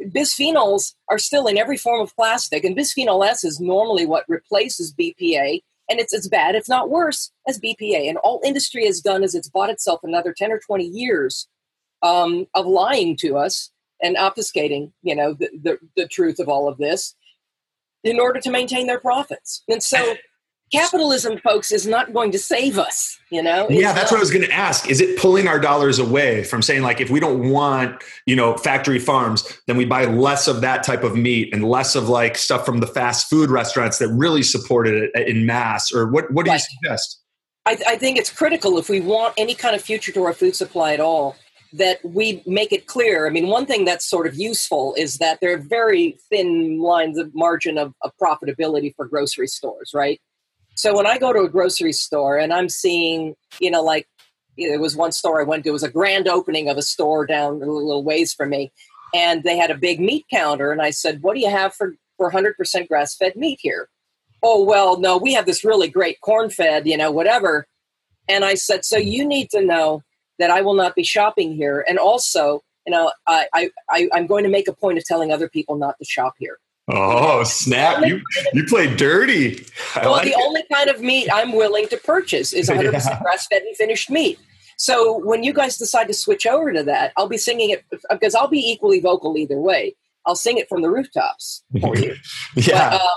bisphenols 0.08 0.94
are 1.10 1.18
still 1.18 1.48
in 1.48 1.58
every 1.58 1.78
form 1.78 2.02
of 2.02 2.16
plastic, 2.16 2.64
and 2.64 2.76
bisphenol 2.78 3.28
S 3.28 3.44
is 3.44 3.60
normally 3.60 4.06
what 4.06 4.26
replaces 4.28 4.94
BPA, 4.94 5.62
and 5.90 6.00
it's 6.00 6.14
as 6.14 6.28
bad, 6.28 6.56
if 6.56 6.70
not 6.70 6.90
worse, 6.90 7.32
as 7.48 7.60
BPA. 7.60 8.08
And 8.08 8.18
all 8.18 8.42
industry 8.46 8.86
has 8.86 9.02
done 9.02 9.24
is 9.24 9.36
it's 9.36 9.50
bought 9.50 9.70
itself 9.70 10.02
another 10.04 10.34
10 10.36 10.52
or 10.52 10.60
20 10.60 10.86
years 10.86 11.48
um, 12.02 12.48
of 12.54 12.66
lying 12.66 13.16
to 13.18 13.38
us 13.38 13.72
and 14.02 14.16
obfuscating, 14.16 14.92
you 15.02 15.16
know, 15.16 15.34
the, 15.34 15.50
the, 15.62 15.80
the 15.96 16.08
truth 16.08 16.40
of 16.40 16.48
all 16.48 16.68
of 16.68 16.78
this 16.78 17.16
in 18.04 18.20
order 18.20 18.40
to 18.40 18.52
maintain 18.52 18.88
their 18.88 19.00
profits. 19.00 19.64
And 19.68 19.84
so 19.84 20.16
capitalism 20.72 21.38
folks 21.40 21.72
is 21.72 21.88
not 21.88 22.14
going 22.14 22.32
to 22.32 22.40
save 22.40 22.78
us 22.78 23.20
you 23.32 23.42
know 23.42 23.66
it's 23.68 23.82
yeah 23.82 23.94
that's 23.94 24.12
not. 24.12 24.18
what 24.18 24.18
i 24.18 24.22
was 24.22 24.32
going 24.32 24.46
to 24.46 24.52
ask 24.52 24.90
is 24.90 25.02
it 25.02 25.18
pulling 25.18 25.48
our 25.48 25.60
dollars 25.60 26.00
away 26.00 26.44
from 26.44 26.62
saying 26.62 26.82
like 26.82 27.02
if 27.02 27.10
we 27.10 27.20
don't 27.20 27.50
want 27.50 28.02
you 28.26 28.36
know 28.36 28.56
factory 28.58 29.00
farms 29.00 29.60
then 29.68 29.78
we 29.78 29.86
buy 29.86 30.06
less 30.06 30.48
of 30.48 30.62
that 30.62 30.84
type 30.84 31.04
of 31.04 31.16
meat 31.16 31.54
and 31.54 31.64
less 31.64 31.96
of 31.96 32.10
like 32.10 32.38
stuff 32.38 32.66
from 32.66 32.80
the 32.80 32.88
fast 32.88 33.30
food 33.30 33.50
restaurants 33.50 33.98
that 33.98 34.10
really 34.10 34.44
supported 34.44 34.96
it 35.04 35.12
uh, 35.16 35.22
in 35.22 35.46
mass 35.46 35.92
or 35.92 36.08
what 36.08 36.32
what 36.32 36.46
do 36.46 36.52
right. 36.52 36.62
you 36.62 36.78
suggest 36.82 37.22
I, 37.66 37.78
I 37.88 37.96
think 37.98 38.18
it's 38.18 38.32
critical 38.32 38.78
if 38.78 38.90
we 38.90 39.00
want 39.00 39.34
any 39.38 39.54
kind 39.54 39.76
of 39.76 39.82
future 39.82 40.12
to 40.14 40.24
our 40.24 40.34
food 40.34 40.56
supply 40.56 40.94
at 40.94 41.00
all 41.00 41.36
that 41.74 42.00
we 42.04 42.42
make 42.46 42.72
it 42.74 42.88
clear. 42.88 43.28
I 43.28 43.30
mean, 43.30 43.48
one 43.48 43.66
thing 43.66 43.86
that's 43.86 44.06
sort 44.06 44.26
of 44.28 44.36
useful 44.36 44.96
is 44.98 45.18
that 45.18 45.40
there 45.40 45.54
are 45.54 45.58
very 45.58 46.18
thin 46.30 46.80
lines 46.80 47.18
of 47.18 47.34
margin 47.36 47.78
of, 47.78 47.94
of 48.02 48.12
profitability 48.22 48.96
for 48.96 49.06
grocery 49.08 49.48
stores, 49.48 49.92
right? 49.94 50.20
So 50.80 50.96
when 50.96 51.06
I 51.06 51.18
go 51.18 51.34
to 51.34 51.42
a 51.42 51.50
grocery 51.50 51.92
store 51.92 52.38
and 52.38 52.54
I'm 52.54 52.70
seeing, 52.70 53.36
you 53.60 53.70
know, 53.70 53.84
like 53.84 54.08
there 54.58 54.80
was 54.80 54.96
one 54.96 55.12
store 55.12 55.42
I 55.42 55.44
went 55.44 55.66
to, 55.66 55.72
it 55.72 55.74
was 55.74 55.84
a 55.84 55.92
grand 55.92 56.26
opening 56.26 56.70
of 56.70 56.78
a 56.78 56.82
store 56.82 57.26
down 57.26 57.62
a 57.62 57.66
little 57.66 58.04
ways 58.04 58.34
from 58.34 58.52
me. 58.52 58.72
And 59.14 59.44
they 59.44 59.58
had 59.58 59.72
a 59.72 59.78
big 59.78 60.00
meat 60.00 60.26
counter. 60.32 60.72
And 60.72 60.82
I 60.82 60.92
said, 60.92 61.22
What 61.22 61.34
do 61.34 61.42
you 61.42 61.50
have 61.50 61.74
for, 61.74 61.96
for 62.16 62.32
100% 62.32 62.88
grass 62.88 63.14
fed 63.14 63.36
meat 63.36 63.60
here? 63.62 63.90
Oh, 64.42 64.64
well, 64.64 64.98
no, 65.02 65.18
we 65.18 65.34
have 65.34 65.46
this 65.46 65.66
really 65.66 65.90
great 65.90 66.22
corn 66.22 66.50
fed, 66.50 66.88
you 66.88 66.96
know, 66.96 67.12
whatever. 67.12 67.68
And 68.30 68.46
I 68.46 68.54
said, 68.54 68.86
So 68.86 68.96
you 68.96 69.26
need 69.26 69.50
to 69.50 69.62
know 69.62 70.02
that 70.38 70.50
I 70.50 70.62
will 70.62 70.76
not 70.76 70.96
be 70.96 71.04
shopping 71.04 71.56
here. 71.56 71.84
And 71.90 72.00
also, 72.00 72.62
you 72.88 72.92
know, 72.92 73.12
I, 73.28 73.70
I, 73.90 74.08
I'm 74.14 74.28
going 74.28 74.46
to 74.46 74.50
make 74.50 74.70
a 74.70 74.74
point 74.74 74.98
of 74.98 75.04
telling 75.04 75.34
other 75.34 75.50
people 75.50 75.76
not 75.76 75.96
to 76.00 76.06
shop 76.06 76.36
here. 76.40 76.58
Oh 76.92 77.44
snap! 77.44 78.04
You 78.06 78.22
you 78.54 78.66
play 78.66 78.94
dirty. 78.96 79.66
I 79.96 80.02
well, 80.02 80.12
like 80.14 80.26
the 80.26 80.32
it. 80.32 80.42
only 80.42 80.64
kind 80.74 80.90
of 80.90 81.02
meat 81.02 81.30
I'm 81.32 81.54
willing 81.54 81.88
to 81.90 81.98
purchase 81.98 82.52
is 82.52 82.68
100 82.68 82.94
yeah. 82.94 83.22
grass 83.22 83.48
fed 83.48 83.62
and 83.62 83.76
finished 83.76 84.10
meat. 84.10 84.40
So 84.78 85.20
when 85.26 85.44
you 85.44 85.54
guys 85.54 85.78
decide 85.78 86.08
to 86.08 86.14
switch 86.14 86.48
over 86.48 86.72
to 86.72 86.84
that, 86.84 87.12
I'll 87.18 87.28
be 87.28 87.38
singing 87.38 87.70
it 87.70 87.86
because 88.10 88.34
I'll 88.34 88.48
be 88.48 88.60
equally 88.60 89.00
vocal 89.02 89.38
either 89.38 89.60
way. 89.60 89.96
I'll 90.26 90.36
sing 90.36 90.58
it 90.58 90.70
from 90.70 90.82
the 90.82 90.90
rooftops 90.90 91.64
for 91.82 91.96
you. 91.98 92.16
yeah. 92.56 92.92
But, 92.92 93.02
uh, 93.02 93.10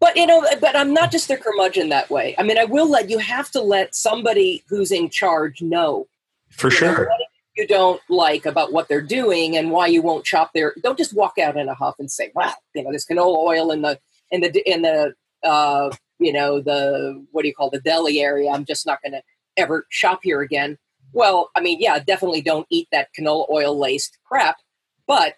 but 0.00 0.16
you 0.16 0.26
know, 0.26 0.44
but 0.60 0.76
I'm 0.76 0.92
not 0.92 1.10
just 1.10 1.30
a 1.30 1.36
curmudgeon 1.36 1.88
that 1.90 2.10
way. 2.10 2.34
I 2.36 2.42
mean, 2.42 2.58
I 2.58 2.64
will 2.64 2.90
let 2.90 3.08
you 3.08 3.18
have 3.18 3.50
to 3.52 3.60
let 3.62 3.94
somebody 3.94 4.64
who's 4.68 4.90
in 4.90 5.08
charge 5.08 5.62
know. 5.62 6.08
For 6.50 6.70
sure. 6.70 7.06
Know, 7.06 7.24
you 7.56 7.66
don't 7.66 8.00
like 8.08 8.46
about 8.46 8.72
what 8.72 8.88
they're 8.88 9.00
doing 9.00 9.56
and 9.56 9.70
why 9.70 9.86
you 9.86 10.02
won't 10.02 10.26
shop 10.26 10.50
there. 10.54 10.74
Don't 10.82 10.98
just 10.98 11.14
walk 11.14 11.38
out 11.38 11.56
in 11.56 11.68
a 11.68 11.74
huff 11.74 11.96
and 11.98 12.10
say, 12.10 12.30
"Well, 12.34 12.54
you 12.74 12.82
know, 12.82 12.90
there's 12.90 13.06
canola 13.06 13.36
oil 13.36 13.70
in 13.70 13.82
the 13.82 13.98
in 14.30 14.40
the 14.40 14.70
in 14.70 14.82
the 14.82 15.14
uh, 15.44 15.90
you 16.18 16.32
know 16.32 16.60
the 16.60 17.24
what 17.30 17.42
do 17.42 17.48
you 17.48 17.54
call 17.54 17.70
the 17.70 17.80
deli 17.80 18.20
area. 18.20 18.50
I'm 18.50 18.64
just 18.64 18.86
not 18.86 19.00
going 19.02 19.12
to 19.12 19.22
ever 19.56 19.86
shop 19.90 20.20
here 20.22 20.40
again." 20.40 20.78
Well, 21.12 21.50
I 21.54 21.60
mean, 21.60 21.78
yeah, 21.80 21.98
definitely 22.00 22.42
don't 22.42 22.66
eat 22.70 22.88
that 22.90 23.08
canola 23.18 23.48
oil 23.48 23.78
laced 23.78 24.18
crap, 24.24 24.56
but 25.06 25.34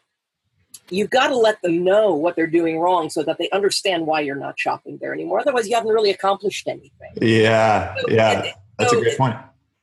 you've 0.89 1.11
got 1.11 1.29
to 1.29 1.37
let 1.37 1.61
them 1.61 1.85
know 1.85 2.15
what 2.15 2.35
they're 2.35 2.47
doing 2.47 2.79
wrong 2.79 3.11
so 3.11 3.23
that 3.25 3.37
they 3.37 3.51
understand 3.51 4.07
why 4.07 4.21
you're 4.21 4.37
not 4.37 4.59
shopping 4.59 4.97
there 5.03 5.13
anymore. 5.13 5.41
Otherwise, 5.41 5.69
you 5.69 5.75
haven't 5.75 5.93
really 5.93 6.11
accomplished 6.11 6.67
anything. 6.67 7.13
Yeah, 7.21 7.95
so, 7.99 8.09
yeah, 8.09 8.53
that's 8.79 8.93
so, 8.93 8.99
a 8.99 9.03
great 9.03 9.19
point 9.19 9.37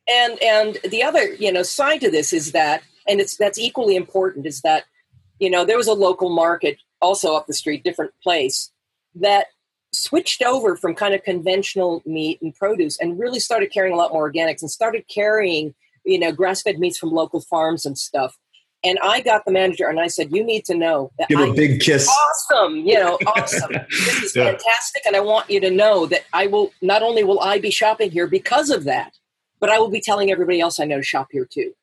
and 0.09 0.41
and 0.41 0.79
the 0.89 1.03
other 1.03 1.33
you 1.35 1.51
know 1.51 1.63
side 1.63 2.01
to 2.01 2.11
this 2.11 2.33
is 2.33 2.51
that 2.51 2.83
and 3.07 3.19
it's 3.19 3.37
that's 3.37 3.59
equally 3.59 3.95
important 3.95 4.45
is 4.45 4.61
that 4.61 4.83
you 5.39 5.49
know 5.49 5.65
there 5.65 5.77
was 5.77 5.87
a 5.87 5.93
local 5.93 6.29
market 6.29 6.77
also 7.01 7.35
up 7.35 7.47
the 7.47 7.53
street 7.53 7.83
different 7.83 8.11
place 8.21 8.71
that 9.15 9.47
switched 9.91 10.41
over 10.41 10.75
from 10.75 10.95
kind 10.95 11.13
of 11.13 11.23
conventional 11.23 12.01
meat 12.05 12.39
and 12.41 12.55
produce 12.55 12.99
and 12.99 13.19
really 13.19 13.39
started 13.39 13.71
carrying 13.71 13.93
a 13.93 13.97
lot 13.97 14.11
more 14.11 14.31
organics 14.31 14.61
and 14.61 14.71
started 14.71 15.05
carrying 15.07 15.73
you 16.05 16.19
know 16.19 16.31
grass-fed 16.31 16.79
meats 16.79 16.97
from 16.97 17.11
local 17.11 17.41
farms 17.41 17.85
and 17.85 17.97
stuff 17.97 18.37
and 18.85 18.99
I 19.01 19.21
got 19.21 19.45
the 19.45 19.51
manager 19.51 19.87
and 19.87 19.99
I 19.99 20.07
said, 20.07 20.31
You 20.33 20.43
need 20.43 20.65
to 20.65 20.75
know 20.75 21.11
that 21.17 21.29
Give 21.29 21.39
a 21.39 21.53
big 21.53 21.79
kiss. 21.79 22.07
Awesome. 22.07 22.77
You 22.77 22.95
know, 22.95 23.17
awesome. 23.27 23.71
this 23.89 24.23
is 24.23 24.35
yeah. 24.35 24.45
fantastic. 24.45 25.03
And 25.05 25.15
I 25.15 25.21
want 25.21 25.49
you 25.49 25.59
to 25.61 25.71
know 25.71 26.05
that 26.07 26.23
I 26.33 26.47
will 26.47 26.71
not 26.81 27.01
only 27.01 27.23
will 27.23 27.39
I 27.39 27.59
be 27.59 27.71
shopping 27.71 28.11
here 28.11 28.27
because 28.27 28.69
of 28.69 28.83
that, 28.83 29.13
but 29.63 29.69
I 29.69 29.79
will 29.79 29.87
be 29.87 30.01
telling 30.01 30.29
everybody 30.29 30.59
else 30.59 30.77
I 30.77 30.83
know 30.83 30.97
to 30.97 31.03
shop 31.03 31.29
here 31.31 31.45
too. 31.45 31.73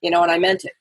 You 0.00 0.10
know, 0.10 0.24
and 0.24 0.32
I 0.32 0.40
meant 0.40 0.64
it. 0.64 0.72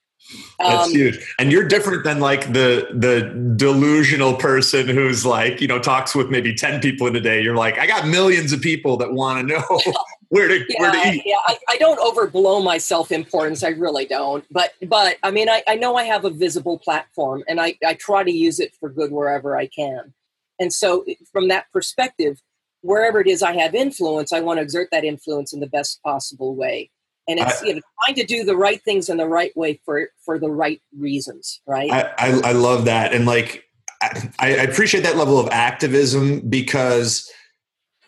That's 0.57 0.88
um, 0.88 0.91
huge. 0.91 1.35
And 1.38 1.51
you're 1.51 1.68
different 1.68 2.03
than 2.03 2.19
like 2.19 2.51
the 2.51 2.88
the 2.95 3.53
delusional 3.55 4.34
person 4.38 4.88
who's 4.88 5.23
like, 5.23 5.61
you 5.61 5.68
know, 5.68 5.77
talks 5.77 6.15
with 6.15 6.31
maybe 6.31 6.55
10 6.55 6.81
people 6.81 7.05
in 7.05 7.15
a 7.15 7.19
day. 7.19 7.43
You're 7.43 7.55
like, 7.55 7.77
I 7.77 7.85
got 7.85 8.07
millions 8.07 8.53
of 8.53 8.59
people 8.59 8.97
that 8.97 9.13
want 9.13 9.47
to 9.47 9.53
know 9.53 9.80
where 10.30 10.47
to 10.47 10.65
yeah, 10.68 10.81
where 10.81 10.91
to 10.91 11.13
eat. 11.13 11.22
Yeah, 11.27 11.35
I, 11.45 11.59
I 11.69 11.77
don't 11.77 11.99
overblow 11.99 12.63
my 12.63 12.80
self-importance. 12.80 13.63
I 13.63 13.69
really 13.69 14.07
don't. 14.07 14.43
But 14.49 14.73
but 14.88 15.18
I 15.22 15.30
mean 15.30 15.47
I, 15.47 15.61
I 15.68 15.76
know 15.76 15.95
I 15.95 16.05
have 16.05 16.26
a 16.26 16.31
visible 16.31 16.80
platform 16.80 17.43
and 17.47 17.61
I, 17.61 17.77
I 17.85 17.93
try 17.93 18.23
to 18.23 18.31
use 18.31 18.59
it 18.59 18.73
for 18.80 18.89
good 18.89 19.11
wherever 19.11 19.55
I 19.55 19.68
can. 19.68 20.15
And 20.59 20.73
so 20.73 21.05
from 21.31 21.49
that 21.49 21.72
perspective, 21.72 22.41
wherever 22.82 23.20
it 23.20 23.28
is 23.28 23.41
I 23.44 23.53
have 23.53 23.76
influence, 23.76 24.34
I 24.34 24.40
want 24.41 24.58
to 24.58 24.62
exert 24.64 24.90
that 24.91 25.03
influence 25.03 25.53
in 25.53 25.60
the 25.60 25.68
best 25.68 26.02
possible 26.03 26.56
way. 26.56 26.90
and 27.28 27.40
it's 27.40 27.62
I- 27.62 27.66
you 27.66 27.76
know 27.76 27.82
trying 28.03 28.16
to 28.16 28.26
do 28.26 28.44
the 28.44 28.58
right 28.58 28.82
things 28.84 29.10
in 29.10 29.18
the 29.18 29.28
right 29.28 29.56
way 29.56 29.80
for 29.86 30.10
for 30.26 30.40
the 30.40 30.49
right 30.49 30.82
reasons, 30.98 31.62
right? 31.68 31.91
I, 31.91 32.14
I, 32.18 32.41
I 32.45 32.52
love 32.53 32.86
that. 32.86 33.14
And 33.14 33.26
like, 33.26 33.64
I, 34.02 34.32
I 34.40 34.48
appreciate 34.49 35.02
that 35.03 35.18
level 35.18 35.40
of 35.40 35.48
activism 35.52 36.41
because 36.49 37.30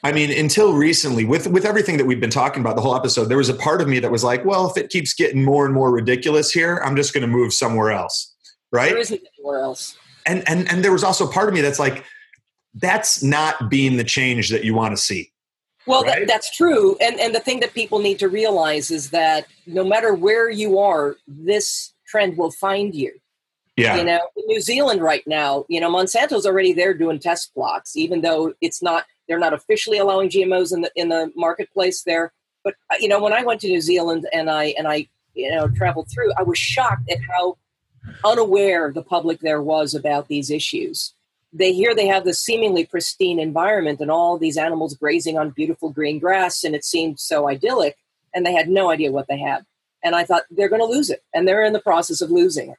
I 0.06 0.12
mean, 0.12 0.38
until 0.38 0.74
recently, 0.74 1.24
with, 1.24 1.48
with 1.48 1.64
everything 1.64 1.95
that 1.95 2.06
we've 2.06 2.20
been 2.20 2.30
talking 2.30 2.60
about 2.60 2.76
the 2.76 2.82
whole 2.82 2.94
episode, 2.94 3.26
there 3.30 3.38
was 3.38 3.48
a 3.48 3.54
part 3.54 3.80
of 3.82 3.88
me 3.88 4.00
that 4.00 4.12
was 4.12 4.22
like, 4.22 4.44
well, 4.44 4.70
if 4.70 4.76
it 4.76 4.90
keeps 4.90 5.14
getting 5.14 5.45
more 5.45 5.64
and 5.66 5.74
more 5.74 5.91
ridiculous 5.94 6.52
here, 6.52 6.82
I'm 6.84 6.98
just 6.98 7.14
going 7.14 7.22
to 7.22 7.28
move 7.28 7.54
somewhere 7.54 7.90
else. 7.91 8.34
Right. 8.74 8.90
there 8.90 8.98
isn't 9.00 9.22
anywhere 9.38 9.62
else. 9.62 9.95
and 10.26 10.44
and 10.50 10.70
and 10.70 10.84
there 10.84 10.91
was 10.91 11.04
also 11.06 11.26
a 11.28 11.32
part 11.32 11.48
of 11.48 11.54
me 11.54 11.62
that's 11.62 11.80
like 11.80 12.04
that's 12.76 13.22
not 13.22 13.70
being 13.70 13.98
the 13.98 14.04
change 14.04 14.50
that 14.50 14.64
you 14.64 14.74
want 14.74 14.95
to 14.95 15.02
see 15.02 15.32
Well, 15.86 16.04
Right? 16.04 16.20
that, 16.20 16.28
that's 16.28 16.56
true, 16.56 16.95
and 17.02 17.20
and 17.20 17.36
the 17.36 17.40
thing 17.40 17.60
that 17.60 17.74
people 17.74 18.00
need 18.00 18.20
to 18.20 18.30
realize 18.30 18.90
is 18.91 19.10
that 19.12 19.45
no 19.68 19.84
matter 19.84 20.14
where 20.14 20.50
you 20.50 20.80
are, 20.80 21.18
this 21.28 21.94
trend 22.08 22.38
will 22.38 22.52
find 22.52 22.95
you. 22.95 23.12
yeah 23.76 23.98
You 23.98 24.04
know, 24.04 24.22
in 24.38 24.45
New 24.48 24.62
Zealand 24.62 25.02
right 25.02 25.26
now, 25.28 25.66
you 25.68 25.80
know, 25.80 25.90
Monsanto's 25.91 26.45
already 26.45 26.74
there 26.74 26.94
doing 26.94 27.20
test 27.20 27.54
plots, 27.54 27.95
even 27.98 28.22
though 28.22 28.54
it's 28.62 28.82
not 28.82 29.06
they're 29.28 29.40
not 29.40 29.54
officially 29.54 29.98
allowing 29.98 30.30
GMOs 30.30 30.74
in 30.74 30.82
the 30.82 30.91
in 30.95 31.10
the 31.10 31.32
marketplace 31.36 32.04
there. 32.04 32.32
But 32.64 32.76
uh, 32.90 32.95
you 33.00 33.08
know, 33.08 33.22
when 33.22 33.34
I 33.34 33.44
went 33.44 33.62
to 33.62 33.68
New 33.68 33.82
Zealand 33.82 34.28
and 34.34 34.50
I 34.50 34.74
and 34.78 34.88
I 34.88 35.08
you 35.34 35.52
know 35.52 35.68
traveled 35.68 36.10
through, 36.10 36.32
I 36.38 36.44
was 36.44 36.58
shocked 36.58 37.10
at 37.10 37.20
how 37.30 37.58
unaware 38.24 38.91
the 38.91 39.04
public 39.04 39.40
there 39.40 39.62
was 39.62 39.95
about 39.95 40.28
these 40.28 40.50
issues. 40.50 41.14
They 41.53 41.71
hear 41.71 41.93
they 41.93 42.07
have 42.07 42.25
this 42.25 42.39
seemingly 42.39 42.85
pristine 42.85 43.39
environment 43.39 43.99
and 44.01 44.09
all 44.09 44.38
these 44.38 44.57
animals 44.57 44.95
grazing 44.95 45.38
on 45.38 45.51
beautiful 45.51 45.91
green 45.91 46.19
grass, 46.19 46.63
and 46.63 46.75
it 46.75 46.84
seemed 46.84 47.19
so 47.19 47.47
idyllic, 47.47 47.95
and 48.34 48.45
they 48.45 48.53
had 48.53 48.69
no 48.69 48.89
idea 48.89 49.11
what 49.11 49.27
they 49.27 49.38
had. 49.38 49.65
And 50.03 50.15
I 50.15 50.23
thought 50.23 50.43
they're 50.49 50.69
going 50.69 50.81
to 50.81 50.88
lose 50.88 51.09
it, 51.09 51.23
and 51.34 51.47
they're 51.47 51.63
in 51.63 51.73
the 51.73 51.80
process 51.80 52.21
of 52.21 52.31
losing 52.31 52.71
it, 52.71 52.77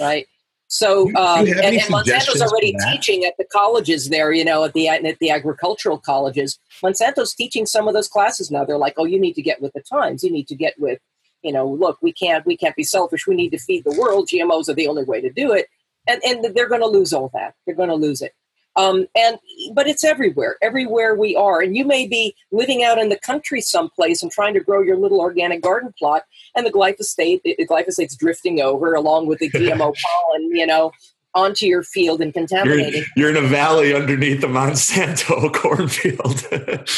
right? 0.00 0.26
So, 0.68 1.06
um, 1.14 1.46
and, 1.46 1.60
and 1.60 1.80
Monsanto's 1.82 2.42
already 2.42 2.74
teaching 2.90 3.24
at 3.24 3.36
the 3.38 3.44
colleges 3.44 4.08
there, 4.08 4.32
you 4.32 4.44
know, 4.44 4.64
at 4.64 4.72
the 4.72 4.88
at 4.88 5.18
the 5.20 5.30
agricultural 5.30 5.98
colleges. 5.98 6.58
Monsanto's 6.82 7.34
teaching 7.34 7.66
some 7.66 7.86
of 7.86 7.94
those 7.94 8.08
classes 8.08 8.50
now. 8.50 8.64
They're 8.64 8.76
like, 8.76 8.94
oh, 8.96 9.04
you 9.04 9.20
need 9.20 9.34
to 9.34 9.42
get 9.42 9.62
with 9.62 9.72
the 9.74 9.82
times. 9.82 10.24
You 10.24 10.32
need 10.32 10.48
to 10.48 10.56
get 10.56 10.74
with, 10.78 10.98
you 11.42 11.52
know, 11.52 11.68
look, 11.68 11.98
we 12.02 12.12
can't 12.12 12.44
we 12.46 12.56
can't 12.56 12.74
be 12.74 12.82
selfish. 12.82 13.26
We 13.26 13.36
need 13.36 13.50
to 13.50 13.58
feed 13.58 13.84
the 13.84 13.96
world. 13.98 14.28
GMOs 14.28 14.68
are 14.68 14.74
the 14.74 14.88
only 14.88 15.04
way 15.04 15.20
to 15.20 15.30
do 15.30 15.52
it, 15.52 15.66
and 16.06 16.20
and 16.24 16.54
they're 16.54 16.68
going 16.68 16.80
to 16.80 16.86
lose 16.86 17.12
all 17.12 17.30
that. 17.34 17.54
They're 17.64 17.74
going 17.74 17.88
to 17.88 17.94
lose 17.94 18.22
it. 18.22 18.32
Um, 18.76 19.06
and 19.16 19.38
but 19.74 19.86
it's 19.86 20.04
everywhere, 20.04 20.56
everywhere 20.60 21.14
we 21.14 21.34
are. 21.34 21.62
And 21.62 21.74
you 21.74 21.84
may 21.84 22.06
be 22.06 22.34
living 22.52 22.84
out 22.84 22.98
in 22.98 23.08
the 23.08 23.18
country 23.18 23.62
someplace 23.62 24.22
and 24.22 24.30
trying 24.30 24.52
to 24.54 24.60
grow 24.60 24.82
your 24.82 24.96
little 24.96 25.20
organic 25.20 25.62
garden 25.62 25.94
plot, 25.98 26.24
and 26.54 26.66
the 26.66 26.72
glyphosate, 26.72 27.42
the 27.42 27.66
glyphosate's 27.66 28.16
drifting 28.16 28.60
over 28.60 28.94
along 28.94 29.26
with 29.26 29.38
the 29.38 29.50
GMO 29.54 29.94
pollen, 29.96 30.50
you 30.54 30.66
know, 30.66 30.92
onto 31.34 31.66
your 31.66 31.82
field 31.82 32.20
and 32.20 32.34
you're, 32.34 32.46
contaminating. 32.46 33.04
you're 33.14 33.30
in 33.30 33.36
a 33.36 33.46
valley 33.46 33.94
underneath 33.94 34.40
the 34.40 34.46
monsanto 34.46 35.52
cornfield 35.54 36.42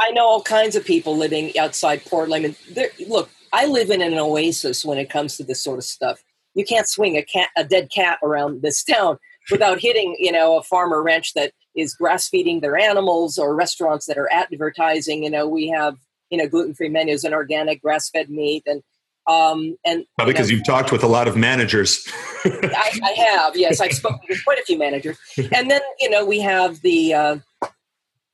I 0.00 0.10
know 0.10 0.26
all 0.26 0.42
kinds 0.42 0.74
of 0.74 0.84
people 0.84 1.16
living 1.16 1.56
outside 1.56 2.04
Portland. 2.04 2.44
And 2.44 2.56
there- 2.72 2.90
look, 3.08 3.30
I 3.52 3.66
live 3.66 3.90
in 3.90 4.02
an 4.02 4.14
oasis 4.14 4.84
when 4.84 4.98
it 4.98 5.08
comes 5.08 5.36
to 5.36 5.44
this 5.44 5.62
sort 5.62 5.78
of 5.78 5.84
stuff. 5.84 6.22
You 6.56 6.64
can't 6.64 6.88
swing 6.88 7.16
a 7.16 7.22
cat, 7.22 7.50
a 7.56 7.62
dead 7.62 7.90
cat 7.94 8.18
around 8.24 8.62
this 8.62 8.82
town 8.82 9.18
without 9.50 9.78
hitting, 9.78 10.16
you 10.18 10.32
know, 10.32 10.58
a 10.58 10.62
farmer 10.62 11.02
ranch 11.02 11.34
that 11.34 11.52
is 11.76 11.94
grass 11.94 12.28
feeding 12.28 12.60
their 12.60 12.76
animals 12.76 13.38
or 13.38 13.54
restaurants 13.54 14.06
that 14.06 14.18
are 14.18 14.32
advertising. 14.32 15.22
You 15.22 15.30
know, 15.30 15.46
we 15.46 15.68
have 15.68 15.96
you 16.30 16.38
know 16.38 16.48
gluten 16.48 16.74
free 16.74 16.88
menus 16.88 17.22
and 17.22 17.34
organic 17.34 17.80
grass 17.80 18.10
fed 18.10 18.28
meat 18.28 18.64
and 18.66 18.82
um 19.28 19.76
and 19.84 20.00
you 20.00 20.06
know, 20.18 20.26
because 20.26 20.50
you've 20.50 20.64
talked 20.64 20.90
with 20.90 21.04
a 21.04 21.06
lot 21.06 21.28
of 21.28 21.36
managers 21.36 22.04
I, 22.52 22.98
I 23.02 23.10
have, 23.12 23.56
yes. 23.56 23.80
I've 23.80 23.92
spoken 23.92 24.20
to 24.28 24.42
quite 24.44 24.58
a 24.58 24.62
few 24.62 24.78
managers. 24.78 25.18
And 25.52 25.70
then, 25.70 25.80
you 26.00 26.10
know, 26.10 26.24
we 26.24 26.40
have 26.40 26.80
the, 26.82 27.14
uh, 27.14 27.38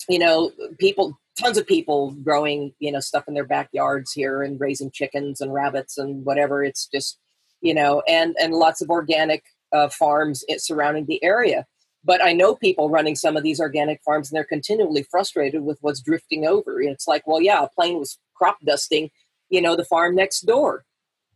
you 0.09 0.19
know, 0.19 0.51
people, 0.79 1.19
tons 1.39 1.57
of 1.57 1.67
people 1.67 2.13
growing, 2.23 2.75
you 2.79 2.93
know, 2.93 3.01
stuff 3.01 3.25
in 3.29 3.35
their 3.35 3.47
backyards 3.47 4.13
here 4.13 4.43
and 4.43 4.61
raising 4.61 4.91
chickens 4.91 5.41
and 5.41 5.53
rabbits 5.53 5.99
and 5.99 6.25
whatever. 6.25 6.63
It's 6.63 6.87
just, 6.87 7.19
you 7.63 7.75
know, 7.75 8.03
and, 8.07 8.37
and 8.41 8.55
lots 8.55 8.83
of 8.83 8.91
organic 8.91 9.45
uh, 9.73 9.89
farms 9.89 10.45
surrounding 10.59 11.07
the 11.07 11.23
area. 11.25 11.67
But 12.05 12.23
I 12.23 12.33
know 12.33 12.57
people 12.57 12.91
running 12.91 13.15
some 13.15 13.37
of 13.37 13.45
these 13.45 13.61
organic 13.61 14.03
farms 14.05 14.31
and 14.31 14.37
they're 14.37 14.45
continually 14.45 15.07
frustrated 15.11 15.63
with 15.63 15.79
what's 15.81 16.01
drifting 16.01 16.47
over. 16.47 16.83
It's 16.83 17.07
like, 17.07 17.27
well, 17.27 17.41
yeah, 17.41 17.63
a 17.63 17.69
plane 17.69 17.99
was 17.99 18.19
crop 18.35 18.59
dusting, 18.67 19.11
you 19.49 19.63
know, 19.63 19.77
the 19.77 19.85
farm 19.85 20.17
next 20.17 20.41
door 20.41 20.85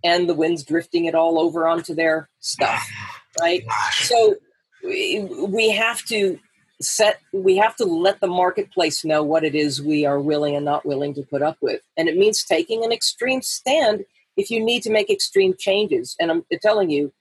and 0.04 0.28
the 0.28 0.34
wind's 0.34 0.62
drifting 0.62 1.06
it 1.06 1.14
all 1.14 1.38
over 1.38 1.66
onto 1.66 1.94
their 1.94 2.28
stuff 2.40 2.82
right 3.40 3.64
so 3.92 4.36
we, 4.82 5.20
we 5.48 5.70
have 5.70 6.02
to 6.04 6.38
set 6.80 7.20
we 7.32 7.56
have 7.56 7.74
to 7.76 7.84
let 7.84 8.20
the 8.20 8.26
marketplace 8.26 9.04
know 9.04 9.22
what 9.22 9.44
it 9.44 9.54
is 9.54 9.80
we 9.80 10.04
are 10.04 10.20
willing 10.20 10.54
and 10.54 10.64
not 10.64 10.84
willing 10.84 11.14
to 11.14 11.22
put 11.22 11.42
up 11.42 11.56
with 11.60 11.80
and 11.96 12.08
it 12.08 12.16
means 12.16 12.44
taking 12.44 12.84
an 12.84 12.92
extreme 12.92 13.40
stand 13.40 14.04
if 14.36 14.50
you 14.50 14.64
need 14.64 14.82
to 14.82 14.90
make 14.90 15.10
extreme 15.10 15.54
changes 15.58 16.16
and 16.20 16.30
i'm 16.30 16.44
telling 16.62 16.90
you 16.90 17.12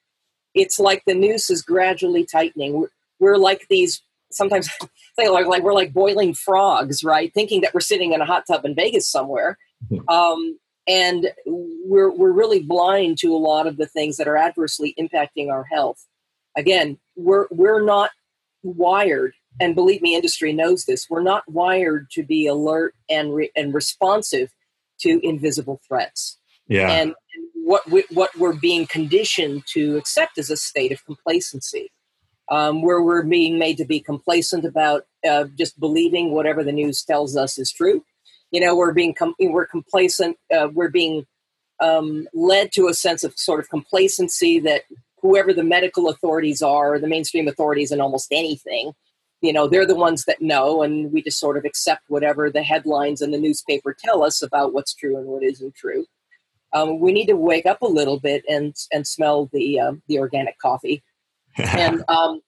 it's 0.53 0.79
like 0.79 1.03
the 1.05 1.13
noose 1.13 1.49
is 1.49 1.61
gradually 1.61 2.25
tightening 2.25 2.73
we're, 2.73 2.89
we're 3.19 3.37
like 3.37 3.65
these 3.69 4.01
sometimes 4.31 4.69
they 5.17 5.27
like, 5.27 5.45
like 5.45 5.63
we're 5.63 5.73
like 5.73 5.93
boiling 5.93 6.33
frogs 6.33 7.03
right 7.03 7.33
thinking 7.33 7.61
that 7.61 7.73
we're 7.73 7.79
sitting 7.79 8.13
in 8.13 8.21
a 8.21 8.25
hot 8.25 8.43
tub 8.47 8.65
in 8.65 8.75
vegas 8.75 9.09
somewhere 9.09 9.57
um, 10.07 10.57
and 10.87 11.31
we're 11.45 12.11
we're 12.11 12.31
really 12.31 12.61
blind 12.61 13.17
to 13.19 13.35
a 13.35 13.37
lot 13.37 13.67
of 13.67 13.77
the 13.77 13.87
things 13.87 14.17
that 14.17 14.27
are 14.27 14.37
adversely 14.37 14.93
impacting 14.99 15.51
our 15.51 15.63
health. 15.63 16.05
Again, 16.55 16.97
we're 17.15 17.47
we're 17.51 17.83
not 17.83 18.11
wired, 18.63 19.33
and 19.59 19.75
believe 19.75 20.01
me, 20.01 20.15
industry 20.15 20.53
knows 20.53 20.85
this. 20.85 21.07
We're 21.09 21.23
not 21.23 21.43
wired 21.47 22.09
to 22.11 22.23
be 22.23 22.47
alert 22.47 22.93
and 23.09 23.33
re- 23.33 23.51
and 23.55 23.73
responsive 23.73 24.51
to 24.99 25.19
invisible 25.25 25.81
threats. 25.87 26.37
Yeah 26.67 26.89
And 26.89 27.15
what 27.65 27.89
we, 27.89 28.03
what 28.11 28.29
we're 28.37 28.53
being 28.53 28.85
conditioned 28.85 29.63
to 29.73 29.97
accept 29.97 30.37
is 30.37 30.51
a 30.51 30.55
state 30.55 30.91
of 30.91 31.03
complacency, 31.03 31.91
um, 32.51 32.83
where 32.83 33.01
we're 33.01 33.23
being 33.23 33.57
made 33.57 33.77
to 33.77 33.85
be 33.85 33.99
complacent 33.99 34.65
about 34.65 35.07
uh, 35.27 35.45
just 35.57 35.79
believing 35.79 36.31
whatever 36.31 36.63
the 36.63 36.71
news 36.71 37.03
tells 37.03 37.35
us 37.35 37.57
is 37.57 37.71
true. 37.71 38.05
You 38.51 38.61
know, 38.61 38.75
we're 38.75 38.93
being 38.93 39.15
com- 39.15 39.33
we're 39.39 39.65
complacent. 39.65 40.37
Uh, 40.55 40.67
we're 40.71 40.91
being 40.91 41.25
um, 41.81 42.27
led 42.35 42.71
to 42.73 42.87
a 42.87 42.93
sense 42.93 43.23
of 43.23 43.33
sort 43.35 43.59
of 43.59 43.69
complacency 43.69 44.59
that 44.59 44.83
whoever 45.19 45.51
the 45.51 45.63
medical 45.63 46.07
authorities 46.07 46.61
are, 46.61 46.99
the 46.99 47.07
mainstream 47.07 47.47
authorities 47.47 47.91
in 47.91 47.99
almost 47.99 48.27
anything, 48.31 48.91
you 49.41 49.51
know, 49.51 49.67
they're 49.67 49.87
the 49.87 49.95
ones 49.95 50.25
that 50.25 50.39
know, 50.39 50.83
and 50.83 51.11
we 51.11 51.23
just 51.23 51.39
sort 51.39 51.57
of 51.57 51.65
accept 51.65 52.03
whatever 52.09 52.51
the 52.51 52.61
headlines 52.61 53.21
and 53.21 53.33
the 53.33 53.39
newspaper 53.39 53.95
tell 53.97 54.23
us 54.23 54.43
about 54.43 54.71
what's 54.71 54.93
true 54.93 55.17
and 55.17 55.25
what 55.25 55.43
isn't 55.43 55.73
true. 55.73 56.05
Um, 56.75 56.99
we 56.99 57.11
need 57.13 57.27
to 57.27 57.35
wake 57.37 57.65
up 57.65 57.81
a 57.81 57.87
little 57.87 58.19
bit 58.19 58.43
and 58.47 58.75
and 58.91 59.07
smell 59.07 59.49
the 59.53 59.79
um, 59.79 60.01
the 60.07 60.19
organic 60.19 60.59
coffee. 60.59 61.03
And 61.57 62.03
um, 62.09 62.41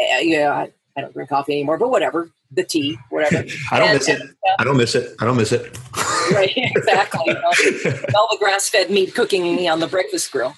eh, 0.00 0.20
yeah, 0.22 0.50
I, 0.52 0.72
I 0.96 1.00
don't 1.02 1.12
drink 1.14 1.28
coffee 1.30 1.52
anymore, 1.52 1.78
but 1.78 1.88
whatever, 1.90 2.32
the 2.50 2.64
tea, 2.64 2.98
whatever. 3.10 3.44
i 3.70 3.78
don't 3.78 3.90
And- 3.90 3.98
miss 3.98 4.08
it. 4.08 4.20
uh, 4.22 4.56
i 4.58 4.64
don't 4.64 4.76
miss 4.76 4.94
it. 4.96 5.14
I 5.20 5.24
don't 5.24 5.36
miss 5.36 5.52
it. 5.52 5.78
Right 6.32 6.52
exactly. 6.56 7.22
You 7.26 7.34
know, 7.34 7.50
smell 7.52 8.28
the 8.30 8.36
grass-fed 8.38 8.88
meat 8.88 9.16
cooking 9.16 9.42
me 9.56 9.66
on 9.66 9.80
the 9.80 9.88
breakfast 9.88 10.30
grill. 10.30 10.54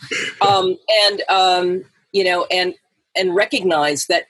Um, 0.47 0.77
and 1.07 1.23
um, 1.31 1.85
you 2.13 2.25
know 2.25 2.47
and 2.51 2.75
and 3.17 3.35
recognize 3.35 4.07
that 4.07 4.25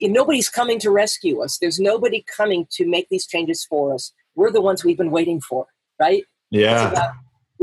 nobody's 0.00 0.48
coming 0.48 0.78
to 0.80 0.90
rescue 0.90 1.42
us. 1.42 1.58
There's 1.58 1.78
nobody 1.78 2.24
coming 2.34 2.66
to 2.72 2.86
make 2.86 3.08
these 3.10 3.26
changes 3.26 3.64
for 3.64 3.92
us. 3.94 4.12
We're 4.36 4.50
the 4.50 4.62
ones 4.62 4.84
we've 4.84 4.96
been 4.96 5.10
waiting 5.10 5.40
for 5.40 5.66
right? 6.00 6.24
It's 6.50 6.62
yeah. 6.62 6.90
about- 6.92 7.14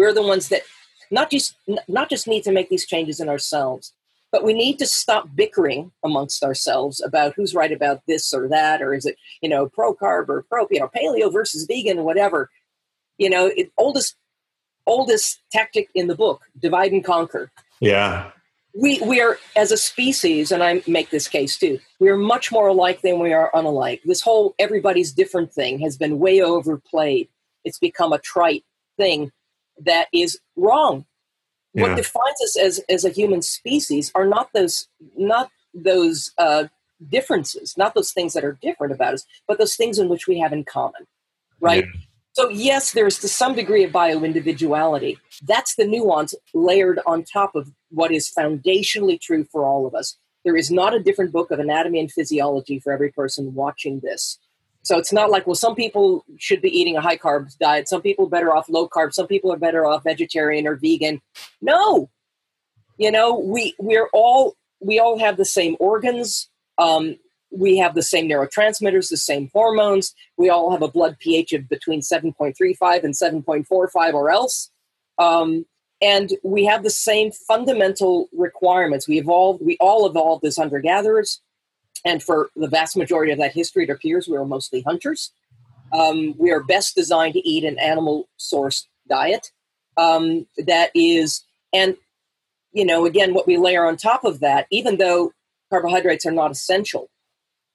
we're 0.02 0.14
the 0.14 0.22
ones 0.22 0.50
that 0.50 0.64
not 1.12 1.30
just 1.30 1.56
not 1.88 2.10
just 2.10 2.28
need 2.28 2.44
to 2.44 2.52
make 2.52 2.70
these 2.70 2.88
changes 2.88 3.20
in 3.20 3.30
ourselves 3.30 3.94
but 4.32 4.44
we 4.44 4.54
need 4.54 4.80
to 4.80 4.86
stop 4.86 5.28
bickering 5.36 5.92
amongst 6.04 6.44
ourselves 6.44 7.02
about 7.02 7.34
who's 7.36 7.54
right 7.54 7.72
about 7.72 8.02
this 8.08 8.34
or 8.34 8.48
that 8.48 8.82
or 8.82 8.94
is 8.94 9.06
it 9.06 9.16
you 9.42 9.50
know 9.50 9.68
pro 9.68 9.94
carb 9.94 10.30
or 10.30 10.44
pro 10.50 10.66
you 10.72 10.80
know 10.80 10.90
paleo 10.96 11.32
versus 11.32 11.66
vegan 11.66 12.00
or 12.00 12.04
whatever. 12.04 12.50
You 13.18 13.30
know 13.30 13.48
it, 13.56 13.72
oldest 13.78 14.16
oldest 14.88 15.42
tactic 15.52 15.90
in 15.94 16.08
the 16.08 16.16
book 16.16 16.42
divide 16.60 16.92
and 16.92 17.04
conquer. 17.04 17.52
Yeah. 17.80 18.32
We 18.74 19.00
we 19.02 19.22
are 19.22 19.38
as 19.56 19.72
a 19.72 19.78
species 19.78 20.50
and 20.52 20.64
i 20.64 20.82
make 20.88 21.10
this 21.10 21.28
case 21.28 21.58
too 21.58 21.78
we 22.00 22.08
are 22.08 22.16
much 22.16 22.54
more 22.54 22.70
alike 22.70 23.02
than 23.02 23.20
we 23.20 23.34
are 23.34 23.52
unalike 23.54 24.00
this 24.06 24.22
whole 24.22 24.56
everybody's 24.60 25.12
different 25.12 25.52
thing 25.52 25.80
has 25.80 25.98
been 25.98 26.20
way 26.20 26.42
overplayed. 26.42 27.28
It's 27.66 27.80
become 27.80 28.14
a 28.14 28.18
trite 28.20 28.64
thing 28.96 29.34
that 29.86 30.08
is 30.14 30.40
wrong 30.56 31.06
Yeah. 31.74 31.84
what 31.84 31.96
defines 31.98 32.40
us 32.44 32.58
as 32.58 32.80
as 32.90 33.06
a 33.06 33.10
human 33.10 33.42
species 33.42 34.12
are 34.16 34.28
not 34.28 34.50
those 34.54 34.88
not 35.18 35.50
those 35.74 36.32
uh, 36.38 36.66
differences 37.10 37.76
not 37.78 37.94
those 37.96 38.12
things 38.12 38.34
that 38.34 38.44
are 38.44 38.58
different 38.62 38.94
about 38.94 39.14
us 39.14 39.26
but 39.48 39.58
those 39.58 39.76
things 39.76 39.98
in 40.00 40.08
which 40.10 40.28
we 40.28 40.40
have 40.40 40.54
in 40.54 40.64
common 40.64 41.04
right 41.60 41.86
So, 42.34 42.48
yes, 42.48 42.94
there's 42.94 43.20
to 43.20 43.28
some 43.28 43.56
degree 43.56 43.84
of 43.84 43.92
bio 43.92 44.24
individuality. 44.24 45.18
That's 45.44 45.76
the 45.76 45.86
nuance 45.86 46.34
layered 46.54 47.00
on 47.06 47.26
top 47.26 47.56
of 47.56 47.64
what 47.90 48.10
is 48.12 48.32
foundationally 48.40 49.20
true 49.20 49.44
for 49.52 49.66
all 49.66 49.86
of 49.86 49.94
us. 49.94 50.18
There 50.46 50.56
is 50.56 50.72
not 50.72 50.94
a 50.94 51.04
different 51.04 51.34
book 51.34 51.52
of 51.52 51.60
anatomy 51.60 52.00
and 52.00 52.10
physiology 52.10 52.80
for 52.80 52.94
every 52.94 53.12
person 53.12 53.54
watching 53.54 54.00
this. 54.00 54.40
So 54.84 54.98
it's 54.98 55.14
not 55.14 55.30
like, 55.30 55.46
well, 55.46 55.56
some 55.56 55.76
people 55.76 56.26
should 56.38 56.62
be 56.62 56.70
eating 56.70 56.98
a 56.98 57.02
high 57.02 57.18
carb 57.18 57.56
diet, 57.60 57.88
some 57.88 58.02
people 58.02 58.28
better 58.28 58.56
off 58.56 58.70
low 58.70 58.90
carb, 58.90 59.14
some 59.14 59.28
people 59.28 59.52
are 59.52 59.58
better 59.58 59.86
off 59.86 60.04
vegetarian 60.04 60.68
or 60.68 60.76
vegan. 60.76 61.22
No. 61.62 62.10
You 62.98 63.12
know, 63.12 63.38
we 63.38 63.76
we're 63.80 64.10
all 64.14 64.56
we 64.80 65.00
all 65.00 65.18
have 65.20 65.38
the 65.38 65.46
same 65.46 65.76
organs. 65.80 66.50
Um, 66.78 67.18
we 67.52 67.78
have 67.78 67.96
the 67.96 68.04
same 68.04 68.28
neurotransmitters, 68.30 69.10
the 69.10 69.18
same 69.18 69.50
hormones. 69.54 70.16
We 70.38 70.50
all 70.50 70.72
have 70.72 70.82
a 70.82 70.88
blood 70.88 71.18
pH 71.20 71.54
of 71.54 71.70
between 71.70 72.02
7.35 72.02 73.04
and 73.04 73.14
7.45 73.14 74.14
or 74.14 74.32
else. 74.32 74.72
Um, 75.18 75.66
and 76.02 76.34
we 76.44 76.66
have 76.66 76.84
the 76.84 76.90
same 76.90 77.32
fundamental 77.32 78.30
requirements. 78.32 79.08
We 79.08 79.20
evolved, 79.20 79.62
we 79.64 79.78
all 79.80 80.08
evolved 80.08 80.46
as 80.46 80.58
hunter 80.58 80.80
gatherers. 80.80 81.42
And 82.06 82.22
for 82.22 82.50
the 82.56 82.68
vast 82.68 82.98
majority 82.98 83.32
of 83.32 83.38
that 83.40 83.54
history, 83.54 83.84
it 83.84 83.90
appears 83.90 84.28
we 84.28 84.38
were 84.38 84.46
mostly 84.46 84.82
hunters. 84.82 85.32
Um, 85.94 86.36
we 86.38 86.52
are 86.52 86.64
best 86.64 86.96
designed 86.96 87.34
to 87.34 87.48
eat 87.48 87.64
an 87.64 87.78
animal 87.78 88.30
source 88.38 88.88
diet 89.08 89.52
um, 89.98 90.48
that 90.58 90.92
is, 90.96 91.44
and 91.74 91.96
you 92.74 92.86
know, 92.86 93.06
again, 93.06 93.34
what 93.34 93.48
we 93.48 93.58
layer 93.58 93.86
on 93.86 93.98
top 93.98 94.24
of 94.24 94.40
that, 94.40 94.68
even 94.72 94.98
though 94.98 95.34
carbohydrates 95.70 96.26
are 96.26 96.32
not 96.32 96.52
essential, 96.52 97.10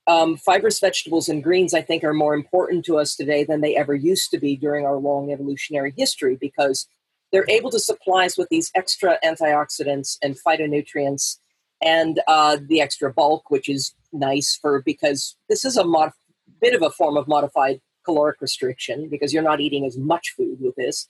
um, 0.06 0.36
fibrous 0.36 0.78
vegetables 0.80 1.28
and 1.28 1.42
greens, 1.42 1.74
I 1.74 1.82
think, 1.82 2.04
are 2.04 2.14
more 2.14 2.34
important 2.34 2.84
to 2.86 2.98
us 2.98 3.16
today 3.16 3.44
than 3.44 3.60
they 3.60 3.76
ever 3.76 3.94
used 3.94 4.30
to 4.30 4.38
be 4.38 4.56
during 4.56 4.86
our 4.86 4.96
long 4.96 5.30
evolutionary 5.32 5.92
history 5.96 6.36
because 6.40 6.86
they're 7.32 7.46
able 7.48 7.70
to 7.70 7.80
supply 7.80 8.26
us 8.26 8.38
with 8.38 8.48
these 8.48 8.70
extra 8.74 9.18
antioxidants 9.24 10.16
and 10.22 10.36
phytonutrients 10.36 11.38
and 11.82 12.20
uh, 12.26 12.58
the 12.68 12.80
extra 12.80 13.12
bulk, 13.12 13.50
which 13.50 13.68
is 13.68 13.94
nice 14.12 14.56
for 14.56 14.82
because 14.82 15.36
this 15.48 15.64
is 15.64 15.76
a 15.76 15.84
mod- 15.84 16.12
bit 16.60 16.74
of 16.74 16.82
a 16.82 16.90
form 16.90 17.16
of 17.16 17.28
modified 17.28 17.80
caloric 18.04 18.40
restriction 18.40 19.08
because 19.08 19.32
you're 19.32 19.42
not 19.42 19.60
eating 19.60 19.84
as 19.84 19.96
much 19.96 20.34
food 20.36 20.58
with 20.60 20.74
this. 20.76 21.08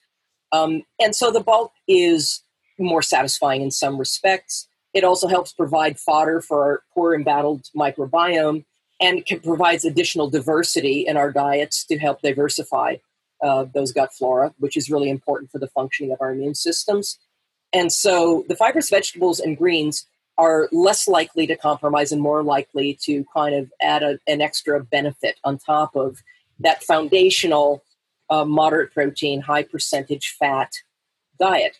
Um, 0.53 0.83
and 1.01 1.15
so 1.15 1.31
the 1.31 1.41
bulk 1.41 1.73
is 1.87 2.43
more 2.79 3.03
satisfying 3.03 3.63
in 3.63 3.71
some 3.71 3.99
respects. 3.99 4.69
It 4.95 5.05
also 5.05 5.29
helps 5.29 5.53
provide 5.53 5.99
fodder 5.99 6.41
for 6.41 6.63
our 6.63 6.83
poor 6.95 7.15
embattled 7.15 7.67
microbiome 7.77 8.65
and 9.01 9.27
can 9.27 9.41
provides 9.41 9.85
additional 9.85 10.31
diversity 10.31 11.07
in 11.07 11.17
our 11.17 11.31
diets 11.31 11.85
to 11.87 11.99
help 11.99 12.23
diversify 12.23 12.97
uh, 13.43 13.67
those 13.75 13.93
gut 13.93 14.13
flora, 14.15 14.55
which 14.59 14.77
is 14.77 14.91
really 14.91 15.11
important 15.11 15.51
for 15.51 15.59
the 15.59 15.69
functioning 15.69 16.13
of 16.13 16.19
our 16.21 16.33
immune 16.33 16.55
systems. 16.55 17.19
And 17.73 17.93
so 17.93 18.45
the 18.49 18.57
fibrous 18.57 18.89
vegetables 18.89 19.39
and 19.39 19.57
greens 19.57 20.07
are 20.39 20.69
less 20.73 21.09
likely 21.09 21.47
to 21.47 21.57
compromise 21.57 22.13
and 22.13 22.21
more 22.21 22.43
likely 22.43 22.99
to 23.03 23.25
kind 23.35 23.55
of 23.55 23.73
add 23.81 24.03
a, 24.03 24.19
an 24.27 24.41
extra 24.41 24.83
benefit 24.83 25.39
on 25.45 25.59
top 25.59 25.97
of 25.97 26.23
that 26.61 26.83
foundational 26.83 27.83
uh, 28.29 28.45
moderate 28.45 28.93
protein, 28.93 29.41
high 29.41 29.63
percentage 29.63 30.37
fat 30.39 30.73
diet. 31.39 31.79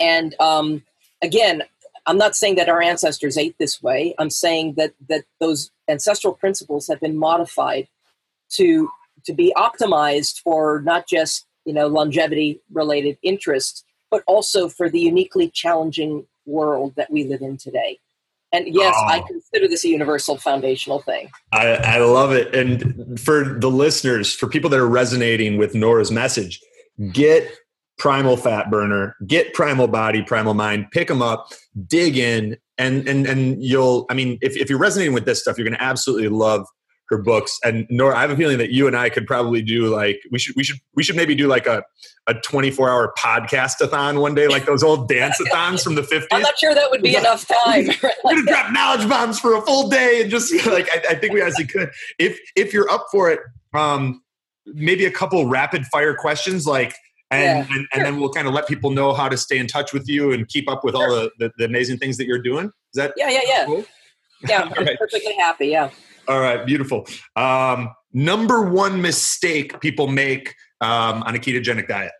And 0.00 0.34
um, 0.40 0.82
again, 1.22 1.62
I'm 2.06 2.18
not 2.18 2.36
saying 2.36 2.56
that 2.56 2.68
our 2.68 2.82
ancestors 2.82 3.36
ate 3.36 3.56
this 3.58 3.82
way. 3.82 4.14
I'm 4.18 4.30
saying 4.30 4.74
that 4.74 4.94
that 5.08 5.24
those 5.40 5.70
ancestral 5.88 6.34
principles 6.34 6.86
have 6.88 7.00
been 7.00 7.16
modified 7.16 7.88
to 8.50 8.90
to 9.24 9.32
be 9.32 9.52
optimized 9.56 10.40
for 10.42 10.82
not 10.82 11.08
just 11.08 11.46
you 11.64 11.72
know 11.72 11.88
longevity 11.88 12.60
related 12.72 13.18
interests, 13.22 13.84
but 14.10 14.22
also 14.26 14.68
for 14.68 14.88
the 14.88 15.00
uniquely 15.00 15.50
challenging 15.50 16.26
world 16.46 16.94
that 16.96 17.10
we 17.10 17.24
live 17.24 17.42
in 17.42 17.56
today. 17.56 17.98
And 18.52 18.72
yes, 18.72 18.94
oh. 18.96 19.06
I 19.06 19.20
consider 19.26 19.68
this 19.68 19.84
a 19.84 19.88
universal 19.88 20.38
foundational 20.38 21.00
thing. 21.00 21.30
I, 21.52 21.74
I 21.74 21.98
love 21.98 22.32
it. 22.32 22.54
And 22.54 23.20
for 23.20 23.58
the 23.58 23.68
listeners, 23.68 24.32
for 24.32 24.48
people 24.48 24.70
that 24.70 24.78
are 24.78 24.88
resonating 24.88 25.58
with 25.58 25.74
Nora's 25.74 26.10
message, 26.10 26.60
get 27.12 27.50
primal 27.98 28.36
fat 28.36 28.70
burner 28.70 29.16
get 29.26 29.54
primal 29.54 29.88
body 29.88 30.22
primal 30.22 30.52
mind 30.52 30.86
pick 30.92 31.08
them 31.08 31.22
up 31.22 31.48
dig 31.86 32.16
in 32.16 32.56
and 32.76 33.08
and 33.08 33.26
and 33.26 33.62
you'll 33.62 34.04
i 34.10 34.14
mean 34.14 34.38
if, 34.42 34.54
if 34.56 34.68
you're 34.68 34.78
resonating 34.78 35.14
with 35.14 35.24
this 35.24 35.40
stuff 35.40 35.56
you're 35.56 35.66
going 35.66 35.76
to 35.76 35.82
absolutely 35.82 36.28
love 36.28 36.66
her 37.08 37.18
books 37.18 37.58
and 37.64 37.86
nora 37.90 38.16
i 38.16 38.20
have 38.20 38.30
a 38.30 38.36
feeling 38.36 38.58
that 38.58 38.70
you 38.70 38.86
and 38.86 38.96
i 38.96 39.08
could 39.08 39.26
probably 39.26 39.62
do 39.62 39.86
like 39.86 40.20
we 40.30 40.38
should 40.38 40.54
we 40.56 40.64
should 40.64 40.78
we 40.94 41.02
should 41.02 41.16
maybe 41.16 41.34
do 41.34 41.46
like 41.46 41.66
a 41.66 41.82
a 42.26 42.34
24 42.34 42.90
hour 42.90 43.14
podcast-a-thon 43.18 44.18
one 44.20 44.34
day 44.34 44.48
like 44.48 44.66
those 44.66 44.82
old 44.82 45.08
dance-a-thons 45.08 45.82
from 45.82 45.94
the 45.94 46.02
50s 46.02 46.26
i'm 46.32 46.42
not 46.42 46.58
sure 46.58 46.74
that 46.74 46.90
would 46.90 47.02
be 47.02 47.16
enough 47.16 47.46
time 47.46 47.86
we're 48.24 48.34
gonna 48.34 48.42
drop 48.42 48.72
knowledge 48.72 49.08
bombs 49.08 49.38
for 49.38 49.54
a 49.54 49.62
full 49.62 49.88
day 49.88 50.22
and 50.22 50.30
just 50.30 50.52
like 50.66 50.88
I, 50.90 51.12
I 51.12 51.14
think 51.14 51.32
we 51.32 51.42
actually 51.42 51.66
could 51.66 51.90
if 52.18 52.38
if 52.56 52.72
you're 52.72 52.90
up 52.90 53.06
for 53.10 53.30
it 53.30 53.40
um 53.74 54.22
maybe 54.66 55.04
a 55.04 55.10
couple 55.10 55.46
rapid 55.46 55.86
fire 55.86 56.14
questions 56.14 56.66
like 56.66 56.94
and, 57.30 57.68
yeah, 57.68 57.76
and, 57.76 57.86
and, 57.92 58.04
then 58.04 58.20
we'll 58.20 58.30
kind 58.30 58.46
of 58.46 58.54
let 58.54 58.68
people 58.68 58.90
know 58.90 59.12
how 59.12 59.28
to 59.28 59.36
stay 59.36 59.58
in 59.58 59.66
touch 59.66 59.92
with 59.92 60.08
you 60.08 60.32
and 60.32 60.46
keep 60.46 60.70
up 60.70 60.84
with 60.84 60.94
sure. 60.94 61.10
all 61.10 61.14
the, 61.16 61.30
the, 61.38 61.52
the, 61.58 61.64
amazing 61.64 61.98
things 61.98 62.18
that 62.18 62.26
you're 62.26 62.40
doing. 62.40 62.66
Is 62.66 62.72
that 62.94 63.14
yeah, 63.16 63.28
yeah, 63.28 63.40
yeah, 63.44 63.64
cool? 63.66 63.84
yeah? 64.48 64.62
I'm 64.76 64.84
right. 64.84 64.98
perfectly 64.98 65.34
happy. 65.34 65.66
Yeah. 65.68 65.90
All 66.28 66.40
right, 66.40 66.64
beautiful. 66.66 67.06
Um, 67.36 67.94
number 68.12 68.62
one 68.62 69.00
mistake 69.00 69.80
people 69.80 70.08
make 70.08 70.54
um, 70.80 71.22
on 71.22 71.34
a 71.34 71.38
ketogenic 71.38 71.88
diet. 71.88 72.12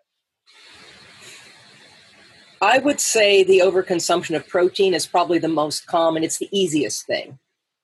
I 2.63 2.79
would 2.79 3.01
say 3.01 3.43
the 3.43 3.61
overconsumption 3.61 4.35
of 4.35 4.47
protein 4.49 4.95
is 4.95 5.07
probably 5.07 5.39
the 5.39 5.49
most 5.49 5.87
common. 5.87 6.25
It's 6.25 6.39
the 6.39 6.49
easiest 6.53 7.07
thing, 7.07 7.39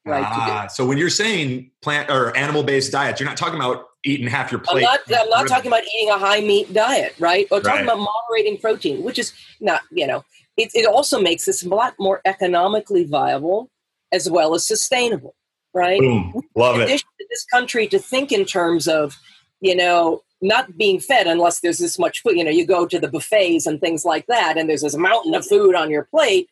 right? 0.07 0.25
Ah, 0.27 0.67
so 0.69 0.87
when 0.87 0.97
you're 0.97 1.11
saying 1.11 1.71
plant 1.83 2.11
or 2.11 2.35
animal 2.37 2.63
based 2.63 2.91
diets, 2.91 3.21
you're 3.21 3.29
not 3.29 3.37
talking 3.37 3.57
about 3.57 3.87
eating 4.05 4.27
half 4.27 4.51
your 4.51 4.61
plate. 4.61 4.87
I'm 4.89 4.99
not, 5.09 5.21
I'm 5.21 5.29
not 5.29 5.47
talking 5.47 5.69
about 5.69 5.83
eating 5.85 6.11
a 6.11 6.19
high 6.19 6.41
meat 6.41 6.73
diet, 6.73 7.15
right? 7.19 7.47
Or 7.51 7.61
talking 7.61 7.87
right. 7.87 7.95
about 7.95 8.09
moderating 8.31 8.59
protein, 8.59 9.03
which 9.03 9.19
is 9.19 9.33
not, 9.61 9.83
you 9.91 10.07
know, 10.07 10.25
it, 10.57 10.71
it 10.75 10.87
also 10.87 11.21
makes 11.21 11.45
this 11.45 11.63
a 11.63 11.69
lot 11.69 11.95
more 11.99 12.21
economically 12.25 13.05
viable 13.05 13.71
as 14.11 14.31
well 14.31 14.55
as 14.55 14.67
sustainable, 14.67 15.35
right? 15.75 16.01
Boom. 16.01 16.43
Love 16.55 16.77
in 16.77 16.89
it. 16.89 16.99
To 16.99 17.27
this 17.31 17.45
country 17.47 17.87
to 17.89 17.99
think 17.99 18.33
in 18.33 18.45
terms 18.45 18.89
of, 18.89 19.17
you 19.61 19.75
know, 19.75 20.23
not 20.41 20.77
being 20.77 20.99
fed 21.01 21.27
unless 21.27 21.61
there's 21.61 21.79
this 21.79 21.99
much 21.99 22.23
food. 22.23 22.37
You 22.37 22.45
know, 22.45 22.51
you 22.51 22.67
go 22.67 22.87
to 22.87 22.99
the 22.99 23.09
buffets 23.09 23.67
and 23.67 23.81
things 23.81 24.05
like 24.05 24.27
that, 24.27 24.59
and 24.59 24.69
there's 24.69 24.83
this 24.83 24.97
mountain 24.97 25.35
of 25.35 25.47
food 25.47 25.75
on 25.75 25.91
your 25.91 26.05
plate, 26.05 26.51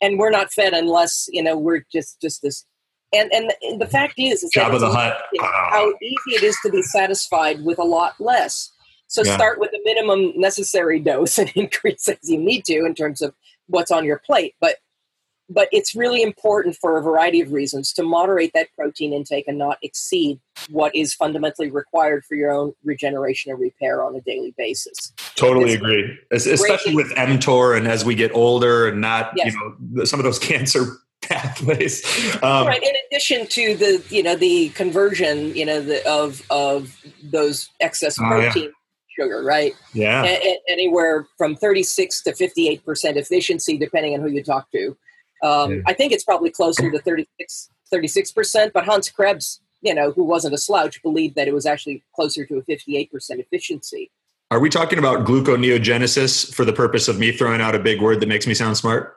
and 0.00 0.18
we're 0.18 0.30
not 0.30 0.52
fed 0.52 0.74
unless 0.74 1.28
you 1.32 1.42
know 1.42 1.56
we're 1.56 1.84
just 1.90 2.20
just 2.20 2.42
this 2.42 2.64
and, 3.12 3.32
and 3.32 3.52
and 3.62 3.80
the 3.80 3.86
fact 3.86 4.14
is, 4.18 4.42
is 4.42 4.52
Jabba 4.54 4.78
the 4.78 4.90
Hutt. 4.90 5.20
how 5.40 5.92
easy 6.02 6.36
it 6.36 6.42
is 6.42 6.56
to 6.62 6.70
be 6.70 6.82
satisfied 6.82 7.64
with 7.64 7.78
a 7.78 7.84
lot 7.84 8.14
less. 8.20 8.70
So 9.08 9.24
yeah. 9.24 9.34
start 9.34 9.58
with 9.58 9.72
the 9.72 9.80
minimum 9.84 10.32
necessary 10.36 11.00
dose 11.00 11.38
and 11.38 11.50
increase 11.54 12.08
as 12.08 12.18
you 12.22 12.38
need 12.38 12.64
to 12.66 12.84
in 12.84 12.94
terms 12.94 13.20
of 13.20 13.34
what's 13.66 13.90
on 13.90 14.04
your 14.04 14.20
plate. 14.24 14.54
But 14.60 14.76
but 15.50 15.68
it's 15.72 15.94
really 15.94 16.22
important 16.22 16.76
for 16.76 16.96
a 16.96 17.02
variety 17.02 17.40
of 17.40 17.52
reasons 17.52 17.92
to 17.92 18.02
moderate 18.02 18.52
that 18.54 18.68
protein 18.74 19.12
intake 19.12 19.48
and 19.48 19.58
not 19.58 19.78
exceed 19.82 20.40
what 20.70 20.94
is 20.94 21.12
fundamentally 21.12 21.70
required 21.70 22.24
for 22.24 22.36
your 22.36 22.52
own 22.52 22.72
regeneration 22.84 23.50
and 23.50 23.60
repair 23.60 24.04
on 24.04 24.14
a 24.14 24.20
daily 24.20 24.54
basis. 24.56 25.12
Totally 25.34 25.72
it's 25.72 25.74
agree, 25.74 26.18
especially 26.30 26.94
with 26.94 27.08
mTOR 27.10 27.76
and 27.76 27.88
as 27.88 28.04
we 28.04 28.14
get 28.14 28.32
older 28.32 28.88
and 28.88 29.00
not 29.00 29.32
yes. 29.36 29.52
you 29.52 29.76
know 29.94 30.04
some 30.04 30.20
of 30.20 30.24
those 30.24 30.38
cancer 30.50 30.98
pathways. 31.22 32.04
Um, 32.42 32.66
right. 32.66 32.82
In 32.82 32.92
addition 33.06 33.46
to 33.48 33.74
the 33.74 34.02
you 34.08 34.22
know 34.22 34.36
the 34.36 34.68
conversion 34.70 35.54
you 35.56 35.66
know 35.66 35.80
the, 35.80 36.06
of 36.08 36.42
of 36.50 36.96
those 37.22 37.68
excess 37.80 38.16
protein. 38.16 38.52
Oh, 38.56 38.60
yeah. 38.60 38.68
Sugar, 39.18 39.42
right? 39.42 39.74
Yeah. 39.92 40.22
A- 40.24 40.60
anywhere 40.68 41.26
from 41.36 41.56
36 41.56 42.22
to 42.22 42.32
58 42.32 42.84
percent 42.84 43.16
efficiency, 43.16 43.76
depending 43.76 44.14
on 44.14 44.20
who 44.20 44.28
you 44.28 44.42
talk 44.42 44.70
to. 44.70 44.96
Um, 45.42 45.72
yeah. 45.72 45.80
I 45.86 45.92
think 45.92 46.12
it's 46.12 46.24
probably 46.24 46.50
closer 46.50 46.90
to 46.90 46.98
36 46.98 48.32
percent. 48.32 48.72
But 48.72 48.84
Hans 48.84 49.10
Krebs, 49.10 49.60
you 49.80 49.94
know, 49.94 50.12
who 50.12 50.24
wasn't 50.24 50.54
a 50.54 50.58
slouch, 50.58 51.02
believed 51.02 51.36
that 51.36 51.48
it 51.48 51.54
was 51.54 51.66
actually 51.66 52.04
closer 52.14 52.44
to 52.46 52.58
a 52.58 52.62
58 52.62 53.10
percent 53.10 53.40
efficiency. 53.40 54.10
Are 54.50 54.58
we 54.58 54.68
talking 54.68 54.98
about 54.98 55.24
gluconeogenesis 55.24 56.52
for 56.52 56.64
the 56.64 56.72
purpose 56.72 57.06
of 57.06 57.20
me 57.20 57.30
throwing 57.30 57.60
out 57.60 57.76
a 57.76 57.78
big 57.78 58.02
word 58.02 58.18
that 58.20 58.26
makes 58.26 58.48
me 58.48 58.54
sound 58.54 58.76
smart? 58.76 59.16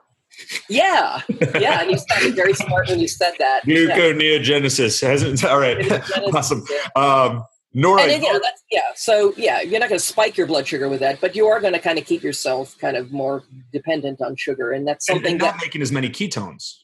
Yeah, 0.68 1.20
yeah, 1.58 1.82
and 1.82 1.90
you 1.90 1.98
sounded 1.98 2.34
very 2.34 2.54
smart 2.54 2.88
when 2.88 2.98
you 2.98 3.08
said 3.08 3.34
that. 3.38 3.62
Gluconeogenesis 3.66 5.00
hasn't. 5.06 5.44
All 5.44 5.58
right, 5.58 5.78
awesome. 6.34 6.64
Um, 6.96 7.44
Nora, 7.76 8.02
and 8.02 8.22
that's, 8.22 8.62
yeah. 8.70 8.80
So 8.94 9.34
yeah, 9.36 9.60
you're 9.60 9.80
not 9.80 9.88
going 9.88 9.98
to 9.98 10.04
spike 10.04 10.36
your 10.36 10.46
blood 10.46 10.66
sugar 10.66 10.88
with 10.88 11.00
that, 11.00 11.20
but 11.20 11.34
you 11.34 11.46
are 11.48 11.60
going 11.60 11.72
to 11.72 11.80
kind 11.80 11.98
of 11.98 12.06
keep 12.06 12.22
yourself 12.22 12.78
kind 12.78 12.96
of 12.96 13.12
more 13.12 13.42
dependent 13.72 14.22
on 14.22 14.36
sugar, 14.36 14.70
and 14.70 14.86
that's 14.86 15.06
something 15.06 15.24
and, 15.24 15.32
and 15.32 15.42
not 15.42 15.54
that, 15.54 15.64
making 15.64 15.82
as 15.82 15.90
many 15.90 16.08
ketones. 16.08 16.76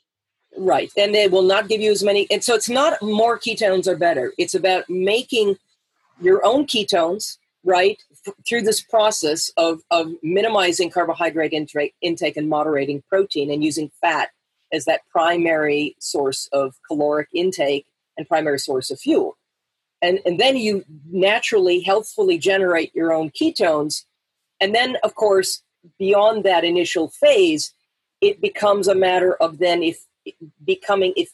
Right, 0.58 0.90
and 0.96 1.14
they 1.14 1.28
will 1.28 1.42
not 1.42 1.68
give 1.68 1.80
you 1.80 1.92
as 1.92 2.02
many. 2.02 2.26
And 2.30 2.42
so 2.42 2.54
it's 2.54 2.68
not 2.68 3.00
more 3.00 3.38
ketones 3.38 3.86
are 3.86 3.96
better. 3.96 4.32
It's 4.36 4.54
about 4.54 4.90
making 4.90 5.56
your 6.20 6.44
own 6.44 6.66
ketones 6.66 7.38
right, 7.64 8.02
th- 8.24 8.36
through 8.48 8.62
this 8.62 8.80
process 8.80 9.50
of, 9.56 9.80
of 9.90 10.10
minimizing 10.22 10.90
carbohydrate 10.90 11.52
intake, 11.52 11.94
intake 12.00 12.36
and 12.36 12.48
moderating 12.48 13.02
protein 13.08 13.50
and 13.50 13.62
using 13.62 13.90
fat 14.00 14.30
as 14.72 14.84
that 14.86 15.02
primary 15.10 15.94
source 15.98 16.48
of 16.52 16.74
caloric 16.86 17.28
intake 17.34 17.86
and 18.16 18.26
primary 18.26 18.58
source 18.58 18.90
of 18.90 18.98
fuel. 18.98 19.36
And, 20.02 20.18
and 20.24 20.40
then 20.40 20.56
you 20.56 20.84
naturally, 21.10 21.80
healthfully 21.80 22.38
generate 22.38 22.94
your 22.94 23.12
own 23.12 23.30
ketones. 23.30 24.04
And 24.60 24.74
then, 24.74 24.96
of 25.02 25.14
course, 25.14 25.62
beyond 25.98 26.44
that 26.44 26.64
initial 26.64 27.08
phase, 27.08 27.74
it 28.20 28.40
becomes 28.40 28.88
a 28.88 28.94
matter 28.94 29.34
of 29.34 29.58
then 29.58 29.82
if 29.82 30.04
becoming 30.64 31.12
if 31.16 31.30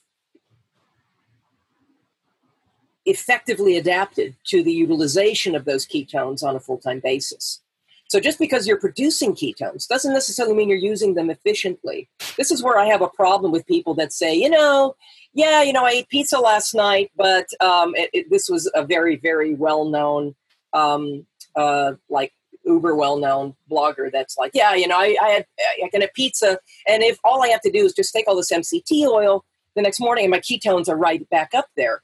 effectively 3.04 3.76
adapted 3.76 4.34
to 4.44 4.62
the 4.62 4.72
utilization 4.72 5.54
of 5.54 5.64
those 5.64 5.86
ketones 5.86 6.42
on 6.42 6.56
a 6.56 6.60
full-time 6.60 7.00
basis. 7.00 7.62
So 8.08 8.20
just 8.20 8.38
because 8.38 8.66
you're 8.66 8.80
producing 8.80 9.34
ketones 9.34 9.86
doesn't 9.86 10.12
necessarily 10.12 10.54
mean 10.54 10.68
you're 10.68 10.78
using 10.78 11.14
them 11.14 11.30
efficiently. 11.30 12.08
This 12.36 12.50
is 12.50 12.62
where 12.62 12.78
I 12.78 12.86
have 12.86 13.02
a 13.02 13.08
problem 13.08 13.52
with 13.52 13.66
people 13.66 13.94
that 13.94 14.12
say, 14.12 14.34
you 14.34 14.50
know, 14.50 14.96
yeah, 15.36 15.62
you 15.62 15.72
know, 15.74 15.84
I 15.84 15.90
ate 15.90 16.08
pizza 16.08 16.38
last 16.38 16.74
night, 16.74 17.12
but 17.14 17.46
um, 17.60 17.94
it, 17.94 18.08
it, 18.14 18.30
this 18.30 18.48
was 18.48 18.70
a 18.74 18.82
very, 18.82 19.16
very 19.16 19.54
well-known, 19.54 20.34
um, 20.72 21.26
uh, 21.54 21.92
like 22.08 22.32
uber 22.64 22.96
well-known 22.96 23.54
blogger 23.70 24.10
that's 24.10 24.38
like, 24.38 24.52
yeah, 24.54 24.74
you 24.74 24.88
know, 24.88 24.96
I, 24.96 25.14
I 25.22 25.28
had 25.28 25.46
I 25.84 25.88
can 25.90 26.00
have 26.00 26.14
pizza, 26.14 26.58
and 26.88 27.02
if 27.02 27.18
all 27.22 27.42
I 27.42 27.48
have 27.48 27.60
to 27.60 27.70
do 27.70 27.84
is 27.84 27.92
just 27.92 28.14
take 28.14 28.26
all 28.26 28.34
this 28.34 28.50
MCT 28.50 29.06
oil 29.06 29.44
the 29.74 29.82
next 29.82 30.00
morning, 30.00 30.24
and 30.24 30.30
my 30.30 30.40
ketones 30.40 30.88
are 30.88 30.96
right 30.96 31.28
back 31.28 31.50
up 31.54 31.66
there. 31.76 32.02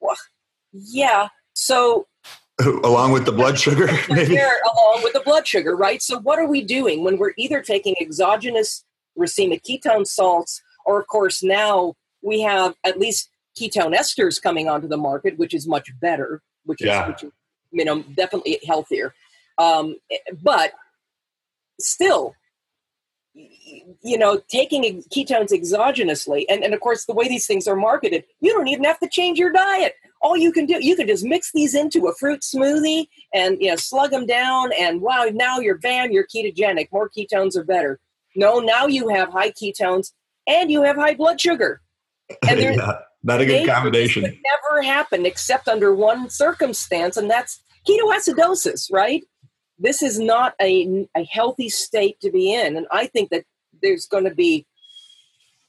Well, 0.00 0.16
yeah. 0.72 1.28
So 1.52 2.06
along 2.58 3.12
with 3.12 3.26
the 3.26 3.32
blood 3.32 3.58
sugar, 3.58 3.90
maybe 4.08 4.38
along 4.38 5.02
with 5.02 5.12
the 5.12 5.22
blood 5.22 5.46
sugar, 5.46 5.76
right? 5.76 6.00
So 6.00 6.20
what 6.20 6.38
are 6.38 6.48
we 6.48 6.62
doing 6.62 7.04
when 7.04 7.18
we're 7.18 7.34
either 7.36 7.60
taking 7.60 7.96
exogenous 8.00 8.82
racemic 9.18 9.60
ketone 9.62 10.06
salts, 10.06 10.62
or 10.86 10.98
of 10.98 11.06
course 11.06 11.42
now 11.42 11.96
we 12.22 12.40
have 12.40 12.74
at 12.84 12.98
least 12.98 13.30
ketone 13.58 13.94
esters 13.94 14.40
coming 14.40 14.68
onto 14.68 14.88
the 14.88 14.96
market, 14.96 15.38
which 15.38 15.54
is 15.54 15.66
much 15.66 15.90
better, 16.00 16.42
which 16.64 16.80
is, 16.80 16.86
Yeah. 16.86 17.08
which 17.08 17.22
is 17.24 17.32
you 17.70 17.84
know 17.84 18.02
definitely 18.14 18.60
healthier. 18.66 19.14
Um, 19.58 19.96
but 20.42 20.72
still, 21.80 22.34
you 23.34 24.18
know, 24.18 24.40
taking 24.48 25.02
ketones 25.14 25.50
exogenously, 25.50 26.44
and, 26.48 26.62
and 26.62 26.74
of 26.74 26.80
course, 26.80 27.04
the 27.06 27.14
way 27.14 27.28
these 27.28 27.46
things 27.46 27.66
are 27.66 27.76
marketed, 27.76 28.24
you 28.40 28.52
don't 28.52 28.68
even 28.68 28.84
have 28.84 28.98
to 29.00 29.08
change 29.08 29.38
your 29.38 29.52
diet. 29.52 29.94
All 30.20 30.36
you 30.36 30.52
can 30.52 30.66
do, 30.66 30.78
you 30.80 30.94
can 30.94 31.06
just 31.08 31.24
mix 31.24 31.50
these 31.52 31.74
into 31.74 32.06
a 32.06 32.14
fruit 32.14 32.42
smoothie 32.42 33.08
and 33.34 33.56
you 33.60 33.70
know 33.70 33.76
slug 33.76 34.10
them 34.10 34.26
down, 34.26 34.70
and 34.78 35.00
wow, 35.00 35.26
now 35.32 35.58
you're 35.58 35.78
bam, 35.78 36.12
you're 36.12 36.26
ketogenic. 36.26 36.88
More 36.92 37.10
ketones 37.10 37.56
are 37.56 37.64
better. 37.64 37.98
No, 38.36 38.60
now 38.60 38.86
you 38.86 39.08
have 39.08 39.30
high 39.30 39.50
ketones 39.50 40.12
and 40.46 40.70
you 40.70 40.82
have 40.82 40.96
high 40.96 41.14
blood 41.14 41.40
sugar. 41.40 41.82
And 42.48 42.60
Yeah, 42.60 42.98
not 43.22 43.40
a 43.40 43.46
good 43.46 43.68
combination. 43.68 44.22
Never 44.22 44.82
happened 44.82 45.26
except 45.26 45.68
under 45.68 45.94
one 45.94 46.28
circumstance, 46.30 47.16
and 47.16 47.30
that's 47.30 47.60
ketoacidosis, 47.88 48.92
right? 48.92 49.24
This 49.78 50.02
is 50.02 50.18
not 50.18 50.54
a, 50.60 51.08
a 51.16 51.24
healthy 51.24 51.68
state 51.68 52.20
to 52.20 52.30
be 52.30 52.52
in. 52.52 52.76
And 52.76 52.86
I 52.92 53.06
think 53.06 53.30
that 53.30 53.44
there's 53.82 54.06
going 54.06 54.24
to 54.24 54.34
be, 54.34 54.66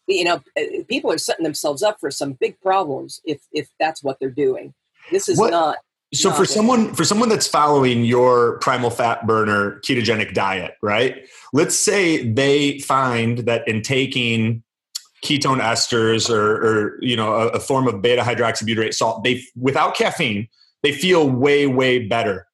you 0.07 0.23
know, 0.23 0.41
uh, 0.57 0.83
people 0.87 1.11
are 1.11 1.17
setting 1.17 1.43
themselves 1.43 1.81
up 1.81 1.97
for 1.99 2.11
some 2.11 2.33
big 2.33 2.59
problems 2.61 3.21
if, 3.25 3.41
if 3.51 3.69
that's 3.79 4.03
what 4.03 4.19
they're 4.19 4.29
doing. 4.29 4.73
This 5.11 5.27
is 5.29 5.37
What- 5.37 5.51
not. 5.51 5.77
So 6.13 6.31
for 6.31 6.45
someone 6.45 6.93
for 6.93 7.03
someone 7.03 7.27
that's 7.27 7.47
following 7.47 8.05
your 8.05 8.59
primal 8.59 8.91
fat 8.91 9.25
burner 9.25 9.79
ketogenic 9.79 10.35
diet, 10.35 10.75
right? 10.83 11.27
Let's 11.53 11.75
say 11.75 12.31
they 12.31 12.77
find 12.81 13.39
that 13.39 13.67
in 13.67 13.81
taking 13.81 14.61
ketone 15.23 15.61
esters 15.61 16.29
or, 16.29 16.55
or 16.55 16.97
you 17.01 17.15
know 17.15 17.33
a, 17.33 17.47
a 17.49 17.59
form 17.59 17.87
of 17.87 18.01
beta 18.01 18.21
hydroxybutyrate 18.21 18.93
salt, 18.93 19.23
they 19.23 19.41
without 19.55 19.95
caffeine, 19.95 20.47
they 20.81 20.91
feel 20.91 21.29
way 21.29 21.67
way 21.67 21.99
better. 21.99 22.47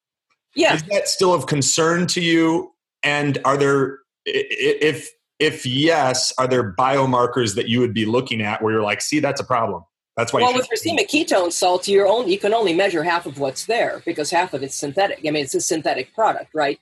Yeah. 0.55 0.75
Is 0.75 0.83
that 0.83 1.07
still 1.07 1.33
of 1.33 1.45
concern 1.45 2.07
to 2.07 2.21
you? 2.21 2.73
And 3.03 3.37
are 3.45 3.57
there 3.57 3.99
if 4.25 5.09
if 5.39 5.65
yes, 5.65 6.33
are 6.37 6.47
there 6.47 6.73
biomarkers 6.73 7.55
that 7.55 7.69
you 7.69 7.79
would 7.79 7.93
be 7.93 8.05
looking 8.05 8.41
at 8.41 8.61
where 8.61 8.73
you're 8.73 8.83
like, 8.83 9.01
see, 9.01 9.19
that's 9.19 9.39
a 9.39 9.45
problem. 9.45 9.83
That's 10.17 10.33
why. 10.33 10.41
Well, 10.41 10.53
with 10.53 10.67
racemic 10.69 11.07
ketone 11.07 11.51
salts, 11.51 11.87
you're 11.87 12.07
only, 12.07 12.33
you 12.33 12.39
can 12.39 12.53
only 12.53 12.73
measure 12.73 13.03
half 13.03 13.25
of 13.25 13.39
what's 13.39 13.65
there 13.65 14.01
because 14.05 14.29
half 14.31 14.53
of 14.53 14.61
it's 14.63 14.75
synthetic. 14.75 15.19
I 15.25 15.31
mean, 15.31 15.45
it's 15.45 15.55
a 15.55 15.61
synthetic 15.61 16.13
product, 16.13 16.53
right? 16.53 16.77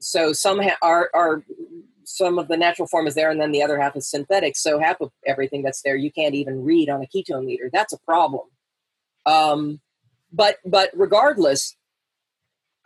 So 0.00 0.32
some 0.32 0.60
ha- 0.60 0.78
are, 0.82 1.08
are 1.14 1.44
some 2.12 2.38
of 2.38 2.48
the 2.48 2.56
natural 2.56 2.88
form 2.88 3.06
is 3.06 3.14
there, 3.14 3.30
and 3.30 3.40
then 3.40 3.52
the 3.52 3.62
other 3.62 3.80
half 3.80 3.96
is 3.96 4.08
synthetic. 4.08 4.56
So 4.56 4.78
half 4.78 5.00
of 5.00 5.10
everything 5.26 5.62
that's 5.62 5.82
there 5.82 5.96
you 5.96 6.12
can't 6.12 6.34
even 6.34 6.64
read 6.64 6.88
on 6.88 7.02
a 7.02 7.06
ketone 7.06 7.44
meter. 7.44 7.70
That's 7.72 7.92
a 7.92 7.98
problem. 7.98 8.48
Um, 9.26 9.80
but 10.32 10.58
but 10.64 10.90
regardless, 10.94 11.76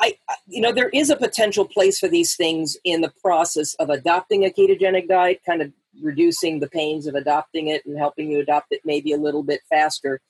I 0.01 0.17
you 0.47 0.61
know 0.61 0.73
there 0.73 0.91
is 0.91 1.11
a 1.11 1.17
potential 1.17 1.65
place 1.65 1.99
for 1.99 2.09
these 2.09 2.37
things 2.37 2.77
in 2.85 3.01
the 3.01 3.13
process 3.23 3.75
of 3.75 3.91
adopting 3.91 4.45
a 4.45 4.51
ketogenic 4.51 5.09
diet, 5.09 5.41
kind 5.45 5.63
of 5.63 5.73
reducing 6.03 6.61
the 6.61 6.69
pains 6.69 7.07
of 7.07 7.15
adopting 7.15 7.69
it 7.69 7.85
and 7.87 7.99
helping 7.99 8.31
you 8.31 8.41
adopt 8.41 8.69
it 8.71 8.81
maybe 8.85 9.13
a 9.13 9.19
little 9.19 9.43
bit 9.43 9.61
faster. 9.69 10.21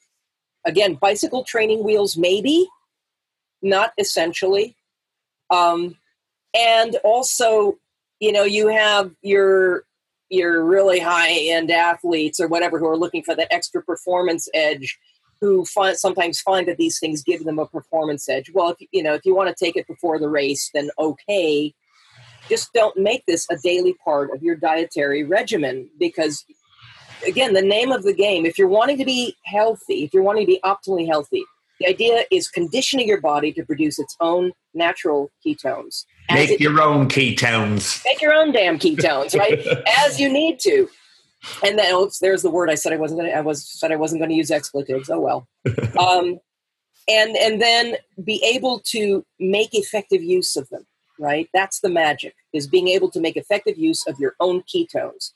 Again, 0.64 0.94
bicycle 0.94 1.44
training 1.44 1.85
wheels, 1.85 2.16
maybe, 2.16 2.68
not 3.62 3.93
essentially. 3.98 4.77
Um, 5.51 5.97
and 6.55 6.97
also, 7.05 7.78
you 8.20 8.32
know, 8.32 8.44
you 8.44 8.68
have 8.68 9.12
your 9.22 9.84
your 10.28 10.64
really 10.64 10.98
high 10.98 11.30
end 11.30 11.70
athletes 11.70 12.40
or 12.40 12.48
whatever 12.48 12.78
who 12.78 12.88
are 12.88 12.97
looking 12.97 13.22
for 13.22 13.36
that 13.36 13.52
extra 13.52 13.80
performance 13.82 14.48
edge 14.55 14.98
who 15.40 15.64
find, 15.66 15.97
sometimes 15.97 16.40
find 16.40 16.66
that 16.66 16.78
these 16.78 16.98
things 16.98 17.22
give 17.22 17.44
them 17.44 17.59
a 17.59 17.66
performance 17.66 18.28
edge. 18.28 18.51
Well, 18.52 18.70
if 18.70 18.88
you 18.93 19.02
know, 19.02 19.14
if 19.14 19.24
you 19.24 19.34
want 19.34 19.55
to 19.55 19.64
take 19.64 19.76
it 19.76 19.86
before 19.86 20.18
the 20.18 20.28
race, 20.28 20.70
then 20.74 20.90
okay. 20.98 21.74
Just 22.48 22.72
don't 22.72 22.97
make 22.97 23.26
this 23.26 23.44
a 23.51 23.56
daily 23.56 23.94
part 24.05 24.30
of 24.32 24.40
your 24.40 24.55
dietary 24.55 25.24
regimen 25.24 25.90
because 25.98 26.44
again, 27.26 27.55
the 27.55 27.62
name 27.62 27.90
of 27.90 28.05
the 28.05 28.14
game, 28.14 28.47
if 28.47 28.56
you're 28.56 28.68
wanting 28.68 28.98
to 28.98 29.05
be 29.05 29.34
healthy, 29.44 30.05
if 30.05 30.14
you're 30.14 30.22
wanting 30.22 30.47
to 30.47 30.52
be 30.52 30.60
optimally 30.64 31.06
healthy, 31.06 31.44
the 31.80 31.86
idea 31.86 32.24
is 32.30 32.48
conditioning 32.48 33.09
your 33.09 33.20
body 33.20 33.52
to 33.52 33.64
produce 33.64 33.98
its 33.98 34.16
own 34.20 34.52
natural 34.74 35.30
ketones. 35.44 36.05
As 36.28 36.48
make 36.51 36.61
your 36.61 36.81
own 36.81 37.09
ketones. 37.09 38.03
make 38.05 38.20
your 38.20 38.32
own 38.32 38.53
damn 38.53 38.78
ketones, 38.78 39.39
right? 39.39 39.59
As 40.05 40.19
you 40.19 40.28
need 40.32 40.59
to. 40.61 40.89
And 41.65 41.78
then 41.78 41.94
oops, 41.94 42.19
there's 42.19 42.43
the 42.43 42.51
word 42.51 42.70
I 42.70 42.74
said 42.74 42.93
I 42.93 42.97
wasn't 42.97 43.20
gonna 43.20 43.32
I 43.32 43.40
was 43.40 43.66
said 43.69 43.93
I 43.93 43.97
wasn't 43.97 44.20
gonna 44.20 44.35
use 44.35 44.51
expletives. 44.51 45.09
Oh 45.11 45.20
well. 45.20 45.48
Um, 45.98 46.39
and 47.09 47.36
and 47.36 47.62
then 47.62 47.97
be 48.24 48.43
able 48.44 48.81
to 48.86 49.24
make 49.39 49.70
effective 49.73 50.23
use 50.23 50.57
of 50.57 50.69
them, 50.70 50.85
right? 51.19 51.48
That's 51.55 51.81
the 51.81 51.89
magic, 51.89 52.35
is 52.53 52.66
being 52.66 52.89
able 52.89 53.11
to 53.12 53.20
make 53.20 53.36
effective 53.36 53.78
use 53.78 54.05
of 54.07 54.19
your 54.19 54.35
own 54.40 54.62
ketones. 54.62 55.32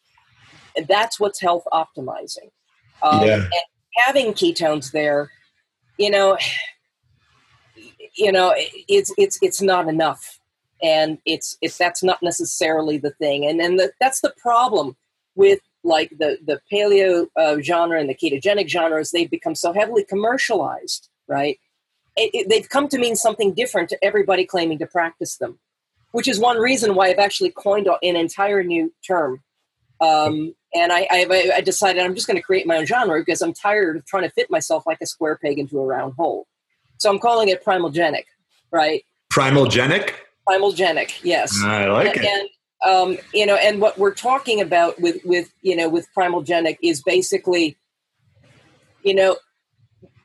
And 0.76 0.86
that's 0.88 1.18
what's 1.20 1.40
health 1.40 1.64
optimizing. 1.72 2.50
Um, 3.02 3.22
Yeah. 3.22 3.34
and 3.36 3.52
having 3.96 4.32
ketones 4.32 4.90
there, 4.90 5.30
you 5.98 6.10
know, 6.10 6.36
you 8.16 8.32
know, 8.32 8.52
it's 8.56 9.12
it's 9.16 9.38
it's 9.40 9.62
not 9.62 9.88
enough 9.88 10.39
and 10.82 11.18
it's 11.26 11.56
it's 11.60 11.78
that's 11.78 12.02
not 12.02 12.22
necessarily 12.22 12.98
the 12.98 13.10
thing. 13.12 13.46
And 13.46 13.60
and 13.60 13.78
the, 13.78 13.92
that's 14.00 14.20
the 14.20 14.34
problem 14.38 14.96
with 15.34 15.60
like 15.84 16.10
the 16.18 16.38
the 16.44 16.60
paleo 16.72 17.26
uh, 17.36 17.60
genre 17.60 17.98
and 18.00 18.08
the 18.08 18.14
ketogenic 18.14 18.68
genres 18.68 19.10
they've 19.10 19.30
become 19.30 19.54
so 19.54 19.72
heavily 19.72 20.04
commercialized 20.04 21.08
right? 21.28 21.58
It, 22.16 22.30
it- 22.34 22.48
they've 22.50 22.68
come 22.68 22.88
to 22.88 22.98
mean 22.98 23.14
something 23.16 23.54
different 23.54 23.88
to 23.90 24.04
everybody 24.04 24.44
claiming 24.44 24.78
to 24.80 24.86
practice 24.86 25.36
them 25.36 25.58
which 26.12 26.26
is 26.28 26.38
one 26.40 26.58
reason 26.58 26.94
why 26.94 27.08
i've 27.08 27.18
actually 27.18 27.50
coined 27.52 27.88
an 28.02 28.16
entire 28.16 28.62
new 28.64 28.92
term. 29.06 29.42
Um, 30.00 30.54
and 30.74 30.92
I, 30.92 31.06
I, 31.10 31.50
I 31.56 31.60
decided 31.60 32.02
i'm 32.02 32.14
just 32.14 32.26
going 32.26 32.36
to 32.36 32.42
create 32.42 32.66
my 32.66 32.76
own 32.78 32.86
genre 32.86 33.18
because 33.20 33.40
i'm 33.40 33.54
tired 33.54 33.96
of 33.96 34.04
trying 34.06 34.24
to 34.24 34.30
fit 34.30 34.50
myself 34.50 34.86
like 34.86 34.98
a 35.00 35.06
square 35.06 35.38
peg 35.42 35.58
into 35.58 35.78
a 35.78 35.84
round 35.86 36.14
hole. 36.14 36.46
So 36.98 37.08
i'm 37.10 37.18
calling 37.20 37.48
it 37.48 37.64
primalgenic 37.64 38.24
right? 38.72 39.02
Primalgenic. 39.32 40.12
Primalgenic 40.48 41.22
yes. 41.22 41.60
I 41.62 41.86
like 41.86 42.16
and, 42.16 42.24
it. 42.24 42.26
and, 42.26 42.48
um, 42.92 43.18
you 43.34 43.46
know 43.46 43.56
and 43.56 43.80
what 43.80 43.98
we're 43.98 44.14
talking 44.14 44.60
about 44.60 45.00
with 45.00 45.22
with 45.24 45.52
you 45.62 45.76
know 45.76 45.88
with 45.88 46.06
primalgenic 46.16 46.78
is 46.82 47.02
basically 47.02 47.76
you 49.02 49.14
know 49.14 49.36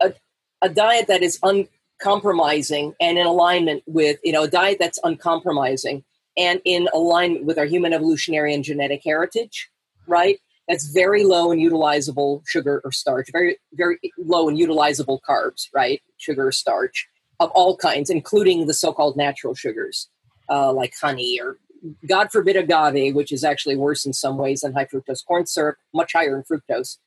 a, 0.02 0.14
a 0.62 0.70
diet 0.70 1.08
that 1.08 1.22
is 1.22 1.40
uncompromising 1.44 2.94
and 3.00 3.18
in 3.18 3.26
alignment 3.26 3.84
with 3.86 4.20
you 4.24 4.32
know 4.32 4.44
a 4.44 4.48
diet 4.48 4.78
that's 4.80 5.00
uncompromising 5.04 6.04
and 6.38 6.62
in 6.66 6.88
alignment 6.94 7.46
with 7.46 7.58
our 7.58 7.66
human 7.66 7.94
evolutionary 7.94 8.54
and 8.54 8.64
genetic 8.64 9.02
heritage 9.04 9.70
right? 10.08 10.38
That's 10.68 10.92
very 10.92 11.24
low 11.24 11.52
in 11.52 11.60
utilizable 11.60 12.42
sugar 12.48 12.82
or 12.84 12.92
starch 12.92 13.30
very 13.32 13.58
very 13.74 14.00
low 14.18 14.50
in 14.50 14.56
utilizable 14.56 15.20
carbs 15.28 15.68
right? 15.74 16.02
Sugar 16.18 16.48
or 16.48 16.52
starch 16.52 17.08
of 17.40 17.50
all 17.52 17.76
kinds, 17.78 18.10
including 18.10 18.68
the 18.68 18.74
so-called 18.74 19.18
natural 19.18 19.54
sugars, 19.54 20.10
uh, 20.50 20.72
like 20.72 20.94
honey 21.02 21.40
or 21.42 21.58
God 22.08 22.32
forbid 22.32 22.56
agave, 22.56 23.16
which 23.16 23.32
is 23.32 23.44
actually 23.44 23.76
worse 23.76 24.06
in 24.06 24.14
some 24.14 24.38
ways 24.38 24.62
than 24.62 24.74
high 24.74 24.86
fructose 24.86 25.26
corn 25.26 25.46
syrup, 25.46 25.78
much 25.94 26.14
higher 26.14 26.36
in 26.36 26.44
fructose. 26.44 26.98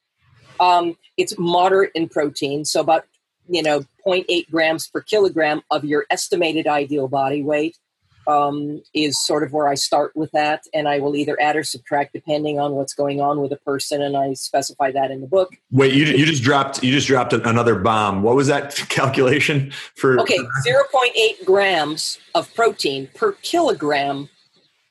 Um, 0.61 0.97
it's 1.17 1.37
moderate 1.39 1.91
in 1.95 2.09
protein, 2.09 2.65
so 2.65 2.81
about 2.81 3.07
you 3.49 3.63
know 3.63 3.85
0.8 4.07 4.51
grams 4.51 4.87
per 4.89 5.01
kilogram 5.01 5.63
of 5.71 5.85
your 5.85 6.07
estimated 6.11 6.67
ideal 6.67 7.09
body 7.09 7.43
weight 7.43 7.77
um, 8.29 8.83
is 8.93 9.19
sort 9.19 9.43
of 9.43 9.53
where 9.53 9.67
I 9.67 9.75
start 9.75 10.15
with 10.15 10.31
that, 10.33 10.65
and 10.75 10.87
I 10.87 10.99
will 10.99 11.17
either 11.17 11.41
add 11.41 11.57
or 11.57 11.65
subtract 11.65 12.13
depending 12.13 12.61
on 12.61 12.73
what's 12.73 12.93
going 12.93 13.21
on 13.21 13.41
with 13.41 13.51
a 13.53 13.57
person, 13.57 14.03
and 14.03 14.17
I 14.17 14.35
specify 14.35 14.93
that 14.93 15.11
in 15.11 15.23
the 15.23 15.27
book. 15.27 15.57
Wait, 15.73 15.95
you, 15.95 16.05
you 16.05 16.27
just 16.27 16.43
dropped 16.43 16.83
you 16.85 16.93
just 16.93 17.07
dropped 17.07 17.33
another 17.33 17.75
bomb. 17.75 18.23
What 18.23 18.37
was 18.37 18.47
that 18.49 18.75
calculation 18.91 19.73
for? 19.97 20.21
Okay, 20.21 20.39
zero 20.63 20.85
point 20.93 21.17
eight 21.17 21.45
grams 21.45 22.19
of 22.35 22.55
protein 22.55 23.09
per 23.15 23.33
kilogram 23.33 24.29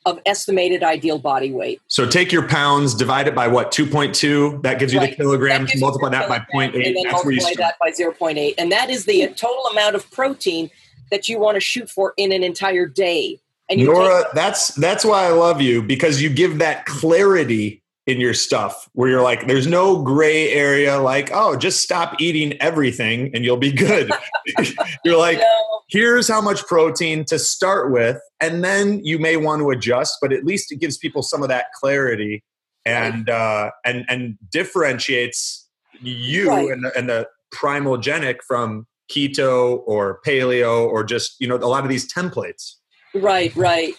of 0.07 0.19
estimated 0.25 0.83
ideal 0.83 1.19
body 1.19 1.51
weight. 1.51 1.81
So 1.87 2.07
take 2.07 2.31
your 2.31 2.47
pounds, 2.47 2.95
divide 2.95 3.27
it 3.27 3.35
by 3.35 3.49
what, 3.49 3.71
2.2? 3.71 4.63
That 4.63 4.79
gives 4.79 4.93
you 4.93 4.99
Right. 4.99 5.09
the 5.09 5.15
kilograms, 5.17 5.73
That 5.73 5.79
multiply 5.81 6.07
that 6.09 6.29
by 6.29 6.39
kilogram, 6.49 6.71
0.8. 6.71 6.75
And 6.87 6.95
then 6.95 7.03
That's 7.03 7.25
where 7.25 7.33
you 7.33 7.41
multiply 7.41 7.65
that 7.65 7.75
by 7.77 7.91
0.8. 7.91 8.53
And 8.57 8.71
that 8.71 8.89
is 8.89 9.03
the 9.03 9.27
total 9.35 9.65
amount 9.65 9.97
of 9.97 10.09
protein 10.09 10.71
that 11.11 11.29
you 11.29 11.39
want 11.39 11.55
to 11.55 11.61
shoot 11.61 11.89
for 11.89 12.13
in 12.17 12.31
an 12.31 12.43
entire 12.43 12.85
day. 12.85 13.39
And 13.69 13.79
you 13.79 13.87
Nora, 13.87 14.23
take, 14.23 14.33
that's 14.33 14.69
that's 14.75 15.03
why 15.03 15.25
I 15.25 15.29
love 15.29 15.61
you 15.61 15.81
because 15.81 16.21
you 16.21 16.29
give 16.29 16.59
that 16.59 16.85
clarity 16.85 17.83
in 18.05 18.21
your 18.21 18.33
stuff 18.33 18.89
where 18.93 19.09
you're 19.09 19.21
like, 19.21 19.47
there's 19.47 19.67
no 19.67 20.01
gray 20.01 20.49
area 20.53 20.97
like, 20.97 21.29
oh, 21.33 21.57
just 21.57 21.81
stop 21.83 22.21
eating 22.21 22.53
everything 22.61 23.29
and 23.35 23.43
you'll 23.43 23.57
be 23.57 23.71
good. 23.73 24.09
you're 25.03 25.17
like, 25.17 25.39
no, 25.39 25.81
here's 25.89 26.29
how 26.29 26.39
much 26.39 26.65
protein 26.67 27.25
to 27.25 27.37
start 27.37 27.91
with, 27.91 28.17
and 28.39 28.63
then 28.63 29.03
you 29.03 29.19
may 29.19 29.35
want 29.35 29.61
to 29.61 29.69
adjust, 29.71 30.17
but 30.21 30.31
at 30.31 30.45
least 30.45 30.71
it 30.71 30.77
gives 30.77 30.97
people 30.97 31.21
some 31.21 31.43
of 31.43 31.49
that 31.49 31.65
clarity 31.73 32.43
and 32.85 33.29
uh, 33.29 33.71
and 33.85 34.05
and 34.07 34.37
differentiates 34.49 35.67
you 36.01 36.49
Right. 36.49 36.69
and, 36.69 36.85
the, 36.85 36.97
and 36.97 37.09
the 37.09 37.27
primalgenic 37.53 38.37
from 38.47 38.87
keto 39.09 39.83
or 39.85 40.19
paleo 40.25 40.87
or 40.87 41.03
just 41.03 41.39
you 41.39 41.47
know 41.47 41.55
a 41.55 41.67
lot 41.67 41.83
of 41.83 41.89
these 41.89 42.11
templates. 42.11 42.75
Right, 43.13 43.55
right. 43.55 43.93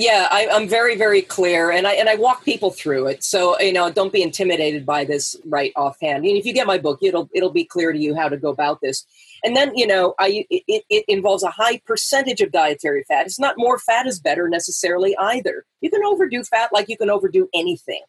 Yeah, 0.00 0.28
I, 0.30 0.48
I'm 0.50 0.66
very, 0.66 0.96
very 0.96 1.20
clear, 1.20 1.70
and 1.70 1.86
I 1.86 1.92
and 1.92 2.08
I 2.08 2.14
walk 2.14 2.42
people 2.42 2.70
through 2.70 3.08
it. 3.08 3.22
So 3.22 3.60
you 3.60 3.72
know, 3.72 3.90
don't 3.90 4.12
be 4.12 4.22
intimidated 4.22 4.86
by 4.86 5.04
this 5.04 5.36
right 5.44 5.72
offhand. 5.76 6.24
And 6.24 6.38
if 6.38 6.46
you 6.46 6.54
get 6.54 6.66
my 6.66 6.78
book, 6.78 7.00
it'll 7.02 7.28
it'll 7.34 7.50
be 7.50 7.64
clear 7.64 7.92
to 7.92 7.98
you 7.98 8.14
how 8.14 8.30
to 8.30 8.38
go 8.38 8.48
about 8.48 8.80
this. 8.80 9.04
And 9.44 9.54
then 9.54 9.76
you 9.76 9.86
know, 9.86 10.14
I 10.18 10.46
it, 10.48 10.84
it 10.88 11.04
involves 11.06 11.42
a 11.42 11.50
high 11.50 11.82
percentage 11.86 12.40
of 12.40 12.50
dietary 12.50 13.04
fat. 13.08 13.26
It's 13.26 13.38
not 13.38 13.56
more 13.58 13.78
fat 13.78 14.06
is 14.06 14.18
better 14.18 14.48
necessarily 14.48 15.14
either. 15.18 15.66
You 15.82 15.90
can 15.90 16.02
overdo 16.02 16.44
fat 16.44 16.70
like 16.72 16.88
you 16.88 16.96
can 16.96 17.10
overdo 17.10 17.48
anything, 17.52 18.00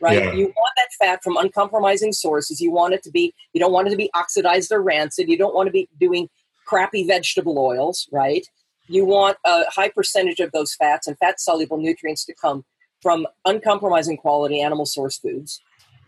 right? 0.00 0.24
Yeah. 0.24 0.32
You 0.32 0.46
want 0.46 0.72
that 0.76 0.88
fat 0.98 1.22
from 1.22 1.36
uncompromising 1.36 2.12
sources. 2.12 2.60
You 2.60 2.70
want 2.70 2.94
it 2.94 3.02
to 3.04 3.10
be. 3.10 3.34
You 3.52 3.60
don't 3.60 3.72
want 3.72 3.88
it 3.88 3.90
to 3.90 3.96
be 3.96 4.10
oxidized 4.14 4.72
or 4.72 4.82
rancid. 4.82 5.28
You 5.28 5.38
don't 5.38 5.54
want 5.54 5.66
to 5.66 5.72
be 5.72 5.88
doing 5.98 6.28
crappy 6.66 7.06
vegetable 7.06 7.58
oils, 7.58 8.08
right? 8.12 8.46
you 8.90 9.04
want 9.04 9.38
a 9.46 9.70
high 9.70 9.88
percentage 9.88 10.40
of 10.40 10.50
those 10.52 10.74
fats 10.74 11.06
and 11.06 11.16
fat 11.18 11.40
soluble 11.40 11.78
nutrients 11.78 12.24
to 12.24 12.34
come 12.34 12.64
from 13.00 13.26
uncompromising 13.44 14.16
quality 14.16 14.60
animal 14.60 14.84
source 14.84 15.16
foods 15.18 15.62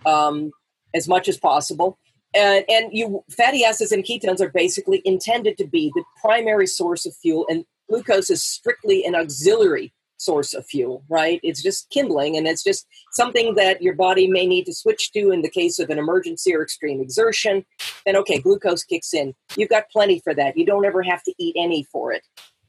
um, 0.05 0.51
as 0.93 1.09
much 1.09 1.29
as 1.29 1.39
possible 1.39 1.99
and, 2.35 2.65
and 2.69 2.91
you 2.93 3.25
fatty 3.31 3.65
acids 3.65 3.93
and 3.93 4.05
ketones 4.05 4.41
are 4.41 4.51
basically 4.51 5.01
intended 5.05 5.57
to 5.57 5.67
be 5.67 5.93
the 5.95 6.05
primary 6.21 6.67
source 6.67 7.07
of 7.07 7.15
fuel 7.17 7.47
and 7.49 7.65
glucose 7.89 8.31
is 8.31 8.43
strictly 8.43 9.05
an 9.05 9.15
auxiliary 9.15 9.93
source 10.23 10.55
of 10.55 10.65
fuel 10.67 11.05
right 11.09 11.41
it's 11.43 11.63
just 11.63 11.91
kindling 11.91 12.37
and 12.37 12.47
it's 12.47 12.63
just 12.63 12.87
something 13.13 13.55
that 13.55 13.83
your 13.83 13.95
body 13.95 14.27
may 14.27 14.47
need 14.47 14.65
to 14.65 14.75
switch 14.75 15.13
to 15.13 15.31
in 15.31 15.43
the 15.43 15.51
case 15.51 15.79
of 15.79 15.91
an 15.91 15.99
emergency 15.99 16.55
or 16.55 16.63
extreme 16.63 17.01
exertion 17.01 17.65
then 18.07 18.17
okay 18.17 18.39
glucose 18.39 18.85
kicks 18.85 19.13
in 19.13 19.35
you've 19.57 19.69
got 19.69 19.91
plenty 19.91 20.21
for 20.21 20.35
that 20.35 20.57
you 20.57 20.65
don't 20.65 20.85
ever 20.85 21.03
have 21.03 21.23
to 21.23 21.33
eat 21.39 21.55
any 21.59 21.85
for 21.85 22.13
it 22.13 22.23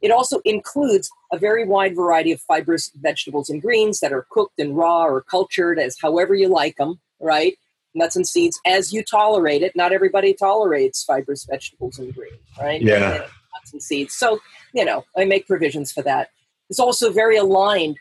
it 0.03 0.11
also 0.11 0.41
includes 0.43 1.09
a 1.31 1.37
very 1.37 1.65
wide 1.65 1.95
variety 1.95 2.33
of 2.33 2.41
fibrous 2.41 2.91
vegetables 2.93 3.49
and 3.49 3.61
greens 3.61 4.01
that 4.01 4.11
are 4.11 4.27
cooked 4.29 4.59
and 4.59 4.75
raw 4.75 5.05
or 5.05 5.21
cultured 5.21 5.79
as 5.79 5.97
however 5.99 6.35
you 6.35 6.49
like 6.49 6.75
them, 6.75 6.99
right? 7.21 7.57
Nuts 7.95 8.17
and 8.17 8.27
seeds 8.27 8.59
as 8.65 8.91
you 8.91 9.01
tolerate 9.01 9.63
it. 9.63 9.77
Not 9.77 9.93
everybody 9.93 10.33
tolerates 10.33 11.05
fibrous 11.05 11.45
vegetables 11.49 11.99
and 11.99 12.13
greens, 12.13 12.35
right? 12.59 12.81
Yeah. 12.81 13.13
And 13.13 13.19
Nuts 13.21 13.71
and 13.71 13.81
seeds. 13.81 14.13
So, 14.13 14.41
you 14.73 14.83
know, 14.83 15.05
I 15.17 15.23
make 15.23 15.47
provisions 15.47 15.93
for 15.93 16.01
that. 16.01 16.31
It's 16.73 16.79
also 16.79 17.11
very 17.11 17.37
aligned 17.37 17.99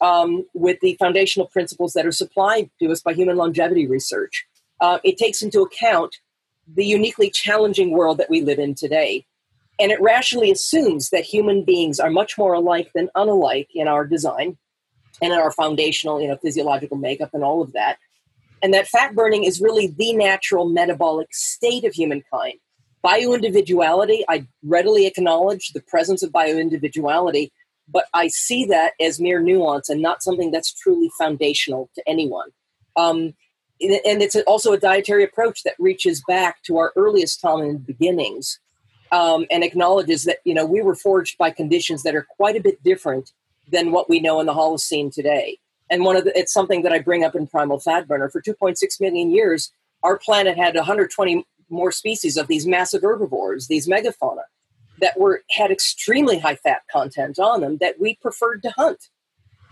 um, 0.00 0.44
with 0.52 0.80
the 0.80 0.96
foundational 0.98 1.46
principles 1.46 1.92
that 1.92 2.04
are 2.04 2.10
supplied 2.10 2.68
to 2.80 2.90
us 2.90 3.00
by 3.00 3.12
human 3.12 3.36
longevity 3.36 3.86
research. 3.86 4.44
Uh, 4.80 4.98
it 5.04 5.18
takes 5.18 5.40
into 5.40 5.62
account 5.62 6.16
the 6.66 6.84
uniquely 6.84 7.30
challenging 7.30 7.92
world 7.92 8.18
that 8.18 8.28
we 8.28 8.40
live 8.40 8.58
in 8.58 8.74
today. 8.74 9.24
And 9.78 9.92
it 9.92 10.00
rationally 10.00 10.50
assumes 10.50 11.10
that 11.10 11.22
human 11.22 11.62
beings 11.62 12.00
are 12.00 12.10
much 12.10 12.36
more 12.36 12.54
alike 12.54 12.90
than 12.92 13.08
unalike 13.16 13.68
in 13.72 13.86
our 13.86 14.04
design 14.04 14.58
and 15.22 15.32
in 15.32 15.38
our 15.38 15.52
foundational, 15.52 16.20
you 16.20 16.26
know, 16.26 16.38
physiological 16.38 16.96
makeup 16.96 17.30
and 17.34 17.44
all 17.44 17.62
of 17.62 17.72
that. 17.74 17.98
And 18.64 18.74
that 18.74 18.88
fat 18.88 19.14
burning 19.14 19.44
is 19.44 19.60
really 19.60 19.94
the 19.96 20.12
natural 20.12 20.68
metabolic 20.68 21.28
state 21.32 21.84
of 21.84 21.94
humankind. 21.94 22.54
Bioindividuality, 23.04 24.24
I 24.28 24.48
readily 24.64 25.06
acknowledge 25.06 25.68
the 25.68 25.82
presence 25.82 26.24
of 26.24 26.32
bioindividuality, 26.32 27.52
but 27.90 28.04
I 28.14 28.28
see 28.28 28.64
that 28.66 28.92
as 29.00 29.20
mere 29.20 29.40
nuance 29.40 29.88
and 29.88 30.02
not 30.02 30.22
something 30.22 30.50
that's 30.50 30.72
truly 30.72 31.10
foundational 31.18 31.90
to 31.94 32.02
anyone. 32.06 32.50
Um, 32.96 33.34
and 33.80 34.22
it's 34.22 34.36
also 34.46 34.72
a 34.72 34.78
dietary 34.78 35.22
approach 35.22 35.62
that 35.62 35.74
reaches 35.78 36.22
back 36.26 36.62
to 36.64 36.78
our 36.78 36.92
earliest 36.96 37.40
common 37.40 37.78
beginnings 37.78 38.58
um, 39.12 39.46
and 39.50 39.62
acknowledges 39.62 40.24
that 40.24 40.38
you 40.44 40.52
know 40.52 40.66
we 40.66 40.82
were 40.82 40.96
forged 40.96 41.38
by 41.38 41.50
conditions 41.50 42.02
that 42.02 42.14
are 42.14 42.26
quite 42.36 42.56
a 42.56 42.60
bit 42.60 42.82
different 42.82 43.32
than 43.70 43.92
what 43.92 44.08
we 44.08 44.20
know 44.20 44.40
in 44.40 44.46
the 44.46 44.54
Holocene 44.54 45.12
today. 45.12 45.58
And 45.90 46.04
one 46.04 46.16
of 46.16 46.24
the, 46.24 46.36
it's 46.38 46.52
something 46.52 46.82
that 46.82 46.92
I 46.92 46.98
bring 46.98 47.24
up 47.24 47.34
in 47.34 47.46
Primal 47.46 47.78
Fat 47.78 48.08
Burner. 48.08 48.28
For 48.28 48.42
2.6 48.42 48.76
million 49.00 49.30
years, 49.30 49.72
our 50.02 50.18
planet 50.18 50.56
had 50.56 50.74
120 50.74 51.46
more 51.70 51.92
species 51.92 52.36
of 52.36 52.46
these 52.46 52.66
massive 52.66 53.02
herbivores, 53.02 53.68
these 53.68 53.88
megafauna, 53.88 54.42
that 55.00 55.18
were 55.18 55.42
had 55.50 55.70
extremely 55.70 56.38
high 56.38 56.56
fat 56.56 56.82
content 56.90 57.38
on 57.38 57.60
them 57.60 57.78
that 57.78 58.00
we 58.00 58.16
preferred 58.16 58.62
to 58.62 58.70
hunt. 58.70 59.08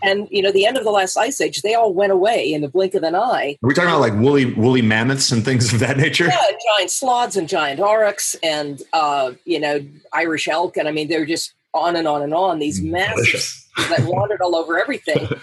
And 0.03 0.27
you 0.29 0.43
know, 0.43 0.51
the 0.51 0.65
end 0.65 0.77
of 0.77 0.83
the 0.83 0.91
last 0.91 1.17
ice 1.17 1.41
age, 1.41 1.63
they 1.63 1.73
all 1.73 1.93
went 1.93 2.11
away 2.11 2.53
in 2.53 2.61
the 2.61 2.67
blink 2.67 2.93
of 2.93 3.03
an 3.03 3.15
eye. 3.15 3.57
Are 3.63 3.67
we 3.67 3.73
talking 3.73 3.89
about 3.89 4.01
like 4.01 4.13
woolly 4.13 4.45
woolly 4.45 4.81
mammoths 4.81 5.31
and 5.31 5.43
things 5.43 5.73
of 5.73 5.79
that 5.79 5.97
nature? 5.97 6.25
Yeah, 6.25 6.37
giant 6.77 6.91
sloths 6.91 7.35
and 7.35 7.49
giant 7.49 7.79
aurochs 7.79 8.35
and 8.43 8.81
uh, 8.93 9.31
you 9.45 9.59
know 9.59 9.85
Irish 10.13 10.47
elk, 10.47 10.77
and 10.77 10.87
I 10.87 10.91
mean 10.91 11.07
they're 11.07 11.25
just 11.25 11.53
on 11.73 11.95
and 11.95 12.07
on 12.07 12.21
and 12.21 12.33
on. 12.33 12.59
These 12.59 12.81
massive 12.81 13.67
that 13.89 14.05
wandered 14.05 14.41
all 14.41 14.55
over 14.55 14.79
everything. 14.79 15.27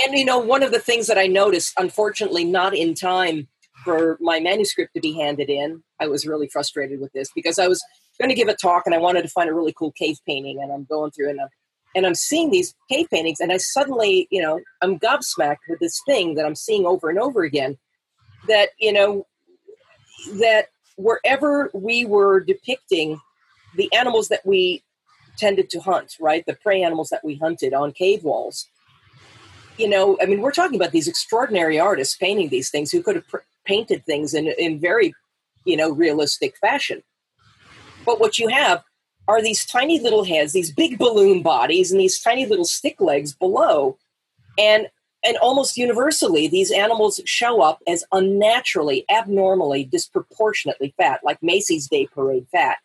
And 0.00 0.16
you 0.16 0.24
know, 0.24 0.38
one 0.38 0.62
of 0.62 0.70
the 0.70 0.78
things 0.78 1.08
that 1.08 1.18
I 1.18 1.26
noticed, 1.26 1.74
unfortunately, 1.76 2.44
not 2.44 2.72
in 2.72 2.94
time 2.94 3.48
for 3.84 4.16
my 4.20 4.38
manuscript 4.38 4.94
to 4.94 5.00
be 5.00 5.12
handed 5.12 5.50
in, 5.50 5.82
I 5.98 6.06
was 6.06 6.24
really 6.24 6.48
frustrated 6.48 7.00
with 7.00 7.12
this 7.12 7.30
because 7.34 7.58
I 7.58 7.66
was 7.66 7.82
going 8.20 8.28
to 8.28 8.34
give 8.34 8.48
a 8.48 8.54
talk 8.54 8.84
and 8.86 8.94
I 8.94 8.98
wanted 8.98 9.22
to 9.22 9.28
find 9.28 9.48
a 9.48 9.54
really 9.54 9.72
cool 9.72 9.92
cave 9.92 10.18
painting, 10.26 10.60
and 10.62 10.72
I'm 10.72 10.84
going 10.84 11.10
through 11.10 11.30
and 11.30 11.40
I'm 11.40 11.48
and 11.94 12.06
I'm 12.06 12.14
seeing 12.14 12.50
these 12.50 12.74
cave 12.90 13.06
paintings, 13.10 13.40
and 13.40 13.50
I 13.50 13.56
suddenly, 13.56 14.28
you 14.30 14.42
know, 14.42 14.60
I'm 14.82 14.98
gobsmacked 14.98 15.68
with 15.68 15.80
this 15.80 16.00
thing 16.06 16.34
that 16.34 16.44
I'm 16.44 16.54
seeing 16.54 16.86
over 16.86 17.08
and 17.08 17.18
over 17.18 17.42
again. 17.42 17.78
That 18.46 18.70
you 18.78 18.92
know, 18.92 19.26
that 20.34 20.68
wherever 20.96 21.70
we 21.72 22.04
were 22.04 22.40
depicting 22.40 23.20
the 23.76 23.92
animals 23.92 24.28
that 24.28 24.44
we 24.44 24.82
tended 25.38 25.70
to 25.70 25.80
hunt, 25.80 26.16
right, 26.20 26.44
the 26.46 26.54
prey 26.54 26.82
animals 26.82 27.08
that 27.10 27.24
we 27.24 27.36
hunted 27.36 27.72
on 27.72 27.92
cave 27.92 28.24
walls, 28.24 28.66
you 29.78 29.88
know, 29.88 30.18
I 30.20 30.26
mean, 30.26 30.40
we're 30.40 30.52
talking 30.52 30.76
about 30.76 30.92
these 30.92 31.08
extraordinary 31.08 31.78
artists 31.78 32.16
painting 32.16 32.48
these 32.48 32.70
things 32.70 32.90
who 32.90 33.02
could 33.02 33.16
have 33.16 33.28
pr- 33.28 33.38
painted 33.64 34.04
things 34.04 34.34
in 34.34 34.48
in 34.58 34.78
very, 34.78 35.14
you 35.64 35.76
know, 35.76 35.90
realistic 35.90 36.56
fashion. 36.58 37.02
But 38.08 38.20
what 38.20 38.38
you 38.38 38.48
have 38.48 38.82
are 39.28 39.42
these 39.42 39.66
tiny 39.66 40.00
little 40.00 40.24
heads, 40.24 40.54
these 40.54 40.72
big 40.72 40.96
balloon 40.96 41.42
bodies, 41.42 41.92
and 41.92 42.00
these 42.00 42.18
tiny 42.18 42.46
little 42.46 42.64
stick 42.64 43.02
legs 43.02 43.34
below. 43.34 43.98
And 44.56 44.88
and 45.22 45.36
almost 45.42 45.76
universally, 45.76 46.48
these 46.48 46.70
animals 46.70 47.20
show 47.26 47.60
up 47.60 47.82
as 47.86 48.04
unnaturally, 48.10 49.04
abnormally, 49.10 49.84
disproportionately 49.84 50.94
fat, 50.96 51.20
like 51.22 51.42
Macy's 51.42 51.86
Day 51.86 52.06
Parade 52.06 52.46
fat. 52.50 52.78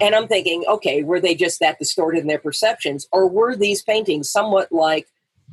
And 0.00 0.14
I'm 0.14 0.26
thinking, 0.26 0.64
okay, 0.66 1.02
were 1.02 1.20
they 1.20 1.34
just 1.34 1.60
that 1.60 1.78
distorted 1.78 2.20
in 2.20 2.26
their 2.26 2.38
perceptions, 2.38 3.06
or 3.12 3.28
were 3.28 3.54
these 3.54 3.82
paintings 3.82 4.30
somewhat 4.30 4.72
like 4.72 5.06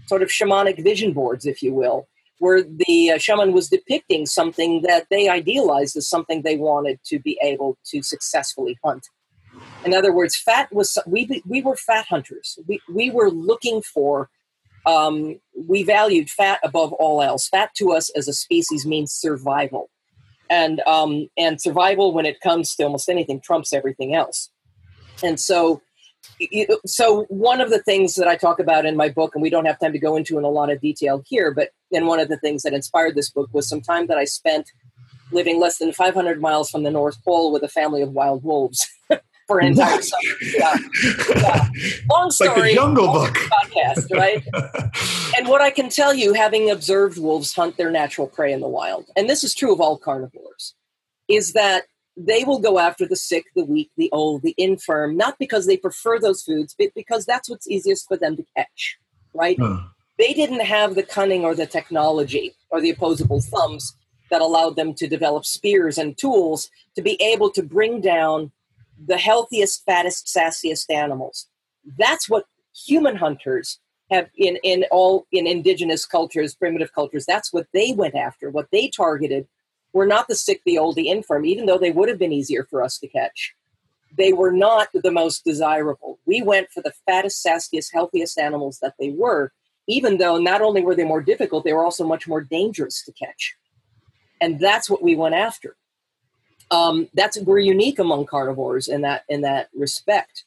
sort 0.06 0.22
of 0.22 0.30
shamanic 0.30 0.82
vision 0.82 1.12
boards, 1.12 1.46
if 1.46 1.62
you 1.62 1.74
will, 1.74 2.08
where 2.44 2.62
the 2.62 3.12
uh, 3.12 3.18
shaman 3.18 3.54
was 3.54 3.70
depicting 3.70 4.26
something 4.26 4.82
that 4.82 5.08
they 5.10 5.30
idealized 5.30 5.96
as 5.96 6.10
something 6.10 6.42
they 6.42 6.58
wanted 6.58 7.00
to 7.06 7.18
be 7.20 7.40
able 7.42 7.78
to 7.86 8.04
successfully 8.04 8.78
hunt? 8.84 9.08
In 9.86 9.94
other 9.94 10.12
words, 10.12 10.36
fat 10.36 10.68
was 10.74 10.98
we 11.08 11.42
we 11.48 11.62
were 11.62 11.78
fat 11.78 12.06
hunters. 12.08 12.60
We 12.68 12.82
we 12.94 13.10
were 13.10 13.32
looking 13.32 13.82
for. 13.82 14.30
Um, 14.86 15.40
we 15.68 15.84
valued 15.84 16.30
fat 16.30 16.60
above 16.62 16.92
all 16.94 17.22
else. 17.22 17.48
Fat 17.48 17.70
to 17.76 17.94
us 17.94 18.10
as 18.18 18.28
a 18.28 18.34
species 18.34 18.86
means 18.86 19.14
survival, 19.14 19.90
and 20.50 20.82
um, 20.82 21.30
and 21.38 21.62
survival 21.62 22.14
when 22.14 22.26
it 22.26 22.42
comes 22.42 22.76
to 22.76 22.84
almost 22.84 23.08
anything 23.08 23.40
trumps 23.40 23.72
everything 23.72 24.14
else. 24.14 24.50
And 25.24 25.40
so, 25.40 25.82
so 26.86 27.24
one 27.30 27.62
of 27.62 27.70
the 27.70 27.82
things 27.82 28.16
that 28.16 28.28
I 28.28 28.36
talk 28.36 28.60
about 28.60 28.86
in 28.86 28.98
my 28.98 29.08
book, 29.08 29.32
and 29.36 29.42
we 29.42 29.50
don't 29.50 29.66
have 29.66 29.80
time 29.80 29.94
to 29.94 30.00
go 30.00 30.18
into 30.18 30.38
in 30.38 30.44
a 30.44 30.50
lot 30.50 30.70
of 30.70 30.82
detail 30.82 31.24
here, 31.26 31.54
but 31.54 31.70
and 31.94 32.08
one 32.08 32.20
of 32.20 32.30
the 32.30 32.38
things 32.38 32.64
that 32.64 32.74
inspired 32.74 33.16
this 33.16 33.30
book 33.30 33.50
was 33.54 33.68
some 33.68 33.82
time 33.82 34.08
that 34.08 34.18
I 34.18 34.26
spent 34.26 34.72
living 35.32 35.60
less 35.60 35.78
than 35.78 35.92
500 35.92 36.40
miles 36.42 36.70
from 36.70 36.84
the 36.84 36.92
North 36.92 37.24
Pole 37.24 37.52
with 37.52 37.64
a 37.64 37.68
family 37.68 38.02
of 38.02 38.12
wild 38.12 38.44
wolves 38.44 38.88
for 39.48 39.60
an 39.60 39.68
entire 39.68 40.02
summer. 40.02 40.22
Yeah. 40.42 40.78
yeah. 41.36 41.68
Long 42.10 42.28
It's 42.28 42.40
like 42.40 42.52
story. 42.52 42.70
the 42.70 42.76
Jungle 42.76 43.12
Book. 43.12 43.34
podcast, 43.36 44.12
right? 44.16 44.46
and 45.38 45.48
what 45.48 45.62
I 45.62 45.72
can 45.72 45.90
tell 45.90 46.14
you, 46.14 46.34
having 46.34 46.70
observed 46.70 47.18
wolves 47.18 47.54
hunt 47.54 47.78
their 47.78 47.92
natural 47.92 48.28
prey 48.28 48.54
in 48.54 48.62
the 48.62 48.68
wild, 48.68 49.10
and 49.16 49.30
this 49.30 49.44
is 49.44 49.56
true 49.56 49.74
of 49.74 49.82
all 49.82 49.98
carnivores, 49.98 50.76
is 51.28 51.54
that 51.54 51.86
they 52.16 52.44
will 52.44 52.60
go 52.60 52.78
after 52.78 53.08
the 53.08 53.16
sick, 53.16 53.46
the 53.56 53.66
weak, 53.66 53.90
the 53.98 54.10
old, 54.12 54.44
the 54.44 54.54
infirm, 54.58 55.18
not 55.18 55.40
because 55.40 55.66
they 55.66 55.78
prefer 55.78 56.20
those 56.20 56.44
foods, 56.44 56.76
but 56.78 56.90
because 56.96 57.26
that's 57.26 57.50
what's 57.50 57.68
easiest 57.68 58.08
for 58.08 58.18
them 58.18 58.38
to 58.38 58.46
catch, 58.56 58.98
right? 59.34 59.58
They 60.24 60.34
didn't 60.34 60.62
have 60.62 60.96
the 60.96 61.04
cunning 61.04 61.44
or 61.44 61.54
the 61.54 61.66
technology 61.66 62.56
or 62.70 62.80
the 62.80 62.92
opposable 62.92 63.42
thumbs 63.42 63.94
that 64.32 64.40
allowed 64.40 64.78
them 64.78 64.94
to 64.94 65.06
develop 65.06 65.44
spears 65.44 65.98
and 65.98 66.18
tools 66.18 66.70
to 66.96 67.02
be 67.02 67.22
able 67.22 67.50
to 67.52 67.62
bring 67.62 68.00
down 68.00 68.54
the 69.06 69.18
healthiest, 69.18 69.84
fattest, 69.84 70.28
sassiest 70.34 70.90
animals. 70.90 71.48
That's 71.98 72.30
what 72.30 72.46
human 72.74 73.18
hunters 73.18 73.80
have 74.12 74.30
in, 74.38 74.60
in 74.64 74.86
all 74.92 75.28
in 75.34 75.46
indigenous 75.46 76.06
cultures, 76.06 76.56
primitive 76.56 76.94
cultures, 76.94 77.26
that's 77.26 77.52
what 77.52 77.68
they 77.74 77.92
went 77.92 78.16
after, 78.16 78.50
what 78.50 78.70
they 78.72 78.88
targeted 78.88 79.46
were 79.92 80.08
not 80.08 80.30
the 80.30 80.36
sick, 80.36 80.62
the 80.66 80.78
old, 80.78 80.96
the 80.96 81.10
infirm, 81.10 81.44
even 81.46 81.66
though 81.66 81.78
they 81.78 81.92
would 81.92 82.08
have 82.08 82.18
been 82.18 82.32
easier 82.32 82.64
for 82.64 82.82
us 82.82 82.98
to 83.00 83.10
catch. 83.10 83.54
They 84.18 84.32
were 84.32 84.54
not 84.54 84.88
the 84.94 85.12
most 85.12 85.44
desirable. 85.44 86.18
We 86.26 86.42
went 86.42 86.72
for 86.72 86.80
the 86.80 86.94
fattest, 87.06 87.46
sassiest, 87.46 87.92
healthiest 87.92 88.40
animals 88.40 88.80
that 88.82 88.94
they 88.98 89.10
were, 89.10 89.52
even 89.88 90.18
though 90.18 90.38
not 90.38 90.62
only 90.62 90.82
were 90.82 90.96
they 90.96 91.04
more 91.04 91.22
difficult, 91.22 91.64
they 91.64 91.74
were 91.74 91.84
also 91.84 92.06
much 92.06 92.28
more 92.28 92.42
dangerous 92.42 93.04
to 93.04 93.12
catch. 93.12 93.56
And 94.42 94.60
that's 94.60 94.90
what 94.90 95.04
we 95.04 95.16
went 95.16 95.36
after. 95.36 95.76
Um, 96.72 97.08
that's 97.14 97.40
we're 97.42 97.60
unique 97.60 98.00
among 98.00 98.26
carnivores 98.26 98.88
in 98.88 99.02
that 99.02 99.24
in 99.30 99.42
that 99.42 99.70
respect. 99.76 100.46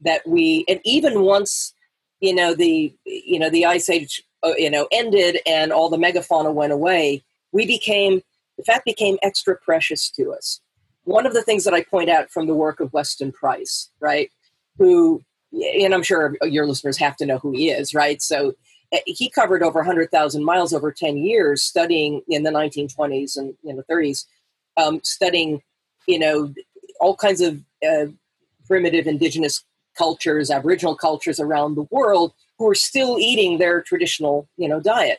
That 0.00 0.26
we 0.26 0.64
and 0.68 0.80
even 0.84 1.22
once 1.22 1.74
you 2.20 2.34
know 2.34 2.54
the 2.54 2.94
you 3.04 3.38
know 3.38 3.50
the 3.50 3.66
ice 3.66 3.90
age 3.90 4.22
uh, 4.42 4.54
you 4.56 4.70
know 4.70 4.88
ended 4.90 5.38
and 5.46 5.72
all 5.72 5.90
the 5.90 5.96
megafauna 5.96 6.52
went 6.52 6.72
away, 6.72 7.24
we 7.52 7.66
became 7.66 8.22
the 8.56 8.64
fat 8.64 8.82
became 8.84 9.18
extra 9.22 9.56
precious 9.56 10.10
to 10.12 10.32
us. 10.32 10.60
One 11.04 11.26
of 11.26 11.34
the 11.34 11.42
things 11.42 11.64
that 11.64 11.74
I 11.74 11.82
point 11.82 12.10
out 12.10 12.30
from 12.30 12.46
the 12.46 12.54
work 12.54 12.80
of 12.80 12.92
Weston 12.92 13.32
Price, 13.32 13.90
right, 14.00 14.30
who 14.78 15.22
and 15.52 15.94
I'm 15.94 16.02
sure 16.02 16.36
your 16.42 16.66
listeners 16.66 16.98
have 16.98 17.16
to 17.16 17.26
know 17.26 17.38
who 17.38 17.52
he 17.52 17.70
is, 17.70 17.94
right? 17.94 18.20
So 18.20 18.54
he 19.06 19.28
covered 19.30 19.62
over 19.62 19.80
100,000 19.80 20.44
miles 20.44 20.72
over 20.72 20.92
10 20.92 21.16
years 21.18 21.62
studying 21.62 22.22
in 22.28 22.42
the 22.42 22.50
1920s 22.50 23.36
and 23.36 23.54
in 23.64 23.76
the 23.76 23.84
30s, 23.84 24.24
um, 24.76 25.00
studying, 25.02 25.62
you 26.06 26.18
know, 26.18 26.52
all 27.00 27.16
kinds 27.16 27.40
of 27.40 27.60
uh, 27.88 28.06
primitive 28.66 29.06
indigenous 29.06 29.64
cultures, 29.96 30.50
Aboriginal 30.50 30.94
cultures 30.94 31.40
around 31.40 31.74
the 31.74 31.86
world 31.90 32.32
who 32.58 32.68
are 32.68 32.74
still 32.74 33.18
eating 33.18 33.58
their 33.58 33.82
traditional, 33.82 34.48
you 34.56 34.68
know, 34.68 34.80
diet. 34.80 35.18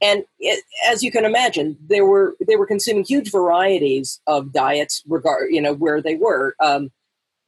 And 0.00 0.24
it, 0.38 0.64
as 0.86 1.02
you 1.02 1.10
can 1.10 1.24
imagine, 1.24 1.78
they 1.86 2.00
were 2.00 2.36
they 2.46 2.56
were 2.56 2.66
consuming 2.66 3.04
huge 3.04 3.30
varieties 3.30 4.20
of 4.26 4.52
diets, 4.52 5.02
regard 5.06 5.50
you 5.50 5.62
know 5.62 5.72
where 5.72 6.02
they 6.02 6.16
were. 6.16 6.54
Um, 6.60 6.90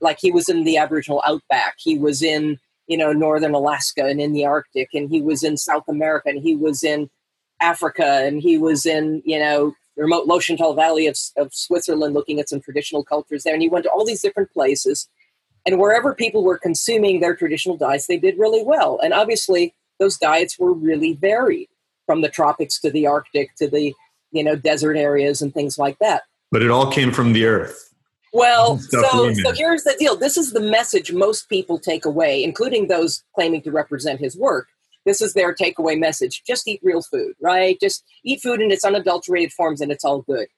like 0.00 0.18
he 0.20 0.30
was 0.30 0.48
in 0.48 0.64
the 0.64 0.76
Aboriginal 0.76 1.22
outback, 1.26 1.74
he 1.78 1.98
was 1.98 2.22
in 2.22 2.58
you 2.86 2.96
know 2.96 3.12
northern 3.12 3.54
Alaska 3.54 4.04
and 4.04 4.20
in 4.20 4.32
the 4.32 4.44
Arctic, 4.44 4.90
and 4.94 5.10
he 5.10 5.22
was 5.22 5.42
in 5.42 5.56
South 5.56 5.84
America, 5.88 6.28
and 6.28 6.42
he 6.42 6.54
was 6.54 6.82
in 6.82 7.10
Africa, 7.60 8.24
and 8.24 8.40
he 8.40 8.58
was 8.58 8.86
in 8.86 9.22
you 9.24 9.38
know 9.38 9.74
the 9.96 10.02
remote 10.02 10.26
Lötschental 10.26 10.76
Valley 10.76 11.06
of, 11.06 11.16
of 11.36 11.54
Switzerland, 11.54 12.14
looking 12.14 12.38
at 12.38 12.48
some 12.48 12.60
traditional 12.60 13.04
cultures 13.04 13.44
there, 13.44 13.54
and 13.54 13.62
he 13.62 13.68
went 13.68 13.84
to 13.84 13.90
all 13.90 14.04
these 14.04 14.22
different 14.22 14.52
places, 14.52 15.08
and 15.64 15.78
wherever 15.78 16.14
people 16.14 16.44
were 16.44 16.58
consuming 16.58 17.20
their 17.20 17.34
traditional 17.34 17.76
diets, 17.76 18.06
they 18.06 18.18
did 18.18 18.38
really 18.38 18.62
well, 18.62 18.98
and 19.02 19.12
obviously 19.12 19.74
those 19.98 20.18
diets 20.18 20.58
were 20.58 20.72
really 20.72 21.14
varied 21.14 21.68
from 22.06 22.20
the 22.20 22.28
tropics 22.28 22.78
to 22.80 22.90
the 22.90 23.06
Arctic 23.06 23.54
to 23.56 23.68
the 23.68 23.94
you 24.32 24.44
know 24.44 24.56
desert 24.56 24.96
areas 24.96 25.42
and 25.42 25.52
things 25.52 25.78
like 25.78 25.98
that. 25.98 26.22
But 26.52 26.62
it 26.62 26.70
all 26.70 26.90
came 26.90 27.12
from 27.12 27.32
the 27.32 27.44
earth. 27.44 27.92
Well, 28.32 28.78
so 28.78 29.32
so 29.32 29.52
here's 29.52 29.84
the 29.84 29.96
deal. 29.98 30.16
This 30.16 30.36
is 30.36 30.52
the 30.52 30.60
message 30.60 31.12
most 31.12 31.48
people 31.48 31.78
take 31.78 32.04
away, 32.04 32.42
including 32.42 32.88
those 32.88 33.22
claiming 33.34 33.62
to 33.62 33.70
represent 33.70 34.20
his 34.20 34.36
work. 34.36 34.68
This 35.06 35.22
is 35.22 35.34
their 35.34 35.54
takeaway 35.54 35.98
message. 35.98 36.42
Just 36.46 36.66
eat 36.66 36.80
real 36.82 37.00
food, 37.00 37.34
right? 37.40 37.78
Just 37.80 38.04
eat 38.24 38.42
food 38.42 38.60
in 38.60 38.72
its 38.72 38.84
unadulterated 38.84 39.52
forms 39.52 39.80
and 39.80 39.92
it's 39.92 40.04
all 40.04 40.22
good. 40.22 40.48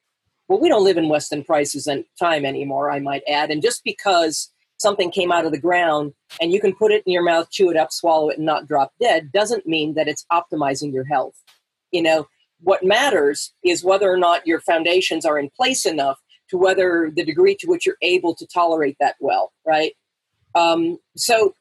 Well, 0.48 0.58
we 0.58 0.70
don't 0.70 0.84
live 0.84 0.96
in 0.96 1.10
Weston 1.10 1.44
Price's 1.44 1.86
and 1.86 2.04
time 2.18 2.46
anymore, 2.46 2.90
I 2.90 2.98
might 2.98 3.22
add. 3.28 3.50
And 3.50 3.62
just 3.62 3.84
because 3.84 4.50
something 4.78 5.10
came 5.10 5.30
out 5.30 5.44
of 5.44 5.52
the 5.52 5.60
ground 5.60 6.14
and 6.40 6.50
you 6.50 6.60
can 6.60 6.74
put 6.74 6.92
it 6.92 7.02
in 7.04 7.12
your 7.12 7.22
mouth, 7.22 7.50
chew 7.50 7.70
it 7.70 7.76
up, 7.76 7.92
swallow 7.92 8.30
it, 8.30 8.38
and 8.38 8.46
not 8.46 8.66
drop 8.66 8.92
dead 9.00 9.30
doesn't 9.30 9.66
mean 9.66 9.94
that 9.94 10.08
it's 10.08 10.24
optimizing 10.32 10.92
your 10.92 11.04
health. 11.04 11.34
You 11.92 12.02
know, 12.02 12.28
what 12.60 12.82
matters 12.82 13.52
is 13.62 13.84
whether 13.84 14.10
or 14.10 14.16
not 14.16 14.46
your 14.46 14.60
foundations 14.60 15.26
are 15.26 15.38
in 15.38 15.50
place 15.50 15.84
enough 15.84 16.18
to 16.50 16.58
whether 16.58 17.10
the 17.14 17.24
degree 17.24 17.54
to 17.56 17.66
which 17.66 17.86
you're 17.86 17.96
able 18.02 18.34
to 18.34 18.46
tolerate 18.46 18.96
that 19.00 19.16
well, 19.20 19.52
right? 19.66 19.94
Um, 20.54 20.98
so, 21.16 21.54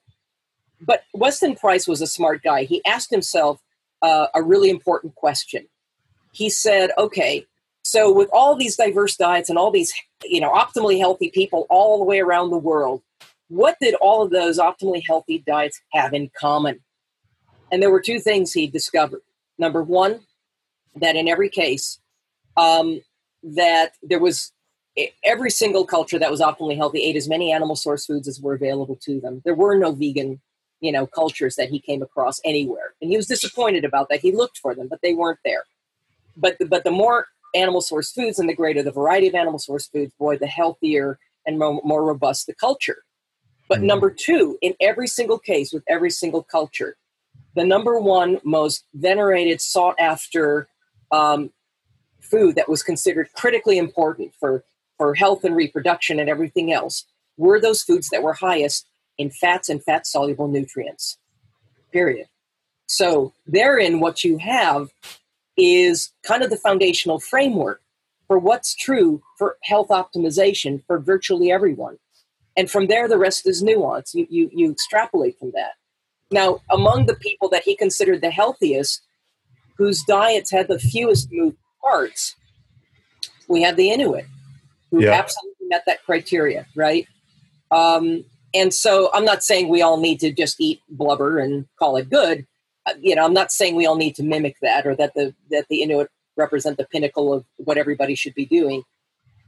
but 0.82 1.04
Weston 1.14 1.56
Price 1.56 1.88
was 1.88 2.02
a 2.02 2.08
smart 2.08 2.44
guy. 2.44 2.64
He 2.64 2.84
asked 2.86 3.10
himself 3.10 3.62
uh, 4.02 4.28
a 4.34 4.42
really 4.42 4.70
important 4.70 5.16
question. 5.16 5.68
He 6.32 6.50
said, 6.50 6.92
okay, 6.98 7.46
so 7.84 8.12
with 8.12 8.30
all 8.34 8.56
these 8.56 8.76
diverse 8.76 9.16
diets 9.16 9.50
and 9.50 9.58
all 9.58 9.72
these, 9.72 9.94
you 10.24 10.42
know, 10.42 10.52
optimally 10.52 11.00
healthy 11.00 11.32
people 11.34 11.66
all 11.70 11.98
the 11.98 12.06
way 12.06 12.20
around 12.20 12.50
the 12.50 12.58
world, 12.58 13.02
what 13.48 13.78
did 13.80 13.96
all 13.96 14.22
of 14.22 14.30
those 14.30 14.60
optimally 14.60 15.02
healthy 15.06 15.44
diets 15.48 15.82
have 15.94 16.14
in 16.14 16.30
common? 16.38 16.82
And 17.72 17.82
there 17.82 17.92
were 17.92 18.02
two 18.02 18.20
things 18.20 18.52
he 18.52 18.68
discovered. 18.68 19.22
Number 19.58 19.82
one, 19.82 20.20
that 20.96 21.16
in 21.16 21.28
every 21.28 21.50
case, 21.50 22.00
um, 22.58 23.02
that 23.44 23.94
there 24.04 24.20
was 24.20 24.52
every 25.24 25.52
single 25.52 25.86
culture 25.86 26.20
that 26.20 26.32
was 26.32 26.42
optimally 26.42 26.76
healthy 26.76 27.04
ate 27.04 27.16
as 27.16 27.28
many 27.28 27.52
animal 27.52 27.76
source 27.76 28.06
foods 28.06 28.28
as 28.28 28.42
were 28.42 28.54
available 28.54 28.98
to 29.04 29.20
them. 29.20 29.42
There 29.46 29.56
were 29.56 29.78
no 29.78 29.92
vegan, 29.92 30.42
you 30.80 30.92
know, 30.92 31.06
cultures 31.06 31.56
that 31.56 31.70
he 31.70 31.80
came 31.80 32.02
across 32.02 32.40
anywhere, 32.44 32.94
and 33.02 33.10
he 33.10 33.18
was 33.18 33.28
disappointed 33.28 33.86
about 33.86 34.10
that. 34.10 34.22
He 34.22 34.32
looked 34.32 34.58
for 34.58 34.74
them, 34.74 34.88
but 34.88 35.00
they 35.02 35.14
weren't 35.14 35.40
there. 35.46 35.64
But 36.36 36.58
but 36.70 36.84
the 36.84 36.92
more 36.92 37.28
animal 37.56 37.82
source 37.82 38.12
foods 38.12 38.40
and 38.40 38.50
the 38.50 38.56
greater 38.56 38.84
the 38.84 38.92
variety 38.92 39.28
of 39.28 39.36
animal 39.36 39.60
source 39.60 39.88
foods, 39.88 40.12
boy, 40.20 40.38
the 40.38 40.48
healthier 40.48 41.20
and 41.46 41.58
more, 41.58 41.82
more 41.84 42.04
robust 42.04 42.46
the 42.46 42.54
culture. 42.54 43.04
But 43.70 43.82
number 43.82 44.10
two, 44.10 44.58
in 44.62 44.76
every 44.80 45.08
single 45.08 45.40
case 45.40 45.74
with 45.74 45.84
every 45.88 46.10
single 46.10 46.44
culture, 46.44 46.96
the 47.56 47.66
number 47.66 48.00
one 48.00 48.40
most 48.44 48.86
venerated, 48.94 49.60
sought 49.62 49.96
after 50.00 50.68
um, 51.12 51.52
food 52.22 52.56
that 52.56 52.70
was 52.70 52.84
considered 52.84 53.30
critically 53.34 53.78
important 53.78 54.34
for, 54.40 54.64
for 54.98 55.14
health 55.16 55.44
and 55.44 55.56
reproduction 55.56 56.20
and 56.20 56.30
everything 56.30 56.72
else 56.72 57.06
were 57.38 57.60
those 57.60 57.84
foods 57.84 58.10
that 58.10 58.24
were 58.24 58.34
highest 58.34 58.88
in 59.18 59.30
fats 59.30 59.70
and 59.70 59.84
fat 59.84 60.06
soluble 60.06 60.48
nutrients. 60.48 61.18
Period. 61.92 62.28
So, 62.88 63.34
therein, 63.46 64.00
what 64.00 64.24
you 64.24 64.38
have 64.38 64.90
is 65.58 66.12
kind 66.24 66.44
of 66.44 66.50
the 66.50 66.58
foundational 66.58 67.20
framework 67.20 67.82
for 68.28 68.38
what's 68.38 68.76
true 68.76 69.22
for 69.38 69.58
health 69.64 69.88
optimization 69.90 70.84
for 70.86 71.00
virtually 71.00 71.52
everyone. 71.52 71.98
And 72.56 72.70
from 72.70 72.88
there, 72.88 73.08
the 73.08 73.18
rest 73.18 73.48
is 73.48 73.64
nuance. 73.64 74.14
You, 74.14 74.28
you, 74.30 74.50
you 74.54 74.72
extrapolate 74.72 75.38
from 75.40 75.52
that. 75.54 75.74
Now, 76.32 76.60
among 76.70 77.06
the 77.06 77.16
people 77.16 77.50
that 77.50 77.64
he 77.64 77.76
considered 77.76 78.22
the 78.22 78.32
healthiest, 78.32 79.02
whose 79.78 80.04
diets 80.04 80.52
had 80.52 80.68
the 80.68 80.80
fewest 80.80 81.32
moving 81.32 81.56
parts, 81.82 82.36
we 83.48 83.62
have 83.62 83.78
the 83.78 83.92
Inuit, 83.92 84.26
who 84.92 85.04
Yeah. 85.04 85.12
absolutely 85.14 85.68
met 85.68 85.84
that 85.86 86.04
criteria, 86.06 86.66
right? 86.76 87.08
Um, 87.72 88.24
and 88.54 88.74
so 88.74 89.10
I'm 89.14 89.26
not 89.26 89.44
saying 89.44 89.68
we 89.68 89.82
all 89.82 89.98
need 89.98 90.20
to 90.22 90.32
just 90.32 90.60
eat 90.60 90.82
blubber 90.90 91.40
and 91.40 91.68
call 91.78 91.98
it 91.98 92.10
good. 92.10 92.46
Uh, 92.86 92.94
You 93.02 93.16
know, 93.16 93.26
I'm 93.26 93.34
not 93.34 93.52
saying 93.52 93.76
we 93.76 93.86
all 93.86 93.98
need 93.98 94.16
to 94.16 94.24
mimic 94.24 94.56
that 94.62 94.88
or 94.88 94.96
that 94.96 95.14
the 95.14 95.34
that 95.52 95.66
the 95.70 95.82
Inuit 95.84 96.10
represent 96.38 96.78
the 96.78 96.86
pinnacle 96.86 97.34
of 97.34 97.46
what 97.58 97.78
everybody 97.78 98.16
should 98.16 98.36
be 98.36 98.46
doing. 98.46 98.84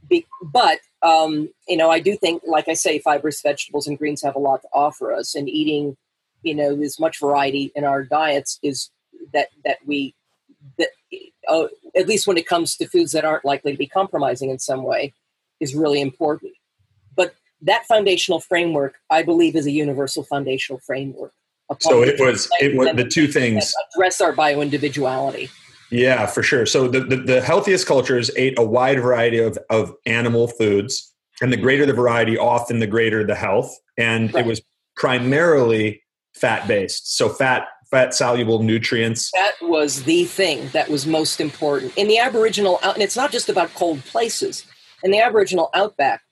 be, 0.08 0.26
but 0.42 0.80
um, 1.02 1.48
you 1.68 1.76
know, 1.76 1.90
I 1.90 2.00
do 2.00 2.16
think, 2.16 2.42
like 2.46 2.68
I 2.68 2.74
say, 2.74 2.98
fibrous 2.98 3.40
vegetables 3.40 3.86
and 3.86 3.96
greens 3.96 4.22
have 4.22 4.34
a 4.36 4.40
lot 4.40 4.60
to 4.62 4.68
offer 4.74 5.12
us, 5.12 5.34
and 5.34 5.48
eating, 5.48 5.96
you 6.42 6.54
know, 6.54 6.78
as 6.82 6.98
much 7.00 7.18
variety 7.20 7.72
in 7.74 7.84
our 7.84 8.02
diets 8.04 8.58
is 8.62 8.90
that 9.32 9.48
that 9.64 9.78
we 9.86 10.14
that 10.78 10.88
uh, 11.48 11.68
at 11.96 12.06
least 12.08 12.26
when 12.26 12.36
it 12.36 12.46
comes 12.46 12.76
to 12.76 12.86
foods 12.86 13.12
that 13.12 13.24
aren't 13.24 13.44
likely 13.44 13.72
to 13.72 13.78
be 13.78 13.86
compromising 13.86 14.50
in 14.50 14.58
some 14.58 14.82
way 14.82 15.14
is 15.60 15.74
really 15.74 16.00
important. 16.00 16.52
But 17.14 17.34
that 17.62 17.86
foundational 17.86 18.40
framework, 18.40 18.96
I 19.10 19.22
believe, 19.22 19.54
is 19.54 19.66
a 19.66 19.70
universal 19.70 20.24
foundational 20.24 20.80
framework. 20.80 21.32
So 21.78 22.02
it 22.02 22.18
was 22.18 22.48
it 22.60 22.76
was 22.76 22.96
the 22.96 23.04
two 23.04 23.28
things. 23.28 23.72
address 23.94 24.20
our 24.20 24.32
bio 24.32 24.60
individuality. 24.60 25.50
Yeah, 25.90 26.26
for 26.26 26.42
sure. 26.42 26.66
So 26.66 26.88
the, 26.88 27.00
the, 27.00 27.16
the 27.16 27.40
healthiest 27.40 27.86
cultures 27.86 28.30
ate 28.36 28.58
a 28.58 28.62
wide 28.62 29.00
variety 29.00 29.38
of, 29.38 29.58
of 29.70 29.94
animal 30.06 30.46
foods, 30.46 31.12
and 31.42 31.52
the 31.52 31.56
greater 31.56 31.84
the 31.84 31.92
variety, 31.92 32.38
often 32.38 32.78
the 32.78 32.86
greater 32.86 33.24
the 33.24 33.34
health. 33.34 33.76
And 33.96 34.32
Right. 34.32 34.44
it 34.44 34.48
was 34.48 34.62
primarily 34.96 36.02
fat 36.34 36.66
based. 36.68 37.16
So 37.16 37.28
fat 37.28 37.68
fat 37.90 38.14
soluble 38.14 38.62
nutrients. 38.62 39.30
That 39.32 39.54
was 39.62 40.04
the 40.04 40.24
thing 40.24 40.68
that 40.72 40.88
was 40.88 41.06
most 41.06 41.40
important 41.40 41.92
in 41.96 42.06
the 42.06 42.18
Aboriginal. 42.18 42.78
And 42.82 43.02
it's 43.02 43.16
not 43.16 43.32
just 43.32 43.48
about 43.48 43.74
cold 43.74 44.04
places. 44.04 44.64
In 45.02 45.10
the 45.10 45.20
Aboriginal 45.20 45.70
outback, 45.74 46.22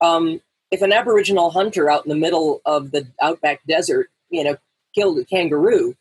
um, 0.00 0.40
if 0.70 0.82
an 0.82 0.92
Aboriginal 0.92 1.50
hunter 1.50 1.90
out 1.90 2.04
in 2.04 2.08
the 2.08 2.16
middle 2.16 2.60
of 2.64 2.90
the 2.90 3.06
outback 3.20 3.60
desert, 3.66 4.10
you 4.30 4.42
know, 4.42 4.56
killed 4.94 5.18
a 5.18 5.24
kangaroo, 5.24 5.94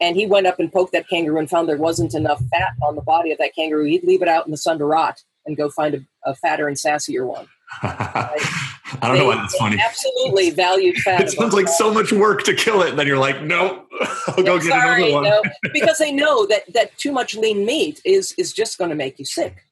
and 0.00 0.16
he 0.16 0.26
went 0.26 0.46
up 0.46 0.58
and 0.58 0.72
poked 0.72 0.92
that 0.92 1.08
kangaroo 1.08 1.38
and 1.38 1.48
found 1.48 1.68
there 1.68 1.76
wasn't 1.76 2.14
enough 2.14 2.42
fat 2.50 2.72
on 2.86 2.96
the 2.96 3.02
body 3.02 3.32
of 3.32 3.38
that 3.38 3.54
kangaroo, 3.54 3.84
he'd 3.84 4.04
leave 4.04 4.22
it 4.22 4.28
out 4.28 4.44
in 4.46 4.50
the 4.50 4.56
sun 4.56 4.78
to 4.78 4.84
rot 4.84 5.22
and 5.46 5.56
go 5.56 5.70
find 5.70 5.94
a, 5.94 6.04
a 6.24 6.34
fatter 6.34 6.68
and 6.68 6.76
sassier 6.76 7.26
one. 7.26 7.46
I 7.82 9.08
don't 9.08 9.18
know 9.18 9.26
why 9.26 9.36
that's 9.36 9.56
funny. 9.56 9.78
Absolutely 9.80 10.50
valued 10.50 10.96
fat. 10.98 11.22
It 11.22 11.30
sounds 11.30 11.54
like 11.54 11.68
so 11.68 11.92
much 11.92 12.12
work 12.12 12.44
to 12.44 12.54
kill 12.54 12.82
it, 12.82 12.90
and 12.90 12.98
then 12.98 13.06
you're 13.06 13.18
like, 13.18 13.42
no, 13.42 13.86
I'll 14.28 14.42
go 14.42 14.54
I'm 14.54 14.60
get 14.60 14.70
sorry, 14.70 15.10
another 15.10 15.12
one. 15.12 15.24
no, 15.24 15.42
because 15.72 15.98
they 15.98 16.12
know 16.12 16.46
that 16.46 16.72
that 16.74 16.96
too 16.98 17.12
much 17.12 17.34
lean 17.34 17.64
meat 17.64 18.00
is 18.04 18.32
is 18.38 18.52
just 18.52 18.78
going 18.78 18.90
to 18.90 18.96
make 18.96 19.18
you 19.18 19.24
sick. 19.24 19.64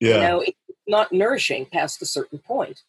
Yeah. 0.00 0.14
You 0.14 0.20
know, 0.20 0.40
it's 0.40 0.58
not 0.86 1.12
nourishing 1.12 1.66
past 1.66 2.02
a 2.02 2.06
certain 2.06 2.38
point. 2.38 2.82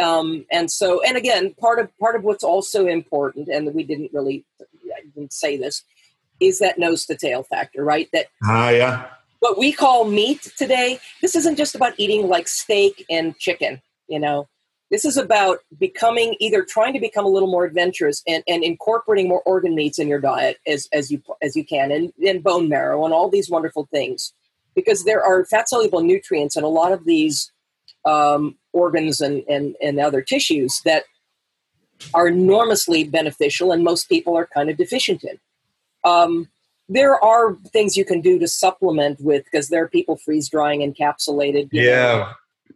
Um, 0.00 0.46
and 0.50 0.70
so, 0.70 1.02
and 1.02 1.16
again, 1.16 1.54
part 1.58 1.80
of 1.80 1.90
part 1.98 2.14
of 2.14 2.22
what's 2.22 2.44
also 2.44 2.86
important, 2.86 3.48
and 3.48 3.74
we 3.74 3.82
didn't 3.82 4.12
really 4.12 4.44
I 4.60 5.02
didn't 5.14 5.32
say 5.32 5.56
this, 5.56 5.82
is 6.40 6.60
that 6.60 6.78
nose 6.78 7.04
to 7.06 7.16
tail 7.16 7.42
factor, 7.42 7.84
right? 7.84 8.08
That 8.12 8.26
Ah, 8.44 8.70
yeah. 8.70 9.06
what 9.40 9.58
we 9.58 9.72
call 9.72 10.04
meat 10.04 10.52
today, 10.56 11.00
this 11.20 11.34
isn't 11.34 11.56
just 11.56 11.74
about 11.74 11.94
eating 11.98 12.28
like 12.28 12.48
steak 12.48 13.04
and 13.10 13.36
chicken, 13.38 13.82
you 14.06 14.20
know. 14.20 14.48
This 14.90 15.04
is 15.04 15.18
about 15.18 15.58
becoming 15.78 16.34
either 16.40 16.64
trying 16.64 16.94
to 16.94 17.00
become 17.00 17.26
a 17.26 17.28
little 17.28 17.50
more 17.50 17.66
adventurous 17.66 18.22
and, 18.26 18.42
and 18.48 18.64
incorporating 18.64 19.28
more 19.28 19.42
organ 19.42 19.74
meats 19.74 19.98
in 19.98 20.08
your 20.08 20.20
diet 20.20 20.56
as, 20.66 20.88
as 20.92 21.10
you 21.10 21.20
as 21.42 21.54
you 21.56 21.64
can 21.64 21.92
and, 21.92 22.12
and 22.26 22.42
bone 22.42 22.68
marrow 22.70 23.04
and 23.04 23.12
all 23.12 23.28
these 23.28 23.50
wonderful 23.50 23.86
things. 23.92 24.32
Because 24.78 25.04
there 25.04 25.22
are 25.22 25.44
fat 25.44 25.68
soluble 25.68 26.02
nutrients 26.02 26.56
in 26.56 26.62
a 26.62 26.68
lot 26.68 26.92
of 26.92 27.04
these 27.04 27.50
um, 28.04 28.56
organs 28.72 29.20
and, 29.20 29.42
and, 29.48 29.74
and 29.82 29.98
other 29.98 30.22
tissues 30.22 30.80
that 30.84 31.02
are 32.14 32.28
enormously 32.28 33.02
beneficial 33.02 33.72
and 33.72 33.82
most 33.82 34.08
people 34.08 34.36
are 34.36 34.46
kind 34.46 34.70
of 34.70 34.76
deficient 34.76 35.24
in. 35.24 35.38
Um, 36.04 36.48
there 36.88 37.22
are 37.22 37.56
things 37.72 37.96
you 37.96 38.04
can 38.04 38.20
do 38.20 38.38
to 38.38 38.46
supplement 38.46 39.20
with 39.20 39.44
because 39.44 39.68
there 39.68 39.82
are 39.82 39.88
people 39.88 40.16
freeze 40.16 40.48
drying 40.48 40.80
encapsulated. 40.80 41.68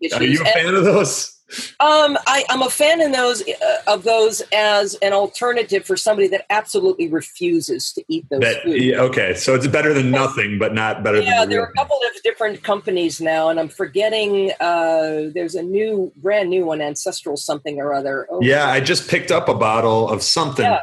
you 0.00 0.08
know, 0.10 0.18
Yeah. 0.18 0.18
Are 0.18 0.24
you 0.24 0.42
a 0.42 0.44
fan 0.44 0.74
of 0.74 0.84
those? 0.84 1.38
Um, 1.80 2.16
I, 2.26 2.44
I'm 2.50 2.62
a 2.62 2.70
fan 2.70 3.00
in 3.00 3.12
those 3.12 3.42
uh, 3.42 3.76
of 3.86 4.04
those 4.04 4.42
as 4.52 4.94
an 5.02 5.12
alternative 5.12 5.84
for 5.84 5.96
somebody 5.96 6.28
that 6.28 6.46
absolutely 6.50 7.08
refuses 7.08 7.92
to 7.92 8.04
eat 8.08 8.26
those 8.30 8.40
That, 8.40 8.62
foods. 8.62 8.84
yeah, 8.84 9.00
okay, 9.00 9.34
so 9.34 9.54
it's 9.54 9.66
better 9.66 9.92
than 9.92 10.10
nothing, 10.10 10.58
but 10.58 10.74
not 10.74 11.02
better 11.02 11.20
Yeah, 11.20 11.40
than 11.40 11.48
the 11.48 11.54
there 11.56 11.62
are 11.64 11.68
a 11.70 11.74
couple 11.74 11.96
of 11.98 12.22
different 12.22 12.62
companies 12.62 13.20
now, 13.20 13.48
and 13.50 13.60
I'm 13.60 13.68
forgetting. 13.68 14.52
Uh, 14.60 15.30
there's 15.34 15.54
a 15.54 15.62
new, 15.62 16.12
brand 16.16 16.48
new 16.50 16.64
one, 16.64 16.80
Ancestral 16.80 17.36
something 17.36 17.78
or 17.80 17.92
other. 17.92 18.26
Oh, 18.30 18.40
Yeah, 18.42 18.68
I 18.68 18.80
just 18.80 19.08
picked 19.10 19.30
up 19.30 19.48
a 19.48 19.54
bottle 19.54 20.08
of 20.08 20.22
something. 20.22 20.64
Yeah. 20.64 20.80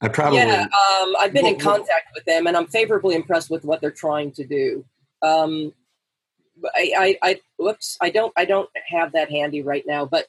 I 0.00 0.08
probably 0.08 0.38
yeah. 0.40 0.62
Um, 1.00 1.14
I've 1.18 1.32
been 1.32 1.46
in 1.46 1.56
Well, 1.56 1.66
well- 1.66 1.76
contact 1.78 2.08
with 2.14 2.24
them, 2.26 2.46
and 2.46 2.56
I'm 2.56 2.66
favorably 2.66 3.14
impressed 3.14 3.50
with 3.50 3.64
what 3.64 3.80
they're 3.80 3.90
trying 3.90 4.32
to 4.32 4.44
do. 4.44 4.84
Um, 5.22 5.72
I, 6.74 6.92
I, 6.96 7.18
I, 7.30 7.40
whoops, 7.58 7.96
I 8.00 8.10
don't, 8.10 8.32
I 8.36 8.44
don't 8.44 8.68
have 8.88 9.12
that 9.12 9.30
handy 9.30 9.62
right 9.62 9.84
now, 9.86 10.04
but 10.06 10.26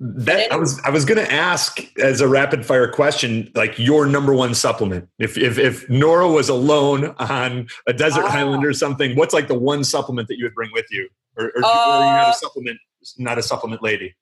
that 0.00 0.52
I 0.52 0.56
was 0.56 0.80
I 0.82 0.90
was 0.90 1.04
going 1.04 1.18
to 1.18 1.32
ask 1.32 1.80
as 1.98 2.20
a 2.20 2.28
rapid 2.28 2.64
fire 2.64 2.86
question, 2.86 3.50
like 3.56 3.80
your 3.80 4.06
number 4.06 4.32
one 4.32 4.54
supplement. 4.54 5.08
If 5.18 5.36
if 5.36 5.58
if 5.58 5.90
Nora 5.90 6.28
was 6.28 6.48
alone 6.48 7.16
on 7.18 7.66
a 7.88 7.92
desert 7.92 8.22
Ah. 8.26 8.36
island 8.38 8.64
or 8.64 8.72
something, 8.72 9.16
what's 9.16 9.34
like 9.34 9.48
the 9.48 9.58
one 9.58 9.82
supplement 9.82 10.28
that 10.28 10.38
you 10.38 10.44
would 10.44 10.54
bring 10.54 10.70
with 10.72 10.86
you, 10.92 11.08
or, 11.36 11.46
or, 11.46 11.48
or 11.48 11.60
you're 11.62 11.66
Uh, 11.66 12.16
not 12.16 12.28
a 12.30 12.34
supplement, 12.34 12.78
not 13.18 13.38
a 13.38 13.42
supplement 13.42 13.82
lady? 13.82 14.14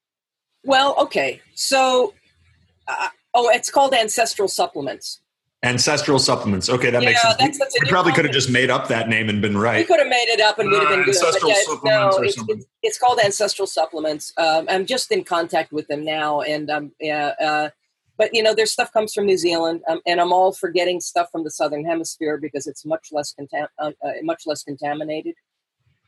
well, 0.64 0.94
okay. 0.98 1.42
So, 1.54 2.14
uh, 2.88 3.08
oh, 3.34 3.50
it's 3.50 3.70
called 3.70 3.92
Ancestral 3.92 4.48
Supplements. 4.48 5.20
Ancestral 5.66 6.18
supplements. 6.18 6.68
Okay, 6.70 6.90
that 6.90 7.02
makes 7.02 7.22
Yeah, 7.22 7.36
sense. 7.36 7.58
that's- 7.58 7.74
we 7.82 7.88
probably 7.88 8.12
could 8.12 8.24
have 8.24 8.32
just 8.32 8.48
made 8.50 8.70
up 8.70 8.86
that 8.88 9.08
name 9.08 9.28
and 9.28 9.42
been 9.42 9.58
right. 9.58 9.78
We 9.78 9.84
could 9.84 9.98
have 9.98 10.08
made 10.08 10.28
it 10.28 10.40
up 10.40 10.58
and 10.58 10.70
would 10.70 10.80
have 10.80 10.88
been 10.90 11.00
Uh, 11.00 11.04
good. 11.04 11.14
Ancestral 11.16 11.50
yeah, 11.50 11.56
Supplements 11.64 12.16
no, 12.16 12.22
or 12.22 12.24
it's, 12.24 12.36
something. 12.36 12.58
it's, 12.58 12.66
it's 12.82 12.98
called 12.98 13.18
Ancestral 13.18 13.66
Supplements. 13.66 14.32
Um, 14.36 14.66
I'm 14.68 14.86
just 14.86 15.10
in 15.10 15.24
contact 15.24 15.72
with 15.72 15.88
them 15.88 16.04
now, 16.04 16.40
and 16.42 16.70
um, 16.70 16.92
yeah, 17.00 17.34
uh, 17.40 17.70
but 18.16 18.32
you 18.32 18.42
know, 18.42 18.54
their 18.54 18.66
stuff 18.66 18.92
comes 18.92 19.12
from 19.12 19.26
New 19.26 19.36
Zealand, 19.36 19.82
um, 19.88 20.00
and 20.06 20.20
I'm 20.20 20.32
all 20.32 20.52
for 20.52 20.70
getting 20.70 21.00
stuff 21.00 21.28
from 21.32 21.42
the 21.44 21.50
Southern 21.50 21.84
Hemisphere 21.84 22.38
because 22.38 22.66
it's 22.66 22.84
much 22.86 23.08
less 23.12 23.34
contam- 23.38 23.68
uh, 23.78 23.90
uh, 24.04 24.12
much 24.22 24.44
less 24.46 24.62
contaminated. 24.62 25.34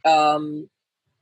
Um, 0.05 0.71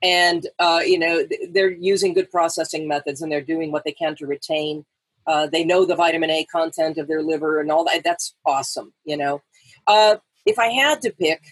and 0.02 0.46
uh, 0.58 0.82
you 0.84 0.98
know, 0.98 1.26
they're 1.50 1.70
using 1.72 2.12
good 2.12 2.30
processing 2.30 2.86
methods, 2.86 3.22
and 3.22 3.32
they're 3.32 3.40
doing 3.40 3.72
what 3.72 3.84
they 3.84 3.92
can 3.92 4.14
to 4.16 4.26
retain. 4.26 4.84
Uh, 5.26 5.46
they 5.46 5.64
know 5.64 5.84
the 5.84 5.96
vitamin 5.96 6.30
A 6.30 6.44
content 6.44 6.98
of 6.98 7.08
their 7.08 7.22
liver 7.22 7.60
and 7.60 7.70
all 7.70 7.84
that. 7.84 8.02
That's 8.04 8.34
awesome. 8.44 8.92
You 9.04 9.16
know, 9.16 9.42
uh, 9.86 10.16
if 10.44 10.58
I 10.58 10.68
had 10.68 11.02
to 11.02 11.10
pick, 11.10 11.42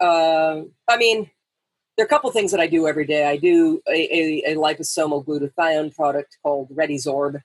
uh, 0.00 0.62
I 0.88 0.96
mean, 0.96 1.30
there 1.96 2.04
are 2.04 2.06
a 2.06 2.08
couple 2.08 2.30
things 2.30 2.50
that 2.50 2.60
I 2.60 2.66
do 2.66 2.86
every 2.86 3.06
day. 3.06 3.26
I 3.26 3.36
do 3.36 3.80
a, 3.88 3.92
a, 3.92 4.52
a 4.52 4.54
liposomal 4.56 5.24
glutathione 5.24 5.94
product 5.94 6.36
called 6.42 6.68
Readisorb. 6.70 7.40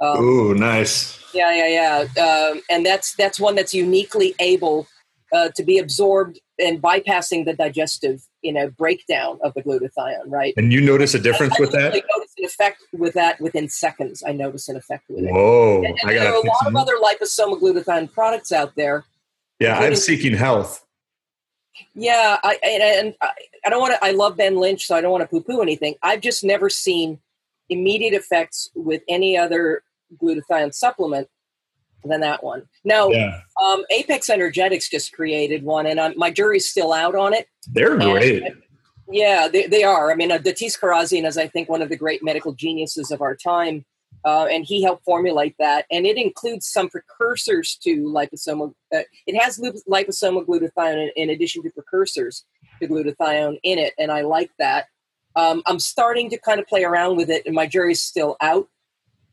Um, 0.00 0.22
Ooh, 0.22 0.54
nice. 0.54 1.18
yeah, 1.32 1.54
yeah, 1.54 2.04
yeah, 2.16 2.22
um, 2.22 2.60
and 2.68 2.84
that's 2.84 3.14
that's 3.16 3.40
one 3.40 3.54
that's 3.54 3.72
uniquely 3.72 4.34
able 4.38 4.86
uh, 5.32 5.48
to 5.56 5.64
be 5.64 5.78
absorbed 5.78 6.38
and 6.58 6.82
bypassing 6.82 7.46
the 7.46 7.54
digestive, 7.54 8.22
you 8.46 8.52
know, 8.52 8.70
breakdown 8.70 9.38
of 9.42 9.52
the 9.54 9.62
glutathione. 9.62 10.26
Right. 10.26 10.54
And 10.56 10.72
you 10.72 10.80
notice 10.80 11.14
a 11.14 11.18
difference 11.18 11.58
with 11.58 11.74
I 11.74 11.78
that? 11.80 11.94
usually 11.94 12.10
notice 12.16 12.32
an 12.38 12.44
effect 12.44 12.78
with 12.92 13.14
that 13.14 13.40
within 13.40 13.68
seconds. 13.68 14.22
I 14.26 14.32
notice 14.32 14.68
an 14.68 14.76
effect 14.76 15.04
with 15.08 15.24
it. 15.24 15.32
Whoa! 15.32 15.82
And, 15.84 15.98
and 16.00 16.10
I 16.10 16.14
there 16.14 16.32
are 16.32 16.42
a 16.42 16.46
lot 16.46 16.62
some 16.62 16.76
of 16.76 16.82
other 16.82 16.96
liposomal 17.06 17.60
glutathione 17.60 18.12
products 18.12 18.52
out 18.52 18.74
there 18.76 19.04
Yeah, 19.60 19.78
I'm 19.78 19.96
seeking 19.96 20.34
health. 20.34 20.84
Yeah, 21.94 22.38
I 22.42 22.58
and, 22.62 22.82
and 22.82 23.14
I, 23.22 23.30
I 23.64 23.70
don't 23.70 23.80
want 23.80 23.94
to. 23.94 24.04
I 24.04 24.12
love 24.12 24.36
Ben 24.36 24.56
Lynch, 24.56 24.86
so 24.86 24.96
I 24.96 25.00
don't 25.00 25.12
want 25.12 25.22
to 25.22 25.28
poo-poo 25.28 25.60
anything. 25.60 25.94
I've 26.02 26.20
just 26.20 26.44
never 26.44 26.68
seen 26.68 27.18
immediate 27.68 28.14
effects 28.14 28.70
with 28.74 29.02
any 29.08 29.36
other 29.36 29.82
glutathione 30.22 30.74
supplement 30.74 31.28
than 32.06 32.20
that 32.20 32.42
one. 32.44 32.62
Now, 32.84 33.08
Yeah, 33.08 33.40
um, 33.64 33.84
Apex 33.90 34.28
Energetics 34.30 34.88
just 34.88 35.12
created 35.12 35.62
one, 35.64 35.86
and 35.86 36.00
I'm, 36.00 36.16
my 36.16 36.30
jury's 36.30 36.68
still 36.70 36.92
out 36.92 37.14
on 37.14 37.34
it. 37.34 37.48
they're 37.72 37.92
And- 37.94 38.02
great. 38.02 38.42
Yeah, 39.10 39.46
they, 39.46 39.66
they 39.68 39.84
are. 39.84 40.10
I 40.10 40.16
mean, 40.16 40.32
uh, 40.32 40.38
Datis 40.38 40.76
Kharrazian 40.80 41.26
is, 41.26 41.38
I 41.38 41.46
think, 41.46 41.68
one 41.68 41.80
of 41.80 41.88
the 41.90 41.96
great 41.96 42.24
medical 42.24 42.52
geniuses 42.52 43.12
of 43.12 43.20
our 43.22 43.36
time, 43.36 43.84
uh, 44.24 44.46
and 44.46 44.64
he 44.64 44.82
helped 44.82 45.04
formulate 45.04 45.54
that. 45.60 45.86
And 45.92 46.04
it 46.06 46.16
includes 46.16 46.66
some 46.66 46.88
precursors 46.88 47.78
to 47.84 47.98
liposomal. 48.02 48.74
Uh, 48.92 49.02
it 49.28 49.40
has 49.40 49.60
lip- 49.60 49.76
liposomal 49.88 50.44
glutathione 50.44 51.10
in, 51.14 51.28
in 51.28 51.30
addition 51.30 51.62
to 51.62 51.70
precursors 51.70 52.44
to 52.82 52.88
glutathione 52.88 53.58
in 53.62 53.78
it, 53.78 53.94
and 53.96 54.10
I 54.10 54.22
like 54.22 54.50
that. 54.58 54.86
Um, 55.36 55.62
I'm 55.66 55.78
starting 55.78 56.28
to 56.30 56.38
kind 56.38 56.58
of 56.58 56.66
play 56.66 56.82
around 56.82 57.16
with 57.16 57.30
it, 57.30 57.44
and 57.46 57.54
my 57.54 57.66
jury's 57.68 58.02
still 58.02 58.36
out. 58.40 58.66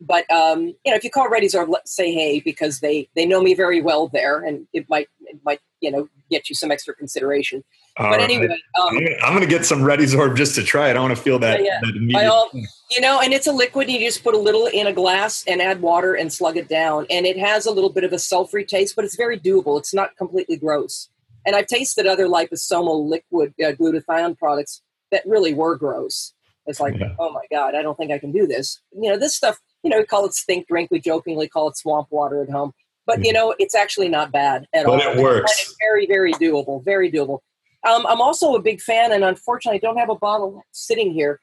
But 0.06 0.30
um, 0.30 0.68
you 0.84 0.92
know, 0.92 0.96
if 0.96 1.04
you 1.04 1.10
call 1.10 1.30
Reddy's 1.30 1.56
or 1.56 1.68
say 1.86 2.14
hey 2.14 2.42
because 2.42 2.80
they 2.82 3.10
they 3.16 3.26
know 3.26 3.42
me 3.42 3.54
very 3.54 3.82
well 3.82 4.10
there, 4.10 4.44
and 4.44 4.68
it 4.74 4.90
might 4.90 5.08
it 5.22 5.40
might 5.46 5.60
you 5.80 5.92
know 5.92 6.10
get 6.30 6.50
you 6.50 6.56
some 6.56 6.72
extra 6.72 6.94
consideration. 6.94 7.64
All 7.98 8.10
but 8.10 8.18
right. 8.18 8.24
anyway, 8.24 8.58
um, 8.82 8.98
I'm 9.24 9.34
gonna, 9.34 9.46
get 9.46 9.66
some 9.66 9.82
Readisorb 9.82 10.36
just 10.36 10.56
to 10.56 10.64
try 10.64 10.90
it. 10.90 10.96
I 10.98 11.00
want 11.00 11.16
to 11.16 11.22
feel 11.22 11.38
that, 11.40 11.64
Yeah, 11.64 11.80
yeah. 11.84 12.22
that 12.22 12.26
all, 12.26 12.50
you 12.90 13.02
know, 13.02 13.22
and 13.22 13.32
it's 13.32 13.46
a 13.46 13.52
liquid. 13.52 13.88
You 13.88 14.00
just 14.00 14.24
put 14.24 14.34
a 14.34 14.38
little 14.38 14.66
in 14.66 14.88
a 14.88 14.94
glass 14.94 15.44
and 15.48 15.62
add 15.62 15.80
water 15.80 16.16
and 16.16 16.34
slug 16.34 16.58
it 16.58 16.68
down, 16.68 17.06
and 17.12 17.28
it 17.28 17.38
has 17.38 17.68
a 17.68 17.72
little 17.72 17.92
bit 17.92 18.04
of 18.04 18.12
a 18.12 18.16
sulfury 18.16 18.68
taste, 18.68 18.96
but 18.96 19.06
it's 19.06 19.16
very 19.16 19.40
doable. 19.40 19.78
It's 19.78 19.94
not 19.94 20.18
completely 20.18 20.58
gross. 20.58 21.10
And 21.46 21.56
I've 21.56 21.68
tasted 21.68 22.08
other 22.08 22.28
liposomal 22.28 23.08
liquid 23.08 23.54
uh, 23.62 23.74
glutathione 23.74 24.40
products 24.40 24.82
that 25.12 25.22
really 25.28 25.54
were 25.54 25.76
gross. 25.76 26.34
It's 26.66 26.80
like, 26.80 26.98
Yeah. 26.98 27.14
oh 27.20 27.32
my 27.32 27.44
god, 27.52 27.76
I 27.76 27.84
don't 27.84 27.96
think 27.98 28.12
I 28.12 28.18
can 28.18 28.32
do 28.32 28.48
this. 28.48 28.82
You 28.92 29.12
know, 29.12 29.18
this 29.20 29.36
stuff. 29.36 29.60
You 29.84 29.90
know, 29.90 30.00
we 30.00 30.06
call 30.06 30.26
it 30.26 30.34
stink 30.34 30.68
drink. 30.68 30.90
We 30.92 31.00
jokingly 31.00 31.48
call 31.48 31.70
it 31.70 31.78
swamp 31.78 32.08
water 32.10 32.42
at 32.42 32.50
home, 32.50 32.74
but 33.06 33.24
you 33.24 33.34
know, 33.34 33.54
it's 33.60 33.76
actually 33.76 34.10
not 34.10 34.32
bad 34.32 34.66
at 34.74 34.86
all. 34.86 34.98
But 34.98 35.18
it 35.18 35.22
works. 35.22 35.76
very, 35.80 36.06
very 36.06 36.34
doable. 36.34 36.84
Very 36.84 37.12
doable. 37.12 37.40
Um, 37.88 38.06
I'm 38.08 38.22
also 38.22 38.56
a 38.56 38.62
big 38.62 38.82
fan, 38.82 39.12
and 39.12 39.24
unfortunately, 39.24 39.80
I 39.80 39.86
don't 39.86 39.98
have 39.98 40.10
a 40.10 40.16
bottle 40.16 40.64
sitting 40.72 41.12
here. 41.12 41.40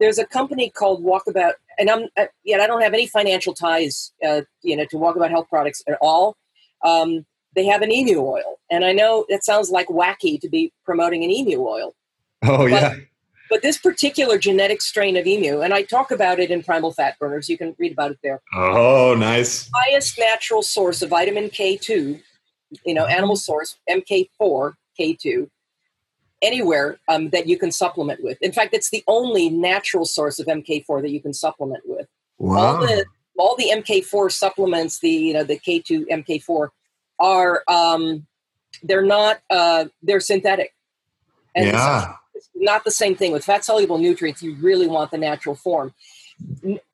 There's 0.00 0.18
a 0.18 0.26
company 0.26 0.68
called 0.68 1.04
Walkabout, 1.04 1.52
and 1.78 1.88
I'm 1.88 2.08
uh, 2.16 2.26
yet 2.44 2.60
I 2.60 2.66
don't 2.66 2.82
have 2.82 2.92
any 2.92 3.06
financial 3.06 3.54
ties, 3.54 4.12
uh, 4.26 4.42
you 4.62 4.76
know, 4.76 4.84
to 4.86 4.96
Walkabout 4.96 5.30
Health 5.30 5.48
Products 5.48 5.82
at 5.88 5.96
all. 6.02 6.36
Um, 6.84 7.24
they 7.54 7.64
have 7.66 7.82
an 7.82 7.92
emu 7.92 8.18
oil, 8.18 8.58
and 8.70 8.84
I 8.84 8.92
know 8.92 9.24
it 9.28 9.44
sounds 9.44 9.70
like 9.70 9.86
wacky 9.86 10.40
to 10.40 10.48
be 10.48 10.72
promoting 10.84 11.24
an 11.24 11.30
emu 11.30 11.60
oil, 11.60 11.94
Oh 12.42 12.66
yeah. 12.66 12.96
But 13.50 13.62
this 13.62 13.78
particular 13.78 14.38
genetic 14.38 14.82
strain 14.82 15.16
of 15.16 15.26
emu, 15.26 15.60
and 15.60 15.72
I 15.72 15.82
talk 15.82 16.10
about 16.10 16.38
it 16.38 16.50
in 16.50 16.62
Primal 16.62 16.92
Fat 16.92 17.18
Burners. 17.18 17.48
You 17.48 17.58
can 17.58 17.74
read 17.78 17.92
about 17.92 18.10
it 18.10 18.18
there. 18.22 18.40
Oh, 18.54 19.14
nice. 19.16 19.70
Highest 19.74 20.18
natural 20.18 20.62
source 20.62 21.02
of 21.02 21.10
vitamin 21.10 21.48
K2, 21.48 22.20
you 22.84 22.94
know, 22.94 23.06
animal 23.06 23.36
source 23.36 23.76
MK4 23.88 24.72
K2, 24.98 25.48
anywhere 26.42 26.98
um, 27.08 27.30
that 27.30 27.46
you 27.46 27.58
can 27.58 27.70
supplement 27.72 28.22
with. 28.22 28.40
In 28.42 28.52
fact, 28.52 28.74
it's 28.74 28.90
the 28.90 29.04
only 29.06 29.48
natural 29.48 30.04
source 30.04 30.38
of 30.38 30.46
MK4 30.46 31.02
that 31.02 31.10
you 31.10 31.20
can 31.20 31.32
supplement 31.32 31.82
with. 31.86 32.06
All 32.38 32.48
Wow. 32.48 32.80
the 32.80 33.04
all 33.38 33.54
the 33.56 33.70
MK4 33.70 34.32
supplements, 34.32 34.98
the 35.00 35.10
you 35.10 35.34
know 35.34 35.44
the 35.44 35.58
K2 35.58 36.06
MK4, 36.08 36.68
are 37.18 37.62
um, 37.68 38.26
they're 38.82 39.04
not 39.04 39.40
uh, 39.50 39.86
they're 40.02 40.20
synthetic. 40.20 40.74
And 41.54 41.66
Yeah. 41.66 42.14
Not 42.54 42.84
the 42.84 42.90
same 42.90 43.16
thing 43.16 43.32
with 43.32 43.44
fat 43.44 43.64
soluble 43.64 43.98
nutrients. 43.98 44.42
You 44.42 44.54
really 44.56 44.86
want 44.86 45.10
the 45.10 45.18
natural 45.18 45.54
form. 45.54 45.94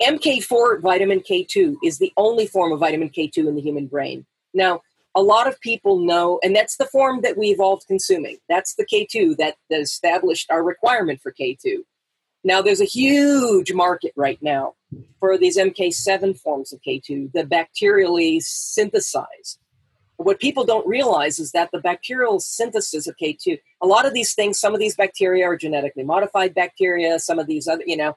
MK4 0.03 0.81
vitamin 0.81 1.21
K2 1.21 1.77
is 1.83 1.99
the 1.99 2.13
only 2.17 2.47
form 2.47 2.73
of 2.73 2.81
vitamin 2.81 3.11
K2 3.11 3.49
in 3.49 3.55
the 3.55 3.61
human 3.61 3.87
brain. 3.87 4.25
Now, 4.55 4.83
a 5.15 5.23
lot 5.23 5.47
of 5.47 5.61
people 5.61 5.99
know, 5.99 6.39
and 6.43 6.55
that's 6.55 6.77
the 6.77 6.87
form 6.87 7.21
that 7.23 7.37
we 7.37 7.49
evolved 7.49 7.87
consuming. 7.87 8.39
That's 8.49 8.75
the 8.75 8.87
K2 8.87 9.37
that, 9.37 9.57
that 9.69 9.81
established 9.81 10.51
our 10.51 10.63
requirement 10.63 11.21
for 11.21 11.33
K2. 11.33 11.83
Now, 12.45 12.63
there's 12.63 12.81
a 12.81 12.87
huge 12.87 13.73
market 13.73 14.13
right 14.17 14.41
now 14.43 14.75
for 15.21 15.39
these 15.39 15.57
MK7 15.57 16.39
forms 16.39 16.73
of 16.73 16.81
K2, 16.81 17.33
the 17.33 17.45
bacterially 17.45 18.43
synthesized. 18.43 19.59
What 20.23 20.41
people 20.41 20.65
don't 20.65 20.87
realize 20.87 21.39
is 21.39 21.53
that 21.53 21.71
the 21.73 21.81
bacterial 21.81 22.39
synthesis 22.39 23.07
of 23.07 23.17
K2, 23.17 23.59
a 23.81 23.87
lot 23.87 24.07
of 24.07 24.15
these 24.15 24.35
things, 24.35 24.59
some 24.59 24.75
of 24.75 24.81
these 24.81 24.95
bacteria 24.95 25.45
are 25.47 25.57
genetically 25.57 26.05
modified 26.05 26.55
bacteria, 26.55 27.19
some 27.19 27.39
of 27.39 27.47
these 27.47 27.67
other, 27.67 27.83
you 27.87 27.97
know, 27.97 28.17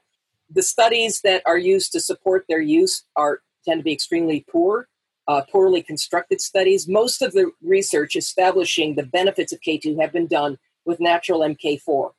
the 0.50 0.62
studies 0.62 1.20
that 1.22 1.42
are 1.46 1.58
used 1.58 1.92
to 1.92 2.00
support 2.00 2.44
their 2.48 2.60
use 2.60 3.04
are 3.16 3.40
tend 3.64 3.80
to 3.80 3.84
be 3.84 3.92
extremely 3.92 4.44
poor, 4.48 4.88
uh, 5.26 5.42
poorly 5.50 5.82
constructed 5.82 6.40
studies. 6.40 6.86
Most 6.86 7.20
of 7.22 7.32
the 7.32 7.50
research 7.62 8.14
establishing 8.14 8.94
the 8.94 9.02
benefits 9.02 9.52
of 9.52 9.60
K2 9.60 10.00
have 10.00 10.12
been 10.12 10.28
done 10.28 10.58
with 10.84 11.00
natural 11.00 11.40
MK4, 11.40 12.12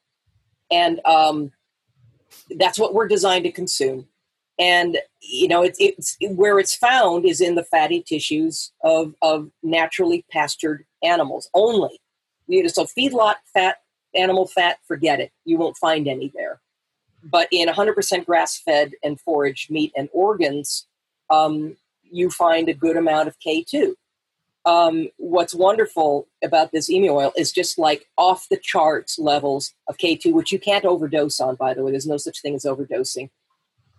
and 0.69 0.99
um, 1.05 1.51
that's 2.57 2.77
what 2.77 2.93
we're 2.93 3.07
designed 3.07 3.45
to 3.45 3.51
consume. 3.51 4.07
And 4.59 4.97
you 5.21 5.47
know, 5.47 5.61
it's, 5.63 5.77
it's 5.79 6.17
where 6.21 6.59
it's 6.59 6.75
found 6.75 7.25
is 7.25 7.41
in 7.41 7.55
the 7.55 7.63
fatty 7.63 8.01
tissues 8.01 8.71
of 8.84 9.13
of 9.21 9.51
naturally 9.63 10.25
pastured 10.31 10.85
animals 11.03 11.49
only. 11.53 11.99
You 12.47 12.63
know, 12.63 12.69
so 12.69 12.85
feedlot 12.85 13.35
fat, 13.53 13.77
animal 14.15 14.47
fat, 14.47 14.77
forget 14.88 15.19
it. 15.19 15.31
You 15.45 15.57
won't 15.57 15.77
find 15.77 16.07
any 16.07 16.31
there. 16.34 16.61
But 17.23 17.47
in 17.51 17.67
100% 17.67 18.25
grass 18.25 18.59
fed 18.59 18.93
and 19.03 19.19
foraged 19.19 19.69
meat 19.69 19.91
and 19.97 20.07
organs, 20.13 20.88
um, 21.29 21.75
you 22.03 22.29
find 22.29 22.69
a 22.69 22.73
good 22.73 22.95
amount 22.95 23.27
of 23.27 23.35
K2. 23.45 23.93
Um, 24.65 25.07
what's 25.17 25.55
wonderful 25.55 26.27
about 26.43 26.71
this 26.71 26.89
emu 26.89 27.11
oil 27.11 27.31
is 27.38 27.51
just 27.51 27.77
like 27.77 28.05
off 28.17 28.47
the 28.49 28.57
charts 28.57 29.17
levels 29.17 29.73
of 29.88 29.97
K2, 29.97 30.34
which 30.34 30.51
you 30.51 30.59
can't 30.59 30.85
overdose 30.85 31.39
on, 31.39 31.55
by 31.55 31.73
the 31.73 31.84
way. 31.84 31.91
There's 31.91 32.07
no 32.07 32.17
such 32.17 32.41
thing 32.41 32.55
as 32.55 32.63
overdosing. 32.63 33.29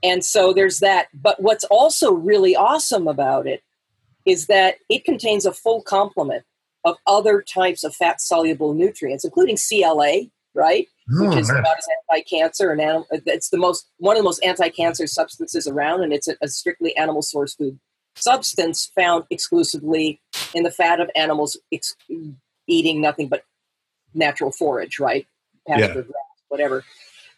And 0.03 0.25
so 0.25 0.53
there's 0.53 0.81
that. 0.81 1.09
But 1.15 1.41
what's 1.43 1.65
also 1.65 2.12
really 2.12 2.55
awesome 2.55 3.09
about 3.09 3.47
it 3.47 3.62
is 4.25 4.47
that 4.47 4.77
it 4.89 5.05
contains 5.05 5.47
a 5.47 5.53
full 5.53 5.83
complement 5.83 6.45
of 6.85 6.97
other 7.07 7.43
types 7.43 7.83
of 7.85 7.95
fat 7.95 8.20
soluble 8.20 8.75
nutrients, 8.75 9.25
including 9.25 9.57
CLA, 9.57 10.23
right? 10.55 10.87
Oh, 11.12 11.25
Which 11.27 11.37
Oh, 11.37 11.39
is 11.39 11.49
man. 11.51 11.61
about 11.61 11.79
as 11.79 11.87
anti-cancer 12.11 12.70
and 12.70 12.81
animal, 12.81 13.07
it's 13.11 13.51
the 13.51 13.57
most 13.59 13.89
one 13.99 14.16
of 14.16 14.20
the 14.20 14.25
most 14.25 14.43
anti-cancer 14.45 15.07
substances 15.07 15.66
around, 15.66 16.03
and 16.03 16.12
it's 16.12 16.29
a, 16.29 16.37
a 16.43 16.49
strictly 16.49 16.97
animal 16.97 17.23
source 17.23 17.55
food 17.55 17.79
substance 18.15 18.91
found 18.95 19.25
exclusively 19.31 20.20
in 20.55 20.62
the 20.65 20.70
fat 20.70 21.01
of 21.01 21.09
animals 21.16 21.57
ex- 21.73 21.95
eating 22.66 23.01
nothing 23.01 23.29
but 23.29 23.45
natural 24.15 24.51
forage, 24.51 24.99
right? 24.99 25.27
Pasture, 25.66 26.03
grass, 26.03 26.15
whatever. 26.49 26.85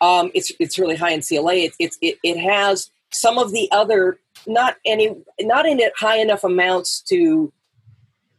Um, 0.01 0.31
it's 0.35 0.53
it's 0.59 0.79
really 0.79 0.97
high 0.97 1.11
in 1.11 1.23
CLA. 1.23 1.55
It, 1.55 1.73
it's 1.79 1.99
it, 2.01 2.19
it 2.23 2.39
has 2.39 2.91
some 3.11 3.39
of 3.39 3.53
the 3.53 3.69
other 3.71 4.19
not 4.47 4.77
any 4.85 5.15
not 5.41 5.67
in 5.67 5.81
it 5.81 5.93
high 5.97 6.19
enough 6.19 6.45
amounts 6.45 7.03
to 7.03 7.53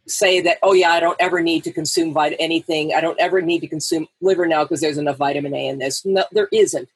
say 0.08 0.40
that 0.40 0.58
oh 0.62 0.72
yeah 0.72 0.90
I 0.90 1.00
don't 1.00 1.20
ever 1.20 1.40
need 1.40 1.62
to 1.64 1.72
consume 1.72 2.12
vit- 2.12 2.36
anything 2.40 2.92
I 2.92 3.00
don't 3.00 3.20
ever 3.20 3.40
need 3.40 3.60
to 3.60 3.68
consume 3.68 4.08
liver 4.20 4.46
now 4.46 4.64
because 4.64 4.80
there's 4.80 4.98
enough 4.98 5.18
vitamin 5.18 5.54
A 5.54 5.68
in 5.68 5.78
this. 5.78 6.04
No, 6.04 6.24
there 6.32 6.48
isn't. 6.52 6.88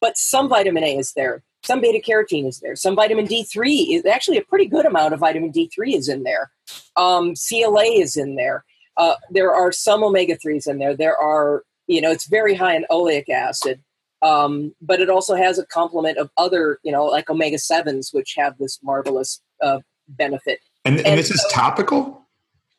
But 0.00 0.16
some 0.16 0.48
vitamin 0.48 0.84
A 0.84 0.98
is 0.98 1.12
there. 1.14 1.42
Some 1.64 1.80
beta 1.80 2.00
carotene 2.04 2.48
is 2.48 2.58
there. 2.58 2.74
Some 2.74 2.96
vitamin 2.96 3.26
D3 3.26 3.94
is 3.96 4.04
actually 4.04 4.36
a 4.36 4.42
pretty 4.42 4.66
good 4.66 4.84
amount 4.84 5.14
of 5.14 5.20
vitamin 5.20 5.52
D3 5.52 5.94
is 5.94 6.08
in 6.08 6.24
there. 6.24 6.50
Um, 6.96 7.34
CLA 7.34 7.84
is 7.84 8.16
in 8.16 8.34
there. 8.34 8.64
Uh, 8.96 9.14
there 9.30 9.52
are 9.52 9.70
some 9.70 10.02
omega 10.02 10.36
3s 10.36 10.68
in 10.68 10.78
there. 10.78 10.96
There 10.96 11.16
are, 11.16 11.62
you 11.86 12.00
know, 12.00 12.10
it's 12.10 12.26
very 12.26 12.54
high 12.54 12.74
in 12.74 12.84
oleic 12.90 13.28
acid, 13.28 13.80
um, 14.22 14.74
but 14.80 15.00
it 15.00 15.10
also 15.10 15.34
has 15.34 15.58
a 15.58 15.66
complement 15.66 16.16
of 16.16 16.30
other, 16.36 16.78
you 16.82 16.92
know, 16.92 17.04
like 17.06 17.28
omega 17.28 17.56
7s, 17.56 18.14
which 18.14 18.34
have 18.36 18.56
this 18.58 18.78
marvelous 18.82 19.42
uh, 19.60 19.80
benefit. 20.08 20.60
And, 20.84 20.98
and 20.98 21.06
and 21.06 21.18
this 21.18 21.30
is 21.30 21.44
topical. 21.50 22.22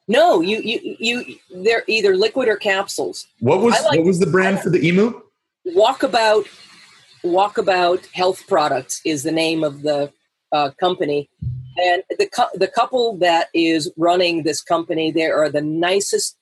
No, 0.07 0.41
you, 0.41 0.59
you, 0.59 0.95
you, 0.99 1.35
they're 1.63 1.83
either 1.87 2.15
liquid 2.15 2.49
or 2.49 2.57
capsules. 2.57 3.27
What 3.39 3.61
was 3.61 3.73
like- 3.73 3.99
what 3.99 4.05
was 4.05 4.19
the 4.19 4.27
brand 4.27 4.59
for 4.59 4.69
the 4.69 4.85
emu? 4.85 5.21
Walkabout 5.67 6.45
Walkabout 7.23 8.05
Health 8.11 8.45
Products 8.47 8.99
is 9.05 9.23
the 9.23 9.31
name 9.31 9.63
of 9.63 9.81
the 9.81 10.11
uh, 10.51 10.71
company, 10.77 11.29
and 11.77 12.03
the 12.09 12.29
the 12.55 12.67
couple 12.67 13.17
that 13.19 13.47
is 13.53 13.89
running 13.95 14.43
this 14.43 14.61
company, 14.61 15.09
they 15.09 15.27
are 15.27 15.47
the 15.49 15.61
nicest 15.61 16.37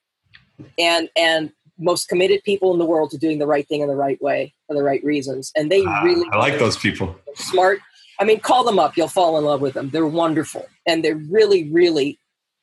and 0.79 1.07
and 1.15 1.51
most 1.81 2.07
committed 2.07 2.43
people 2.43 2.71
in 2.73 2.79
the 2.79 2.85
world 2.85 3.11
to 3.11 3.17
doing 3.17 3.39
the 3.39 3.47
right 3.47 3.67
thing 3.67 3.81
in 3.81 3.87
the 3.87 3.95
right 3.95 4.21
way 4.21 4.53
for 4.67 4.75
the 4.75 4.83
right 4.83 5.03
reasons, 5.03 5.51
and 5.55 5.71
they 5.71 5.83
Ah, 5.85 6.01
really 6.03 6.27
I 6.31 6.37
like 6.37 6.59
those 6.59 6.77
people. 6.77 7.15
smart. 7.35 7.79
I 8.19 8.23
mean, 8.23 8.39
call 8.39 8.63
them 8.63 8.79
up; 8.79 8.95
you'll 8.95 9.07
fall 9.07 9.37
in 9.37 9.45
love 9.45 9.61
with 9.61 9.73
them. 9.73 9.89
They're 9.89 10.05
wonderful, 10.05 10.65
and 10.85 11.03
they're 11.03 11.15
really, 11.15 11.69
really 11.69 12.19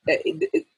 uh, 0.09 0.15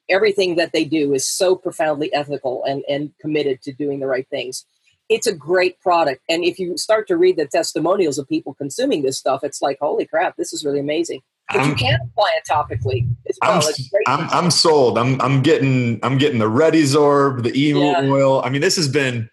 everything 0.09 0.57
that 0.57 0.73
they 0.73 0.85
do 0.85 1.12
is 1.15 1.27
so 1.29 1.55
profoundly 1.55 2.12
ethical 2.15 2.65
and 2.65 2.83
and 2.89 3.12
committed 3.21 3.62
to 3.62 3.73
doing 3.73 4.01
the 4.01 4.07
right 4.07 4.27
things. 4.31 4.65
It's 5.09 5.27
a 5.27 5.35
great 5.35 5.81
product, 5.81 6.23
and 6.29 6.45
if 6.45 6.59
you 6.59 6.77
start 6.79 7.09
to 7.09 7.17
read 7.17 7.37
the 7.37 7.47
testimonials 7.47 8.17
of 8.19 8.29
people 8.29 8.55
consuming 8.55 9.03
this 9.03 9.19
stuff, 9.19 9.43
it's 9.45 9.61
like, 9.61 9.79
holy 9.81 10.07
crap, 10.07 10.37
this 10.37 10.53
is 10.53 10.65
really 10.65 10.81
amazing. 10.81 11.21
But 11.53 11.57
you 11.63 11.67
I'm- 11.69 11.77
can 11.77 11.99
apply 12.03 12.31
it 12.37 12.45
topically 12.49 13.09
as 13.29 13.39
well. 13.43 13.63
I'm, 14.07 14.21
I'm 14.21 14.31
I'm 14.45 14.51
sold. 14.51 14.99
I'm 14.99 15.21
I'm 15.21 15.43
getting 15.43 15.99
I'm 16.03 16.17
getting 16.19 16.39
the 16.39 16.47
Zorb, 16.47 17.43
the 17.43 17.53
emu 17.69 17.81
Yeah. 17.81 18.03
oil. 18.05 18.43
I 18.45 18.51
mean, 18.51 18.61
this 18.61 18.77
has 18.77 18.89
been 18.89 19.29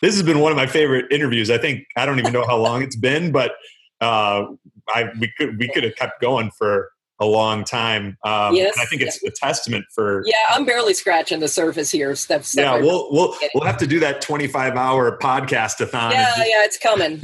this 0.00 0.14
has 0.14 0.22
been 0.22 0.38
one 0.40 0.52
of 0.52 0.56
my 0.56 0.66
favorite 0.66 1.06
interviews. 1.10 1.50
I 1.50 1.58
think 1.58 1.84
I 1.96 2.06
don't 2.06 2.18
even 2.18 2.32
know 2.32 2.46
how 2.46 2.56
long 2.56 2.82
it's 2.82 2.96
been, 2.96 3.32
but 3.32 3.52
uh, 4.00 4.46
I 4.88 5.10
we 5.18 5.30
could 5.36 5.58
we 5.58 5.68
could 5.68 5.84
have 5.84 5.96
kept 5.96 6.20
going 6.20 6.50
for 6.56 6.90
a 7.20 7.26
long 7.26 7.64
time. 7.64 8.16
Um, 8.24 8.54
Yes, 8.54 8.78
I 8.78 8.84
think 8.84 9.02
it's 9.02 9.20
a 9.24 9.30
testament 9.32 9.84
for 9.92 10.22
yeah, 10.24 10.34
I'm 10.50 10.64
barely 10.64 10.94
scratching 10.94 11.40
the 11.40 11.48
surface 11.48 11.90
here. 11.90 12.14
Steph. 12.14 12.44
Steph, 12.44 12.64
yeah. 12.64 12.80
We'll 12.80 13.08
we'll 13.10 13.34
we'll 13.54 13.64
have 13.64 13.76
to 13.78 13.88
do 13.88 13.98
that 14.00 14.20
25 14.20 14.76
hour 14.76 15.18
podcast 15.18 15.80
a 15.80 15.86
thon. 15.86 16.12
yeah, 16.12 16.32
yeah, 16.38 16.64
it's 16.64 16.78
coming. 16.78 17.20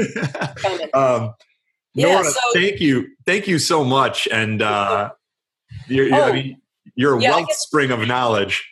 coming. 0.56 0.88
um, 0.94 1.32
Yeah, 1.94 2.12
Nora, 2.14 2.24
so- 2.30 2.40
thank 2.54 2.80
you, 2.80 3.08
thank 3.24 3.46
you 3.46 3.58
so 3.58 3.84
much, 3.84 4.26
and 4.32 4.60
uh, 4.62 5.10
you're, 5.88 6.06
you're, 6.08 6.14
I 6.16 6.30
Oh. 6.30 6.32
mean, 6.32 6.60
you're 6.96 7.16
a 7.16 7.20
Yeah, 7.22 7.36
wellspring 7.36 7.90
of 7.90 8.06
knowledge. 8.06 8.64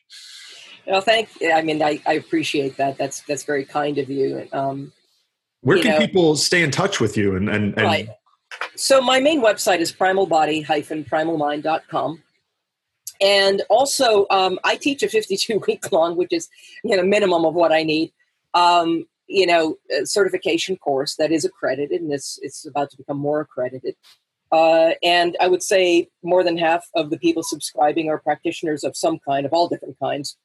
Well, 0.87 1.01
thank. 1.01 1.29
I 1.55 1.63
mean, 1.63 1.81
I, 1.83 2.01
I 2.07 2.15
appreciate 2.15 2.77
that. 2.79 2.99
That's 2.99 3.21
that's 3.23 3.45
very 3.45 3.65
kind 3.65 3.99
of 3.99 4.11
you. 4.11 4.49
Um, 4.53 4.93
Where 5.61 5.77
you 5.77 5.83
can 5.85 5.93
know- 5.93 5.99
people 6.01 6.35
stay 6.37 6.63
in 6.63 6.71
touch 6.73 6.99
with 7.01 7.17
you? 7.17 7.37
And 7.37 7.49
and, 7.49 7.75
and 7.79 7.87
Right. 7.87 8.09
So 8.77 9.01
my 9.01 9.19
main 9.21 9.41
website 9.43 9.79
is 9.79 9.93
primalbody-primalmind.com. 9.93 12.23
And 13.21 13.63
also, 13.71 14.27
um, 14.31 14.59
I 14.65 14.77
teach 14.77 15.03
a 15.03 15.09
52 15.09 15.63
week 15.67 15.91
long, 15.93 16.17
which 16.17 16.33
is 16.33 16.49
you 16.83 16.97
know 16.97 17.05
minimum 17.05 17.45
of 17.45 17.55
what 17.55 17.71
I 17.73 17.83
need. 17.85 18.13
Um, 18.55 19.07
you 19.27 19.47
know, 19.47 19.77
certification 20.05 20.77
course 20.77 21.17
that 21.17 21.33
is 21.33 21.45
accredited, 21.45 22.01
and 22.01 22.13
it's 22.13 22.39
it's 22.43 22.67
about 22.67 22.91
to 22.91 22.97
become 22.97 23.19
more 23.19 23.41
accredited. 23.41 23.95
Uh, 24.51 24.93
and 25.03 25.37
I 25.41 25.49
would 25.49 25.63
say 25.63 26.09
more 26.23 26.45
than 26.45 26.59
half 26.59 26.87
of 26.95 27.09
the 27.09 27.19
people 27.19 27.43
subscribing 27.43 28.11
are 28.11 28.19
practitioners 28.19 28.85
of 28.85 28.97
some 28.97 29.19
kind, 29.19 29.47
of 29.47 29.53
all 29.55 29.67
different 29.67 29.99
kinds, 29.99 30.37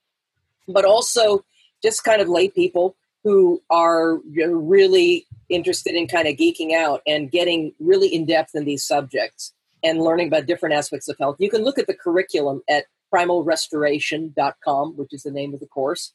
but 0.65 0.85
also 0.85 1.43
just 1.83 2.05
kind 2.05 2.21
of 2.21 2.29
lay 2.29 2.47
people 2.49 2.95
who 3.23 3.61
are 3.69 4.19
really 4.33 5.27
interested 5.49 5.93
in 5.93 6.07
kind 6.07 6.27
of 6.27 6.35
geeking 6.35 6.73
out 6.73 7.01
and 7.05 7.31
getting 7.31 7.73
really 7.79 8.07
in 8.07 8.25
depth 8.25 8.55
in 8.55 8.63
these 8.63 8.85
subjects 8.85 9.53
and 9.83 10.01
learning 10.01 10.27
about 10.27 10.45
different 10.45 10.73
aspects 10.73 11.09
of 11.09 11.17
health. 11.19 11.35
You 11.39 11.49
can 11.49 11.63
look 11.63 11.77
at 11.77 11.87
the 11.87 11.93
curriculum 11.93 12.61
at 12.69 12.85
primalrestoration.com, 13.13 14.97
which 14.97 15.13
is 15.13 15.23
the 15.23 15.31
name 15.31 15.53
of 15.53 15.59
the 15.59 15.67
course. 15.67 16.13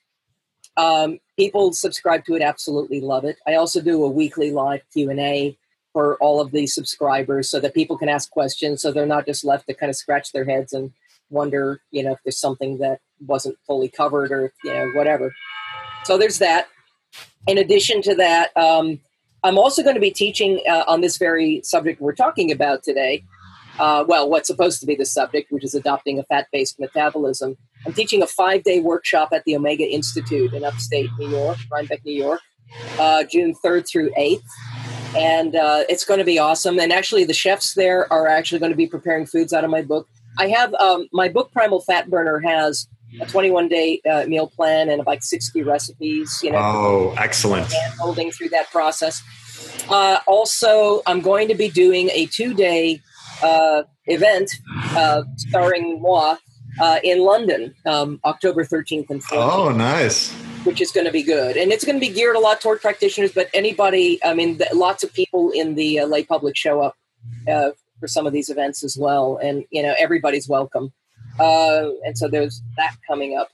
Um, 0.77 1.19
people 1.37 1.73
subscribe 1.73 2.25
to 2.27 2.35
it, 2.35 2.43
absolutely 2.43 3.01
love 3.01 3.25
it. 3.25 3.37
I 3.47 3.55
also 3.55 3.81
do 3.81 4.05
a 4.05 4.11
weekly 4.11 4.51
live 4.51 4.83
Q 4.93 5.11
and 5.11 5.21
A 5.21 5.57
for 5.93 6.17
all 6.17 6.41
of 6.41 6.53
the 6.53 6.67
subscribers, 6.67 7.51
so 7.51 7.61
that 7.61 7.75
people 7.75 7.99
can 7.99 8.09
ask 8.09 8.31
questions, 8.31 8.81
so 8.81 8.91
they're 8.91 9.05
not 9.05 9.27
just 9.27 9.45
left 9.45 9.67
to 9.67 9.75
kind 9.75 9.91
of 9.91 9.97
scratch 9.97 10.33
their 10.33 10.45
heads 10.45 10.73
and 10.73 10.91
wonder, 11.29 11.83
you 11.91 12.03
know, 12.03 12.13
if 12.13 12.19
there's 12.25 12.39
something 12.39 12.79
that 12.79 13.01
wasn't 13.27 13.59
fully 13.67 13.89
covered 13.89 14.33
or 14.33 14.53
you 14.65 14.73
know 14.73 14.91
whatever. 14.95 15.35
So 16.05 16.17
there's 16.17 16.39
that. 16.39 16.69
In 17.47 17.59
addition 17.59 18.01
to 18.03 18.15
that, 18.15 18.57
um, 18.57 19.01
I'm 19.43 19.59
also 19.59 19.83
going 19.83 19.97
to 19.97 20.01
be 20.01 20.11
teaching 20.11 20.63
uh, 20.69 20.85
on 20.87 21.03
this 21.03 21.19
very 21.19 21.61
subject 21.63 22.01
we're 22.01 22.15
talking 22.15 22.51
about 22.51 22.83
today 22.83 23.25
uh, 23.79 24.05
well, 24.07 24.29
what's 24.29 24.47
supposed 24.47 24.81
to 24.81 24.87
be 24.87 24.95
the 24.95 25.07
subject, 25.07 25.51
which 25.51 25.65
is 25.65 25.75
adopting 25.75 26.19
a 26.19 26.25
fat 26.25 26.47
based 26.53 26.79
metabolism. 26.79 27.57
I'm 27.87 27.93
teaching 27.93 28.23
a 28.23 28.27
five 28.27 28.63
day 28.63 28.81
workshop 28.81 29.31
at 29.33 29.45
the 29.45 29.57
Omega 29.57 29.89
Institute 29.89 30.53
in 30.53 30.65
upstate 30.65 31.11
New 31.19 31.29
York, 31.29 31.59
Rhinebeck, 31.71 32.05
New 32.05 32.15
York, 32.15 32.41
uh, 32.99 33.25
June 33.25 33.55
3rd 33.65 33.89
through 33.89 34.11
8th. 34.19 34.43
And 35.17 35.57
uh, 35.57 35.85
it's 35.89 36.05
going 36.05 36.19
to 36.19 36.25
be 36.25 36.39
awesome. 36.39 36.79
And 36.79 36.93
actually, 36.93 37.25
the 37.25 37.35
chefs 37.35 37.75
there 37.75 38.11
are 38.13 38.27
actually 38.27 38.61
going 38.61 38.73
to 38.73 38.77
be 38.77 38.87
preparing 38.87 39.27
foods 39.27 39.53
out 39.53 39.65
of 39.65 39.71
my 39.71 39.83
book. 39.83 40.09
I 40.39 40.49
have 40.49 40.73
um, 40.75 41.09
my 41.13 41.29
book, 41.29 41.53
Primal 41.53 41.81
Fat 41.83 42.09
Burner, 42.09 42.41
has 42.41 42.89
a 43.21 43.27
21 43.27 43.69
day 43.69 44.01
uh, 44.11 44.25
meal 44.27 44.49
plan 44.49 44.89
and 44.89 45.05
like 45.07 45.23
60 45.23 45.63
recipes. 45.63 46.41
You 46.43 46.53
know, 46.53 46.59
oh, 46.59 47.15
excellent! 47.19 47.71
Holding 47.99 48.31
through 48.31 48.49
that 48.51 48.71
process. 48.71 49.23
Uh, 49.91 50.19
also, 50.27 51.03
I'm 51.07 51.21
going 51.21 51.49
to 51.49 51.55
be 51.55 51.69
doing 51.69 52.09
a 52.11 52.25
two 52.27 52.55
day 52.55 53.01
uh, 53.43 53.83
event 54.07 54.51
uh, 54.97 55.25
starring 55.37 56.01
moi 56.01 56.37
uh, 56.81 56.99
in 57.03 57.21
London, 57.21 57.75
um, 57.87 58.21
October 58.25 58.65
13th 58.65 59.11
and 59.11 59.23
14th. 59.23 59.53
Oh, 59.53 59.73
nice. 59.73 60.33
Which 60.65 60.81
is 60.81 60.93
going 60.93 61.07
to 61.07 61.13
be 61.13 61.23
good. 61.23 61.57
And 61.57 61.73
it's 61.73 61.85
going 61.85 61.97
to 61.97 62.01
be 62.01 62.13
geared 62.13 62.37
a 62.37 62.39
lot 62.39 62.61
toward 62.61 62.81
practitioners, 62.81 63.33
but 63.33 63.49
anybody, 63.53 64.23
I 64.25 64.35
mean, 64.35 64.61
lots 64.73 65.03
of 65.03 65.13
people 65.13 65.51
in 65.51 65.75
the 65.75 66.01
uh, 66.01 66.07
lay 66.07 66.25
public 66.25 66.57
show 66.57 66.81
up 66.81 66.97
uh, 67.49 67.71
for 67.99 68.07
some 68.07 68.27
of 68.27 68.33
these 68.33 68.49
events 68.49 68.85
as 68.85 68.97
well. 68.97 69.39
And, 69.43 69.65
you 69.71 69.83
know, 69.83 69.95
everybody's 69.99 70.49
welcome. 70.49 70.93
Uh, 71.39 71.89
and 72.05 72.17
so 72.17 72.29
there's 72.29 72.63
that 72.77 72.97
coming 73.09 73.37
up. 73.37 73.49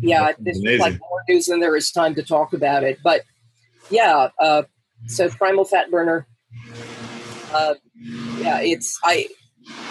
yeah, 0.00 0.32
there's 0.38 0.60
like 0.80 0.98
more 0.98 1.22
news 1.28 1.46
than 1.46 1.60
there 1.60 1.76
is 1.76 1.90
time 1.90 2.14
to 2.16 2.22
talk 2.22 2.52
about 2.52 2.82
it. 2.82 2.98
But 3.02 3.22
yeah, 3.90 4.28
so 5.06 5.28
Primal 5.28 5.64
Fat 5.64 5.90
Burner 5.90 6.26
uh, 7.54 7.74
yeah, 8.38 8.60
it's 8.60 8.98
I 9.04 9.28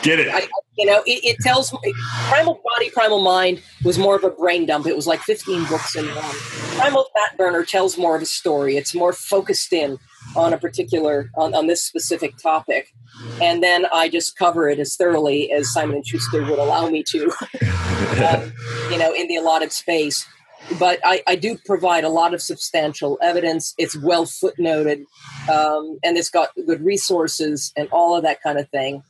get 0.02 0.20
it. 0.20 0.30
I, 0.30 0.48
you 0.78 0.86
know, 0.86 1.02
it, 1.06 1.24
it, 1.24 1.38
tells 1.42 1.72
me 1.72 1.94
Primal 2.30 2.62
Body, 2.74 2.90
Primal 2.90 3.22
Mind 3.22 3.62
was 3.84 3.98
more 3.98 4.16
of 4.16 4.24
a 4.24 4.30
brain 4.30 4.66
dump. 4.66 4.88
It 4.88 4.96
was 4.96 5.08
like 5.08 5.20
15 5.22 5.66
books 5.66 5.96
in 5.96 6.06
one. 6.06 6.36
Primal 6.78 7.06
Fat 7.14 7.38
Burner 7.38 7.64
tells 7.64 7.98
more 7.98 8.16
of 8.16 8.22
a 8.22 8.26
story. 8.26 8.78
It's 8.78 8.96
more 8.96 9.14
focused 9.14 9.74
in 9.74 10.00
on 10.36 10.54
a 10.54 10.58
particular 10.58 11.30
on, 11.36 11.54
on 11.54 11.68
this 11.68 11.84
specific 11.84 12.38
topic, 12.38 12.94
and 13.42 13.62
then 13.62 13.86
I 13.94 14.10
just 14.10 14.38
cover 14.38 14.70
it 14.70 14.80
as 14.80 14.96
thoroughly 14.96 15.52
as 15.52 15.72
Simon 15.72 15.98
and 15.98 16.08
Schuster 16.08 16.44
would 16.44 16.60
allow 16.60 16.90
me 16.90 17.04
to. 17.10 17.26
um, 18.28 18.54
you 18.90 18.98
know, 18.98 19.14
in 19.14 19.28
the 19.28 19.36
allotted 19.38 19.72
space 19.72 20.28
but 20.80 21.00
I, 21.04 21.22
I, 21.28 21.36
do 21.36 21.58
provide 21.66 22.04
a 22.04 22.10
lot 22.10 22.34
of 22.34 22.42
substantial 22.42 23.18
evidence. 23.22 23.74
It's 23.78 23.98
well 23.98 24.26
footnoted, 24.26 25.06
um, 25.52 26.00
and 26.04 26.18
it's 26.18 26.30
got 26.30 26.50
good 26.66 26.84
resources 26.84 27.74
and 27.76 27.90
all 27.92 28.16
of 28.16 28.24
that 28.24 28.42
kind 28.42 28.58
of 28.58 28.70
thing. 28.70 29.04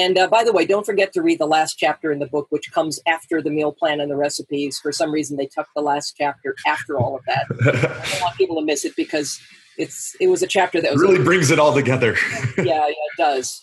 And 0.00 0.16
uh, 0.16 0.28
by 0.28 0.44
the 0.44 0.52
way, 0.52 0.64
don't 0.64 0.86
forget 0.86 1.12
to 1.12 1.20
read 1.20 1.38
the 1.38 1.46
last 1.46 1.74
chapter 1.74 2.10
in 2.10 2.20
the 2.20 2.26
book, 2.26 2.46
which 2.48 2.72
comes 2.72 2.98
after 3.06 3.42
the 3.42 3.50
meal 3.50 3.70
plan 3.70 4.00
and 4.00 4.10
the 4.10 4.16
recipes. 4.16 4.78
For 4.78 4.92
some 4.92 5.12
reason, 5.12 5.36
they 5.36 5.46
tucked 5.46 5.74
the 5.76 5.82
last 5.82 6.14
chapter 6.16 6.56
after 6.66 6.98
all 6.98 7.14
of 7.14 7.22
that. 7.26 7.44
I 7.60 8.10
don't 8.10 8.22
want 8.22 8.36
people 8.36 8.56
to 8.56 8.64
miss 8.64 8.86
it 8.86 8.96
because 8.96 9.38
it's 9.76 10.16
it 10.18 10.28
was 10.28 10.42
a 10.42 10.46
chapter 10.46 10.80
that 10.80 10.92
was 10.92 11.02
really 11.02 11.22
brings 11.22 11.50
it 11.50 11.58
all 11.58 11.74
together. 11.74 12.16
yeah, 12.58 12.64
yeah, 12.64 12.86
it 12.88 13.16
does. 13.18 13.62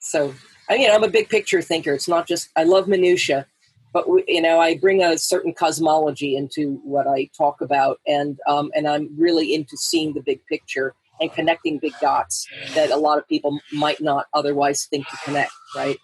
So, 0.00 0.34
I 0.70 0.78
mean, 0.78 0.90
I'm 0.90 1.04
a 1.04 1.08
big 1.08 1.28
picture 1.28 1.60
thinker. 1.60 1.92
It's 1.92 2.08
not 2.08 2.26
just 2.26 2.48
I 2.56 2.64
love 2.64 2.88
minutia, 2.88 3.46
but 3.92 4.06
you 4.26 4.42
know 4.42 4.58
i 4.58 4.76
bring 4.76 5.02
a 5.02 5.16
certain 5.16 5.54
cosmology 5.54 6.36
into 6.36 6.80
what 6.84 7.06
i 7.06 7.30
talk 7.38 7.60
about 7.62 8.00
and 8.06 8.38
um, 8.46 8.70
and 8.74 8.86
i'm 8.86 9.08
really 9.16 9.54
into 9.54 9.76
seeing 9.76 10.12
the 10.12 10.20
big 10.20 10.44
picture 10.46 10.94
and 11.20 11.32
connecting 11.32 11.78
big 11.78 11.92
dots 12.00 12.46
that 12.74 12.90
a 12.90 12.96
lot 12.96 13.18
of 13.18 13.28
people 13.28 13.58
might 13.72 14.00
not 14.00 14.26
otherwise 14.32 14.86
think 14.86 15.06
to 15.08 15.16
connect 15.24 15.52
right 15.76 15.98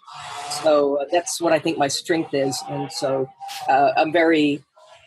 so 0.63 1.01
uh, 1.01 1.05
that's 1.11 1.41
what 1.41 1.53
i 1.53 1.59
think 1.59 1.77
my 1.77 1.87
strength 1.87 2.33
is 2.33 2.61
and 2.69 2.91
so 2.91 3.29
uh, 3.67 3.91
i'm 3.97 4.11
very 4.11 4.63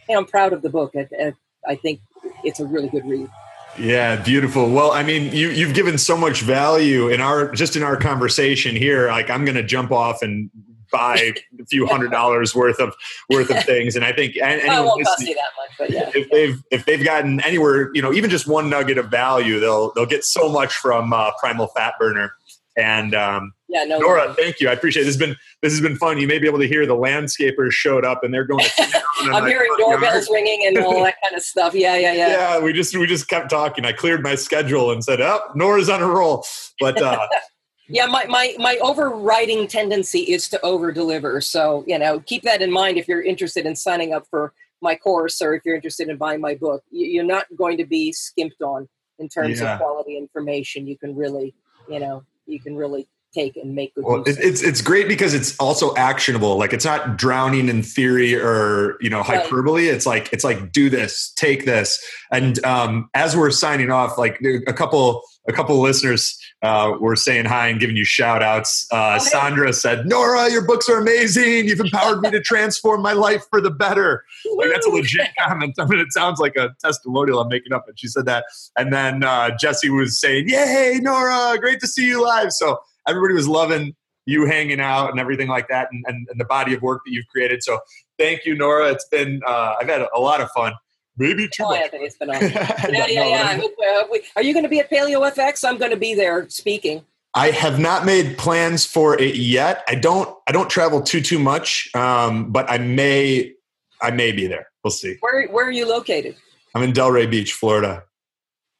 you 0.08 0.14
know, 0.14 0.18
i'm 0.18 0.26
proud 0.26 0.52
of 0.52 0.62
the 0.62 0.70
book 0.70 0.92
I, 0.96 1.32
I 1.66 1.74
think 1.76 2.00
it's 2.42 2.60
a 2.60 2.66
really 2.66 2.88
good 2.88 3.06
read 3.06 3.28
yeah, 3.76 4.22
beautiful. 4.22 4.70
Well, 4.70 4.92
I 4.92 5.02
mean, 5.02 5.32
you 5.32 5.50
you've 5.50 5.74
given 5.74 5.98
so 5.98 6.16
much 6.16 6.42
value 6.42 7.08
in 7.08 7.20
our 7.20 7.50
just 7.50 7.74
in 7.74 7.82
our 7.82 7.96
conversation 7.96 8.76
here. 8.76 9.08
Like, 9.08 9.30
I'm 9.30 9.44
going 9.44 9.56
to 9.56 9.64
jump 9.64 9.90
off 9.90 10.22
and 10.22 10.48
buy 10.94 11.32
a 11.60 11.66
few 11.66 11.86
hundred 11.86 12.10
dollars 12.10 12.54
worth 12.54 12.78
of 12.78 12.94
worth 13.28 13.50
of 13.50 13.64
things. 13.64 13.96
And 13.96 14.04
I 14.04 14.12
think 14.12 14.36
and, 14.42 14.62
well, 14.66 14.86
won't 14.86 15.04
cost 15.04 15.20
you 15.20 15.34
that 15.34 15.40
much, 15.58 15.78
but 15.78 15.90
yeah. 15.90 16.10
If 16.14 16.30
they've 16.30 16.62
if 16.70 16.84
they've 16.84 17.04
gotten 17.04 17.40
anywhere, 17.40 17.90
you 17.94 18.02
know, 18.02 18.12
even 18.12 18.30
just 18.30 18.46
one 18.46 18.70
nugget 18.70 18.98
of 18.98 19.10
value, 19.10 19.60
they'll 19.60 19.92
they'll 19.94 20.06
get 20.06 20.24
so 20.24 20.48
much 20.48 20.74
from 20.74 21.12
uh, 21.12 21.32
Primal 21.40 21.68
Fat 21.68 21.94
Burner. 21.98 22.34
And 22.76 23.14
um, 23.14 23.52
yeah, 23.68 23.84
no, 23.84 23.98
Nora, 23.98 24.26
no. 24.26 24.34
thank 24.34 24.60
you. 24.60 24.68
I 24.68 24.72
appreciate 24.72 25.02
it. 25.02 25.06
This 25.06 25.14
has 25.14 25.20
been 25.20 25.36
this 25.62 25.72
has 25.72 25.80
been 25.80 25.96
fun. 25.96 26.18
You 26.18 26.26
may 26.26 26.38
be 26.38 26.48
able 26.48 26.58
to 26.58 26.66
hear 26.66 26.86
the 26.86 26.96
landscapers 26.96 27.72
showed 27.72 28.04
up 28.04 28.24
and 28.24 28.34
they're 28.34 28.44
going. 28.44 28.64
To 28.64 29.02
I'm 29.32 29.46
hearing 29.46 29.70
doorbells 29.78 30.28
ringing 30.30 30.66
and 30.66 30.78
all 30.78 31.02
that 31.04 31.16
kind 31.22 31.36
of 31.36 31.42
stuff. 31.42 31.74
Yeah, 31.74 31.96
yeah, 31.96 32.12
yeah. 32.12 32.28
Yeah, 32.28 32.60
we 32.60 32.72
just 32.72 32.96
we 32.96 33.06
just 33.06 33.28
kept 33.28 33.50
talking. 33.50 33.84
I 33.84 33.92
cleared 33.92 34.22
my 34.22 34.34
schedule 34.34 34.90
and 34.90 35.04
said, 35.04 35.20
"Up, 35.20 35.44
oh, 35.48 35.52
Nora's 35.54 35.88
on 35.88 36.02
a 36.02 36.06
roll." 36.06 36.44
But 36.80 37.00
uh, 37.00 37.26
yeah, 37.88 38.06
my, 38.06 38.24
my, 38.26 38.54
my 38.58 38.78
overriding 38.82 39.66
tendency 39.66 40.20
is 40.20 40.48
to 40.50 40.60
over 40.62 40.92
deliver. 40.92 41.40
So, 41.40 41.84
you 41.86 41.98
know, 41.98 42.20
keep 42.20 42.42
that 42.42 42.62
in 42.62 42.70
mind 42.70 42.96
if 42.96 43.08
you're 43.08 43.22
interested 43.22 43.66
in 43.66 43.76
signing 43.76 44.12
up 44.12 44.26
for 44.28 44.52
my 44.80 44.94
course 44.94 45.40
or 45.42 45.54
if 45.54 45.62
you're 45.64 45.74
interested 45.74 46.08
in 46.08 46.16
buying 46.16 46.40
my 46.40 46.54
book. 46.54 46.82
You're 46.90 47.24
not 47.24 47.46
going 47.56 47.78
to 47.78 47.86
be 47.86 48.12
skimped 48.12 48.62
on 48.62 48.88
in 49.18 49.28
terms 49.28 49.60
yeah. 49.60 49.74
of 49.74 49.80
quality 49.80 50.16
information. 50.16 50.86
You 50.86 50.96
can 50.96 51.14
really, 51.14 51.54
you 51.88 51.98
know, 52.00 52.22
you 52.46 52.60
can 52.60 52.76
really 52.76 53.08
take 53.34 53.56
and 53.56 53.74
make 53.74 53.92
good 53.94 54.04
well, 54.04 54.22
it's 54.26 54.62
it's 54.62 54.80
great 54.80 55.08
because 55.08 55.34
it's 55.34 55.56
also 55.58 55.92
actionable 55.96 56.56
like 56.56 56.72
it's 56.72 56.84
not 56.84 57.16
drowning 57.16 57.68
in 57.68 57.82
theory 57.82 58.34
or 58.34 58.96
you 59.00 59.10
know 59.10 59.24
hyperbole 59.24 59.86
right. 59.86 59.94
it's 59.94 60.06
like 60.06 60.32
it's 60.32 60.44
like 60.44 60.70
do 60.70 60.88
this 60.88 61.32
take 61.34 61.64
this 61.64 62.00
and 62.30 62.64
um 62.64 63.10
as 63.12 63.36
we're 63.36 63.50
signing 63.50 63.90
off 63.90 64.16
like 64.16 64.40
a 64.68 64.72
couple 64.72 65.20
a 65.48 65.52
couple 65.52 65.80
listeners 65.80 66.38
uh, 66.64 66.96
were 66.98 67.14
saying 67.14 67.44
hi 67.44 67.68
and 67.68 67.78
giving 67.78 67.96
you 67.96 68.04
shout 68.04 68.42
outs. 68.42 68.86
Uh, 68.90 69.18
Sandra 69.18 69.72
said, 69.72 70.06
Nora, 70.06 70.50
your 70.50 70.66
books 70.66 70.88
are 70.88 70.98
amazing. 70.98 71.68
You've 71.68 71.80
empowered 71.80 72.20
me 72.20 72.30
to 72.30 72.40
transform 72.44 73.02
my 73.02 73.12
life 73.12 73.44
for 73.50 73.60
the 73.60 73.70
better. 73.70 74.24
Like, 74.56 74.70
that's 74.72 74.86
a 74.86 74.90
legit 74.90 75.28
comment. 75.38 75.74
I 75.78 75.84
mean, 75.84 76.00
it 76.00 76.12
sounds 76.12 76.40
like 76.40 76.56
a 76.56 76.74
testimonial 76.80 77.40
I'm 77.40 77.48
making 77.48 77.74
up, 77.74 77.84
but 77.86 77.98
she 77.98 78.08
said 78.08 78.24
that. 78.26 78.44
And 78.78 78.92
then 78.92 79.22
uh, 79.22 79.50
Jesse 79.58 79.90
was 79.90 80.18
saying, 80.18 80.48
Yay, 80.48 81.00
Nora, 81.02 81.58
great 81.58 81.80
to 81.80 81.86
see 81.86 82.06
you 82.06 82.24
live. 82.24 82.52
So 82.52 82.78
everybody 83.06 83.34
was 83.34 83.46
loving 83.46 83.94
you 84.26 84.46
hanging 84.46 84.80
out 84.80 85.10
and 85.10 85.20
everything 85.20 85.48
like 85.48 85.68
that 85.68 85.88
and, 85.92 86.02
and, 86.08 86.26
and 86.30 86.40
the 86.40 86.46
body 86.46 86.72
of 86.72 86.80
work 86.80 87.02
that 87.04 87.12
you've 87.12 87.26
created. 87.26 87.62
So 87.62 87.78
thank 88.18 88.46
you, 88.46 88.54
Nora. 88.54 88.90
It's 88.90 89.06
been, 89.08 89.42
uh, 89.46 89.74
I've 89.78 89.88
had 89.88 90.06
a 90.14 90.20
lot 90.20 90.40
of 90.40 90.50
fun. 90.52 90.72
Maybe 91.16 91.48
too 91.48 91.64
oh, 91.64 91.70
much. 91.70 91.82
Anthony, 91.82 92.04
it's 92.04 92.16
been 92.16 92.30
awesome. 92.30 92.50
yeah, 92.92 93.06
yeah, 93.06 93.28
yeah. 93.28 93.56
Hope, 93.56 93.74
uh, 93.78 94.04
we, 94.10 94.22
are 94.34 94.42
you 94.42 94.52
going 94.52 94.64
to 94.64 94.68
be 94.68 94.80
at 94.80 94.90
Paleo 94.90 95.30
FX? 95.32 95.66
I'm 95.66 95.78
going 95.78 95.92
to 95.92 95.96
be 95.96 96.14
there 96.14 96.48
speaking. 96.48 97.04
I 97.34 97.50
have 97.50 97.78
not 97.78 98.04
made 98.04 98.38
plans 98.38 98.84
for 98.84 99.20
it 99.20 99.36
yet. 99.36 99.84
I 99.88 99.96
don't. 99.96 100.36
I 100.46 100.52
don't 100.52 100.70
travel 100.70 101.02
too 101.02 101.20
too 101.20 101.38
much, 101.38 101.88
um, 101.94 102.50
but 102.52 102.70
I 102.70 102.78
may. 102.78 103.52
I 104.00 104.10
may 104.10 104.32
be 104.32 104.46
there. 104.46 104.68
We'll 104.82 104.92
see. 104.92 105.16
Where 105.20 105.46
Where 105.48 105.66
are 105.66 105.72
you 105.72 105.88
located? 105.88 106.36
I'm 106.74 106.82
in 106.82 106.92
Delray 106.92 107.28
Beach, 107.28 107.52
Florida, 107.52 108.04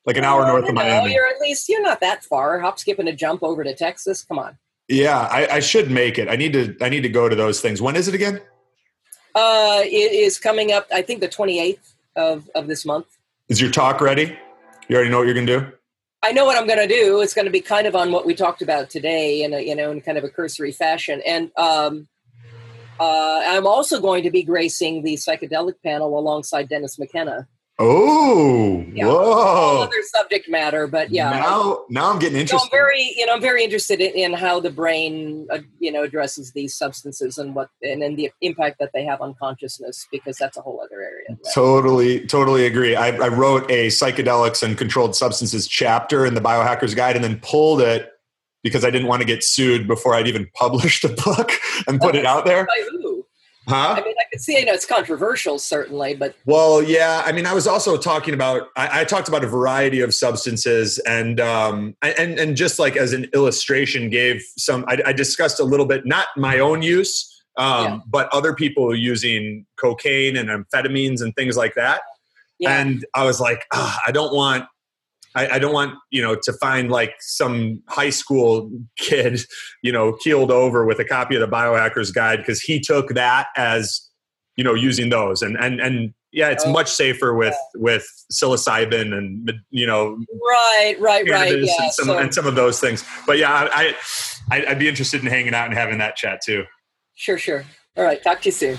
like 0.07 0.17
an 0.17 0.25
oh, 0.25 0.29
hour 0.29 0.47
north 0.47 0.69
of 0.69 0.75
Miami. 0.75 1.15
You're 1.15 1.27
at 1.27 1.41
least 1.41 1.69
you're 1.69 1.83
not 1.83 2.01
that 2.01 2.25
far. 2.25 2.61
Hop, 2.61 2.79
skip, 2.79 2.99
and 2.99 3.09
a 3.09 3.13
jump 3.13 3.43
over 3.43 3.65
to 3.65 3.75
Texas. 3.75 4.23
Come 4.23 4.39
on. 4.39 4.57
Yeah, 4.89 5.19
I, 5.19 5.57
I 5.57 5.61
should 5.61 5.91
make 5.91 6.19
it. 6.19 6.29
I 6.29 6.37
need 6.37 6.53
to. 6.53 6.77
I 6.81 6.89
need 6.89 7.03
to 7.03 7.09
go 7.09 7.29
to 7.29 7.35
those 7.35 7.61
things. 7.61 7.83
When 7.83 7.97
is 7.97 8.07
it 8.07 8.15
again? 8.15 8.41
Uh, 9.35 9.81
it 9.83 10.13
is 10.13 10.39
coming 10.39 10.71
up. 10.71 10.87
I 10.93 11.03
think 11.03 11.21
the 11.21 11.29
28th 11.29 11.94
of 12.17 12.49
of 12.55 12.67
this 12.67 12.85
month. 12.85 13.07
Is 13.49 13.61
your 13.61 13.71
talk 13.71 14.01
ready? 14.01 14.37
You 14.89 14.97
already 14.97 15.11
know 15.11 15.19
what 15.19 15.27
you're 15.27 15.35
going 15.35 15.47
to 15.47 15.61
do? 15.61 15.73
I 16.23 16.33
know 16.33 16.47
what 16.47 16.57
I'm 16.57 16.67
going 16.67 16.79
to 16.79 16.89
do. 16.89 17.21
It's 17.21 17.35
going 17.35 17.45
to 17.45 17.51
be 17.51 17.61
kind 17.61 17.87
of 17.87 17.95
on 17.95 18.11
what 18.11 18.25
we 18.25 18.35
talked 18.35 18.63
about 18.63 18.89
today, 18.89 19.43
in 19.43 19.53
a, 19.53 19.61
you 19.61 19.75
know, 19.75 19.91
in 19.91 20.01
kind 20.01 20.17
of 20.17 20.25
a 20.25 20.31
cursory 20.31 20.73
fashion. 20.73 21.21
And 21.27 21.51
um, 21.59 22.09
uh, 22.99 23.43
I'm 23.47 23.67
also 23.67 24.01
going 24.01 24.23
to 24.23 24.31
be 24.31 24.43
gracing 24.43 25.03
the 25.03 25.15
psychedelic 25.15 25.75
panel 25.85 26.19
alongside 26.19 26.69
Dennis 26.69 26.99
McKenna. 26.99 27.47
Oh, 27.79 28.85
Yeah. 28.93 29.07
Whole 29.07 29.15
whoa! 29.17 29.83
other 29.83 30.03
subject 30.03 30.49
matter, 30.49 30.87
but 30.87 31.11
yeah. 31.11 31.31
Now, 31.31 31.85
now 31.91 32.13
I'm 32.13 32.21
getting 32.21 32.37
So 32.37 32.43
interested. 32.43 32.67
I'm 32.67 32.71
very, 32.71 33.13
you 33.17 33.27
know, 33.27 33.35
I'm 33.35 33.41
very 33.41 33.65
interested 33.65 34.01
in, 34.01 34.13
in 34.15 34.33
how 34.33 34.61
the 34.61 34.71
brain, 34.71 35.49
uh, 35.51 35.59
you 35.81 35.91
know, 35.91 36.05
addresses 36.05 36.53
these 36.53 36.77
substances 36.77 37.37
and 37.37 37.53
what, 37.53 37.71
and 37.83 38.01
then 38.01 38.15
the 38.15 38.31
impact 38.43 38.79
that 38.79 38.91
they 38.95 39.05
have 39.05 39.21
on 39.21 39.35
consciousness, 39.35 40.07
because 40.13 40.37
that's 40.37 40.57
a 40.57 40.61
whole 40.61 40.81
other 40.85 41.03
area. 41.03 41.37
Totally, 41.53 42.25
totally 42.27 42.65
agree. 42.65 42.95
I, 42.95 43.09
I 43.09 43.29
wrote 43.29 43.69
a 43.69 43.89
psychedelics 43.89 44.63
and 44.63 44.79
controlled 44.79 45.17
substances 45.17 45.67
chapter 45.67 46.25
in 46.25 46.35
the 46.35 46.41
Biohacker's 46.41 46.95
Guide 46.95 47.17
and 47.17 47.25
then 47.25 47.41
pulled 47.41 47.81
it 47.81 48.13
because 48.63 48.85
I 48.85 48.91
didn't 48.91 49.09
want 49.09 49.21
to 49.21 49.27
get 49.27 49.45
sued 49.45 49.87
before 49.87 50.15
I'd 50.15 50.27
even 50.27 50.49
published 50.55 51.05
a 51.05 51.09
book 51.09 51.51
and 51.87 52.01
put 52.01 52.17
it 52.17 52.25
out 52.25 52.47
there. 52.47 52.67
Huh? 53.67 53.95
I 53.99 54.03
mean, 54.05 54.15
I 54.19 54.25
could 54.31 54.43
see, 54.43 54.59
you 54.59 54.65
know, 54.67 54.73
it's 54.75 54.85
controversial, 54.87 55.59
certainly, 55.59 56.15
but 56.15 56.35
Well, 56.45 56.83
yeah. 56.83 57.23
I 57.25 57.33
mean, 57.33 57.47
I 57.47 57.55
was 57.55 57.67
also 57.67 57.97
talking 57.97 58.35
about. 58.35 58.69
I, 58.77 59.01
I 59.01 59.05
talked 59.05 59.29
about 59.29 59.43
a 59.43 59.47
variety 59.47 60.01
of 60.01 60.13
substances, 60.15 60.99
and 61.01 61.41
um, 61.41 61.97
and 62.03 62.39
and 62.39 62.57
just 62.57 62.79
like 62.79 62.97
as 62.97 63.13
an 63.13 63.25
illustration, 63.35 64.11
gave 64.11 64.43
some. 64.59 64.85
I, 64.87 65.01
I 65.07 65.13
discussed 65.13 65.61
a 65.61 65.65
little 65.65 65.87
bit, 65.87 66.05
not 66.05 66.27
my 66.37 66.59
own 66.59 66.83
use, 66.83 67.43
um, 67.57 67.85
Yeah. 67.85 67.99
but 68.07 68.29
other 68.35 68.53
people 68.55 68.95
using 68.95 69.65
cocaine 69.81 70.37
and 70.37 70.49
amphetamines 70.51 71.23
and 71.23 71.35
things 71.35 71.57
like 71.57 71.75
that. 71.75 72.03
yeah. 72.59 72.79
And 72.81 73.05
I 73.15 73.25
was 73.25 73.41
like, 73.41 73.65
I 73.73 74.11
don't 74.13 74.35
want. 74.35 74.65
I, 75.35 75.49
I 75.49 75.59
don't 75.59 75.73
want 75.73 75.95
you 76.11 76.23
know 76.23 76.37
to 76.43 76.53
find 76.55 76.91
like 76.91 77.15
some 77.21 77.83
high 77.89 78.11
school 78.11 78.71
kid, 78.97 79.41
you 79.83 79.93
know, 79.93 80.13
keeled 80.13 80.51
over 80.51 80.85
with 80.85 80.99
a 80.99 81.05
copy 81.05 81.35
of 81.35 81.41
the 81.41 81.49
Biohacker's 81.49 82.11
Guide 82.11 82.39
because 82.39 82.61
he 82.61 82.81
took 82.81 83.11
that 83.11 83.49
as 83.57 84.09
you 84.57 84.65
know 84.65 84.75
using 84.75 85.09
those 85.11 85.43
and 85.43 85.57
and 85.57 85.81
and 85.81 86.15
yeah 86.33 86.49
it's 86.51 86.65
Oh. 86.65 86.71
much 86.71 86.91
safer 86.91 87.35
with 87.35 87.57
with 87.75 88.07
psilocybin 88.33 89.13
and 89.13 89.53
you 89.71 89.87
know 89.87 90.17
right, 90.49 90.97
right, 91.01 91.29
right. 91.29 91.59
Yeah. 91.59 91.75
and, 91.81 91.93
some, 91.93 92.07
so, 92.07 92.19
and 92.19 92.33
some 92.33 92.47
of 92.47 92.55
those 92.55 92.79
things 92.79 93.05
but 93.27 93.39
yeah 93.39 93.69
I, 93.73 93.97
I 94.53 94.67
i'd 94.67 94.79
be 94.79 94.89
interested 94.89 95.21
in 95.23 95.27
hanging 95.27 95.55
out 95.55 95.67
and 95.67 95.75
having 95.75 95.99
that 95.99 96.15
chat 96.15 96.41
too 96.45 96.65
sure, 97.15 97.39
sure. 97.39 97.65
All 97.97 98.05
right. 98.05 98.23
Talk 98.23 98.41
to 98.43 98.47
you 98.49 98.53
soon. 98.53 98.79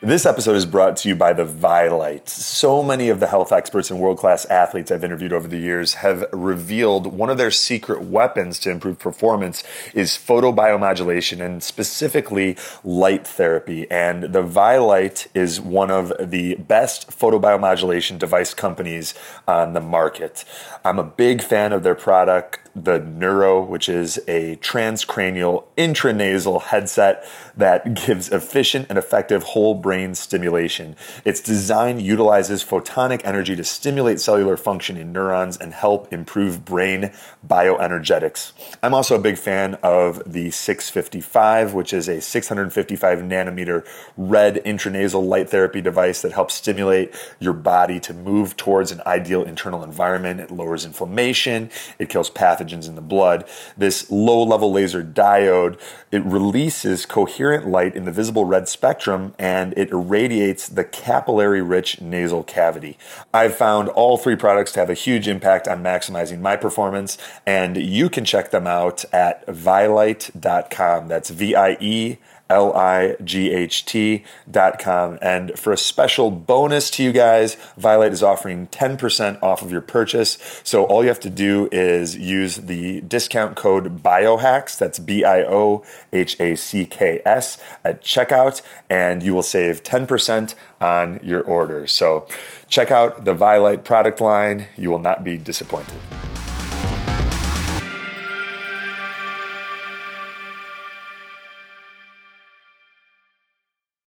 This 0.00 0.26
episode 0.26 0.54
is 0.54 0.64
brought 0.64 0.96
to 0.98 1.08
you 1.08 1.16
by 1.16 1.32
the 1.32 1.44
Vielight. 1.44 2.28
So 2.28 2.84
many 2.84 3.08
of 3.08 3.18
the 3.18 3.26
health 3.26 3.50
experts 3.50 3.90
and 3.90 3.98
world 3.98 4.16
class 4.16 4.44
athletes 4.44 4.92
I've 4.92 5.02
interviewed 5.02 5.32
over 5.32 5.48
the 5.48 5.58
years 5.58 5.94
have 5.94 6.24
revealed 6.32 7.08
one 7.08 7.30
of 7.30 7.36
their 7.36 7.50
secret 7.50 8.02
weapons 8.02 8.60
to 8.60 8.70
improve 8.70 9.00
performance 9.00 9.64
is 9.94 10.12
photobiomodulation 10.12 11.44
and 11.44 11.64
specifically 11.64 12.56
light 12.84 13.26
therapy. 13.26 13.90
And 13.90 14.32
the 14.32 14.42
Vielight 14.42 15.26
is 15.34 15.60
one 15.60 15.90
of 15.90 16.12
the 16.20 16.54
best 16.54 17.10
photobiomodulation 17.10 18.20
device 18.20 18.54
companies 18.54 19.14
on 19.48 19.72
the 19.72 19.80
market. 19.80 20.44
I'm 20.84 21.00
a 21.00 21.04
big 21.04 21.42
fan 21.42 21.72
of 21.72 21.82
their 21.82 21.96
product, 21.96 22.60
the 22.74 22.98
Neuro, 23.00 23.60
which 23.62 23.88
is 23.88 24.18
a 24.28 24.56
transcranial 24.56 25.64
intranasal 25.76 26.62
headset 26.62 27.24
that 27.56 27.94
gives 28.06 28.30
efficient 28.30 28.86
and 28.88 28.98
effective 28.98 29.42
whole 29.42 29.74
brain 29.74 30.14
stimulation. 30.14 30.96
Its 31.24 31.40
design 31.40 31.98
utilizes 32.00 32.64
photonic 32.64 33.20
energy 33.24 33.56
to 33.56 33.64
stimulate 33.64 34.20
cellular 34.20 34.56
function 34.56 34.96
in 34.96 35.12
neurons 35.12 35.56
and 35.56 35.72
help 35.74 36.12
improve 36.12 36.64
brain 36.64 37.10
bioenergetics. 37.46 38.52
I'm 38.82 38.94
also 38.94 39.16
a 39.16 39.20
big 39.20 39.38
fan 39.38 39.74
of 39.82 40.22
the 40.30 40.50
655, 40.50 41.74
which 41.74 41.92
is 41.92 42.08
a 42.08 42.20
655 42.20 43.18
nanometer 43.20 43.86
red 44.16 44.56
intranasal 44.64 45.26
light 45.26 45.50
therapy 45.50 45.80
device 45.80 46.22
that 46.22 46.32
helps 46.32 46.54
stimulate 46.54 47.14
your 47.40 47.52
body 47.52 47.98
to 48.00 48.14
move 48.14 48.56
towards 48.56 48.92
an 48.92 49.00
ideal 49.06 49.42
internal 49.42 49.82
environment. 49.82 50.40
It 50.40 50.50
lowers 50.50 50.84
inflammation, 50.84 51.70
it 51.98 52.08
kills 52.08 52.30
pathogens 52.30 52.57
in 52.60 52.94
the 52.94 53.00
blood. 53.00 53.48
This 53.76 54.10
low 54.10 54.42
level 54.42 54.72
laser 54.72 55.02
diode, 55.04 55.80
it 56.10 56.24
releases 56.24 57.06
coherent 57.06 57.66
light 57.68 57.94
in 57.94 58.04
the 58.04 58.12
visible 58.12 58.44
red 58.44 58.68
spectrum 58.68 59.34
and 59.38 59.72
it 59.76 59.90
irradiates 59.90 60.68
the 60.68 60.84
capillary 60.84 61.62
rich 61.62 62.00
nasal 62.00 62.42
cavity. 62.42 62.98
I've 63.32 63.54
found 63.54 63.88
all 63.90 64.16
three 64.16 64.36
products 64.36 64.72
to 64.72 64.80
have 64.80 64.90
a 64.90 64.94
huge 64.94 65.28
impact 65.28 65.68
on 65.68 65.82
maximizing 65.82 66.40
my 66.40 66.56
performance, 66.56 67.18
and 67.46 67.76
you 67.76 68.10
can 68.10 68.24
check 68.24 68.50
them 68.50 68.66
out 68.66 69.04
at 69.12 69.46
vielight.com. 69.46 71.08
That's 71.08 71.30
V 71.30 71.54
I 71.54 71.76
E. 71.80 72.18
L 72.48 72.74
I 72.74 73.16
G 73.22 73.50
H 73.50 73.84
T 73.84 74.24
dot 74.50 74.78
com. 74.78 75.18
And 75.20 75.58
for 75.58 75.72
a 75.72 75.76
special 75.76 76.30
bonus 76.30 76.90
to 76.92 77.02
you 77.02 77.12
guys, 77.12 77.56
Vielight 77.76 78.12
is 78.12 78.22
offering 78.22 78.66
10% 78.68 79.42
off 79.42 79.62
of 79.62 79.70
your 79.70 79.80
purchase. 79.80 80.38
So 80.64 80.84
all 80.84 81.02
you 81.02 81.08
have 81.08 81.20
to 81.20 81.30
do 81.30 81.68
is 81.70 82.16
use 82.16 82.56
the 82.56 83.00
discount 83.02 83.56
code 83.56 84.02
BIOHACKS, 84.02 84.78
that's 84.78 84.98
B 84.98 85.24
I 85.24 85.42
O 85.42 85.84
H 86.12 86.38
A 86.40 86.56
C 86.56 86.84
K 86.84 87.20
S, 87.24 87.58
at 87.84 88.02
checkout, 88.02 88.62
and 88.88 89.22
you 89.22 89.34
will 89.34 89.42
save 89.42 89.82
10% 89.82 90.54
on 90.80 91.20
your 91.22 91.42
order. 91.42 91.86
So 91.86 92.26
check 92.68 92.90
out 92.90 93.24
the 93.24 93.34
Vielight 93.34 93.84
product 93.84 94.20
line. 94.20 94.66
You 94.76 94.90
will 94.90 94.98
not 94.98 95.24
be 95.24 95.36
disappointed. 95.36 95.98